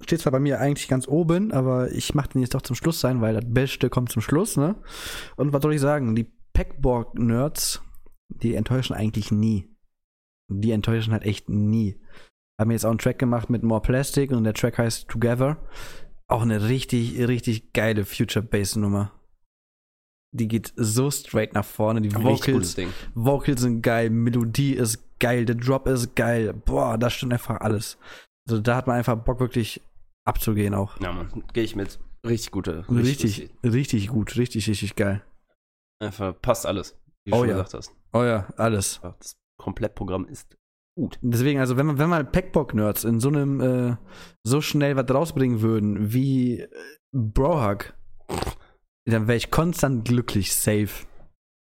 Steht 0.05 0.21
zwar 0.21 0.33
bei 0.33 0.41
mir 0.41 0.61
eigentlich 0.61 0.89
ganz 0.89 1.07
oben, 1.07 1.53
aber 1.53 1.93
ich 1.93 2.15
mache 2.15 2.31
den 2.31 2.43
jetzt 2.43 2.55
doch 2.55 2.63
zum 2.63 2.77
Schluss 2.77 3.01
sein, 3.01 3.21
weil 3.21 3.35
das 3.35 3.45
Beste 3.47 3.89
kommt 3.89 4.11
zum 4.11 4.23
Schluss, 4.23 4.57
ne? 4.57 4.75
Und 5.37 5.53
was 5.53 5.63
soll 5.63 5.75
ich 5.75 5.81
sagen? 5.81 6.15
Die 6.15 6.31
Packborg-Nerds, 6.55 7.83
die 8.29 8.55
enttäuschen 8.55 8.95
eigentlich 8.95 9.31
nie. 9.31 9.69
Die 10.49 10.73
enttäuschen 10.73 11.13
halt 11.13 11.25
echt 11.25 11.49
nie. 11.49 12.01
Haben 12.61 12.71
jetzt 12.73 12.85
auch 12.85 12.91
einen 12.91 12.99
Track 12.99 13.19
gemacht 13.19 13.49
mit 13.49 13.63
More 13.63 13.81
Plastic 13.81 14.31
und 14.33 14.45
der 14.45 14.55
Track 14.55 14.79
heißt 14.79 15.09
Together. 15.09 15.57
Auch 16.29 16.43
eine 16.43 16.69
richtig, 16.69 17.19
richtig 17.27 17.73
geile 17.73 18.05
Future 18.05 18.45
Bass 18.45 18.77
Nummer. 18.77 19.13
Die 20.35 20.49
geht 20.49 20.73
so 20.77 21.11
straight 21.11 21.53
nach 21.53 21.65
vorne. 21.65 22.01
Die 22.01 22.15
Vocals. 22.15 22.77
Vocals 23.15 23.61
sind 23.61 23.83
geil, 23.83 24.11
Melodie 24.11 24.73
ist 24.73 25.19
geil, 25.19 25.45
der 25.45 25.57
Drop 25.57 25.87
ist 25.87 26.17
geil. 26.17 26.53
Boah, 26.53 26.99
da 26.99 27.11
stimmt 27.11 27.35
einfach 27.35 27.61
alles. 27.61 27.99
Also 28.49 28.61
da 28.61 28.77
hat 28.77 28.87
man 28.87 28.97
einfach 28.97 29.17
Bock 29.17 29.41
wirklich 29.41 29.81
abzugehen 30.25 30.75
auch. 30.75 31.01
Ja, 31.01 31.13
Mann, 31.13 31.45
gehe 31.53 31.65
ich 31.65 31.77
mit. 31.77 31.99
Richtig 32.27 32.51
gute. 32.53 32.85
Richtig, 32.89 33.51
richtig 33.65 34.09
gut, 34.09 34.37
richtig, 34.37 34.69
richtig 34.69 34.95
geil. 34.97 35.25
Einfach 36.01 36.41
passt 36.41 36.67
alles, 36.67 36.97
wie 37.25 37.31
du 37.31 37.37
Oh 37.37 37.41
schon 37.41 37.49
ja. 37.49 37.55
gesagt 37.55 37.75
hast. 37.75 37.93
Oh 38.13 38.23
ja, 38.23 38.49
alles. 38.57 39.01
Das 39.03 39.37
Komplettprogramm 39.59 40.27
ist 40.27 40.57
gut. 40.97 41.19
Deswegen, 41.23 41.59
also 41.61 41.77
wenn 41.77 41.87
man, 41.87 41.99
wenn 41.99 42.11
mal 42.11 42.25
Packbock-Nerds 42.25 43.05
in 43.05 43.21
so 43.21 43.29
einem 43.29 43.61
äh, 43.61 43.97
so 44.45 44.61
schnell 44.61 44.97
was 44.97 45.09
rausbringen 45.11 45.63
würden 45.63 46.13
wie 46.13 46.61
äh, 46.61 46.69
Brohug, 47.13 47.95
dann 49.07 49.27
wäre 49.27 49.37
ich 49.37 49.51
konstant 49.51 50.07
glücklich. 50.07 50.55
Safe. 50.55 50.91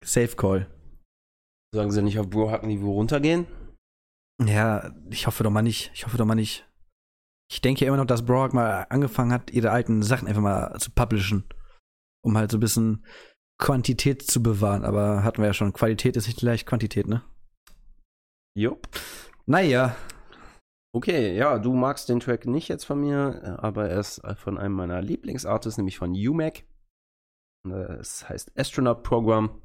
Safe 0.04 0.34
Call. 0.36 0.68
Sagen 1.74 1.90
sie 1.90 2.02
nicht 2.02 2.18
auf 2.18 2.30
Brohack-Niveau 2.30 2.92
runtergehen? 2.92 3.46
Ja, 4.44 4.94
ich 5.10 5.26
hoffe 5.26 5.42
doch 5.42 5.50
mal 5.50 5.62
nicht. 5.62 5.90
Ich 5.94 6.06
hoffe 6.06 6.16
doch 6.16 6.24
mal 6.24 6.34
nicht. 6.34 6.67
Ich 7.50 7.60
denke 7.60 7.84
ja 7.84 7.88
immer 7.88 7.96
noch, 7.96 8.06
dass 8.06 8.24
Brohug 8.24 8.52
mal 8.52 8.86
angefangen 8.90 9.32
hat, 9.32 9.50
ihre 9.50 9.70
alten 9.70 10.02
Sachen 10.02 10.28
einfach 10.28 10.42
mal 10.42 10.78
zu 10.78 10.90
publishen. 10.90 11.44
Um 12.24 12.36
halt 12.36 12.50
so 12.50 12.58
ein 12.58 12.60
bisschen 12.60 13.06
Quantität 13.58 14.22
zu 14.22 14.42
bewahren. 14.42 14.84
Aber 14.84 15.22
hatten 15.24 15.38
wir 15.40 15.46
ja 15.46 15.54
schon. 15.54 15.72
Qualität 15.72 16.16
ist 16.16 16.26
nicht 16.26 16.40
gleich 16.40 16.66
Quantität, 16.66 17.06
ne? 17.06 17.22
Jo. 18.56 18.78
Naja. 19.46 19.96
Okay, 20.94 21.36
ja, 21.36 21.58
du 21.58 21.74
magst 21.74 22.08
den 22.08 22.20
Track 22.20 22.46
nicht 22.46 22.68
jetzt 22.68 22.84
von 22.84 23.00
mir, 23.00 23.58
aber 23.62 23.88
er 23.88 24.00
ist 24.00 24.20
von 24.36 24.58
einem 24.58 24.74
meiner 24.74 25.00
Lieblingsartists, 25.00 25.76
nämlich 25.76 25.98
von 25.98 26.12
UMAC. 26.12 26.64
Es 28.00 28.28
heißt 28.28 28.58
Astronaut 28.58 29.02
Program. 29.02 29.62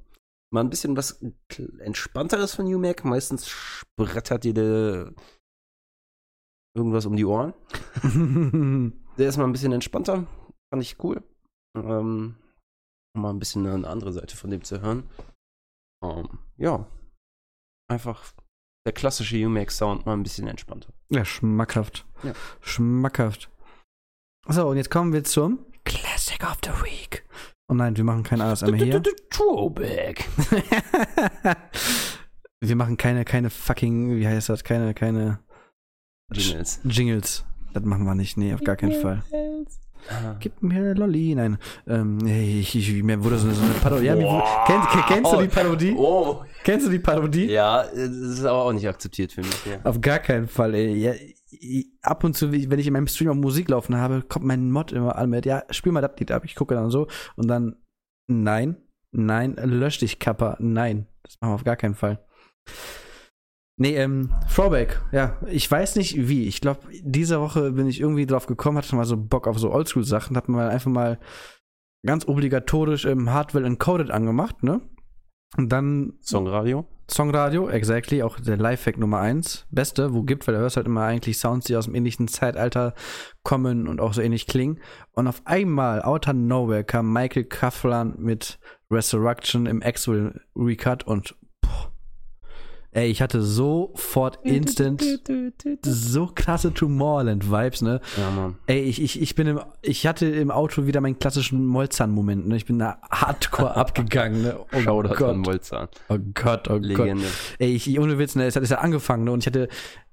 Mal 0.52 0.62
ein 0.62 0.70
bisschen 0.70 0.96
was 0.96 1.24
entspannteres 1.80 2.54
von 2.54 2.66
UMAC. 2.66 3.04
Meistens 3.06 3.48
sprettert 3.48 4.44
der 4.44 5.14
irgendwas 6.76 7.06
um 7.06 7.16
die 7.16 7.26
Ohren. 7.26 7.54
Der 9.18 9.30
ist 9.30 9.38
mal 9.38 9.46
ein 9.46 9.52
bisschen 9.52 9.72
entspannter. 9.72 10.26
Fand 10.72 10.84
ich 10.84 11.02
cool. 11.04 11.24
Ähm, 11.76 12.36
um 13.16 13.22
mal 13.22 13.30
ein 13.30 13.40
bisschen 13.40 13.66
eine 13.68 13.88
andere 13.88 14.12
Seite 14.12 14.36
von 14.36 14.50
dem 14.50 14.64
zu 14.64 14.82
hören. 14.82 15.10
Ähm, 16.04 16.28
ja. 16.58 16.88
Einfach 17.92 18.34
der 18.86 18.94
klassische 18.94 19.38
UMAC-Sound 19.46 20.06
mal 20.06 20.14
ein 20.14 20.24
bisschen 20.24 20.48
entspannter. 20.48 20.92
Ja, 21.10 21.24
schmackhaft. 21.24 22.06
Ja. 22.24 22.34
Schmackhaft. 22.62 23.50
So, 24.48 24.68
und 24.68 24.78
jetzt 24.78 24.92
kommen 24.92 25.14
wir 25.14 25.24
zum 25.24 25.66
Classic 25.86 26.44
of 26.44 26.58
the 26.64 26.72
Week. 26.84 27.24
Oh 27.70 27.74
nein, 27.76 27.96
wir 27.96 28.04
machen 28.04 28.24
kein 28.24 28.42
ASMR 28.42 28.76
hier. 28.76 29.02
Throwback. 29.30 30.28
wir 32.62 32.76
machen 32.76 32.98
keine, 32.98 33.24
keine 33.24 33.50
fucking, 33.50 34.18
wie 34.18 34.28
heißt 34.28 34.50
das, 34.50 34.64
keine, 34.64 34.94
keine 34.94 35.40
Jingles. 36.34 36.80
Jingles. 36.84 37.46
Das 37.74 37.84
machen 37.84 38.06
wir 38.06 38.16
nicht, 38.16 38.38
nee, 38.38 38.54
auf 38.54 38.62
gar 38.62 38.76
keinen 38.76 39.00
Fall. 39.02 39.24
Ah. 40.10 40.36
Gib 40.40 40.62
mir 40.62 40.76
eine 40.76 40.94
Lolli. 40.94 41.34
Nein, 41.34 41.58
ähm, 41.88 42.20
ich, 42.26 42.76
ich, 42.76 43.04
mir 43.04 43.24
wurde 43.24 43.38
so 43.38 43.48
eine, 43.48 43.56
so 43.56 43.64
eine 43.64 43.74
Parodie. 43.76 44.06
Ja, 44.06 44.16
wurde, 44.18 44.44
kennst, 44.68 44.88
kennst 45.08 45.34
du 45.34 45.42
die 45.42 45.48
Parodie? 45.48 45.96
Oh. 45.98 46.44
Kennst 46.64 46.88
du 46.88 46.92
die 46.92 47.00
Parodie? 47.00 47.46
Ja, 47.46 47.84
das 47.84 47.96
ist 47.98 48.46
aber 48.46 48.64
auch 48.64 48.74
nicht 48.74 48.88
akzeptiert 48.88 49.32
für 49.32 49.42
mich. 49.42 49.66
Ja. 49.66 49.80
Auf 49.84 50.02
gar 50.02 50.20
keinen 50.20 50.48
Fall, 50.48 50.74
ey. 50.76 50.96
Ja, 50.96 51.14
ab 52.02 52.24
und 52.24 52.36
zu, 52.36 52.52
wenn 52.52 52.80
ich 52.80 52.88
in 52.88 52.94
meinem 52.94 53.08
Stream 53.08 53.30
auch 53.30 53.36
Musik 53.36 53.70
laufen 53.70 53.96
habe, 53.96 54.24
kommt 54.24 54.46
mein 54.46 54.72
Mod 54.72 54.92
immer 54.92 55.16
an 55.16 55.30
mit, 55.30 55.46
ja, 55.46 55.64
spiel 55.70 55.92
mal 55.92 56.02
das 56.02 56.18
Lied 56.20 56.32
ab. 56.32 56.44
Ich 56.46 56.56
gucke 56.56 56.76
dann 56.76 56.90
so 56.90 57.08
und 57.36 57.48
dann, 57.48 57.76
nein, 58.28 58.78
nein, 59.12 59.56
lösch 59.56 60.00
dich, 60.00 60.20
Kappa, 60.20 60.58
nein. 60.60 61.08
Das 61.24 61.38
machen 61.40 61.52
wir 61.52 61.56
auf 61.56 61.64
gar 61.64 61.78
keinen 61.78 61.96
Fall. 61.96 62.20
Nee, 63.78 63.96
ähm, 63.96 64.30
Throwback, 64.54 65.02
ja. 65.12 65.38
Ich 65.48 65.70
weiß 65.70 65.96
nicht 65.96 66.28
wie. 66.28 66.48
Ich 66.48 66.62
glaube, 66.62 66.82
diese 67.02 67.42
Woche 67.42 67.72
bin 67.72 67.88
ich 67.88 68.00
irgendwie 68.00 68.28
drauf 68.28 68.46
gekommen, 68.46 68.78
hatte 68.78 68.96
mal 68.96 69.06
so 69.06 69.18
Bock 69.18 69.48
auf 69.48 69.58
so 69.58 69.72
Oldschool-Sachen, 69.72 70.38
hab 70.38 70.48
mal 70.48 70.70
einfach 70.70 70.92
mal 70.92 71.20
ganz 72.06 72.28
obligatorisch 72.28 73.06
ähm, 73.06 73.32
Hardware 73.32 73.66
Encoded 73.66 74.12
angemacht, 74.12 74.62
ne? 74.62 74.82
Und 75.58 75.70
dann 75.70 76.14
Songradio. 76.22 76.86
Songradio, 77.10 77.70
exactly, 77.70 78.24
auch 78.24 78.40
der 78.40 78.58
Lifehack 78.58 78.98
Nummer 78.98 79.20
eins, 79.20 79.68
Beste, 79.72 80.14
wo 80.14 80.24
gibt, 80.24 80.48
weil 80.48 80.56
du 80.56 80.62
hörst 80.62 80.78
halt 80.78 80.88
immer 80.88 81.04
eigentlich 81.04 81.38
Sounds, 81.38 81.66
die 81.66 81.76
aus 81.76 81.86
dem 81.86 81.96
ähnlichen 81.96 82.28
Zeitalter 82.28 82.94
kommen 83.44 83.88
und 83.88 84.00
auch 84.00 84.14
so 84.14 84.22
ähnlich 84.22 84.48
klingen. 84.48 84.80
Und 85.12 85.28
auf 85.28 85.42
einmal, 85.46 86.02
out 86.02 86.28
of 86.28 86.34
nowhere, 86.34 86.84
kam 86.84 87.12
Michael 87.12 87.44
Kaflan 87.44 88.16
mit 88.18 88.60
Resurrection 88.90 89.66
im 89.66 89.84
Axwell 89.84 90.42
Recut 90.56 91.06
und 91.06 91.36
boah, 91.62 91.93
ey, 92.94 93.10
ich 93.10 93.22
hatte 93.22 93.42
sofort 93.42 94.40
instant 94.44 95.04
so 95.84 96.30
krasse 96.34 96.74
Tomorrowland-Vibes, 96.74 97.82
ne? 97.82 98.02
Ja, 98.18 98.32
Mann. 98.32 98.56
Ey, 98.68 98.82
ich, 98.82 99.02
ich, 99.02 99.22
ich 99.22 99.36
bin 99.36 99.48
im, 99.48 99.60
ich 99.82 100.08
hatte 100.08 100.26
im 100.28 100.52
Auto 100.52 100.86
wieder 100.86 101.02
meinen 101.02 101.20
klassischen 101.20 101.66
Molzan-Moment, 101.66 102.48
ne? 102.48 102.56
Ich 102.56 102.66
bin 102.66 102.80
da 102.80 103.00
hardcore 103.10 103.76
abgegangen, 103.76 104.42
ne? 104.42 104.60
Oh 104.72 104.80
Shoutout 104.80 105.16
Gott. 105.16 105.30
an 105.30 105.40
Molzahn. 105.40 105.88
Oh 106.10 106.18
Gott, 106.34 106.70
oh 106.70 106.74
Gott. 106.74 106.84
Legende. 106.84 107.26
Ey, 107.60 107.74
ich, 107.74 108.00
ohne 108.00 108.18
Witz, 108.18 108.36
ne, 108.36 108.46
es 108.46 108.56
hat, 108.56 108.64
es 108.64 108.72
hat 108.72 108.80
angefangen, 108.80 109.24
ne, 109.24 109.32
und 109.32 109.40
ich 109.40 109.48
hatte 109.48 109.68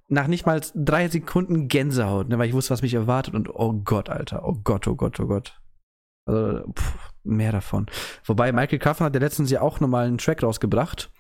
nach 0.09 0.27
nicht 0.27 0.45
mal 0.45 0.61
drei 0.75 1.09
Sekunden 1.09 1.69
Gänsehaut, 1.69 2.29
ne, 2.29 2.39
weil 2.39 2.49
ich 2.49 2.55
wusste, 2.55 2.73
was 2.73 2.83
mich 2.83 2.95
erwartet 2.95 3.35
und 3.35 3.49
oh 3.55 3.73
Gott, 3.85 4.09
Alter, 4.09 4.45
oh 4.45 4.57
Gott, 4.65 4.87
oh 4.89 4.97
Gott, 4.97 5.21
oh 5.21 5.27
Gott. 5.27 5.61
Also, 6.27 6.65
pff, 6.73 7.10
mehr 7.25 7.53
davon. 7.53 7.87
Wobei, 8.25 8.53
Michael 8.53 8.79
Kaffen 8.79 9.05
hat 9.05 9.15
ja 9.15 9.21
letztens 9.21 9.51
ja 9.51 9.61
auch 9.61 9.81
nochmal 9.81 10.07
einen 10.07 10.19
Track 10.19 10.43
rausgebracht, 10.43 11.11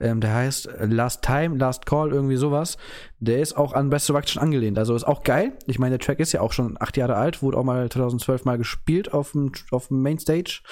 ähm, 0.00 0.20
der 0.20 0.34
heißt 0.34 0.68
Last 0.80 1.22
Time, 1.22 1.56
Last 1.56 1.86
Call, 1.86 2.12
irgendwie 2.12 2.36
sowas. 2.36 2.76
Der 3.18 3.40
ist 3.40 3.56
auch 3.56 3.72
an 3.72 3.92
Resurrection 3.92 4.42
angelehnt, 4.42 4.78
also 4.78 4.94
ist 4.94 5.04
auch 5.04 5.22
geil. 5.22 5.52
Ich 5.66 5.78
meine, 5.78 5.98
der 5.98 6.06
Track 6.06 6.20
ist 6.20 6.32
ja 6.32 6.40
auch 6.40 6.52
schon 6.52 6.76
acht 6.80 6.96
Jahre 6.96 7.16
alt, 7.16 7.42
wurde 7.42 7.56
auch 7.56 7.64
mal 7.64 7.88
2012 7.88 8.44
mal 8.44 8.58
gespielt 8.58 9.12
auf 9.12 9.32
dem, 9.32 9.52
auf 9.70 9.88
dem 9.88 10.02
Mainstage. 10.02 10.62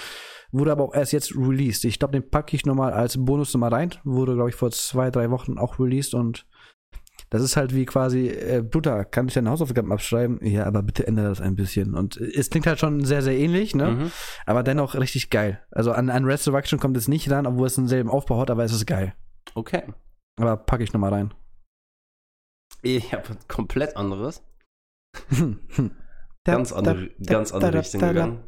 Wurde 0.54 0.70
aber 0.70 0.84
auch 0.84 0.94
erst 0.94 1.12
jetzt 1.12 1.34
released. 1.34 1.86
Ich 1.86 1.98
glaube, 1.98 2.12
den 2.12 2.28
packe 2.28 2.54
ich 2.54 2.66
nochmal 2.66 2.92
als 2.92 3.16
Bonusnummer 3.16 3.72
rein. 3.72 3.94
Wurde, 4.04 4.34
glaube 4.34 4.50
ich, 4.50 4.54
vor 4.54 4.70
zwei, 4.70 5.10
drei 5.10 5.30
Wochen 5.30 5.56
auch 5.56 5.78
released 5.78 6.12
und 6.12 6.44
Das 7.32 7.40
ist 7.40 7.56
halt 7.56 7.74
wie 7.74 7.86
quasi, 7.86 8.28
äh, 8.28 8.60
Bruder, 8.62 9.06
kann 9.06 9.26
ich 9.26 9.32
deine 9.32 9.48
Hausaufgaben 9.48 9.90
abschreiben? 9.90 10.38
Ja, 10.44 10.66
aber 10.66 10.82
bitte 10.82 11.06
ändere 11.06 11.30
das 11.30 11.40
ein 11.40 11.56
bisschen. 11.56 11.94
Und 11.94 12.18
es 12.18 12.50
klingt 12.50 12.66
halt 12.66 12.78
schon 12.78 13.06
sehr, 13.06 13.22
sehr 13.22 13.38
ähnlich, 13.38 13.74
ne? 13.74 13.90
Mhm. 13.90 14.12
Aber 14.44 14.62
dennoch 14.62 14.94
richtig 14.94 15.30
geil. 15.30 15.58
Also 15.70 15.92
an, 15.92 16.10
an 16.10 16.26
Resurrection 16.26 16.78
kommt 16.78 16.94
es 16.98 17.08
nicht 17.08 17.30
ran, 17.30 17.46
obwohl 17.46 17.68
es 17.68 17.74
denselben 17.76 18.10
Aufbau 18.10 18.38
hat, 18.38 18.50
aber 18.50 18.64
es 18.64 18.72
ist 18.74 18.84
geil. 18.86 19.14
Okay. 19.54 19.82
Aber 20.38 20.58
packe 20.58 20.84
ich 20.84 20.92
nochmal 20.92 21.14
rein. 21.14 21.32
Ich 22.82 23.14
habe 23.14 23.22
komplett 23.48 23.96
anderes. 23.96 24.42
Ganz 26.44 26.70
andere- 26.72 27.08
ganz 27.24 27.52
andere 27.52 27.78
Richtung 27.78 28.00
gegangen. 28.02 28.40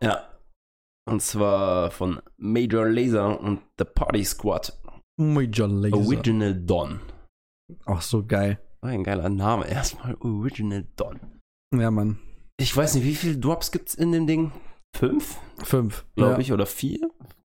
Ja. 0.00 0.30
Und 1.06 1.20
zwar 1.20 1.90
von 1.90 2.22
Major 2.38 2.88
Laser 2.88 3.38
und 3.38 3.60
The 3.78 3.84
Party 3.84 4.24
Squad. 4.24 4.72
Major 5.16 5.68
Lazer. 5.68 5.96
Original 5.96 6.54
Dawn. 6.54 7.00
Auch 7.86 8.00
so 8.02 8.24
geil. 8.24 8.60
Oh, 8.82 8.86
ein 8.88 9.04
geiler 9.04 9.28
Name. 9.28 9.66
Erstmal 9.70 10.14
Original 10.20 10.86
Dawn. 10.96 11.20
Ja, 11.74 11.90
Mann. 11.90 12.18
Ich 12.58 12.76
weiß 12.76 12.94
nicht, 12.94 13.04
wie 13.04 13.14
viele 13.14 13.38
Drops 13.38 13.72
gibt's 13.72 13.94
in 13.94 14.12
dem 14.12 14.26
Ding? 14.26 14.52
Fünf, 14.96 15.38
Fünf. 15.64 16.04
glaube 16.14 16.34
ja. 16.34 16.38
ich, 16.38 16.52
oder 16.52 16.66
vier? 16.66 17.00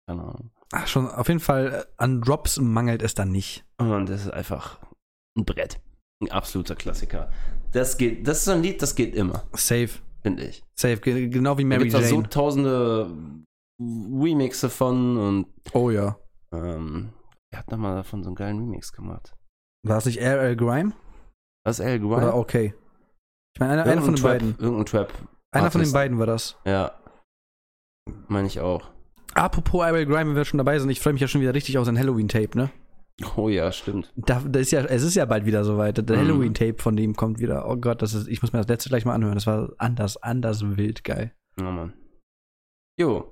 Keine 0.07 0.23
Ahnung. 0.23 0.51
Ach, 0.73 0.87
schon, 0.87 1.09
auf 1.09 1.29
jeden 1.29 1.41
Fall, 1.41 1.73
äh, 1.73 1.85
an 1.97 2.21
Drops 2.21 2.59
mangelt 2.61 3.03
es 3.03 3.15
dann 3.15 3.33
nicht. 3.33 3.65
Und 3.79 4.09
das 4.11 4.23
ist 4.27 4.31
einfach 4.33 4.81
ein 5.37 5.47
Brett. 5.47 5.81
Ein 6.23 6.31
absoluter 6.31 6.75
Klassiker. 6.77 7.31
Das 7.73 7.97
geht, 7.97 8.27
das 8.29 8.39
ist 8.39 8.45
so 8.47 8.51
ein 8.53 8.63
Lied, 8.63 8.83
das 8.83 8.95
geht 8.95 9.15
immer, 9.15 9.45
Safe. 9.55 9.89
finde 10.23 10.45
ich. 10.45 10.63
Safe. 10.79 10.99
Ge- 10.99 11.29
Genau 11.29 11.57
wie 11.57 11.63
Da 11.63 11.69
Mary 11.69 11.85
gibt 11.89 11.95
es 12.03 12.09
so 12.11 12.17
Jane. 12.17 12.29
tausende 12.29 13.11
Remixe 13.81 14.69
von 14.69 15.17
und 15.17 15.47
Oh 15.73 15.91
ja. 15.91 16.19
ähm, 16.53 17.11
wer 17.51 17.61
hat 17.61 17.71
nochmal 17.71 17.97
davon 17.97 18.23
so 18.23 18.29
einen 18.29 18.37
geilen 18.37 18.59
Remix 18.59 18.93
gemacht? 18.93 19.35
War 19.87 19.99
es 19.99 20.07
nicht 20.07 20.21
RL 20.21 20.57
Grime? 20.57 20.93
Was, 21.65 21.81
L. 21.81 21.99
Grime? 22.01 22.17
Oder 22.17 22.35
okay? 22.35 22.75
Ich 23.55 23.61
meine, 23.61 23.73
einer, 23.75 23.85
einer 23.85 24.03
von 24.03 24.15
den 24.15 24.23
Trap, 24.23 24.31
beiden. 24.33 24.57
Irgendein 24.59 24.87
Trap. 24.87 25.13
Einer 25.53 25.71
von 25.71 25.81
den 25.83 25.93
beiden 25.93 26.19
war 26.19 26.27
das. 26.27 26.57
Ja. 26.65 26.93
Meine 28.29 28.47
ich 28.47 28.61
auch. 28.61 28.91
Apropos 29.35 29.83
RL 29.85 30.07
Grime, 30.07 30.31
wenn 30.31 30.37
wir 30.37 30.45
schon 30.45 30.59
dabei 30.59 30.79
sind, 30.79 30.91
ich 30.91 31.01
freue 31.01 31.13
mich 31.13 31.23
ja 31.23 31.29
schon 31.29 31.41
wieder 31.41 31.55
richtig 31.55 31.79
auf 31.79 31.85
sein 31.87 31.99
Halloween-Tape, 31.99 32.57
ne? 32.57 32.71
Oh 33.37 33.49
ja, 33.49 33.73
stimmt. 33.73 34.13
Da, 34.17 34.41
da 34.47 34.61
ist 34.61 34.71
ja, 34.71 34.81
es 34.85 35.03
ist 35.03 35.17
ja 35.17 35.25
bald 35.25 35.45
wieder 35.45 35.65
soweit. 35.65 35.99
Der 36.09 36.17
Mhm. 36.17 36.21
Halloween-Tape 36.21 36.77
von 36.81 36.97
dem 36.97 37.15
kommt 37.17 37.41
wieder. 37.41 37.69
Oh 37.69 37.77
Gott, 37.77 38.01
das 38.01 38.15
ist, 38.15 38.29
ich 38.29 38.41
muss 38.43 38.53
mir 38.53 38.61
das 38.61 38.69
letzte 38.69 38.89
gleich 38.91 39.05
mal 39.05 39.15
anhören. 39.15 39.35
Das 39.35 39.47
war 39.47 39.71
anders, 39.79 40.17
anders 40.23 40.77
wild 40.77 41.03
geil. 41.05 41.33
Ja, 41.61 41.71
Mann. 41.71 41.95
Jo. 42.99 43.29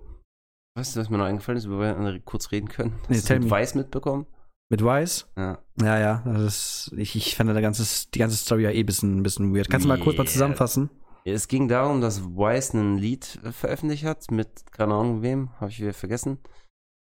Weißt 0.76 0.94
du, 0.94 1.00
was 1.00 1.08
mir 1.08 1.16
noch 1.16 1.24
eingefallen 1.24 1.56
ist, 1.56 1.68
worüber 1.70 1.98
wir 1.98 2.20
kurz 2.20 2.52
reden 2.52 2.68
können? 2.68 2.92
Nee, 3.08 3.16
Hast 3.16 3.24
du 3.24 3.28
tell 3.28 3.38
mit 3.38 3.46
me. 3.46 3.50
Weiß 3.50 3.74
mitbekommen? 3.74 4.26
Mit 4.68 4.84
Weiß? 4.84 5.26
Ja. 5.36 5.58
Ja, 5.80 5.98
ja. 5.98 6.22
Das 6.26 6.42
ist, 6.42 6.92
ich, 6.98 7.16
ich 7.16 7.34
fand 7.34 7.48
der 7.48 7.62
ganze, 7.62 8.06
die 8.12 8.18
ganze 8.18 8.36
Story 8.36 8.64
ja 8.64 8.70
eh 8.70 8.80
ein 8.80 8.86
bisschen, 8.86 9.18
ein 9.18 9.22
bisschen 9.22 9.54
weird. 9.54 9.70
Kannst 9.70 9.84
du 9.84 9.88
mal 9.88 9.98
kurz 9.98 10.18
mal 10.18 10.26
zusammenfassen? 10.26 10.90
Es 11.24 11.48
ging 11.48 11.66
darum, 11.68 12.02
dass 12.02 12.22
Wise 12.22 12.76
ein 12.76 12.98
Lied 12.98 13.24
veröffentlicht 13.52 14.04
hat 14.04 14.30
mit 14.30 14.70
keine 14.70 14.94
Ahnung 14.94 15.22
wem, 15.22 15.50
habe 15.60 15.70
ich 15.70 15.80
wieder 15.80 15.94
vergessen. 15.94 16.38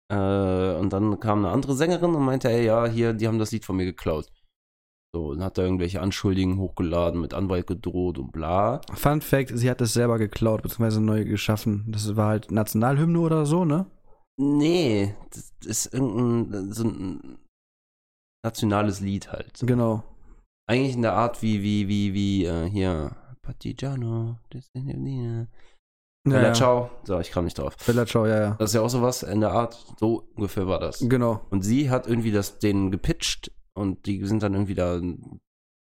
Äh, 0.09 0.15
und 0.15 0.93
dann 0.93 1.19
kam 1.19 1.39
eine 1.39 1.53
andere 1.53 1.75
Sängerin 1.75 2.15
und 2.15 2.23
meinte, 2.23 2.49
ey, 2.49 2.65
ja, 2.65 2.87
hier, 2.87 3.13
die 3.13 3.27
haben 3.27 3.39
das 3.39 3.51
Lied 3.51 3.65
von 3.65 3.75
mir 3.75 3.85
geklaut. 3.85 4.27
So, 5.13 5.29
und 5.29 5.43
hat 5.43 5.57
da 5.57 5.63
irgendwelche 5.63 6.01
Anschuldigungen 6.01 6.59
hochgeladen, 6.59 7.19
mit 7.19 7.33
Anwalt 7.33 7.65
gedroht 7.65 8.19
und 8.19 8.31
bla. 8.31 8.81
Fun 8.93 9.21
Fact, 9.21 9.51
sie 9.55 9.69
hat 9.69 9.81
es 9.81 9.93
selber 9.93 10.19
geklaut, 10.19 10.61
beziehungsweise 10.61 11.01
neu 11.01 11.25
geschaffen. 11.25 11.85
Das 11.87 12.15
war 12.15 12.27
halt 12.27 12.51
Nationalhymne 12.51 13.19
oder 13.19 13.47
so, 13.47 13.65
ne? 13.65 13.87
Nee, 14.37 15.15
das 15.31 15.51
ist 15.65 15.93
irgendein 15.93 16.71
so 16.71 16.83
ein 16.83 17.39
nationales 18.45 18.99
Lied 19.01 19.31
halt. 19.31 19.59
Genau. 19.61 20.03
Eigentlich 20.67 20.95
in 20.95 21.01
der 21.01 21.13
Art 21.13 21.41
wie, 21.41 21.63
wie, 21.63 21.87
wie, 21.87 22.13
wie, 22.13 22.45
äh, 22.45 22.69
hier, 22.69 23.15
Partigiano, 23.41 24.37
das 24.51 24.65
ist 24.65 24.71
ja, 24.75 25.47
Ja, 26.27 26.41
ja. 26.41 26.53
Ciao. 26.53 26.91
So, 27.03 27.19
ich 27.19 27.31
kam 27.31 27.45
nicht 27.45 27.57
drauf. 27.57 27.75
Bella 27.83 28.05
Ciao, 28.05 28.27
ja, 28.27 28.39
ja. 28.39 28.55
Das 28.59 28.69
ist 28.69 28.75
ja 28.75 28.81
auch 28.81 28.89
sowas 28.89 29.23
in 29.23 29.41
der 29.41 29.51
Art, 29.51 29.75
so 29.99 30.29
ungefähr 30.35 30.67
war 30.67 30.79
das. 30.79 30.99
Genau. 30.99 31.41
Und 31.49 31.63
sie 31.63 31.89
hat 31.89 32.05
irgendwie 32.05 32.31
das 32.31 32.59
denen 32.59 32.91
gepitcht 32.91 33.51
und 33.79 34.05
die 34.05 34.23
sind 34.25 34.43
dann 34.43 34.53
irgendwie 34.53 34.75
da 34.75 34.99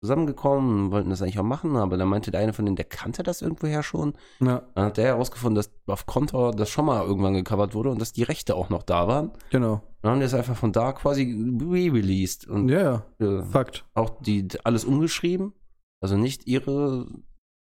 zusammengekommen 0.04 0.86
und 0.86 0.92
wollten 0.92 1.10
das 1.12 1.22
eigentlich 1.22 1.38
auch 1.38 1.44
machen, 1.44 1.76
aber 1.76 1.96
dann 1.98 2.08
meinte 2.08 2.32
der 2.32 2.40
eine 2.42 2.54
von 2.54 2.66
denen, 2.66 2.76
der 2.76 2.86
kannte 2.86 3.22
das 3.22 3.42
irgendwoher 3.44 3.84
schon. 3.84 4.14
Ja, 4.40 4.64
Dann 4.74 4.86
hat 4.86 4.98
der 4.98 5.06
herausgefunden, 5.06 5.56
dass 5.56 5.70
auf 5.86 6.08
Kontor 6.08 6.52
das 6.54 6.70
schon 6.70 6.86
mal 6.86 7.06
irgendwann 7.06 7.36
gecovert 7.36 7.76
wurde 7.76 7.92
und 7.92 8.02
dass 8.02 8.12
die 8.12 8.24
Rechte 8.24 8.56
auch 8.56 8.70
noch 8.70 8.82
da 8.84 9.08
waren. 9.08 9.32
genau. 9.52 9.84
Dann 10.02 10.14
haben 10.14 10.20
die 10.20 10.26
es 10.26 10.34
einfach 10.34 10.56
von 10.56 10.72
da 10.72 10.94
quasi 10.94 11.24
re-released 11.62 12.48
und 12.48 12.70
Ja, 12.70 13.04
ja. 13.20 13.40
äh, 13.42 13.44
Fakt. 13.44 13.86
auch 13.94 14.10
die 14.22 14.48
alles 14.64 14.84
umgeschrieben. 14.86 15.54
Also 16.02 16.18
nicht 16.18 16.48
ihre 16.48 17.06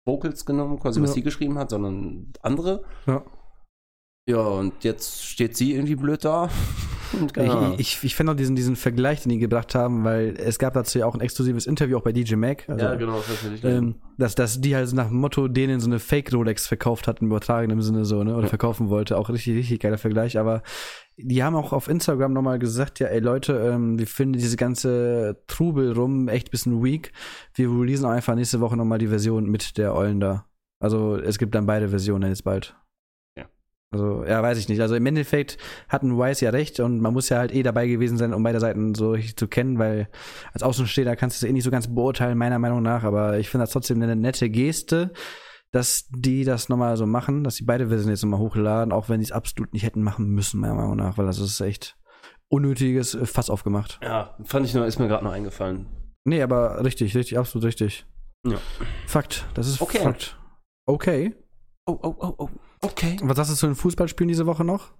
Vocals 0.06 0.46
genommen, 0.46 0.78
quasi 0.78 1.02
was 1.02 1.10
Ja. 1.10 1.14
sie 1.16 1.22
geschrieben 1.22 1.58
hat, 1.58 1.68
sondern 1.68 2.32
andere. 2.40 2.82
Ja. 3.06 3.22
Ja, 4.26 4.40
und 4.40 4.82
jetzt 4.84 5.22
steht 5.26 5.58
sie 5.58 5.74
irgendwie 5.74 5.96
blöd 5.96 6.24
da. 6.24 6.48
Ahnung. 7.36 7.74
Ich, 7.78 7.96
ich, 7.96 8.04
ich 8.04 8.14
finde 8.14 8.32
auch 8.32 8.36
diesen, 8.36 8.56
diesen 8.56 8.76
Vergleich, 8.76 9.22
den 9.22 9.30
die 9.30 9.38
gebracht 9.38 9.74
haben, 9.74 10.04
weil 10.04 10.34
es 10.38 10.58
gab 10.58 10.74
dazu 10.74 10.98
ja 10.98 11.06
auch 11.06 11.14
ein 11.14 11.20
exklusives 11.20 11.66
Interview 11.66 11.98
auch 11.98 12.02
bei 12.02 12.12
DJ 12.12 12.36
Mac. 12.36 12.68
Also, 12.68 12.84
ja, 12.84 12.94
genau, 12.94 13.16
das 13.16 13.42
natürlich. 13.42 13.64
ähm, 13.64 13.96
dass, 14.18 14.34
dass 14.34 14.60
die 14.60 14.74
halt 14.74 14.92
nach 14.92 15.08
dem 15.08 15.16
Motto 15.16 15.48
denen 15.48 15.80
so 15.80 15.88
eine 15.88 15.98
Fake-Rolex 15.98 16.66
verkauft 16.66 17.08
hat, 17.08 17.20
im 17.20 17.28
übertragenen 17.28 17.80
Sinne 17.82 18.04
so, 18.04 18.22
ne? 18.22 18.36
Oder 18.36 18.48
verkaufen 18.48 18.88
wollte. 18.88 19.18
Auch 19.18 19.28
richtig, 19.28 19.56
richtig 19.56 19.80
geiler 19.80 19.98
Vergleich. 19.98 20.38
Aber 20.38 20.62
die 21.16 21.42
haben 21.42 21.56
auch 21.56 21.72
auf 21.72 21.88
Instagram 21.88 22.32
nochmal 22.32 22.58
gesagt, 22.58 22.98
ja, 23.00 23.08
ey 23.08 23.20
Leute, 23.20 23.54
ähm, 23.54 23.98
wir 23.98 24.06
finden 24.06 24.38
diese 24.38 24.56
ganze 24.56 25.42
Trubel 25.46 25.92
rum 25.92 26.28
echt 26.28 26.50
bisschen 26.50 26.82
weak. 26.82 27.12
Wir 27.54 27.68
releasen 27.68 28.06
auch 28.06 28.10
einfach 28.10 28.34
nächste 28.34 28.60
Woche 28.60 28.76
nochmal 28.76 28.98
die 28.98 29.08
Version 29.08 29.46
mit 29.46 29.76
der 29.76 29.94
Eulen 29.94 30.20
da. 30.20 30.46
Also 30.80 31.16
es 31.16 31.38
gibt 31.38 31.54
dann 31.54 31.66
beide 31.66 31.90
Versionen 31.90 32.30
jetzt 32.30 32.44
bald. 32.44 32.74
Also, 33.92 34.24
ja, 34.24 34.40
weiß 34.40 34.56
ich 34.58 34.68
nicht. 34.68 34.80
Also 34.80 34.94
im 34.94 35.04
Endeffekt 35.04 35.58
hatten 35.88 36.16
Wise 36.16 36.44
ja 36.44 36.50
recht 36.52 36.78
und 36.78 37.00
man 37.00 37.12
muss 37.12 37.28
ja 37.28 37.38
halt 37.38 37.52
eh 37.52 37.64
dabei 37.64 37.88
gewesen 37.88 38.18
sein, 38.18 38.32
um 38.32 38.42
beide 38.42 38.60
Seiten 38.60 38.94
so 38.94 39.10
richtig 39.12 39.36
zu 39.36 39.48
kennen, 39.48 39.78
weil 39.78 40.08
als 40.52 40.62
Außenstehender 40.62 41.16
kannst 41.16 41.42
du 41.42 41.46
es 41.46 41.50
eh 41.50 41.52
nicht 41.52 41.64
so 41.64 41.72
ganz 41.72 41.92
beurteilen, 41.92 42.38
meiner 42.38 42.60
Meinung 42.60 42.82
nach, 42.82 43.02
aber 43.02 43.38
ich 43.38 43.48
finde 43.48 43.64
das 43.64 43.72
trotzdem 43.72 44.00
eine 44.00 44.14
nette 44.14 44.48
Geste, 44.48 45.12
dass 45.72 46.08
die 46.10 46.44
das 46.44 46.68
nochmal 46.68 46.96
so 46.96 47.06
machen, 47.06 47.42
dass 47.42 47.56
die 47.56 47.64
beide 47.64 47.88
Versionen 47.88 48.10
jetzt 48.10 48.22
nochmal 48.22 48.40
hochladen, 48.40 48.92
auch 48.92 49.08
wenn 49.08 49.18
die 49.18 49.24
es 49.24 49.32
absolut 49.32 49.72
nicht 49.72 49.84
hätten 49.84 50.02
machen 50.02 50.28
müssen, 50.28 50.60
meiner 50.60 50.74
Meinung 50.74 50.96
nach, 50.96 51.18
weil 51.18 51.26
das 51.26 51.40
ist 51.40 51.60
echt 51.60 51.96
unnötiges 52.48 53.18
Fass 53.24 53.50
aufgemacht. 53.50 53.98
Ja, 54.02 54.36
fand 54.44 54.66
ich 54.66 54.74
nur, 54.74 54.86
ist 54.86 55.00
mir 55.00 55.08
gerade 55.08 55.24
noch 55.24 55.32
eingefallen. 55.32 55.86
Nee, 56.24 56.42
aber 56.42 56.84
richtig, 56.84 57.16
richtig, 57.16 57.38
absolut 57.38 57.64
richtig. 57.64 58.06
Ja. 58.46 58.58
Fakt, 59.06 59.46
das 59.54 59.66
ist 59.66 59.80
Okay. 59.80 60.02
Fakt. 60.02 60.38
Okay. 60.86 61.34
Oh, 61.90 61.98
oh, 62.02 62.14
oh, 62.20 62.34
oh. 62.38 62.48
Okay. 62.82 63.16
Was 63.22 63.38
hast 63.38 63.50
du 63.50 63.56
zu 63.56 63.66
den 63.66 63.74
Fußballspielen 63.74 64.28
diese 64.28 64.46
Woche 64.46 64.62
noch? 64.64 64.92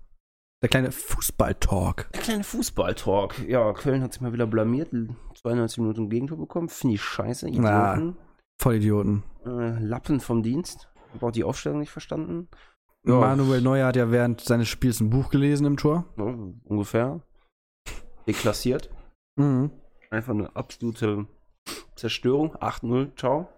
Der 0.61 0.68
kleine 0.68 0.91
Fußball-Talk. 0.91 2.11
Der 2.12 2.20
kleine 2.20 2.43
Fußball-Talk. 2.43 3.49
Ja, 3.49 3.72
Köln 3.72 4.03
hat 4.03 4.12
sich 4.12 4.20
mal 4.20 4.32
wieder 4.32 4.49
blamiert. 4.49 4.91
92 5.41 5.78
Minuten 5.78 6.11
Gegentor 6.11 6.36
bekommen. 6.36 6.68
Finde 6.68 6.97
ich 6.97 7.03
scheiße. 7.03 7.49
Na. 7.53 7.95
Idioten. 7.95 8.16
Vollidioten. 8.61 9.22
Äh, 9.47 9.78
Lappen 9.78 10.18
vom 10.18 10.43
Dienst. 10.43 10.88
Hab 11.14 11.22
auch 11.22 11.30
die 11.30 11.45
Aufstellung 11.45 11.78
nicht 11.78 11.93
verstanden. 11.93 12.49
Ja. 13.07 13.20
Manuel 13.20 13.62
Neuer 13.62 13.86
hat 13.86 13.97
ja 13.97 14.11
während 14.11 14.41
seines 14.41 14.68
Spiels 14.68 15.01
ein 15.01 15.11
Buch 15.11 15.30
gelesen 15.30 15.64
im 15.64 15.76
Tor. 15.76 16.05
Ja, 16.18 16.34
ungefähr. 16.64 17.20
Deklassiert. 18.26 18.91
Mhm. 19.36 19.70
Einfach 20.11 20.34
eine 20.34 20.55
absolute 20.57 21.26
Zerstörung. 21.95 22.57
8-0. 22.57 23.16
Ciao. 23.16 23.49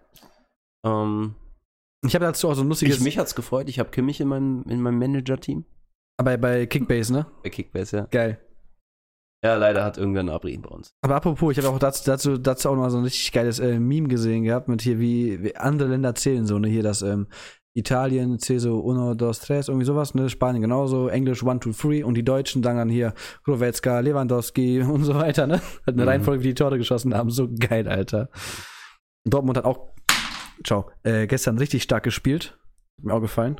Ähm, 0.85 1.35
Ich 2.05 2.15
habe 2.15 2.25
dazu 2.25 2.49
auch 2.49 2.53
so 2.55 2.61
ein 2.61 2.67
lustiges. 2.69 2.97
ich, 2.97 3.03
mich 3.03 3.17
hat's 3.17 3.35
gefreut. 3.35 3.69
Ich 3.69 3.79
habe 3.79 3.89
Kimmich 3.89 4.19
in 4.19 4.27
meinem, 4.27 4.63
in 4.67 4.81
meinem 4.81 4.99
Manager-Team. 4.99 5.65
bei, 6.17 6.37
bei 6.37 6.65
Kickbase, 6.65 7.13
ne? 7.13 7.25
Bei 7.43 7.49
Kickbase, 7.49 7.97
ja. 7.97 8.07
Geil. 8.11 8.39
Ja, 9.43 9.55
leider 9.55 9.83
hat 9.83 9.97
irgendwer 9.97 10.21
einen 10.21 10.29
Abreden 10.29 10.61
bei 10.61 10.69
uns. 10.69 10.93
Aber 11.01 11.15
apropos, 11.15 11.51
ich 11.51 11.57
habe 11.63 11.73
auch 11.73 11.79
dazu, 11.79 12.03
dazu, 12.05 12.37
dazu 12.37 12.69
auch 12.69 12.75
noch 12.75 12.89
so 12.89 12.97
ein 12.97 13.03
richtig 13.03 13.31
geiles 13.33 13.59
äh, 13.59 13.77
Meme 13.79 14.07
gesehen 14.07 14.43
gehabt, 14.43 14.69
mit 14.69 14.81
hier, 14.81 14.99
wie, 14.99 15.43
wie 15.43 15.55
andere 15.57 15.89
Länder 15.89 16.15
zählen 16.15 16.45
so, 16.45 16.59
ne? 16.59 16.69
Hier 16.69 16.83
das 16.83 17.01
ähm, 17.01 17.27
Italien 17.75 18.39
zählt 18.39 18.61
so 18.61 18.79
uno, 18.79 19.15
dos, 19.15 19.39
tres, 19.39 19.67
irgendwie 19.67 19.85
sowas, 19.85 20.13
ne? 20.15 20.29
Spanien 20.29 20.61
genauso, 20.61 21.09
Englisch 21.09 21.43
one, 21.43 21.59
two, 21.59 21.71
three 21.73 22.03
und 22.03 22.13
die 22.15 22.23
Deutschen 22.23 22.63
sagen 22.63 22.77
dann 22.77 22.89
hier 22.89 23.13
Growetzka, 23.43 23.99
Lewandowski 23.99 24.81
und 24.83 25.03
so 25.03 25.15
weiter, 25.15 25.45
ne? 25.47 25.55
Hat 25.55 25.93
eine 25.95 26.03
Mhm. 26.03 26.07
Reihenfolge, 26.07 26.43
wie 26.43 26.49
die 26.49 26.53
Tore 26.55 26.77
geschossen 26.77 27.13
haben. 27.13 27.29
So 27.29 27.49
geil, 27.49 27.87
Alter. 27.89 28.29
Dortmund 29.25 29.57
hat 29.57 29.65
auch, 29.65 29.92
ciao, 30.65 30.89
äh, 31.03 31.27
gestern 31.27 31.57
richtig 31.57 31.83
stark 31.83 32.03
gespielt. 32.03 32.57
Hat 32.97 33.05
mir 33.05 33.13
auch 33.13 33.21
gefallen. 33.21 33.57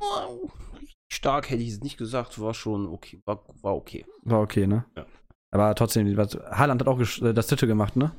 Stark 1.11 1.49
hätte 1.49 1.61
ich 1.63 1.69
es 1.69 1.81
nicht 1.81 1.97
gesagt, 1.97 2.39
war 2.41 2.53
schon 2.53 2.87
okay. 2.87 3.21
War, 3.25 3.43
war 3.61 3.75
okay. 3.75 4.05
War 4.23 4.41
okay, 4.41 4.65
ne? 4.67 4.85
Ja. 4.97 5.05
Aber 5.51 5.75
trotzdem, 5.75 6.07
Haaland 6.17 6.81
hat 6.81 6.87
auch 6.87 6.99
äh, 6.99 7.33
das 7.33 7.47
dritte 7.47 7.67
gemacht, 7.67 7.95
ne? 7.95 8.11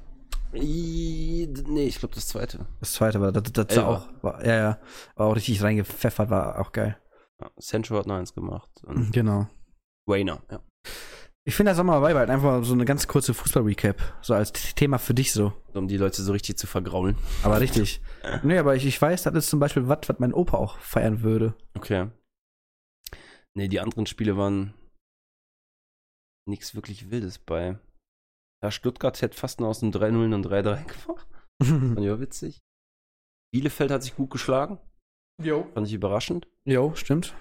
I- 0.54 1.52
Nee, 1.66 1.86
ich 1.86 1.98
glaube 1.98 2.14
das 2.14 2.28
zweite. 2.28 2.66
Das 2.80 2.92
zweite 2.92 3.20
war, 3.20 3.32
das, 3.32 3.42
das 3.52 3.66
Elfer. 3.66 3.88
auch, 3.88 4.08
war, 4.22 4.44
ja, 4.46 4.54
ja, 4.54 4.78
war 5.16 5.26
auch 5.26 5.36
richtig 5.36 5.62
reingepfeffert, 5.62 6.30
war 6.30 6.60
auch 6.60 6.72
geil. 6.72 6.96
Ja, 7.40 7.50
Sancho 7.58 7.96
hat 7.98 8.06
noch 8.06 8.14
eins 8.16 8.32
gemacht. 8.34 8.70
Genau. 9.12 9.48
Wayner, 10.06 10.42
ja. 10.50 10.60
Ich 11.46 11.54
finde 11.54 11.72
das 11.72 11.78
auch 11.78 11.84
mal 11.84 12.00
beibehalten. 12.00 12.32
Einfach 12.32 12.64
so 12.64 12.72
eine 12.72 12.86
ganz 12.86 13.06
kurze 13.06 13.34
Fußball-Recap. 13.34 14.00
So 14.22 14.34
als 14.34 14.52
Thema 14.74 14.98
für 14.98 15.12
dich 15.12 15.32
so. 15.32 15.52
Um 15.74 15.88
die 15.88 15.98
Leute 15.98 16.22
so 16.22 16.32
richtig 16.32 16.56
zu 16.56 16.66
vergraulen. 16.66 17.16
Aber 17.42 17.60
richtig. 17.60 18.00
nee, 18.42 18.56
aber 18.56 18.76
ich, 18.76 18.86
ich 18.86 19.00
weiß, 19.00 19.24
das 19.24 19.34
ist 19.34 19.50
zum 19.50 19.60
Beispiel 19.60 19.86
was, 19.86 19.98
was 20.06 20.18
mein 20.18 20.32
Opa 20.32 20.56
auch 20.56 20.78
feiern 20.78 21.22
würde. 21.22 21.54
Okay. 21.74 22.10
Nee, 23.54 23.68
die 23.68 23.80
anderen 23.80 24.06
Spiele 24.06 24.38
waren 24.38 24.72
nichts 26.48 26.74
wirklich 26.74 27.10
Wildes 27.10 27.38
bei. 27.38 27.78
Ja, 28.62 28.70
Stuttgart 28.70 29.20
hätte 29.20 29.36
fast 29.36 29.60
nur 29.60 29.68
aus 29.68 29.80
dem 29.80 29.90
3-0 29.90 30.34
und 30.34 30.46
3-3 30.46 30.84
gemacht. 30.84 31.28
Fand 31.62 32.00
ich 32.00 32.10
auch 32.10 32.20
witzig. 32.20 32.62
Bielefeld 33.52 33.90
hat 33.90 34.02
sich 34.02 34.16
gut 34.16 34.30
geschlagen. 34.30 34.78
Jo. 35.42 35.68
Fand 35.74 35.86
ich 35.86 35.92
überraschend. 35.92 36.48
Jo, 36.64 36.94
stimmt. 36.94 37.34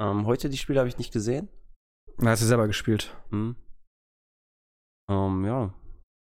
Ähm, 0.00 0.26
heute 0.26 0.48
die 0.48 0.56
Spiele 0.56 0.78
habe 0.78 0.88
ich 0.88 0.98
nicht 0.98 1.12
gesehen. 1.12 1.48
Da 2.18 2.30
hast 2.30 2.42
du 2.42 2.46
selber 2.46 2.66
gespielt. 2.66 3.16
Hm. 3.30 3.54
Ähm, 5.10 5.44
ja. 5.44 5.72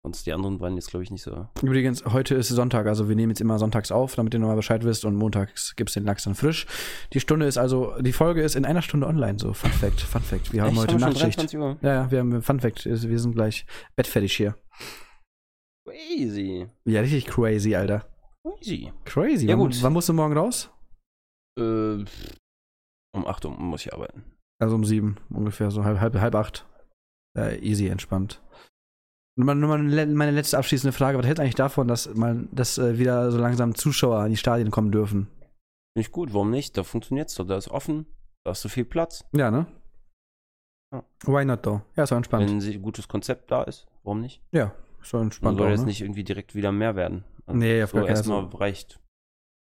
Sonst 0.06 0.26
die 0.26 0.34
anderen 0.34 0.60
waren 0.60 0.76
jetzt, 0.76 0.90
glaube 0.90 1.04
ich, 1.04 1.12
nicht 1.12 1.24
so. 1.24 1.48
Übrigens, 1.62 2.04
heute 2.06 2.36
ist 2.36 2.50
Sonntag, 2.50 2.88
also 2.88 3.08
wir 3.08 3.16
nehmen 3.16 3.32
jetzt 3.32 3.40
immer 3.40 3.58
sonntags 3.58 3.90
auf, 3.90 4.16
damit 4.16 4.34
ihr 4.34 4.40
nochmal 4.40 4.58
Bescheid 4.58 4.84
wisst 4.84 5.06
und 5.06 5.16
montags 5.16 5.76
gibt 5.78 5.90
es 5.90 5.94
den 5.94 6.04
Lachs 6.04 6.26
dann 6.26 6.36
frisch. 6.36 6.66
Die 7.14 7.22
Stunde 7.22 7.46
ist 7.46 7.58
also, 7.58 7.96
die 8.02 8.12
Folge 8.12 8.42
ist 8.42 8.56
in 8.56 8.66
einer 8.66 8.82
Stunde 8.82 9.08
online, 9.08 9.40
so 9.40 9.54
Fun 9.54 9.72
Fact, 9.72 10.02
Fun 10.02 10.22
Fact. 10.22 10.52
Wir 10.52 10.64
haben 10.64 10.72
Echt? 10.72 10.80
heute 10.80 10.94
Haben 10.96 11.02
Nachtschicht. 11.02 11.38
23 11.38 11.60
Uhr? 11.60 11.78
Ja, 11.82 11.94
ja, 11.94 12.12
wir 12.12 12.20
haben 12.20 12.42
Fun 12.42 12.60
Fact, 12.60 12.86
wir 12.86 13.20
sind 13.20 13.34
gleich 13.34 13.66
bettfertig 13.96 14.36
hier. 14.36 14.58
Crazy. 15.88 16.68
Ja, 16.84 17.00
richtig 17.02 17.28
crazy, 17.28 17.76
Alter. 17.76 18.06
Crazy. 18.46 18.92
Crazy. 19.06 19.48
Ja, 19.48 19.54
wann, 19.54 19.66
gut. 19.66 19.82
Wann 19.82 19.94
musst 19.94 20.10
du 20.10 20.14
morgen 20.14 20.36
raus? 20.38 20.70
Äh, 21.58 22.04
um 23.16 23.26
8 23.26 23.46
Uhr 23.46 23.52
muss 23.52 23.86
ich 23.86 23.94
arbeiten. 23.94 24.33
Also 24.62 24.76
um 24.76 24.86
sieben 24.86 25.18
ungefähr, 25.30 25.72
so 25.72 25.84
halb, 25.84 26.00
halb, 26.00 26.16
halb 26.16 26.36
acht. 26.36 26.66
Äh, 27.38 27.58
easy, 27.60 27.88
entspannt. 27.88 28.42
Nur 29.36 29.48
mal, 29.48 29.56
nur 29.56 29.78
meine 29.78 30.32
letzte 30.32 30.58
abschließende 30.60 30.92
Frage. 30.94 31.18
Was 31.18 31.26
hältst 31.26 31.40
du 31.40 31.44
eigentlich 31.44 31.56
davon, 31.56 31.88
dass, 31.88 32.14
mal, 32.14 32.48
dass 32.52 32.78
äh, 32.78 33.00
wieder 33.00 33.32
so 33.32 33.40
langsam 33.40 33.74
Zuschauer 33.74 34.24
in 34.26 34.32
die 34.32 34.38
Stadien 34.38 34.70
kommen 34.70 34.92
dürfen? 34.92 35.28
Finde 35.96 36.08
ich 36.08 36.12
gut, 36.12 36.34
warum 36.34 36.52
nicht? 36.52 36.78
Da 36.78 36.84
funktioniert's 36.84 37.36
doch, 37.36 37.46
da 37.48 37.58
ist 37.58 37.70
offen, 37.70 38.06
da 38.44 38.52
hast 38.52 38.64
du 38.64 38.70
viel 38.70 38.86
Platz. 38.86 39.26
Ja, 39.36 39.50
ne? 39.50 39.66
Ja. 40.94 41.04
Why 41.26 41.46
not 41.46 41.64
though? 41.64 41.82
Ja, 41.96 42.04
ist 42.04 42.12
doch 42.12 42.18
entspannt. 42.18 42.48
Wenn 42.50 42.60
ein 42.62 42.82
gutes 42.84 43.08
Konzept 43.08 43.50
da 43.52 43.64
ist, 43.64 43.88
warum 44.04 44.22
nicht? 44.22 44.42
ja, 44.52 44.74
ist 45.02 45.12
doch 45.12 45.18
Man 45.20 45.24
entspannt. 45.28 45.58
soll 45.58 45.68
Auch, 45.68 45.72
jetzt 45.72 45.80
ne? 45.82 45.86
nicht 45.88 46.02
irgendwie 46.02 46.24
direkt 46.24 46.54
wieder 46.54 46.72
mehr 46.72 46.96
werden. 46.96 47.24
Also 47.48 47.58
Nee, 47.58 47.84
auf 47.84 47.90
so 47.90 47.98
gar 47.98 48.08
erstmal 48.08 48.46
reicht. 48.46 49.00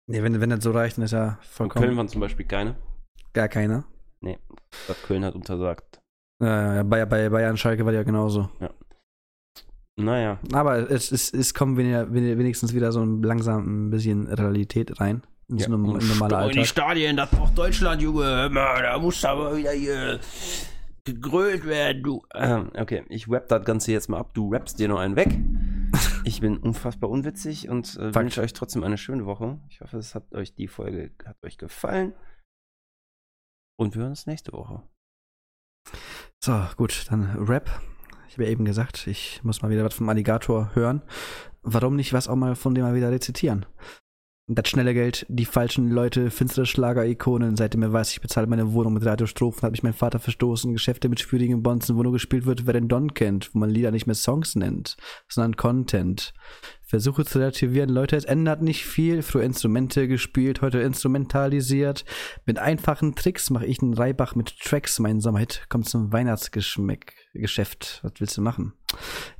Nee, 0.08 0.22
wenn, 0.24 0.40
wenn 0.40 0.50
das 0.50 0.64
so 0.64 0.72
reicht, 0.72 0.96
dann 0.98 1.04
ist 1.04 1.12
ja 1.12 1.28
In 1.28 1.36
vollkommen 1.42 1.84
Köln 1.84 1.96
waren 1.96 2.08
zum 2.08 2.20
Beispiel 2.20 2.46
keine. 2.46 2.76
gar 3.32 3.48
keiner. 3.48 3.84
Stadt 4.22 5.02
Köln 5.04 5.24
hat 5.24 5.34
untersagt. 5.34 6.00
Ja, 6.42 6.76
ja, 6.76 6.82
bei, 6.82 7.04
bei 7.06 7.28
Bayern 7.28 7.56
Schalke 7.56 7.84
war 7.84 7.92
ja 7.92 8.02
genauso. 8.02 8.48
Naja, 9.96 10.38
Aber 10.52 10.90
es, 10.90 11.12
es, 11.12 11.32
es 11.32 11.52
kommt 11.52 11.76
wenigstens 11.76 12.74
wieder 12.74 12.92
so 12.92 13.02
ein 13.02 13.22
langsam 13.22 13.88
ein 13.88 13.90
bisschen 13.90 14.26
Realität 14.26 15.00
rein. 15.00 15.22
In 15.48 15.58
so 15.58 15.66
einem 15.66 15.84
in 15.84 16.08
normalen 16.08 16.48
in 16.48 16.52
die 16.52 16.58
Alltag. 16.60 16.66
Stadien, 16.66 17.16
das 17.16 17.30
braucht 17.30 17.58
Deutschland, 17.58 18.00
Junge. 18.00 18.24
Hör 18.24 18.48
mal, 18.48 18.82
da 18.82 18.98
muss 18.98 19.24
aber 19.24 19.56
wieder 19.56 19.72
hier 19.72 20.20
gegrölt 21.04 21.66
werden, 21.66 22.02
du. 22.02 22.22
Ähm, 22.34 22.70
okay, 22.78 23.04
ich 23.08 23.28
rap 23.28 23.48
das 23.48 23.64
Ganze 23.64 23.92
jetzt 23.92 24.08
mal 24.08 24.18
ab. 24.18 24.32
Du 24.32 24.52
rappst 24.52 24.78
dir 24.78 24.88
noch 24.88 24.98
einen 24.98 25.16
weg. 25.16 25.28
Ich 26.22 26.42
bin 26.42 26.58
unfassbar 26.58 27.08
unwitzig 27.08 27.70
und 27.70 27.96
äh, 27.96 28.14
wünsche 28.14 28.42
euch 28.42 28.52
trotzdem 28.52 28.84
eine 28.84 28.98
schöne 28.98 29.24
Woche. 29.24 29.58
Ich 29.70 29.80
hoffe, 29.80 29.96
es 29.96 30.14
hat 30.14 30.32
euch 30.34 30.54
die 30.54 30.68
Folge 30.68 31.10
hat 31.24 31.36
euch 31.42 31.56
gefallen. 31.56 32.12
Und 33.80 33.94
wir 33.94 34.02
hören 34.02 34.10
uns 34.10 34.26
nächste 34.26 34.52
Woche. 34.52 34.82
So, 36.38 36.66
gut, 36.76 37.06
dann 37.08 37.34
Rap. 37.48 37.70
Ich 38.28 38.34
habe 38.34 38.44
ja 38.44 38.50
eben 38.50 38.66
gesagt, 38.66 39.06
ich 39.06 39.42
muss 39.42 39.62
mal 39.62 39.70
wieder 39.70 39.86
was 39.86 39.94
vom 39.94 40.06
Alligator 40.10 40.74
hören. 40.74 41.00
Warum 41.62 41.96
nicht 41.96 42.12
was 42.12 42.28
auch 42.28 42.36
mal 42.36 42.56
von 42.56 42.74
dem 42.74 42.84
mal 42.84 42.94
wieder 42.94 43.10
rezitieren? 43.10 43.64
Das 44.52 44.68
schnelle 44.68 44.94
Geld, 44.94 45.26
die 45.28 45.44
falschen 45.44 45.90
Leute, 45.90 46.28
finstere 46.28 46.66
Schlager-Ikonen. 46.66 47.54
Seitdem 47.54 47.84
er 47.84 47.92
weiß, 47.92 48.10
ich 48.10 48.20
bezahle 48.20 48.48
meine 48.48 48.72
Wohnung 48.72 48.94
mit 48.94 49.06
Radiostrophen, 49.06 49.62
hat 49.62 49.70
mich 49.70 49.84
mein 49.84 49.92
Vater 49.92 50.18
verstoßen. 50.18 50.72
Geschäfte 50.72 51.08
mit 51.08 51.20
schwierigen 51.20 51.62
Bonzen, 51.62 51.96
wo 51.96 52.02
nur 52.02 52.10
gespielt 52.10 52.46
wird, 52.46 52.66
wer 52.66 52.72
den 52.72 52.88
Don 52.88 53.14
kennt, 53.14 53.54
wo 53.54 53.60
man 53.60 53.70
Lieder 53.70 53.92
nicht 53.92 54.06
mehr 54.08 54.16
Songs 54.16 54.56
nennt, 54.56 54.96
sondern 55.28 55.54
Content. 55.54 56.34
Versuche 56.82 57.24
zu 57.24 57.38
relativieren, 57.38 57.90
Leute, 57.90 58.16
es 58.16 58.24
ändert 58.24 58.60
nicht 58.60 58.84
viel. 58.84 59.22
Früher 59.22 59.44
Instrumente 59.44 60.08
gespielt, 60.08 60.62
heute 60.62 60.80
instrumentalisiert. 60.80 62.04
Mit 62.44 62.58
einfachen 62.58 63.14
Tricks 63.14 63.50
mache 63.50 63.66
ich 63.66 63.80
einen 63.80 63.94
Reibach 63.94 64.34
mit 64.34 64.58
Tracks. 64.58 64.98
Mein 64.98 65.20
Sommerhit 65.20 65.66
kommt 65.68 65.88
zum 65.88 66.12
Weihnachtsgeschmack 66.12 67.12
Geschäft. 67.34 68.00
Was 68.02 68.14
willst 68.18 68.36
du 68.36 68.42
machen? 68.42 68.72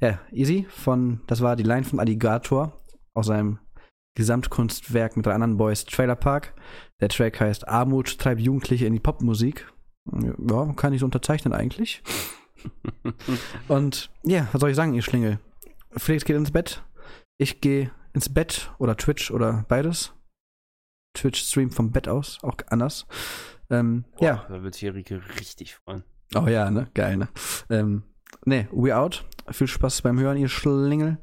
Ja, 0.01 0.21
easy. 0.31 0.69
Von, 0.69 1.23
das 1.27 1.41
war 1.41 1.57
die 1.57 1.65
Line 1.65 1.83
von 1.83 1.99
Alligator 1.99 2.81
aus 3.13 3.27
seinem 3.27 3.59
Gesamtkunstwerk 4.17 5.17
mit 5.17 5.27
drei 5.27 5.35
anderen 5.35 5.57
Boys 5.57 5.85
Trailer 5.85 6.17
Park. 6.17 6.55
Der 7.01 7.09
Track 7.09 7.41
heißt 7.41 7.69
Armut 7.69 8.19
treibt 8.19 8.41
Jugendliche 8.41 8.87
in 8.87 8.93
die 8.93 9.01
Popmusik. 9.01 9.73
Ja, 10.13 10.73
kann 10.75 10.93
ich 10.93 11.01
so 11.01 11.07
unterzeichnen 11.07 11.53
eigentlich. 11.53 12.03
Und 13.69 14.11
ja, 14.23 14.49
was 14.53 14.61
soll 14.61 14.71
ich 14.71 14.77
sagen, 14.77 14.95
ihr 14.95 15.03
Schlingel? 15.03 15.39
Felix 15.97 16.25
geht 16.25 16.37
ins 16.37 16.51
Bett. 16.51 16.83
Ich 17.39 17.61
gehe 17.61 17.91
ins 18.13 18.29
Bett 18.29 18.73
oder 18.79 18.97
Twitch 18.97 19.31
oder 19.31 19.65
beides. 19.69 20.13
Twitch 21.15 21.41
streamt 21.43 21.75
vom 21.75 21.91
Bett 21.91 22.09
aus, 22.09 22.39
auch 22.43 22.57
anders. 22.69 23.07
Ähm, 23.71 24.05
Boah, 24.19 24.25
ja. 24.25 24.47
Da 24.49 24.63
wird 24.63 24.77
hier 24.77 24.95
Rike 24.95 25.21
richtig 25.39 25.75
freuen. 25.75 26.05
Oh 26.35 26.47
ja, 26.47 26.71
ne? 26.71 26.89
Geil, 26.95 27.17
ne? 27.17 27.29
Ähm, 27.69 28.05
ne, 28.45 28.69
we 28.73 28.97
out. 28.97 29.25
Viel 29.51 29.67
Spaß 29.67 30.03
beim 30.03 30.19
Hören, 30.19 30.37
ihr 30.37 30.49
Schlingel. 30.49 31.19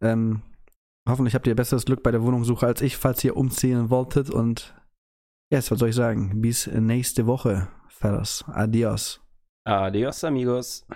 Ähm, 0.00 0.42
hoffentlich 1.06 1.34
habt 1.34 1.46
ihr 1.46 1.54
besseres 1.54 1.84
Glück 1.84 2.02
bei 2.02 2.10
der 2.10 2.22
Wohnungssuche 2.22 2.66
als 2.66 2.80
ich, 2.82 2.96
falls 2.96 3.22
ihr 3.24 3.36
umziehen 3.36 3.90
wolltet. 3.90 4.30
Und 4.30 4.74
yes, 5.50 5.70
was 5.70 5.78
soll 5.78 5.90
ich 5.90 5.94
sagen? 5.94 6.40
Bis 6.40 6.66
nächste 6.66 7.26
Woche, 7.26 7.68
Fellas. 7.88 8.44
Adios. 8.48 9.20
Adios, 9.64 10.22
amigos. 10.24 10.86